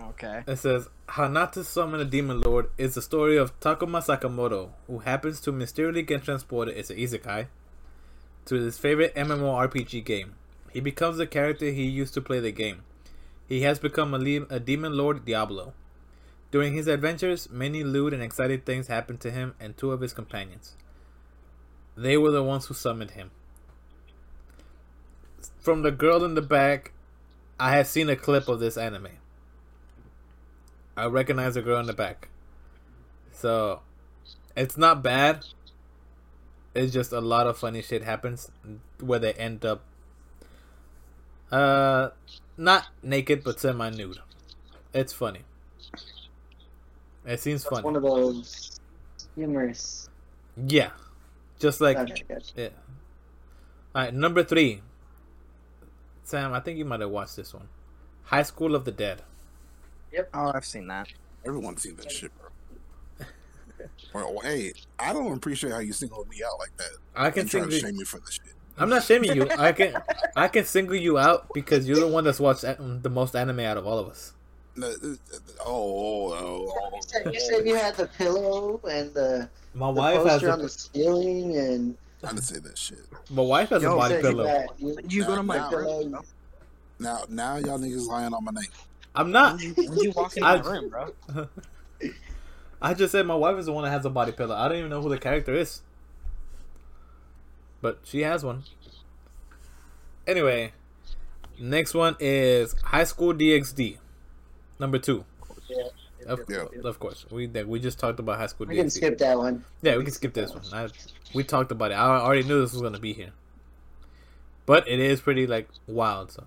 Okay. 0.01 0.43
It 0.47 0.57
says 0.57 0.89
how 1.07 1.29
not 1.29 1.53
to 1.55 1.64
summon 1.64 2.01
a 2.01 2.05
demon 2.05 2.41
lord 2.41 2.70
is 2.76 2.95
the 2.95 3.03
story 3.03 3.37
of 3.37 3.59
Takuma 3.61 4.05
Sakamoto, 4.05 4.70
who 4.87 4.99
happens 5.01 5.41
to 5.43 5.53
mysteriously 5.53 6.03
get 6.03 6.24
transported. 6.24 6.76
It's 6.76 6.91
an 6.91 6.97
isekai 6.97 7.47
to 8.47 8.55
his 8.57 8.79
favorite 8.79 9.14
MMORPG 9.14 10.05
game. 10.05 10.35
He 10.72 10.81
becomes 10.81 11.16
the 11.18 11.26
character 11.26 11.66
he 11.66 11.85
used 11.85 12.14
to 12.14 12.20
play 12.20 12.41
the 12.41 12.53
game. 12.53 12.83
He 13.49 13.62
has 13.62 13.78
become 13.78 14.12
a, 14.14 14.18
le- 14.18 14.46
a 14.51 14.61
demon 14.61 14.96
lord 14.96 15.24
Diablo. 15.24 15.72
During 16.51 16.74
his 16.74 16.86
adventures, 16.86 17.49
many 17.51 17.82
lewd 17.82 18.12
and 18.12 18.22
exciting 18.22 18.61
things 18.61 18.86
happened 18.86 19.20
to 19.20 19.30
him 19.30 19.55
and 19.59 19.76
two 19.76 19.92
of 19.92 20.01
his 20.01 20.12
companions. 20.12 20.76
They 21.96 22.16
were 22.16 22.30
the 22.30 22.42
ones 22.42 22.66
who 22.66 22.74
summoned 22.74 23.12
him. 23.12 23.30
From 25.61 25.82
the 25.82 25.90
girl 25.90 26.24
in 26.24 26.34
the 26.34 26.42
back, 26.42 26.92
I 27.59 27.72
have 27.72 27.86
seen 27.86 28.09
a 28.09 28.16
clip 28.16 28.49
of 28.49 28.61
this 28.61 28.76
anime. 28.76 29.18
I 30.96 31.07
recognize 31.07 31.55
the 31.55 31.62
girl 31.62 31.80
in 31.80 31.86
the 31.86 31.92
back. 31.92 32.28
So, 33.32 33.80
it's 34.57 34.76
not 34.76 35.03
bad. 35.03 35.44
It's 36.74 36.92
just 36.92 37.12
a 37.12 37.20
lot 37.20 37.46
of 37.46 37.57
funny 37.59 37.82
shit 37.82 38.03
happens 38.03 38.51
where 39.01 39.18
they 39.18 39.32
end 39.34 39.64
up 39.64 39.82
uh 41.51 42.11
not 42.59 42.88
naked 43.02 43.42
but 43.44 43.61
semi 43.61 43.88
nude. 43.90 44.18
It's 44.92 45.12
funny. 45.12 45.40
It 47.24 47.40
seems 47.40 47.62
That's 47.62 47.74
funny. 47.74 47.84
one 47.84 47.96
of 47.96 48.02
those 48.02 48.80
humorous. 49.34 50.09
Yeah. 50.66 50.90
Just 51.59 51.80
like 51.80 51.96
Okay, 51.96 52.24
yeah. 52.56 52.68
Alright, 53.94 54.14
number 54.14 54.42
three. 54.44 54.82
Sam, 56.22 56.52
I 56.52 56.61
think 56.61 56.78
you 56.78 56.84
might 56.84 57.00
have 57.00 57.11
watched 57.11 57.36
this 57.36 57.54
one. 57.54 57.68
High 58.24 58.42
School 58.42 58.74
of 58.74 58.84
the 58.84 58.92
Dead. 58.92 59.22
Yep. 60.12 60.30
Oh, 60.34 60.52
I've 60.54 60.64
seen 60.64 60.86
that. 60.88 61.09
Everyone's 61.44 61.82
seen 61.82 61.96
that 61.96 62.11
shit, 62.11 62.30
bro. 62.38 62.48
Well, 64.12 64.40
hey, 64.42 64.72
I 64.98 65.12
don't 65.12 65.32
appreciate 65.36 65.72
how 65.72 65.78
you 65.78 65.92
single 65.92 66.24
me 66.24 66.38
out 66.44 66.59
like 66.59 66.76
that. 66.78 66.90
I 67.14 67.30
can 67.30 67.43
and 67.43 67.51
try 67.51 67.64
to 67.64 67.70
shame 67.70 67.97
me 67.97 68.05
for 68.05 68.18
this 68.20 68.32
shit. 68.32 68.55
I'm 68.78 68.88
not 68.88 69.02
shaming 69.02 69.34
you. 69.34 69.48
I 69.59 69.72
can 69.72 69.94
I 70.36 70.48
can 70.48 70.64
single 70.64 70.96
you 70.96 71.18
out 71.18 71.52
because 71.55 71.88
you're 71.88 72.00
the 72.00 72.09
one 72.09 72.24
that's 72.24 72.40
watched 72.40 72.62
the 72.62 73.10
most 73.10 73.34
anime 73.36 73.60
out 73.60 73.76
of 73.76 73.86
all 73.86 73.98
of 73.98 74.09
us. 74.09 74.32
No, 74.76 74.86
uh, 74.88 74.92
Oh, 75.66 76.32
oh, 76.32 76.72
oh, 76.72 76.90
You 76.94 77.02
said, 77.02 77.34
you 77.34 77.40
said 77.40 77.66
you 77.66 77.74
had 77.74 77.96
the 77.96 78.06
pillow 78.06 78.80
and 78.88 79.12
the, 79.12 79.48
My 79.74 79.88
the 79.88 79.92
wife 80.00 80.16
has 80.24 80.32
poster 80.42 80.50
on 80.52 80.60
a, 80.60 80.62
the 80.62 80.68
ceiling 80.68 81.56
and 81.56 81.96
I 82.22 82.28
didn't 82.28 82.42
say 82.42 82.59
that 82.60 82.78
shit. 82.78 83.00
my 83.30 83.42
wife 83.42 83.70
has 83.70 83.82
Yo, 83.82 83.94
a 83.94 83.96
body 83.96 84.14
said 84.14 84.22
you 84.24 84.30
pillow. 84.30 84.44
got- 84.44 84.80
you- 84.80 84.94
Did 84.96 85.12
you 85.12 85.24
go 85.24 85.34
to 85.36 85.42
my 85.42 85.56
Now- 85.56 85.70
room? 85.70 86.16
Now, 87.00 87.22
now 87.28 87.56
y'all 87.56 87.78
niggas 87.78 88.06
lying 88.06 88.32
on 88.32 88.44
my 88.44 88.52
name. 88.52 88.70
I'm 89.16 89.32
not. 89.32 89.56
When 89.56 89.62
you, 89.76 89.90
when 89.90 89.98
you 90.00 90.12
walk 90.12 90.36
in 90.36 90.42
I- 90.44 90.60
my 90.62 90.70
room, 90.70 90.88
bro? 90.90 91.48
I 92.80 92.94
just 92.94 93.10
said 93.10 93.26
my 93.26 93.34
wife 93.34 93.59
is 93.59 93.66
the 93.66 93.72
one 93.72 93.82
that 93.84 93.90
has 93.90 94.05
a 94.05 94.10
body 94.10 94.30
pillow. 94.32 94.55
I 94.55 94.68
don't 94.68 94.78
even 94.78 94.90
know 94.90 95.02
who 95.02 95.09
the 95.09 95.18
character 95.18 95.52
is, 95.55 95.80
but 97.80 98.00
she 98.05 98.22
has 98.22 98.44
one. 98.44 98.64
Anyway, 100.26 100.72
next 101.59 101.94
one 101.94 102.16
is 102.20 102.74
High 102.82 103.05
School 103.05 103.32
DxD, 103.34 103.98
number 104.78 104.98
two. 104.98 105.24
Of, 106.26 106.40
Yeah. 106.48 106.66
of 106.84 106.98
course, 106.98 107.24
we 107.30 107.46
we 107.46 107.80
just 107.80 107.98
talked 107.98 108.18
about 108.20 108.38
High 108.38 108.48
School 108.48 108.66
DXD. 108.66 108.70
We 108.70 108.76
can 108.76 108.90
skip 108.90 109.18
that 109.18 109.38
one. 109.38 109.64
Yeah, 109.80 109.96
we 109.96 110.05
can 110.05 110.12
skip 110.12 110.34
this 110.34 110.52
one. 110.52 110.62
I, 110.72 110.88
we 111.34 111.42
talked 111.44 111.72
about 111.72 111.90
it. 111.90 111.94
I 111.94 112.18
already 112.20 112.42
knew 112.42 112.60
this 112.60 112.72
was 112.72 112.82
gonna 112.82 112.98
be 112.98 113.14
here, 113.14 113.32
but 114.66 114.86
it 114.86 115.00
is 115.00 115.20
pretty 115.22 115.46
like 115.46 115.68
wild. 115.86 116.32
So, 116.32 116.46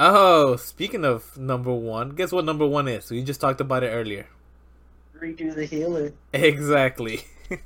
oh, 0.00 0.56
speaking 0.56 1.04
of 1.04 1.38
number 1.38 1.72
one, 1.72 2.10
guess 2.10 2.32
what 2.32 2.44
number 2.44 2.66
one 2.66 2.88
is? 2.88 3.10
We 3.10 3.22
just 3.22 3.40
talked 3.40 3.60
about 3.60 3.84
it 3.84 3.88
earlier. 3.90 4.26
Redo 5.16 5.54
the 5.54 5.66
healer. 5.66 6.12
Exactly. 6.32 7.20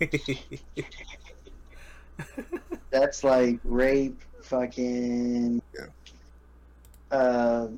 That's 2.90 3.24
like 3.24 3.58
rape, 3.64 4.20
fucking. 4.42 5.60
Yeah. 5.74 7.16
Uh, 7.16 7.68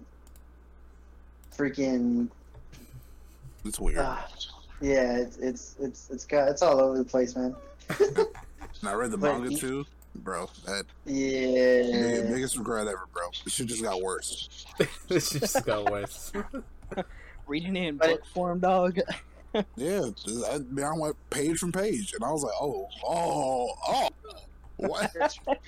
freaking. 1.56 2.28
It's 3.64 3.80
weird. 3.80 3.98
ah, 3.98 4.28
yeah, 4.80 5.16
it's 5.18 5.36
it's 5.38 5.76
it's 5.80 6.10
it's 6.10 6.24
got 6.24 6.48
it's 6.48 6.62
all 6.62 6.80
over 6.80 6.98
the 6.98 7.04
place, 7.04 7.34
man. 7.34 7.54
and 7.98 8.28
I 8.84 8.92
read 8.92 9.10
the 9.10 9.16
but 9.18 9.32
manga 9.32 9.50
you- 9.52 9.58
too, 9.58 9.86
bro. 10.16 10.48
That 10.66 10.84
Yeah. 11.04 12.30
biggest 12.30 12.56
regret 12.56 12.86
ever, 12.86 13.06
bro. 13.12 13.24
This 13.44 13.54
shit 13.54 13.66
just 13.66 13.82
got 13.82 14.00
worse. 14.02 14.66
this 15.08 15.30
just 15.30 15.64
got 15.64 15.90
worse. 15.90 16.32
Reading 17.46 17.76
it 17.76 17.88
in 17.88 17.96
But- 17.96 18.08
book 18.10 18.26
form, 18.34 18.60
dog. 18.60 18.98
Yeah, 19.76 20.10
I, 20.50 20.58
mean, 20.58 20.84
I 20.84 20.92
went 20.96 21.16
page 21.30 21.58
from 21.58 21.72
page, 21.72 22.12
and 22.14 22.24
I 22.24 22.30
was 22.30 22.42
like, 22.42 22.54
oh, 22.60 22.88
oh, 23.06 23.70
oh. 23.88 24.08
What? 24.78 25.10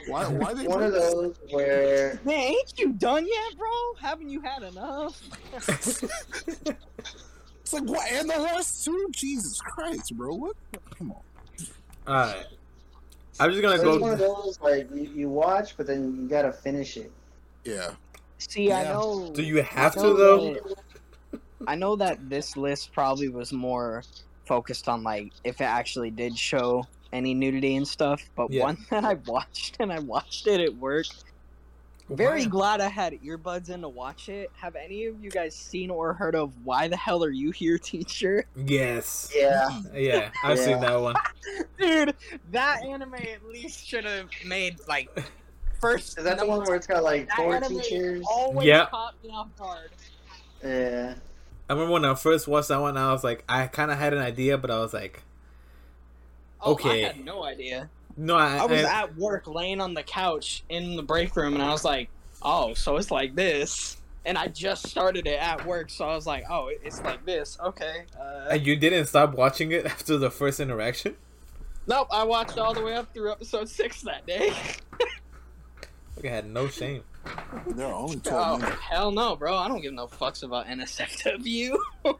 Why? 0.06 0.26
Why 0.26 0.52
they 0.52 0.66
One 0.66 0.82
of 0.82 0.92
those 0.92 1.34
where 1.50 2.20
Man, 2.24 2.34
ain't 2.34 2.74
you 2.76 2.92
done 2.92 3.26
yet, 3.26 3.56
bro? 3.56 3.68
Haven't 4.00 4.28
you 4.28 4.42
had 4.42 4.62
enough? 4.62 5.18
It's 7.68 7.74
like 7.74 7.84
what? 7.84 8.10
And 8.10 8.30
the 8.30 8.34
rest 8.34 8.86
too? 8.86 9.10
Jesus 9.12 9.60
Christ, 9.60 10.16
bro! 10.16 10.34
What? 10.34 10.56
Come 10.96 11.12
on. 11.12 11.20
Alright. 12.08 12.46
I'm 13.38 13.50
just 13.50 13.60
gonna 13.60 13.74
it's 13.74 13.84
one 14.00 14.10
of 14.10 14.18
those 14.18 14.58
like 14.62 14.88
you, 14.94 15.02
you 15.02 15.28
watch, 15.28 15.76
but 15.76 15.86
then 15.86 16.16
you 16.16 16.26
gotta 16.28 16.50
finish 16.50 16.96
it. 16.96 17.12
Yeah. 17.64 17.90
See, 18.38 18.72
I 18.72 18.84
know. 18.84 19.30
Do 19.34 19.42
you 19.42 19.60
have 19.60 19.98
I 19.98 20.00
to 20.00 20.14
though? 20.14 20.54
that- 20.54 20.76
I 21.66 21.74
know 21.74 21.96
that 21.96 22.28
this 22.28 22.56
list 22.56 22.92
probably 22.92 23.28
was 23.28 23.52
more 23.52 24.02
focused 24.46 24.88
on 24.88 25.02
like 25.02 25.32
if 25.44 25.60
it 25.60 25.64
actually 25.64 26.10
did 26.10 26.36
show 26.38 26.86
any 27.12 27.34
nudity 27.34 27.76
and 27.76 27.86
stuff. 27.86 28.22
But 28.36 28.50
Yeah. 28.50 28.62
one 28.64 28.78
that 28.90 29.04
I 29.04 29.14
watched 29.14 29.76
and 29.80 29.92
I 29.92 29.98
watched 29.98 30.46
it 30.46 30.60
at 30.60 30.74
work. 30.76 31.06
Very 32.10 32.42
Why? 32.44 32.48
glad 32.48 32.80
I 32.80 32.88
had 32.88 33.12
earbuds 33.22 33.68
in 33.68 33.82
to 33.82 33.88
watch 33.90 34.30
it. 34.30 34.50
Have 34.56 34.76
any 34.76 35.04
of 35.04 35.22
you 35.22 35.28
guys 35.30 35.54
seen 35.54 35.90
or 35.90 36.14
heard 36.14 36.34
of 36.34 36.54
"Why 36.64 36.88
the 36.88 36.96
Hell 36.96 37.22
Are 37.22 37.28
You 37.30 37.50
Here, 37.50 37.76
Teacher"? 37.76 38.46
Yes. 38.56 39.30
Yeah, 39.34 39.68
Yeah, 39.94 40.30
I've 40.42 40.56
Yeah. 40.56 40.64
seen 40.64 40.80
that 40.80 40.94
one. 40.96 41.16
Dude, 41.78 42.14
that 42.50 42.82
anime 42.82 43.14
at 43.14 43.44
least 43.46 43.86
should 43.86 44.06
have 44.06 44.30
made 44.46 44.78
like 44.88 45.10
first. 45.80 46.16
is 46.16 46.24
that 46.24 46.38
the 46.38 46.46
one 46.46 46.64
where 46.64 46.76
it's 46.76 46.86
got 46.86 47.04
like 47.04 47.28
four 47.32 47.60
teachers? 47.60 48.24
Always 48.30 48.66
Yeah. 48.66 48.86
caught 48.86 49.14
me 49.22 49.28
off 49.30 49.48
guard. 49.58 49.90
Yeah, 50.64 51.14
I 51.68 51.72
remember 51.74 51.92
when 51.92 52.04
I 52.04 52.14
first 52.14 52.48
watched 52.48 52.68
that 52.68 52.80
one, 52.80 52.96
I 52.96 53.12
was 53.12 53.22
like, 53.24 53.44
I 53.48 53.66
kind 53.66 53.90
of 53.90 53.98
had 53.98 54.12
an 54.14 54.20
idea, 54.20 54.56
but 54.58 54.70
I 54.70 54.78
was 54.78 54.92
like, 54.94 55.22
Oh, 56.60 56.72
Okay. 56.72 57.04
I 57.04 57.08
had 57.08 57.24
no 57.24 57.44
idea. 57.44 57.88
no, 58.16 58.36
I, 58.36 58.56
I 58.56 58.64
was 58.66 58.84
I- 58.84 59.02
at 59.02 59.16
work 59.16 59.46
laying 59.46 59.80
on 59.80 59.94
the 59.94 60.02
couch 60.02 60.64
in 60.68 60.96
the 60.96 61.02
break 61.02 61.36
room 61.36 61.54
and 61.54 61.62
I 61.62 61.70
was 61.70 61.84
like, 61.84 62.08
oh, 62.42 62.74
so 62.74 62.96
it's 62.96 63.10
like 63.10 63.34
this. 63.34 63.96
And 64.24 64.36
I 64.36 64.48
just 64.48 64.86
started 64.88 65.26
it 65.26 65.38
at 65.38 65.64
work, 65.64 65.88
so 65.88 66.04
I 66.08 66.14
was 66.14 66.26
like, 66.26 66.44
oh, 66.50 66.68
it's 66.82 67.00
like 67.02 67.24
this. 67.24 67.56
Okay. 67.64 68.04
Uh, 68.18 68.48
and 68.50 68.66
you 68.66 68.76
didn't 68.76 69.06
stop 69.06 69.34
watching 69.34 69.70
it 69.72 69.86
after 69.94 70.16
the 70.18 70.30
first 70.30 70.58
interaction. 70.60 71.16
nope, 71.86 72.08
I 72.10 72.24
watched 72.24 72.58
all 72.58 72.74
the 72.74 72.82
way 72.82 72.94
up 72.94 73.12
through 73.14 73.30
episode 73.32 73.68
six 73.68 74.02
that 74.02 74.26
day. 74.26 74.52
Like 76.16 76.26
I 76.32 76.34
had 76.34 76.50
no 76.50 76.66
shame. 76.66 77.04
There 77.68 77.86
are 77.86 77.92
only 77.94 78.16
Oh, 78.26 78.30
twelve 78.30 78.60
minutes. 78.60 78.80
hell 78.80 79.10
no, 79.10 79.36
bro. 79.36 79.56
I 79.56 79.68
don't 79.68 79.80
give 79.80 79.92
no 79.92 80.06
fucks 80.06 80.42
about 80.42 80.66
NSFW. 80.66 81.76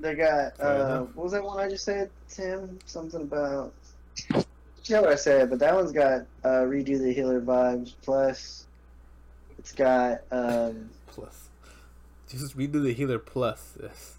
they 0.00 0.14
got 0.14 0.56
Fair 0.56 0.66
uh, 0.66 0.74
enough. 0.84 1.08
what 1.14 1.24
was 1.24 1.32
that 1.32 1.42
one 1.42 1.58
I 1.58 1.68
just 1.68 1.84
said, 1.84 2.10
Tim? 2.28 2.78
Something 2.86 3.22
about. 3.22 3.72
Yeah, 4.84 5.00
what 5.00 5.10
I 5.10 5.16
said, 5.16 5.50
but 5.50 5.58
that 5.58 5.74
one's 5.74 5.90
got 5.92 6.22
uh, 6.44 6.62
redo 6.62 6.98
the 6.98 7.12
healer 7.12 7.40
vibes 7.40 7.94
plus. 8.02 8.66
It's 9.58 9.72
got 9.72 10.20
um. 10.30 10.90
Plus, 11.08 11.48
just 12.28 12.56
redo 12.56 12.82
the 12.82 12.92
healer 12.92 13.18
plus. 13.18 13.76
Yes. 13.82 14.14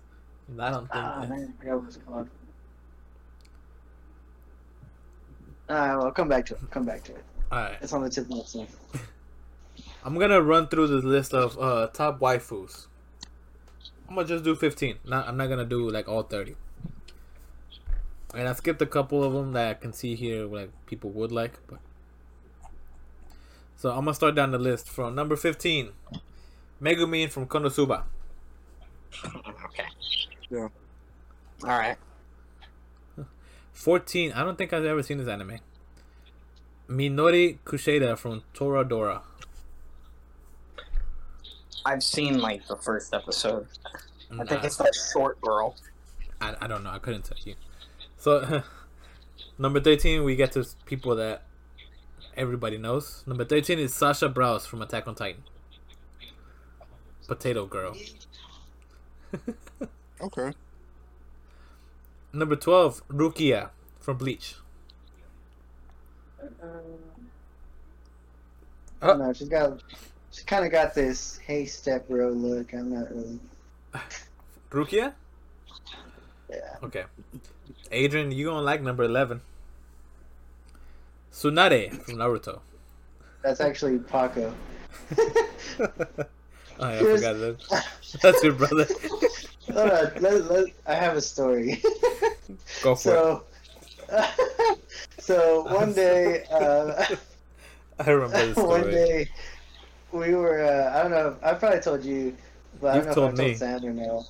I 0.60 0.72
don't 0.72 0.82
think. 0.92 0.92
Ah, 0.94 1.26
man, 1.30 1.54
I 1.58 1.62
forgot 1.62 1.80
what 1.80 1.88
it's 1.88 1.98
called. 2.06 2.28
Uh, 5.70 5.98
well, 6.00 6.12
come 6.12 6.30
back 6.30 6.46
to 6.48 6.54
it. 6.56 6.62
Come 6.72 6.86
back 6.86 7.04
to 7.04 7.14
it. 7.14 7.24
All 7.52 7.60
right, 7.60 7.78
It's 7.82 7.94
on 7.94 8.04
the 8.04 8.10
tip 8.10 8.26
of 8.26 8.30
my 8.30 8.42
tongue. 8.42 8.68
I'm 10.04 10.18
gonna 10.20 10.42
run 10.42 10.68
through 10.68 10.88
the 10.88 11.08
list 11.08 11.34
of 11.34 11.58
uh, 11.60 11.88
top 11.88 12.20
waifus. 12.20 12.88
I'm 14.08 14.16
gonna 14.16 14.28
just 14.28 14.44
do 14.44 14.56
15. 14.56 14.98
Not, 15.06 15.28
I'm 15.28 15.38
not 15.38 15.48
gonna 15.48 15.66
do 15.66 15.90
like 15.90 16.08
all 16.08 16.24
30. 16.24 16.56
And 18.34 18.48
I 18.48 18.54
skipped 18.54 18.82
a 18.82 18.86
couple 18.86 19.24
of 19.24 19.34
them 19.34 19.54
that 19.54 19.70
I 19.70 19.74
can 19.76 19.94
see 19.94 20.16
here, 20.16 20.46
like 20.46 20.72
people 20.86 21.10
would 21.12 21.32
like. 21.32 21.54
But 21.68 21.80
so 23.78 23.90
I'm 23.90 24.06
gonna 24.06 24.14
start 24.14 24.36
down 24.36 24.52
the 24.52 24.58
list 24.58 24.90
from 24.90 25.16
number 25.16 25.36
15, 25.36 25.90
Megumin 26.82 27.30
from 27.30 27.48
Konosuba. 27.48 28.04
okay. 29.66 29.86
Yeah. 30.50 30.68
All 31.64 31.70
right. 31.70 31.98
14. 33.74 34.34
I 34.34 34.44
don't 34.44 34.58
think 34.58 34.74
I've 34.74 34.86
ever 34.86 35.04
seen 35.04 35.18
this 35.18 35.28
anime. 35.28 35.60
Minori 36.90 37.58
Kushieda 37.66 38.18
from 38.18 38.44
Toradora. 38.54 39.22
I've 41.86 42.04
seen 42.04 42.40
like 42.40 42.68
the 42.68 42.76
first 42.76 43.14
episode. 43.14 43.68
I 44.38 44.46
think 44.46 44.64
it's 44.64 44.78
that 44.78 44.94
short 45.14 45.40
girl. 45.42 45.76
I, 46.42 46.56
I 46.62 46.68
don't 46.68 46.84
know. 46.84 46.90
I 46.90 47.00
couldn't 47.00 47.24
tell 47.24 47.38
you. 47.46 47.56
So, 48.18 48.64
number 49.58 49.80
13, 49.80 50.24
we 50.24 50.36
get 50.36 50.52
to 50.54 50.66
people 50.86 51.16
that 51.16 51.44
everybody 52.36 52.78
knows. 52.78 53.24
Number 53.26 53.46
13 53.46 53.80
is 53.80 53.94
Sasha 53.94 54.28
Blouse 54.28 54.66
from 54.66 54.82
Attack 54.82 55.08
on 55.08 55.16
Titan. 55.16 55.44
Potato 57.28 57.66
Girl. 57.66 57.96
Okay. 60.20 60.52
Number 62.34 62.56
12, 62.56 63.08
Rukia 63.10 63.70
from 64.00 64.18
Bleach. 64.18 64.56
Uh, 66.62 66.68
Don't 69.08 69.20
know. 69.20 69.34
She's 69.34 69.50
got. 69.50 69.82
She 70.32 70.44
kind 70.44 70.66
of 70.66 70.72
got 70.72 70.94
this 70.94 71.38
hey 71.38 71.66
step 71.66 72.08
bro 72.08 72.30
look. 72.30 72.74
I'm 72.74 72.94
not 72.94 73.10
really. 73.10 73.40
Rukia? 74.72 75.14
Yeah. 76.50 76.76
Okay. 76.84 77.04
Adrian, 77.92 78.32
you 78.32 78.46
gonna 78.46 78.62
like 78.62 78.82
number 78.82 79.04
11. 79.04 79.42
Tsunade 81.32 82.02
from 82.04 82.16
Naruto. 82.16 82.60
That's 83.44 83.62
actually 83.62 84.00
Paco. 84.00 84.54
oh, 85.18 85.18
yeah, 85.70 86.26
I 86.80 86.96
Here's- 86.96 87.16
forgot 87.24 87.38
that. 87.40 87.86
That's 88.22 88.44
your 88.44 88.54
brother. 88.54 88.88
Hold 89.74 89.92
on. 89.92 90.12
Let, 90.22 90.52
let, 90.52 90.66
I 90.86 90.96
have 90.96 91.18
a 91.18 91.22
story. 91.22 91.82
Go 92.82 92.96
for 92.96 93.14
it. 93.16 93.57
so, 95.20 95.66
one 95.66 95.94
day, 95.94 96.46
uh, 96.52 97.06
I 98.00 98.12
remember 98.12 98.54
one 98.56 98.90
day, 98.90 99.30
we 100.12 100.36
were. 100.36 100.64
Uh, 100.64 100.98
I 101.00 101.04
don't 101.04 101.12
know. 101.12 101.40
I 101.44 101.54
probably 101.56 101.82
told 101.82 102.04
you, 102.06 102.38
but 102.80 102.92
I 102.92 102.96
You've 102.96 103.06
don't 103.06 103.08
know 103.08 103.14
told 103.14 103.22
if 103.28 103.34
I 103.34 103.36
me. 103.36 103.44
told 103.44 103.58
Sam 103.58 103.86
or 103.86 103.94
no. 103.94 104.28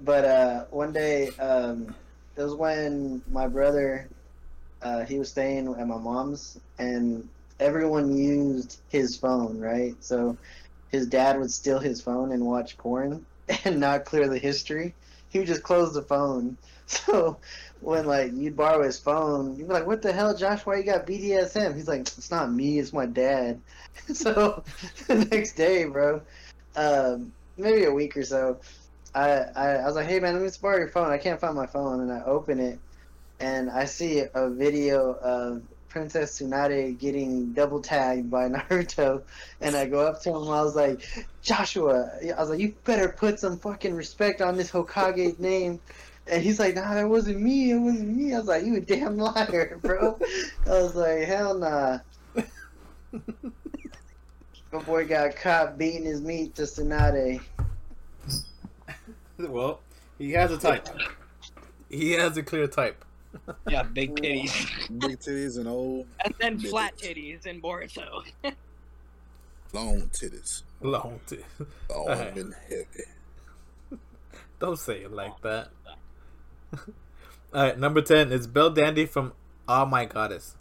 But 0.00 0.24
uh, 0.24 0.64
one 0.70 0.92
day, 0.92 1.36
um, 1.36 1.96
it 2.36 2.42
was 2.42 2.54
when 2.54 3.22
my 3.28 3.48
brother, 3.48 4.10
uh, 4.82 5.04
he 5.06 5.18
was 5.18 5.30
staying 5.30 5.68
at 5.68 5.86
my 5.88 5.98
mom's, 5.98 6.58
and 6.78 7.30
everyone 7.60 8.16
used 8.16 8.82
his 8.88 9.16
phone, 9.18 9.58
right? 9.58 10.02
So 10.04 10.38
his 10.88 11.06
dad 11.08 11.38
would 11.38 11.50
steal 11.52 11.78
his 11.80 12.00
phone 12.02 12.32
and 12.32 12.44
watch 12.46 12.76
porn 12.78 13.26
and 13.64 13.80
not 13.80 14.04
clear 14.04 14.28
the 14.28 14.38
history. 14.38 14.96
He 15.28 15.38
would 15.38 15.48
just 15.48 15.62
close 15.64 15.94
the 15.94 16.02
phone. 16.02 16.58
So 16.88 17.40
when 17.80 18.06
like 18.06 18.32
you'd 18.34 18.56
borrow 18.56 18.82
his 18.82 18.98
phone, 18.98 19.56
you'd 19.56 19.68
be 19.68 19.74
like, 19.74 19.86
"What 19.86 20.02
the 20.02 20.12
hell, 20.12 20.36
Josh? 20.36 20.64
Why 20.64 20.76
you 20.76 20.84
got 20.84 21.06
BDSM?" 21.06 21.74
He's 21.74 21.88
like, 21.88 22.00
"It's 22.00 22.30
not 22.30 22.52
me, 22.52 22.78
it's 22.78 22.92
my 22.92 23.06
dad." 23.06 23.60
so 24.12 24.64
the 25.06 25.26
next 25.30 25.52
day, 25.52 25.84
bro, 25.84 26.20
um, 26.74 27.32
maybe 27.56 27.84
a 27.84 27.92
week 27.92 28.16
or 28.16 28.24
so, 28.24 28.58
I, 29.14 29.30
I 29.54 29.68
I 29.76 29.86
was 29.86 29.94
like, 29.94 30.06
"Hey 30.06 30.20
man, 30.20 30.34
let 30.34 30.42
me 30.42 30.48
just 30.48 30.62
borrow 30.62 30.78
your 30.78 30.88
phone. 30.88 31.10
I 31.10 31.18
can't 31.18 31.40
find 31.40 31.54
my 31.54 31.66
phone." 31.66 32.00
And 32.00 32.12
I 32.12 32.22
open 32.24 32.60
it, 32.60 32.78
and 33.40 33.70
I 33.70 33.84
see 33.84 34.24
a 34.34 34.50
video 34.50 35.14
of 35.22 35.62
Princess 35.88 36.38
Tsunade 36.38 36.98
getting 36.98 37.52
double 37.52 37.80
tagged 37.80 38.30
by 38.30 38.48
Naruto, 38.50 39.22
and 39.60 39.76
I 39.76 39.86
go 39.86 40.06
up 40.06 40.20
to 40.22 40.30
him. 40.30 40.36
I 40.50 40.62
was 40.62 40.76
like, 40.76 41.02
"Joshua," 41.42 42.10
I 42.22 42.40
was 42.40 42.50
like, 42.50 42.60
"You 42.60 42.74
better 42.84 43.08
put 43.08 43.40
some 43.40 43.58
fucking 43.58 43.94
respect 43.94 44.40
on 44.40 44.56
this 44.56 44.70
Hokage's 44.70 45.38
name." 45.38 45.80
And 46.28 46.42
he's 46.42 46.58
like, 46.58 46.74
"Nah, 46.74 46.94
that 46.94 47.08
wasn't 47.08 47.40
me. 47.40 47.70
It 47.70 47.78
wasn't 47.78 48.16
me." 48.16 48.34
I 48.34 48.38
was 48.38 48.48
like, 48.48 48.64
"You 48.64 48.76
a 48.76 48.80
damn 48.80 49.16
liar, 49.16 49.78
bro." 49.80 50.18
I 50.66 50.70
was 50.70 50.94
like, 50.96 51.20
"Hell 51.22 51.56
nah." 51.58 51.98
My 54.72 54.82
boy 54.82 55.06
got 55.06 55.36
caught 55.36 55.78
beating 55.78 56.04
his 56.04 56.20
meat 56.20 56.54
to 56.56 56.62
Tsunade. 56.62 57.40
Well, 59.38 59.80
he 60.18 60.32
has 60.32 60.50
a 60.50 60.58
type. 60.58 60.88
He 61.88 62.12
has 62.12 62.36
a 62.36 62.42
clear 62.42 62.66
type. 62.66 63.02
Yeah, 63.68 63.82
big 63.82 64.14
titties. 64.16 64.98
Big 64.98 65.18
titties 65.20 65.58
and 65.58 65.68
old 65.68 66.06
And 66.24 66.34
then 66.40 66.58
flat 66.58 66.96
titties 66.96 67.44
in 67.46 67.60
Boruto. 67.60 68.24
long 69.74 70.08
titties. 70.08 70.62
Long 70.80 71.20
titties. 71.26 71.44
Long 71.90 72.08
Alright. 72.08 72.34
and 72.36 72.54
heavy. 72.68 74.00
Don't 74.58 74.78
say 74.78 75.00
it 75.00 75.12
like 75.12 75.38
that. 75.42 75.68
Alright, 77.54 77.78
number 77.78 78.02
10 78.02 78.32
is 78.32 78.46
Belldandy 78.46 79.08
from 79.08 79.32
Oh 79.68 79.86
My 79.86 80.04
Goddess. 80.04 80.56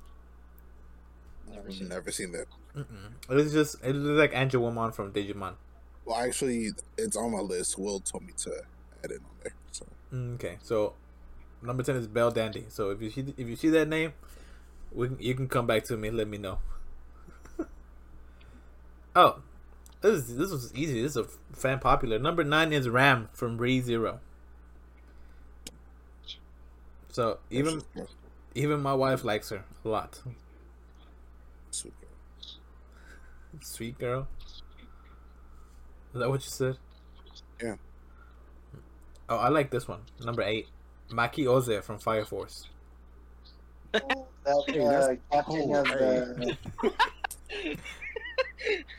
I've 1.49 1.81
never 1.81 2.11
seen 2.11 2.31
that. 2.33 2.47
Mm-mm. 2.75 3.11
It 3.29 3.33
was 3.33 3.53
just, 3.53 3.83
it 3.83 3.93
was 3.93 4.03
like 4.03 4.33
Angewomon 4.33 4.93
from 4.93 5.11
Digimon. 5.13 5.53
Well, 6.05 6.17
actually, 6.17 6.69
it's 6.97 7.15
on 7.15 7.31
my 7.31 7.39
list. 7.39 7.79
Will 7.79 7.99
told 7.99 8.25
me 8.25 8.33
to 8.37 8.51
add 9.03 9.11
it 9.11 9.21
on 9.21 9.35
there. 9.43 9.53
So 9.71 9.85
Mm, 10.13 10.35
Okay, 10.35 10.57
so 10.61 10.93
number 11.61 11.83
ten 11.83 11.95
is 11.95 12.07
Belldandy. 12.07 12.71
So 12.71 12.91
if 12.91 13.01
you 13.01 13.09
see 13.09 13.33
if 13.37 13.47
you 13.47 13.55
see 13.55 13.69
that 13.69 13.87
name, 13.87 14.13
we 14.93 15.07
can, 15.07 15.17
you 15.19 15.33
can 15.33 15.47
come 15.47 15.65
back 15.65 15.83
to 15.85 15.97
me. 15.97 16.11
Let 16.11 16.27
me 16.27 16.37
know. 16.37 16.59
oh, 19.15 19.41
this 20.01 20.13
is, 20.13 20.37
this 20.37 20.51
was 20.51 20.73
easy. 20.75 21.01
This 21.01 21.15
is 21.15 21.17
a 21.17 21.25
fan 21.53 21.79
popular. 21.79 22.19
Number 22.19 22.43
nine 22.43 22.71
is 22.71 22.87
Ram 22.87 23.29
from 23.33 23.57
Re 23.57 23.81
Zero. 23.81 24.19
So 27.15 27.39
even 27.49 27.81
even 28.55 28.81
my 28.81 28.93
wife 28.93 29.23
likes 29.23 29.47
her 29.47 29.63
a 29.85 29.87
lot. 29.87 30.21
Sweet 31.71 31.93
girl. 32.01 32.09
Sweet 33.61 33.97
girl. 33.97 34.27
Is 36.13 36.19
that 36.19 36.29
what 36.29 36.43
you 36.43 36.49
said? 36.49 36.77
Yeah. 37.63 37.75
Oh, 39.29 39.37
I 39.37 39.47
like 39.47 39.71
this 39.71 39.87
one. 39.87 40.01
Number 40.25 40.41
eight, 40.41 40.67
Maki 41.09 41.47
Oze 41.47 41.81
from 41.85 41.99
Fire 41.99 42.25
Force. 42.25 42.67
That 43.93 44.03
uh, 44.43 45.15
captain 45.31 45.73
of 45.73 45.85
the. 45.85 46.57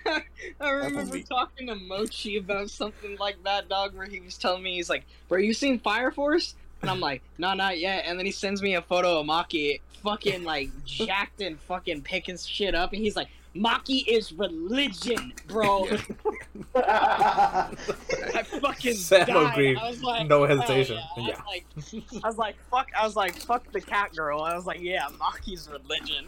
I 0.58 0.70
remember 0.70 1.20
talking 1.20 1.66
to 1.66 1.74
Mochi 1.74 2.38
about 2.38 2.70
something 2.70 3.18
like 3.18 3.44
that, 3.44 3.68
dog, 3.68 3.94
where 3.94 4.06
he 4.06 4.20
was 4.20 4.38
telling 4.38 4.62
me, 4.62 4.76
he's 4.76 4.88
like, 4.88 5.04
Bro, 5.28 5.40
you 5.40 5.52
seen 5.52 5.78
Fire 5.78 6.10
Force? 6.10 6.54
And 6.82 6.90
I'm 6.90 7.00
like, 7.00 7.22
No, 7.38 7.54
not 7.54 7.78
yet. 7.78 8.04
And 8.06 8.18
then 8.18 8.26
he 8.26 8.32
sends 8.32 8.62
me 8.62 8.74
a 8.74 8.82
photo 8.82 9.20
of 9.20 9.26
Maki 9.26 9.80
fucking 10.02 10.44
like 10.44 10.70
jacked 10.84 11.40
and 11.40 11.58
fucking 11.60 12.02
picking 12.02 12.36
shit 12.38 12.74
up. 12.74 12.92
And 12.92 13.02
he's 13.02 13.16
like, 13.16 13.28
Maki 13.54 14.06
is 14.06 14.32
religion, 14.34 15.32
bro. 15.48 15.86
I 16.74 18.42
fucking 18.60 18.94
Sam 18.94 19.26
died. 19.26 19.52
agreed. 19.52 19.78
I 19.78 19.88
was 19.88 20.02
like, 20.02 20.26
No 20.28 20.44
hell 20.44 20.58
hesitation. 20.60 20.98
Yeah. 21.16 21.40
I, 21.48 21.62
Yeah. 21.92 21.94
was 21.94 21.96
like, 21.96 22.04
I 22.24 22.26
was 22.28 22.36
like, 22.38 22.56
fuck. 22.70 22.88
I 22.98 23.04
was 23.04 23.16
like, 23.16 23.34
fuck 23.34 23.72
the 23.72 23.80
cat 23.80 24.14
girl. 24.14 24.42
I 24.42 24.54
was 24.54 24.66
like, 24.66 24.80
yeah, 24.80 25.06
Maki's 25.18 25.68
religion. 25.70 26.26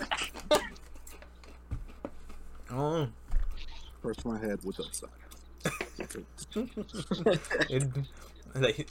Oh, 2.71 3.09
First 4.03 4.27
my 4.27 4.39
head 4.39 4.59
with 4.63 4.79
upside. 4.79 5.09
it, 7.71 7.87
like, 8.55 8.89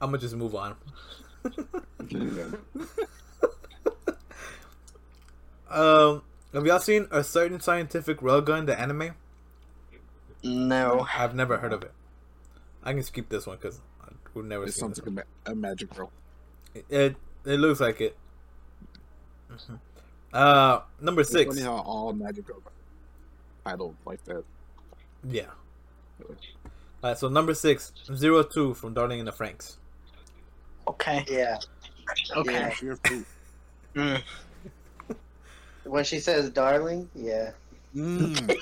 I'm 0.00 0.08
gonna 0.10 0.18
just 0.18 0.34
move 0.36 0.54
on. 0.54 0.76
Um, 5.70 6.22
have 6.52 6.64
y'all 6.66 6.78
seen 6.80 7.08
a 7.10 7.24
certain 7.24 7.60
scientific 7.60 8.18
railgun, 8.20 8.66
the 8.66 8.78
anime? 8.78 9.12
no. 10.42 11.06
I've 11.16 11.34
never 11.34 11.56
heard 11.58 11.72
of 11.72 11.82
it. 11.82 11.92
I 12.84 12.92
can 12.92 13.02
skip 13.02 13.28
this 13.28 13.46
one 13.46 13.56
because 13.56 13.80
we've 14.32 14.44
never 14.44 14.64
It 14.64 14.72
seen 14.74 14.80
sounds 14.82 14.98
this 14.98 15.06
like 15.06 15.08
a, 15.08 15.10
ma- 15.50 15.52
a 15.52 15.54
magic 15.56 15.90
girl. 15.94 16.12
It 16.88 17.16
it 17.44 17.56
looks 17.58 17.80
like 17.80 18.00
it. 18.00 18.16
Mhm. 19.50 19.80
Uh, 20.32 20.80
number 21.00 21.22
It's 21.22 21.30
six. 21.32 21.48
funny 21.54 21.62
how 21.66 21.76
all 21.78 22.12
magic 22.12 22.48
are 22.50 22.54
titled 23.64 23.96
like 24.04 24.22
that. 24.24 24.44
Yeah. 25.28 25.46
Alright, 27.02 27.18
so 27.18 27.28
number 27.28 27.54
six, 27.54 27.92
zero 28.14 28.42
two 28.44 28.74
from 28.74 28.94
Darling 28.94 29.18
in 29.18 29.24
the 29.26 29.32
Franxx. 29.32 29.76
Okay. 30.88 31.24
yeah. 31.28 31.58
Okay. 32.36 32.52
Yeah. 32.52 32.70
Sheer 32.70 32.96
food. 32.96 33.24
Mm. 33.94 34.22
When 35.84 36.02
she 36.02 36.18
says 36.18 36.50
darling, 36.50 37.08
yeah. 37.14 37.52
Mm. 37.94 38.56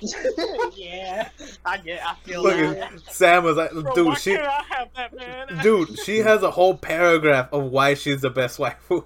yeah. 0.74 1.28
I 1.66 1.76
get. 1.78 2.00
I 2.02 2.14
feel 2.24 2.42
Look 2.42 2.54
that. 2.54 2.92
at 2.94 3.00
Sam 3.12 3.44
was 3.44 3.58
like, 3.58 3.72
Bro, 3.72 3.94
dude, 3.94 4.06
why 4.06 4.14
she, 4.14 4.34
can't 4.34 4.48
I 4.48 4.62
have 4.70 4.88
that, 4.96 5.14
man? 5.14 5.58
dude, 5.62 5.98
she 5.98 6.18
has 6.18 6.42
a 6.42 6.50
whole 6.50 6.74
paragraph 6.74 7.52
of 7.52 7.64
why 7.64 7.92
she's 7.92 8.22
the 8.22 8.30
best 8.30 8.58
wife. 8.58 8.76
You 8.90 9.04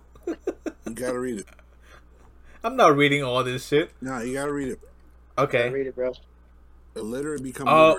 gotta 0.94 1.18
read 1.18 1.40
it. 1.40 1.46
I'm 2.62 2.76
not 2.76 2.96
reading 2.96 3.24
all 3.24 3.42
this 3.42 3.66
shit. 3.66 3.90
No, 4.00 4.20
you 4.20 4.34
gotta 4.34 4.52
read 4.52 4.68
it. 4.68 4.80
Okay. 5.36 5.70
Read 5.70 5.88
it, 5.88 5.96
bro. 5.96 6.12
Illiterate 6.94 7.42
become 7.42 7.66
Oh. 7.68 7.98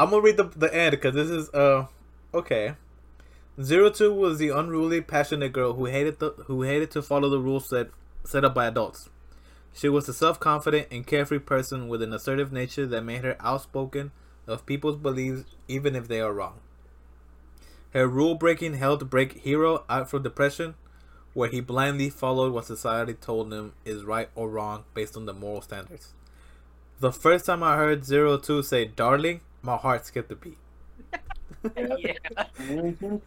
I'm 0.00 0.08
gonna 0.08 0.22
read 0.22 0.38
the 0.38 0.44
the 0.44 0.74
end 0.74 0.92
because 0.92 1.14
this 1.14 1.28
is 1.28 1.50
uh 1.50 1.86
okay. 2.32 2.72
Zero 3.60 3.90
two 3.90 4.14
was 4.14 4.38
the 4.38 4.48
unruly, 4.48 5.02
passionate 5.02 5.52
girl 5.52 5.74
who 5.74 5.84
hated 5.84 6.20
the 6.20 6.30
who 6.46 6.62
hated 6.62 6.90
to 6.92 7.02
follow 7.02 7.28
the 7.28 7.38
rules 7.38 7.68
set 7.68 7.90
set 8.24 8.42
up 8.42 8.54
by 8.54 8.66
adults. 8.66 9.10
She 9.74 9.90
was 9.90 10.08
a 10.08 10.14
self 10.14 10.40
confident 10.40 10.88
and 10.90 11.06
carefree 11.06 11.40
person 11.40 11.86
with 11.86 12.00
an 12.00 12.14
assertive 12.14 12.50
nature 12.50 12.86
that 12.86 13.04
made 13.04 13.24
her 13.24 13.36
outspoken 13.40 14.12
of 14.46 14.64
people's 14.64 14.96
beliefs 14.96 15.44
even 15.68 15.94
if 15.94 16.08
they 16.08 16.22
are 16.22 16.32
wrong. 16.32 16.60
Her 17.92 18.08
rule 18.08 18.36
breaking 18.36 18.74
helped 18.74 19.10
break 19.10 19.42
Hiro 19.42 19.84
out 19.90 20.08
from 20.08 20.22
depression, 20.22 20.76
where 21.34 21.50
he 21.50 21.60
blindly 21.60 22.08
followed 22.08 22.54
what 22.54 22.64
society 22.64 23.12
told 23.12 23.52
him 23.52 23.74
is 23.84 24.04
right 24.04 24.30
or 24.34 24.48
wrong 24.48 24.84
based 24.94 25.14
on 25.14 25.26
the 25.26 25.34
moral 25.34 25.60
standards. 25.60 26.14
The 27.00 27.12
first 27.12 27.44
time 27.44 27.62
I 27.62 27.76
heard 27.76 28.06
Zero 28.06 28.38
Two 28.38 28.62
say 28.62 28.86
"darling," 28.86 29.42
my 29.62 29.76
heart 29.76 30.06
skipped 30.06 30.32
a 30.32 30.36
beat. 30.36 30.58
yeah. 31.76 32.14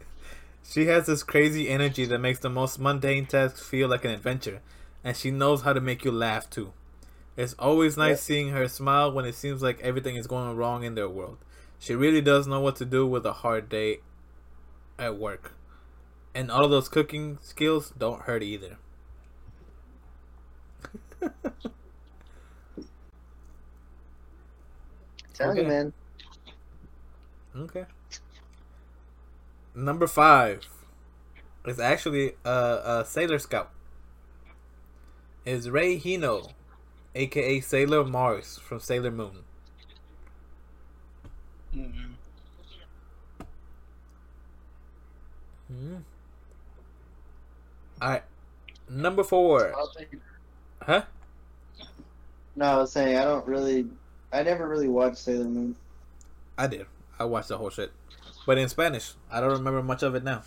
She 0.64 0.88
has 0.88 1.06
this 1.06 1.24
crazy 1.24 1.70
energy 1.70 2.06
that 2.06 2.20
makes 2.20 2.40
the 2.40 2.50
most 2.50 2.80
mundane 2.80 3.26
tasks 3.26 3.66
feel 3.68 3.88
like 3.88 4.04
an 4.06 4.12
adventure, 4.12 4.62
and 5.04 5.16
she 5.16 5.32
knows 5.32 5.62
how 5.62 5.74
to 5.74 5.80
make 5.82 6.04
you 6.04 6.12
laugh 6.12 6.50
too. 6.50 6.74
It's 7.38 7.54
always 7.60 7.98
nice 7.98 8.18
Yep. 8.18 8.20
seeing 8.20 8.50
her 8.50 8.68
smile 8.68 9.12
when 9.12 9.26
it 9.26 9.36
seems 9.36 9.62
like 9.64 9.80
everything 9.82 10.16
is 10.18 10.28
going 10.28 10.56
wrong 10.58 10.84
in 10.84 10.96
their 10.96 11.10
world. 11.10 11.38
She 11.80 11.96
really 11.96 12.22
does 12.22 12.48
know 12.48 12.62
what 12.62 12.76
to 12.78 12.86
do 12.86 13.08
with 13.08 13.26
a 13.26 13.34
hard 13.34 13.70
day 13.70 14.02
at 15.00 15.18
work. 15.18 15.54
And 16.36 16.52
all 16.52 16.66
of 16.66 16.72
those 16.72 16.90
cooking 16.90 17.40
skills 17.42 17.92
don't 17.98 18.24
hurt 18.24 18.44
either. 18.44 18.78
Tell 25.34 25.56
you, 25.56 25.64
man. 25.64 25.94
Okay. 27.56 27.86
Number 29.76 30.08
five 30.08 30.68
is 31.66 31.80
actually 31.80 32.34
a, 32.44 32.50
a 32.50 33.06
Sailor 33.06 33.40
Scout. 33.40 33.70
Is 35.46 35.70
Rei 35.70 36.00
Hino, 36.00 36.52
aka 37.16 37.60
Sailor 37.60 38.04
Mars 38.06 38.58
from 38.58 38.80
Sailor 38.80 39.12
Moon. 39.12 39.44
Mm. 41.76 41.92
Hmm. 45.68 45.96
Alright. 48.02 48.24
Number 48.90 49.24
four. 49.24 49.74
Huh? 50.82 51.04
No, 52.56 52.66
I 52.66 52.78
was 52.78 52.92
saying 52.92 53.18
I 53.18 53.24
don't 53.24 53.48
really. 53.48 53.88
I 54.32 54.44
never 54.44 54.68
really 54.68 54.88
watched 54.88 55.18
Sailor 55.18 55.46
Moon. 55.46 55.76
I 56.58 56.68
did. 56.68 56.86
I 57.20 57.26
watched 57.26 57.50
the 57.50 57.58
whole 57.58 57.70
shit. 57.70 57.92
But 58.46 58.58
in 58.58 58.68
Spanish. 58.70 59.14
I 59.32 59.40
don't 59.40 59.52
remember 59.52 59.82
much 59.82 60.04
of 60.04 60.16
it 60.16 60.24
now. 60.24 60.44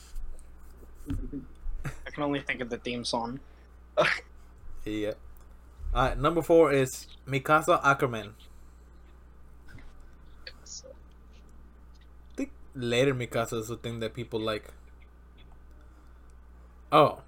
I 1.09 2.11
can 2.11 2.23
only 2.23 2.41
think 2.41 2.61
of 2.61 2.71
the 2.71 2.79
theme 2.79 3.05
song. 3.05 3.41
Yeah. 4.85 5.13
Alright, 5.95 6.19
number 6.19 6.43
four 6.43 6.73
is 6.73 7.07
Mikasa 7.27 7.81
Ackerman. 7.83 8.35
I 10.53 12.37
think 12.37 12.51
later 12.75 13.15
Mikasa 13.15 13.61
is 13.61 13.69
the 13.69 13.77
thing 13.77 14.01
that 14.01 14.15
people 14.15 14.39
like. 14.39 14.73
Oh, 16.93 17.23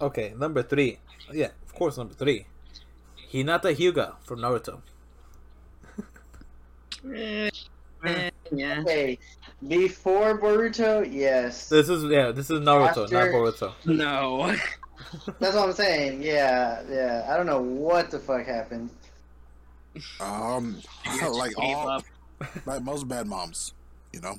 okay. 0.00 0.34
Number 0.36 0.62
three. 0.62 0.98
Yeah, 1.32 1.50
of 1.66 1.74
course, 1.74 1.96
number 1.96 2.14
three. 2.14 2.46
Hinata 3.32 3.74
Hyuga 3.74 4.16
from 4.22 4.40
Naruto. 4.40 4.82
Eh, 7.14 7.50
eh, 8.04 8.30
yeah. 8.52 8.80
Okay, 8.80 9.18
before 9.66 10.38
Boruto, 10.38 11.06
yes. 11.10 11.68
This 11.68 11.88
is 11.88 12.04
yeah. 12.04 12.30
This 12.32 12.50
is 12.50 12.60
Naruto, 12.60 13.10
not 13.10 13.28
Boruto. 13.28 13.72
No. 13.86 14.54
That's 15.40 15.54
what 15.56 15.68
I'm 15.68 15.72
saying. 15.72 16.22
Yeah, 16.22 16.82
yeah. 16.88 17.26
I 17.28 17.36
don't 17.36 17.46
know 17.46 17.60
what 17.60 18.10
the 18.10 18.18
fuck 18.18 18.46
happened. 18.46 18.90
Um, 20.20 20.80
like 21.32 21.52
all, 21.58 21.88
up. 21.88 22.04
like 22.66 22.82
most 22.82 23.08
bad 23.08 23.26
moms, 23.26 23.74
you 24.12 24.20
know. 24.20 24.36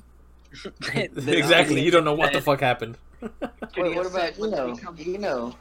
exactly. 0.94 1.80
You 1.82 1.90
don't 1.90 2.04
know 2.04 2.14
what 2.14 2.32
the 2.32 2.40
fuck 2.40 2.60
happened. 2.60 2.96
Wait, 3.76 3.94
what 3.96 4.06
about 4.06 4.36
When 4.38 4.50
they 4.50 4.56
Ino? 4.58 4.74
become- 4.74 4.96
Ino. 5.00 5.56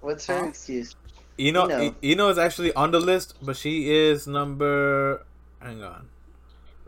What's 0.00 0.26
her 0.26 0.40
Huh? 0.40 0.46
excuse? 0.48 0.94
Ino, 1.38 1.64
Ino. 1.66 1.78
I- 1.78 1.94
Ino 2.02 2.28
is 2.28 2.38
actually 2.38 2.72
on 2.74 2.90
the 2.90 3.00
list, 3.00 3.34
but 3.42 3.56
she 3.56 3.90
is 3.94 4.26
number. 4.26 5.24
Hang 5.60 5.82
on. 5.82 6.08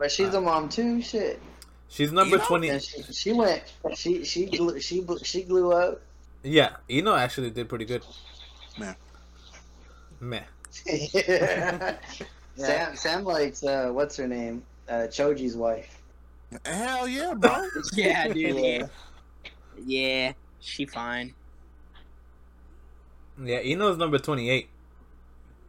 But 0.01 0.11
she's 0.11 0.33
a 0.33 0.41
mom 0.41 0.67
too. 0.67 0.99
Shit. 0.99 1.39
She's 1.87 2.11
number 2.11 2.37
Ino? 2.37 2.45
twenty. 2.45 2.69
And 2.69 2.81
she, 2.81 3.03
she 3.13 3.33
went. 3.33 3.61
She 3.93 4.23
she 4.23 4.47
glue, 4.47 4.79
she 4.79 5.01
bl- 5.01 5.17
she 5.21 5.43
blew 5.43 5.71
up. 5.73 6.01
Yeah, 6.41 6.77
Ino 6.89 7.13
actually 7.13 7.51
did 7.51 7.69
pretty 7.69 7.85
good. 7.85 8.03
Meh. 8.79 8.95
Meh. 10.19 10.41
Sam 12.55 12.95
Sam 12.95 13.23
likes 13.23 13.63
uh 13.63 13.91
what's 13.91 14.17
her 14.17 14.27
name? 14.27 14.63
uh, 14.89 15.05
Choji's 15.07 15.55
wife. 15.55 16.01
Hell 16.65 17.07
yeah, 17.07 17.35
bro. 17.35 17.67
Yeah, 17.93 18.27
dude. 18.27 18.55
Yeah. 18.55 18.63
Yeah. 18.63 18.87
yeah, 19.85 20.33
she 20.61 20.87
fine. 20.87 21.35
Yeah, 23.39 23.59
Ino's 23.59 23.97
number 23.99 24.17
twenty-eight. 24.17 24.67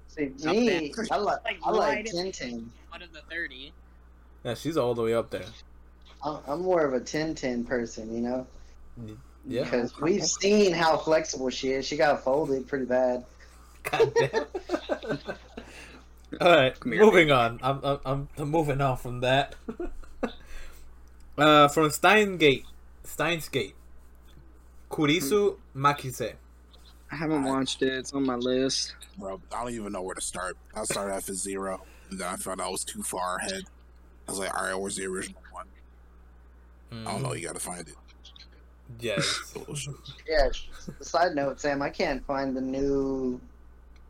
See, 0.09 0.33
Up 0.47 0.57
me, 0.57 0.91
there. 0.97 1.07
I 1.11 1.17
like 1.19 1.45
Like, 1.45 1.59
I 1.63 1.71
like 1.71 1.89
right 1.89 2.07
Tintin. 2.07 2.69
Out 2.95 3.03
of 3.03 3.13
the 3.13 3.21
thirty. 3.31 3.75
Yeah, 4.45 4.55
she's 4.55 4.77
all 4.77 4.95
the 4.95 5.03
way 5.03 5.15
up 5.15 5.31
there. 5.31 5.45
I'm 6.25 6.39
I'm 6.47 6.63
more 6.63 6.85
of 6.85 6.95
a 6.95 7.01
Tintin 7.01 7.67
person, 7.67 8.15
you 8.15 8.21
know, 8.21 8.47
Yeah. 9.47 9.65
because 9.65 9.99
we've 10.01 10.25
seen 10.25 10.73
how 10.73 10.97
flexible 10.97 11.51
she 11.51 11.73
is. 11.73 11.87
She 11.87 11.97
got 11.97 12.23
folded 12.23 12.67
pretty 12.69 12.85
bad. 12.87 13.25
God 13.85 14.15
damn. 14.15 14.45
All 16.41 16.49
right, 16.51 16.75
here, 16.83 17.05
moving 17.05 17.31
on. 17.31 17.61
I'm, 17.63 17.81
I'm 17.85 17.99
I'm 18.07 18.29
I'm 18.39 18.49
moving 18.49 18.81
on 18.81 18.97
from 18.97 19.21
that. 19.21 19.55
uh, 21.39 21.69
from 21.69 21.91
Steingate, 21.91 22.65
Steins 23.05 23.49
Gate, 23.51 23.75
Kurisu 24.91 25.57
Makise. 25.77 26.35
I 27.11 27.17
haven't 27.17 27.45
watched 27.45 27.83
it. 27.83 27.93
It's 27.93 28.15
on 28.15 28.25
my 28.25 28.37
list. 28.37 28.95
bro, 29.19 29.41
I 29.55 29.65
don't 29.65 29.75
even 29.75 29.93
know 29.93 30.01
where 30.03 30.15
to 30.15 30.21
start. 30.23 30.57
I 30.75 30.85
started 30.85 31.15
off 31.15 31.29
at 31.29 31.35
zero, 31.35 31.83
and 32.11 32.19
then 32.19 32.27
I 32.29 32.37
found 32.37 32.61
out 32.63 32.69
I 32.69 32.71
was 32.71 32.85
too 32.85 33.03
far 33.03 33.37
ahead. 33.37 33.65
I 34.29 34.31
was 34.31 34.39
like, 34.39 34.57
all 34.57 34.65
right, 34.65 34.75
where's 34.75 34.97
the 34.97 35.07
original 35.07 35.43
one? 35.51 35.67
I 36.93 37.13
don't 37.13 37.23
know. 37.23 37.33
You 37.35 37.47
got 37.47 37.55
to 37.55 37.61
find 37.61 37.81
it. 37.81 37.95
Yes. 39.01 39.55
Yeah. 40.29 40.49
Side 41.01 41.35
note, 41.35 41.61
Sam, 41.61 41.83
I 41.83 41.91
can't 41.91 42.25
find 42.27 42.57
the 42.57 42.61
new 42.61 43.41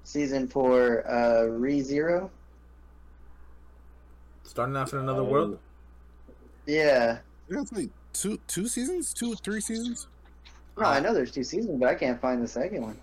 season 0.04 0.48
for 0.48 1.08
uh, 1.10 1.44
Re 1.44 1.80
Zero. 1.80 2.30
Starting 4.44 4.76
off 4.76 4.92
in 4.92 5.00
another 5.00 5.24
world. 5.24 5.58
Yeah. 6.66 7.18
Yeah, 7.48 7.60
it's 7.60 7.72
like 7.72 7.90
two 8.12 8.38
two 8.46 8.68
seasons, 8.68 9.12
two 9.12 9.34
three 9.36 9.60
seasons. 9.60 10.06
No, 10.78 10.86
I 10.86 11.00
know 11.00 11.12
there's 11.12 11.32
two 11.32 11.44
seasons, 11.44 11.78
but 11.78 11.88
I 11.88 11.94
can't 11.94 12.20
find 12.20 12.42
the 12.42 12.48
second 12.48 12.82
one. 12.82 12.98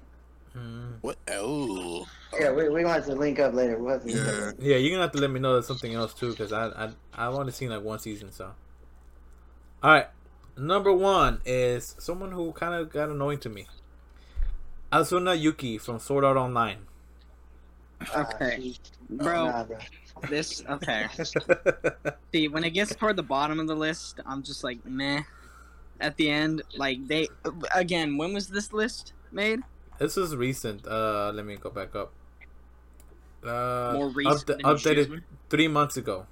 Mm. 0.59 0.93
What? 1.01 1.17
Oh, 1.31 2.05
Yeah, 2.39 2.51
we 2.51 2.67
we 2.69 2.81
gonna 2.81 2.93
have 2.93 3.05
to 3.05 3.15
link 3.15 3.39
up 3.39 3.53
later. 3.53 3.77
We'll 3.77 3.93
have 3.93 4.03
to 4.03 4.11
Yeah. 4.11 4.51
Yeah, 4.59 4.75
you're 4.77 4.91
gonna 4.91 5.03
have 5.03 5.11
to 5.13 5.19
let 5.19 5.31
me 5.31 5.39
know 5.39 5.53
there's 5.53 5.67
something 5.67 5.93
else 5.93 6.13
too, 6.13 6.31
because 6.31 6.51
I 6.51 6.67
I 6.67 6.89
I 7.13 7.29
want 7.29 7.47
to 7.47 7.53
see 7.53 7.67
like 7.69 7.81
one 7.83 7.99
season. 7.99 8.31
So, 8.31 8.51
all 9.83 9.91
right, 9.91 10.07
number 10.57 10.91
one 10.93 11.41
is 11.45 11.95
someone 11.99 12.31
who 12.31 12.51
kind 12.51 12.73
of 12.73 12.91
got 12.91 13.09
annoying 13.09 13.39
to 13.39 13.49
me. 13.49 13.67
Asuna 14.91 15.39
Yuki 15.39 15.77
from 15.77 15.99
Sword 15.99 16.23
Art 16.23 16.37
Online. 16.37 16.79
Okay. 18.15 18.59
she- 18.61 18.79
Bro, 19.11 19.45
Nah, 19.45 19.63
bro. 19.65 19.77
this 20.29 20.63
okay. 20.69 21.07
See, 22.31 22.47
when 22.47 22.63
it 22.63 22.71
gets 22.71 22.93
toward 22.95 23.15
the 23.15 23.23
bottom 23.23 23.59
of 23.59 23.67
the 23.67 23.75
list, 23.75 24.19
I'm 24.25 24.43
just 24.43 24.63
like 24.63 24.85
meh. 24.85 25.23
At 25.99 26.15
the 26.17 26.29
end, 26.29 26.61
like 26.77 27.07
they 27.07 27.27
again, 27.75 28.17
when 28.17 28.33
was 28.33 28.47
this 28.47 28.71
list 28.71 29.13
made? 29.31 29.61
This 29.99 30.17
is 30.17 30.35
recent. 30.35 30.87
Uh, 30.87 31.31
let 31.33 31.45
me 31.45 31.55
go 31.57 31.69
back 31.69 31.95
up. 31.95 32.11
Uh, 33.43 33.91
More 33.95 34.09
recent. 34.09 34.37
upda- 34.45 34.45
than 34.47 34.59
updated 34.61 35.05
Shizumi? 35.07 35.23
three 35.49 35.67
months 35.67 35.97
ago. 35.97 36.25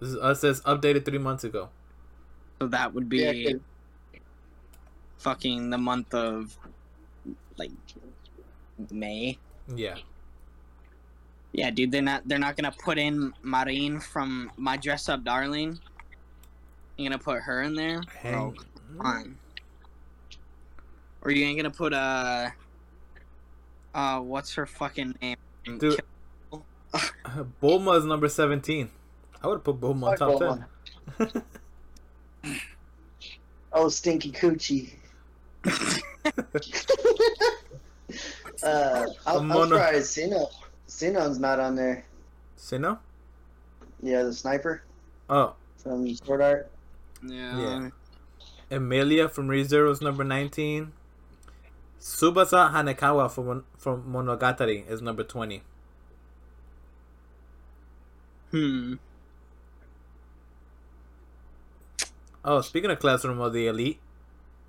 This 0.00 0.10
is, 0.10 0.16
uh, 0.16 0.34
says 0.34 0.60
updated 0.62 1.04
three 1.04 1.18
months 1.18 1.44
ago. 1.44 1.68
So 2.60 2.68
that 2.68 2.94
would 2.94 3.08
be 3.08 3.18
Yeah, 3.18 3.52
'cause- 3.52 3.60
fucking 5.18 5.70
the 5.70 5.78
month 5.78 6.14
of 6.14 6.56
like 7.56 7.72
May. 8.90 9.38
Yeah. 9.74 9.96
Yeah, 11.52 11.70
dude, 11.70 11.90
they're 11.90 12.02
not 12.02 12.26
they're 12.28 12.38
not 12.38 12.56
gonna 12.56 12.74
put 12.84 12.98
in 12.98 13.32
Marine 13.42 14.00
from 14.00 14.52
My 14.56 14.76
Dress 14.76 15.08
Up 15.08 15.24
Darling. 15.24 15.80
You're 16.96 17.10
gonna 17.10 17.22
put 17.22 17.42
her 17.42 17.62
in 17.62 17.74
there? 17.74 18.00
Bro, 18.22 18.54
come 18.96 19.00
on. 19.06 19.38
Or 21.22 21.30
you 21.30 21.44
ain't 21.44 21.58
gonna 21.58 21.70
put 21.70 21.92
uh 21.92 22.50
uh 23.94 24.20
what's 24.20 24.54
her 24.54 24.66
fucking 24.66 25.14
name? 25.22 25.36
Dude. 25.78 26.00
Bulma 27.62 27.98
is 27.98 28.04
number 28.04 28.28
seventeen. 28.28 28.90
I 29.42 29.46
would 29.48 29.62
put 29.64 29.80
Bulma 29.80 30.08
on 30.10 30.16
Fuck 30.16 30.38
top 30.38 30.66
Bulma. 31.24 31.42
Oh, 33.70 33.90
stinky 33.90 34.32
coochie. 34.32 34.94
uh, 38.62 39.06
I'm, 39.26 39.36
I'm 39.40 39.46
Mono- 39.48 39.68
surprised 39.76 40.06
Sino, 40.06 40.48
Sino's 40.86 41.38
not 41.38 41.60
on 41.60 41.76
there. 41.76 42.04
Sino? 42.56 42.98
Yeah, 44.02 44.22
the 44.22 44.32
sniper 44.32 44.82
Oh, 45.28 45.54
from 45.76 46.14
Sword 46.14 46.40
Art. 46.40 46.70
yeah. 47.22 47.58
Yeah. 47.60 47.88
Emilia 48.70 49.28
from 49.28 49.48
ReZero 49.48 49.90
is 49.90 50.00
number 50.00 50.24
19. 50.24 50.92
Tsubasa 52.00 52.70
Hanekawa 52.72 53.30
from 53.30 53.64
from 53.76 54.04
Monogatari 54.04 54.88
is 54.88 55.02
number 55.02 55.24
20. 55.24 55.62
Hmm. 58.50 58.94
Oh, 62.44 62.60
speaking 62.62 62.90
of 62.90 62.98
Classroom 62.98 63.40
of 63.40 63.52
the 63.52 63.66
Elite, 63.66 63.98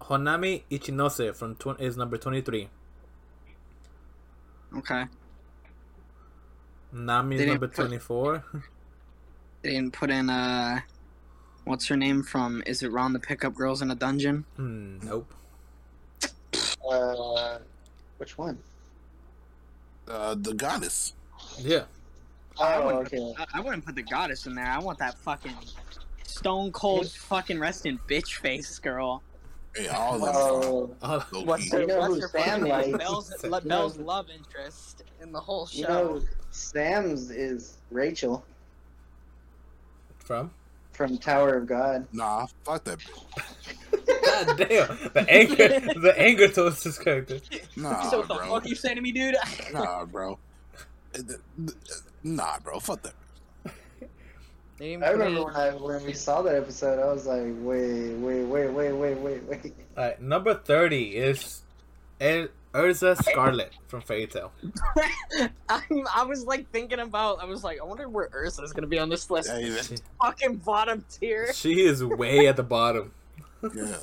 Honami 0.01 0.63
Ichinose 0.69 1.33
from 1.35 1.55
tw- 1.55 1.79
is 1.79 1.95
number 1.95 2.17
23. 2.17 2.67
Okay. 4.77 5.05
Nami 6.91 7.35
is 7.37 7.45
number 7.45 7.67
put- 7.67 7.75
24. 7.75 8.43
They 9.61 9.71
didn't 9.71 9.91
put 9.91 10.09
in 10.09 10.29
uh 10.29 10.79
what's 11.65 11.85
her 11.87 11.97
name 11.97 12.23
from 12.23 12.63
Is 12.65 12.81
It 12.81 12.93
Wrong 12.93 13.11
to 13.11 13.19
Pick 13.19 13.43
Up 13.43 13.53
Girls 13.53 13.81
in 13.81 13.91
a 13.91 13.95
Dungeon? 13.95 14.45
hmm, 14.55 14.99
nope. 15.05 15.33
Uh, 16.89 17.59
which 18.17 18.37
one? 18.37 18.57
uh, 20.07 20.35
the 20.39 20.53
goddess. 20.55 21.13
Yeah. 21.59 21.83
I 22.59 22.75
Oh, 22.77 22.85
wouldn't, 22.87 23.13
okay. 23.13 23.33
I, 23.37 23.59
I 23.59 23.61
wouldn't 23.61 23.85
put 23.85 23.95
the 23.95 24.01
goddess 24.03 24.47
in 24.47 24.55
there. 24.55 24.65
I 24.65 24.79
want 24.79 24.97
that 24.99 25.17
fucking 25.19 25.53
stone 26.23 26.71
cold 26.71 27.09
fucking 27.11 27.59
resting 27.59 27.99
bitch 28.07 28.35
face 28.39 28.79
girl. 28.79 29.21
Hey, 29.75 29.87
all 29.87 30.15
of 30.15 30.21
them. 30.21 30.31
Oh, 31.03 31.25
Oh, 31.31 31.41
What's 31.43 31.65
key. 31.65 31.69
her, 31.69 31.81
You 31.81 31.87
know 31.87 31.99
what's 31.99 32.15
who 32.15 32.21
her 32.21 32.27
Sam 32.29 32.65
fucking? 32.67 32.97
Belle's, 32.97 33.31
You 33.43 33.49
Le- 33.51 33.61
know- 33.61 33.67
Belle's 33.69 33.97
love 33.99 34.27
interest 34.35 35.03
in 35.21 35.31
the 35.31 35.39
whole 35.39 35.67
show. 35.67 35.77
you 35.77 35.87
know, 35.87 36.21
Sam's 36.49 37.29
is 37.29 37.77
Rachel 37.91 38.43
from? 40.17 40.51
From 40.99 41.17
Tower 41.17 41.55
of 41.55 41.65
God. 41.65 42.05
Nah, 42.11 42.45
fuck 42.65 42.83
that. 42.83 42.99
God 44.25 44.57
damn. 44.57 44.97
The 45.13 45.25
anger, 45.29 45.55
the 45.97 46.13
anger 46.17 46.49
towards 46.49 46.83
this 46.83 46.99
character. 46.99 47.39
Nah, 47.77 48.09
so 48.09 48.17
what 48.19 48.27
the 48.27 48.33
bro. 48.33 48.49
fuck 48.49 48.67
you 48.67 48.75
saying 48.75 48.97
to 48.97 49.01
me, 49.01 49.13
dude? 49.13 49.37
Nah, 49.73 50.03
bro. 50.03 50.37
Nah, 52.21 52.59
bro. 52.59 52.81
Fuck 52.81 53.03
that. 53.03 53.13
I 54.81 54.83
remember 55.11 55.45
when 55.45 55.55
I 55.55 55.69
when 55.69 56.03
we 56.03 56.11
saw 56.11 56.41
that 56.41 56.55
episode, 56.55 56.99
I 57.01 57.13
was 57.13 57.25
like, 57.25 57.43
wait, 57.59 58.15
wait, 58.15 58.43
wait, 58.43 58.67
wait, 58.67 58.91
wait, 58.91 59.17
wait, 59.17 59.43
wait. 59.43 59.73
Alright, 59.97 60.21
number 60.21 60.53
30 60.53 61.15
is 61.15 61.61
Erza 62.73 63.17
Scarlet 63.23 63.71
from 63.87 64.01
Fairy 64.01 64.27
Tail. 64.27 64.51
I, 65.69 65.81
I 66.15 66.23
was 66.23 66.45
like 66.45 66.69
thinking 66.71 66.99
about. 66.99 67.41
I 67.41 67.45
was 67.45 67.63
like, 67.63 67.79
I 67.81 67.83
wonder 67.83 68.07
where 68.07 68.27
Erza's 68.29 68.73
gonna 68.73 68.87
be 68.87 68.99
on 68.99 69.09
this 69.09 69.29
list. 69.31 69.49
Yeah, 69.49 69.59
even- 69.59 69.97
Fucking 70.21 70.55
bottom 70.57 71.03
tier. 71.09 71.51
She 71.53 71.81
is 71.81 72.03
way 72.03 72.47
at 72.47 72.55
the 72.57 72.63
bottom. 72.63 73.11
yeah. 73.75 73.97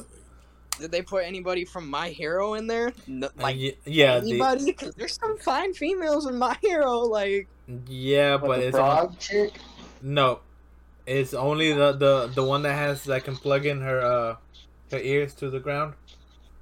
Did 0.79 0.91
they 0.91 1.01
put 1.01 1.25
anybody 1.25 1.65
from 1.65 1.89
My 1.89 2.11
Hero 2.11 2.53
in 2.55 2.67
there? 2.67 2.93
No, 3.07 3.29
Uh, 3.29 3.31
like 3.39 3.57
ye- 3.57 3.79
yeah, 3.87 4.19
the, 4.21 4.31
anybody? 4.33 4.65
Because 4.67 4.95
there's 4.95 5.15
some 5.15 5.39
fine 5.39 5.73
females 5.73 6.27
in 6.27 6.37
My 6.37 6.57
Hero. 6.61 6.99
Like 7.01 7.49
yeah, 7.87 8.35
What, 8.35 8.43
but 8.49 8.57
the 8.61 8.67
it's 8.67 8.77
frog 8.77 9.19
chick? 9.19 9.53
no, 10.03 10.41
it's 11.07 11.33
only 11.35 11.73
the, 11.73 11.93
the 11.93 12.27
the 12.35 12.45
one 12.45 12.63
that 12.63 12.75
has 12.75 13.05
that 13.05 13.25
can 13.25 13.37
plug 13.37 13.65
in 13.65 13.81
her 13.81 14.01
uh 14.03 14.37
her 14.91 14.99
ears 14.99 15.35
to 15.37 15.49
the 15.51 15.61
ground. 15.61 15.95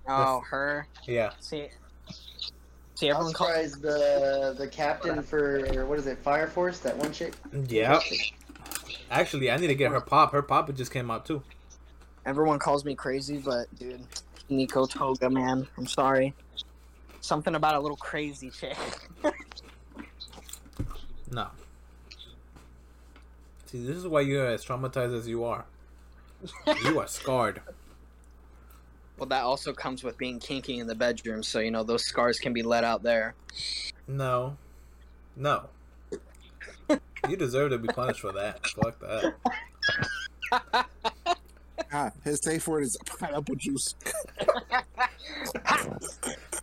oh, 0.07 0.41
her. 0.49 0.87
Yeah, 1.09 1.33
See, 1.41 1.69
see, 2.95 3.09
I'm 3.09 3.15
everyone 3.17 3.33
calls. 3.33 3.51
surprised 3.51 3.83
the 3.83 4.55
the 4.59 4.69
captain 4.69 5.23
for 5.23 5.85
what 5.87 5.99
is 5.99 6.07
it, 6.07 6.19
Fire 6.19 6.47
Force? 6.47 6.79
That 6.81 6.97
one 6.97 7.13
chick. 7.13 7.35
yeah. 7.69 8.01
Actually, 9.11 9.51
I 9.51 9.57
need 9.57 9.69
to 9.69 9.75
get 9.75 9.91
her 9.93 10.01
pop. 10.01 10.33
Her 10.33 10.43
pop 10.43 10.73
just 10.75 10.93
came 10.93 11.11
out 11.11 11.27
too. 11.27 11.43
Everyone 12.27 12.59
calls 12.59 12.85
me 12.85 12.95
crazy, 12.95 13.39
but 13.39 13.67
dude, 13.79 14.01
Nico 14.49 14.87
Toga, 14.87 15.29
man, 15.31 15.67
I'm 15.77 15.87
sorry. 15.87 16.35
Something 17.21 17.55
about 17.55 17.75
a 17.75 17.81
little 17.81 17.97
crazy 17.97 18.51
chick. 18.51 18.77
No. 21.31 21.49
See, 23.67 23.85
this 23.85 23.97
is 23.97 24.07
why 24.07 24.21
you're 24.21 24.47
as 24.47 24.65
traumatized 24.65 25.19
as 25.19 25.27
you 25.27 25.43
are. 25.43 25.65
You 26.85 27.01
are 27.01 27.09
scarred. 27.09 27.61
Well, 29.25 29.41
that 29.41 29.45
also 29.45 29.73
comes 29.73 30.05
with 30.05 30.19
being 30.19 30.39
kinky 30.39 30.79
in 30.79 30.87
the 30.87 30.95
bedroom, 30.95 31.43
so 31.43 31.59
you 31.59 31.71
know 31.71 31.83
those 31.83 32.05
scars 32.05 32.39
can 32.39 32.53
be 32.53 32.63
let 32.63 32.85
out 32.85 33.03
there. 33.03 33.35
No. 34.07 34.59
No. 35.35 35.71
You 37.27 37.39
deserve 37.39 37.71
to 37.71 37.79
be 37.79 37.89
punished 37.89 38.21
for 38.21 38.33
that. 38.33 38.67
Fuck 38.67 38.99
that. 39.01 39.35
Ah, 41.91 42.11
his 42.23 42.41
safe 42.43 42.69
word 42.69 42.83
is 42.83 42.99
pineapple 43.07 43.55
juice. 43.55 43.95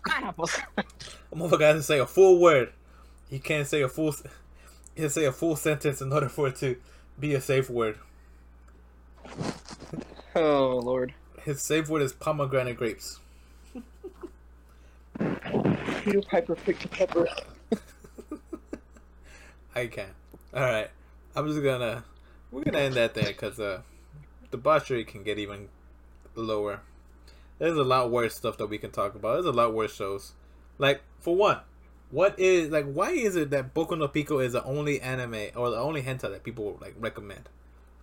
Pineapples. 0.06 0.60
A 0.78 1.36
motherfucker 1.36 1.62
has 1.62 1.78
to 1.78 1.84
say 1.84 2.00
a 2.00 2.06
full 2.06 2.40
word. 2.40 2.74
He 3.30 3.40
can't 3.40 3.66
say 3.66 3.82
a 3.82 3.88
full. 3.88 4.14
He 4.94 5.02
has 5.04 5.14
to 5.14 5.22
say 5.22 5.26
a 5.26 5.32
full 5.32 5.56
sentence 5.56 6.02
in 6.02 6.12
order 6.12 6.28
for 6.30 6.50
it 6.50 6.58
to 6.58 6.76
be 7.20 7.34
a 7.34 7.42
safe 7.42 7.70
word. 7.70 7.98
Oh 10.36 10.82
lord. 10.84 11.14
His 11.44 11.62
safe 11.62 11.90
word 11.90 12.04
is 12.04 12.14
pomegranate 12.14 12.78
grapes. 12.78 13.20
Peter 16.04 16.22
Piper 16.22 16.56
picked 16.56 16.86
a 16.86 16.88
pepper. 16.88 17.28
I 19.76 19.88
can. 19.88 20.10
All 20.54 20.62
right. 20.62 20.90
I'm 21.36 21.48
just 21.48 21.64
gonna. 21.64 22.04
We're 22.52 22.64
gonna 22.64 22.80
end 22.80 22.96
that 22.96 23.14
there 23.14 23.26
because 23.26 23.60
uh, 23.60 23.82
debauchery 24.52 25.04
can 25.04 25.24
get 25.24 25.40
even 25.40 25.70
lower. 26.36 26.82
There's 27.58 27.78
a 27.78 27.84
lot 27.84 28.12
worse 28.12 28.36
stuff 28.36 28.58
that 28.58 28.68
we 28.68 28.78
can 28.78 28.92
talk 28.92 29.16
about. 29.16 29.34
There's 29.34 29.46
a 29.46 29.52
lot 29.52 29.74
worse 29.74 29.96
shows. 29.96 30.34
Like 30.78 31.02
for 31.20 31.36
one, 31.36 31.60
what 32.12 32.40
is 32.40 32.70
like? 32.70 32.92
Why 32.92 33.12
is 33.12 33.36
it 33.36 33.50
that 33.52 33.74
Boku 33.74 33.98
no 33.98 34.08
Pico 34.08 34.40
is 34.40 34.54
the 34.54 34.64
only 34.64 35.02
anime 35.02 35.52
or 35.56 35.70
the 35.70 35.78
only 35.78 36.04
hentai 36.04 36.32
that 36.32 36.44
people 36.44 36.78
like 36.82 36.96
recommend? 37.00 37.50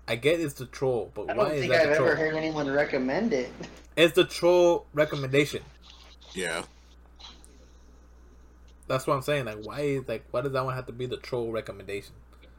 I 0.09 0.17
get 0.17 0.41
it's 0.41 0.55
the 0.55 0.67
troll, 0.67 1.11
but 1.15 1.31
I 1.31 1.35
why 1.35 1.45
don't 1.45 1.55
is 1.55 1.61
think 1.61 1.73
that 1.73 1.83
I've 1.83 1.89
the 1.91 1.95
troll? 1.97 2.09
ever 2.09 2.17
heard 2.17 2.35
anyone 2.35 2.71
recommend 2.71 3.33
it. 3.33 3.51
It's 3.97 4.15
the 4.15 4.25
troll 4.25 4.87
recommendation. 4.95 5.63
Yeah. 6.35 6.63
That's 8.87 9.07
what 9.07 9.15
I'm 9.15 9.23
saying. 9.23 9.45
Like, 9.45 9.65
why 9.65 9.81
is 9.81 10.09
like 10.09 10.25
why 10.31 10.41
does 10.41 10.53
that 10.53 10.65
one 10.65 10.75
have 10.75 10.87
to 10.87 10.93
be 10.93 11.07
the 11.07 11.19
troll 11.19 11.53
recommendation? 11.53 12.15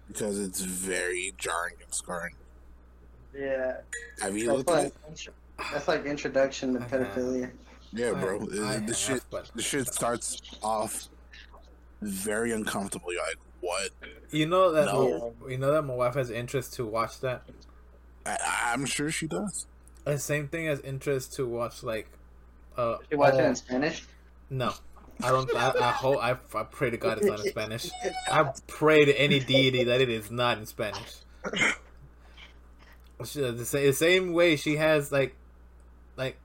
Because 0.07 0.39
it's 0.39 0.61
very 0.61 1.33
jarring 1.37 1.75
and 1.83 1.93
scarring. 1.93 2.35
Yeah, 3.35 3.77
Have 4.21 4.35
you 4.37 4.47
that's 4.47 4.57
looked 4.57 4.69
at 4.71 4.75
like 4.75 4.93
it? 5.07 5.29
that's 5.71 5.87
like 5.87 6.05
introduction 6.05 6.73
to 6.73 6.79
pedophilia. 6.81 7.51
Yeah, 7.93 8.13
bro. 8.13 8.41
I- 8.41 8.45
the 8.45 8.63
I 8.65 8.77
the 8.79 8.93
shit 8.93 9.23
the 9.55 9.61
shit 9.61 9.87
starts 9.87 10.41
off 10.61 11.07
very 12.01 12.51
uncomfortably. 12.51 13.15
Like, 13.17 13.37
what? 13.61 13.89
you 14.31 14.45
know 14.45 14.71
that 14.71 14.85
No. 14.85 15.33
you 15.47 15.57
know 15.57 15.71
that 15.73 15.81
my 15.83 15.93
wife 15.95 16.15
has 16.15 16.29
interest 16.29 16.73
to 16.73 16.85
watch 16.85 17.19
that. 17.21 17.43
I, 18.25 18.37
I'm 18.73 18.85
sure 18.85 19.09
she 19.11 19.27
does. 19.27 19.65
The 20.05 20.17
same 20.19 20.47
thing 20.47 20.67
as 20.67 20.79
interest 20.81 21.33
to 21.35 21.47
watch 21.47 21.83
like 21.83 22.09
uh 22.77 22.97
she 23.09 23.15
watch 23.15 23.33
it 23.35 23.43
in 23.45 23.55
Spanish? 23.55 24.03
No, 24.49 24.73
I 25.21 25.29
don't. 25.29 25.53
I, 25.55 25.73
I 25.79 25.91
hope. 25.91 26.17
I, 26.23 26.31
I 26.57 26.63
pray 26.63 26.89
to 26.89 26.97
God 26.97 27.17
it's 27.19 27.27
not 27.27 27.39
in 27.39 27.51
Spanish. 27.51 27.89
I 28.31 28.51
pray 28.67 29.05
to 29.05 29.19
any 29.19 29.39
deity 29.39 29.83
that 29.85 30.01
it 30.01 30.09
is 30.09 30.31
not 30.31 30.57
in 30.57 30.65
Spanish. 30.65 31.15
She- 33.25 33.41
The 33.41 33.65
sa- 33.65 33.79
the 33.79 33.93
same 33.93 34.31
way 34.33 34.55
she 34.55 34.77
has 34.77 35.11
like, 35.11 35.35
like, 36.15 36.37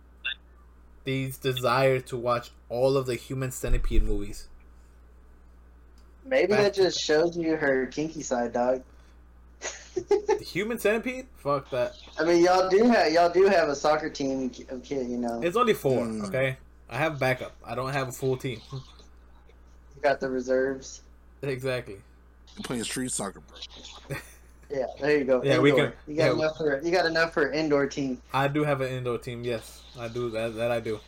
these 1.05 1.39
desire 1.39 2.01
to 2.01 2.17
watch 2.17 2.51
all 2.69 2.97
of 2.97 3.07
the 3.07 3.15
Human 3.15 3.51
Centipede 3.53 4.03
movies. 4.03 4.49
Maybe 6.25 6.53
that 6.55 6.75
just 6.75 7.01
shows 7.01 7.37
you 7.37 7.57
her 7.57 7.87
kinky 7.87 8.23
side, 8.23 8.53
dog. 8.53 8.83
Human 10.41 10.79
Centipede? 10.79 11.27
Fuck 11.37 11.71
that. 11.71 11.95
I 12.19 12.25
mean, 12.25 12.43
y'all 12.45 12.69
do 12.69 12.85
have 12.85 13.13
y'all 13.13 13.31
do 13.31 13.45
have 13.47 13.69
a 13.69 13.77
soccer 13.77 14.11
team 14.11 14.51
of 14.71 14.83
kid, 14.83 15.09
you 15.09 15.19
know. 15.19 15.41
It's 15.43 15.57
only 15.57 15.75
four. 15.75 16.05
Mm. 16.05 16.27
Okay, 16.29 16.57
I 16.91 16.97
have 16.97 17.19
backup. 17.19 17.55
I 17.65 17.75
don't 17.75 17.93
have 17.93 18.09
a 18.09 18.13
full 18.13 18.37
team. 18.37 18.61
You 18.73 18.81
got 20.03 20.21
the 20.21 20.29
reserves. 20.29 21.03
exactly. 21.43 21.97
I'm 22.57 22.63
playing 22.63 22.85
street 22.85 23.11
soccer, 23.13 23.41
bro. 23.41 24.17
Yeah, 24.71 24.87
there 25.01 25.19
you 25.19 25.25
go. 25.25 25.43
Yeah, 25.45 25.59
we 25.59 25.71
Indoor. 25.71 25.89
can- 25.89 25.97
You 26.09 26.17
got 26.17 26.25
yeah. 26.25 26.33
enough 26.33 26.57
for 26.57 26.81
you 26.83 26.91
got 26.91 27.07
enough 27.07 27.33
for 27.35 27.53
indoor 27.53 27.87
team. 27.87 28.21
I 28.33 28.49
do 28.49 28.65
have 28.65 28.81
an 28.81 28.91
indoor 28.93 29.19
team. 29.19 29.45
Yes, 29.45 29.83
I 29.97 30.09
do. 30.09 30.31
That 30.31 30.57
that 30.57 30.71
I 30.73 30.81
do. 30.81 30.99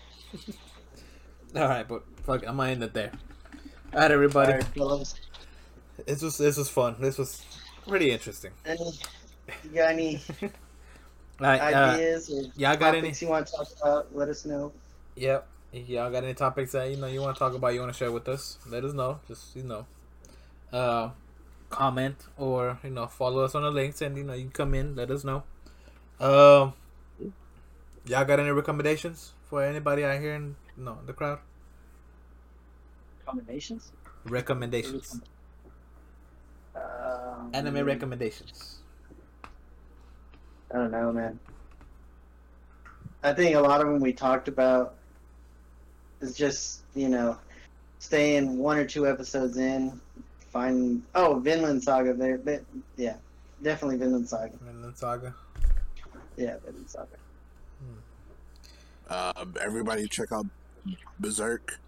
All 1.57 1.67
right, 1.69 1.89
but 1.89 2.03
fuck, 2.25 2.47
I'm 2.47 2.59
gonna 2.59 2.71
end 2.71 2.83
it 2.85 2.93
there. 2.95 3.11
All 3.93 4.01
right, 4.01 4.11
everybody. 4.11 4.53
Alright, 4.53 4.67
fellas. 4.75 5.15
This 6.07 6.23
was 6.23 6.37
this 6.37 6.57
was 6.57 6.69
fun. 6.69 6.97
This 6.99 7.19
was 7.19 7.43
pretty 7.87 8.11
interesting. 8.11 8.51
Any, 8.65 8.93
you 9.65 9.71
got 9.75 9.93
any 9.93 10.21
All 10.43 10.51
right, 11.41 11.61
uh, 11.73 11.93
ideas 11.95 12.31
or 12.31 12.43
y'all 12.57 12.77
got 12.77 12.95
any? 12.95 13.03
topics 13.03 13.23
you 13.23 13.29
want 13.29 13.47
to 13.47 13.53
talk 13.53 13.69
about? 13.81 14.15
Let 14.15 14.29
us 14.29 14.45
know. 14.45 14.73
Yep. 15.15 15.47
Y'all 15.73 16.11
got 16.11 16.25
any 16.25 16.35
topics 16.35 16.73
that 16.73 16.91
you 16.91 16.97
know 16.97 17.07
you 17.07 17.21
want 17.21 17.37
to 17.37 17.39
talk 17.39 17.55
about, 17.55 17.75
you 17.75 17.81
want 17.81 17.93
to 17.93 17.99
share 17.99 18.13
with 18.13 18.29
us, 18.29 18.59
let 18.69 18.85
us 18.85 18.93
know. 18.93 19.21
Just 19.29 19.55
you 19.55 19.63
know, 19.63 19.87
uh, 20.73 21.11
comment 21.71 22.17
or 22.37 22.79
you 22.83 22.91
know 22.91 23.07
follow 23.07 23.45
us 23.45 23.55
on 23.55 23.63
the 23.63 23.71
links, 23.71 24.03
and 24.03 24.17
you 24.17 24.25
know 24.25 24.35
you 24.35 24.45
can 24.45 24.53
come 24.53 24.75
in, 24.75 24.97
let 24.97 25.11
us 25.11 25.25
know. 25.25 25.45
Um, 26.19 26.75
y'all 28.07 28.25
got 28.25 28.41
any 28.41 28.51
recommendations 28.51 29.33
for 29.49 29.63
anybody 29.63 30.05
out 30.05 30.21
here 30.21 30.35
in 30.35 30.57
no 30.77 30.99
the 31.07 31.13
crowd? 31.13 31.39
Combinations? 33.27 33.93
Recommendations, 34.25 35.21
Um, 36.75 37.51
anime 37.55 37.85
recommendations. 37.85 38.79
I 40.73 40.75
don't 40.75 40.91
know, 40.91 41.13
man. 41.13 41.39
I 43.23 43.33
think 43.33 43.57
a 43.57 43.61
lot 43.61 43.81
of 43.81 43.89
them 43.89 44.01
we 44.01 44.13
talked 44.13 44.49
about 44.49 44.95
is 46.21 46.35
just 46.35 46.83
you 46.95 47.09
know 47.09 47.39
staying 47.99 48.59
one 48.59 48.79
or 48.79 48.85
two 48.85 49.07
episodes 49.07 49.57
in, 49.57 50.01
find 50.51 51.03
oh 51.15 51.39
Vinland 51.39 51.83
Saga 51.83 52.15
there, 52.15 52.39
but 52.39 52.65
yeah, 52.97 53.17
definitely 53.63 53.97
Vinland 53.97 54.29
Saga. 54.29 54.57
Vinland 54.61 54.97
Saga. 54.97 55.35
Yeah, 56.37 56.57
Vinland 56.65 56.91
Saga. 56.91 57.09
Uh, 59.09 59.45
everybody 59.61 60.09
check 60.09 60.33
out 60.33 60.47
Berserk, 61.21 61.79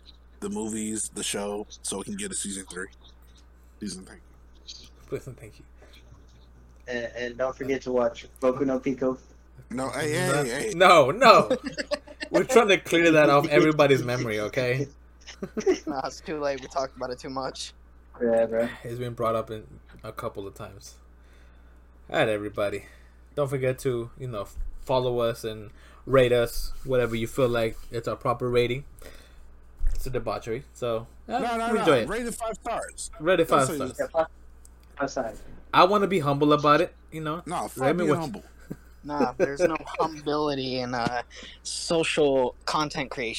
the 0.40 0.48
movies, 0.48 1.10
the 1.14 1.22
show, 1.22 1.66
so 1.82 2.00
it 2.00 2.04
can 2.04 2.16
get 2.16 2.30
a 2.30 2.34
season 2.34 2.64
three. 2.70 2.88
Season 3.80 4.04
thank 4.04 4.20
three. 4.20 4.88
Listen, 5.10 5.34
thank 5.34 5.58
you. 5.58 5.64
And, 6.86 7.10
and 7.16 7.38
don't 7.38 7.56
forget 7.56 7.82
to 7.82 7.92
watch 7.92 8.26
Boku 8.40 8.66
no 8.66 8.78
Pico. 8.78 9.18
No, 9.70 9.90
hey, 9.90 10.12
hey, 10.12 10.48
hey. 10.48 10.72
No, 10.74 11.10
no. 11.10 11.50
We're 12.30 12.44
trying 12.44 12.68
to 12.68 12.78
clear 12.78 13.10
that 13.12 13.28
off 13.28 13.48
everybody's 13.48 14.02
memory, 14.02 14.40
okay? 14.40 14.88
Nah, 15.86 16.06
it's 16.06 16.20
too 16.20 16.40
late. 16.40 16.60
We 16.60 16.68
talked 16.68 16.96
about 16.96 17.10
it 17.10 17.18
too 17.18 17.30
much. 17.30 17.72
Yeah, 18.20 18.46
bro. 18.46 18.68
It's 18.84 18.98
been 18.98 19.14
brought 19.14 19.34
up 19.34 19.50
in 19.50 19.66
a 20.02 20.12
couple 20.12 20.46
of 20.46 20.54
times. 20.54 20.94
All 22.10 22.18
right, 22.18 22.28
everybody. 22.28 22.86
Don't 23.34 23.48
forget 23.48 23.78
to, 23.80 24.10
you 24.18 24.28
know, 24.28 24.48
follow 24.84 25.18
us 25.20 25.44
and 25.44 25.70
rate 26.06 26.32
us, 26.32 26.72
whatever 26.84 27.14
you 27.14 27.26
feel 27.26 27.48
like 27.48 27.76
it's 27.90 28.08
our 28.08 28.16
proper 28.16 28.48
rating. 28.48 28.84
It's 29.98 30.06
a 30.06 30.10
debauchery. 30.10 30.62
So, 30.74 31.08
uh, 31.28 31.40
No, 31.40 31.56
no, 31.56 31.74
enjoy 31.74 31.84
no. 31.84 31.92
it. 31.94 32.08
Rated 32.08 32.32
five 32.32 32.54
stars. 32.54 33.10
Rate 33.18 33.40
it 33.40 33.48
five 33.48 33.66
Don't 33.66 33.76
stars. 33.78 33.96
Yeah, 33.98 34.06
five- 34.06 34.26
outside. 35.00 35.36
I 35.74 35.82
want 35.84 36.02
to 36.02 36.06
be 36.06 36.20
humble 36.20 36.52
about 36.52 36.80
it, 36.80 36.94
you 37.10 37.20
know. 37.20 37.42
No, 37.46 37.62
Rate 37.62 37.70
fuck 37.72 37.96
me 37.96 38.04
me 38.04 38.10
what- 38.10 38.18
humble. 38.20 38.44
Nah, 39.02 39.32
there's 39.36 39.58
no 39.60 39.76
humility 40.00 40.78
in 40.80 40.94
uh, 40.94 41.22
social 41.64 42.54
content 42.64 43.10
creation. 43.10 43.34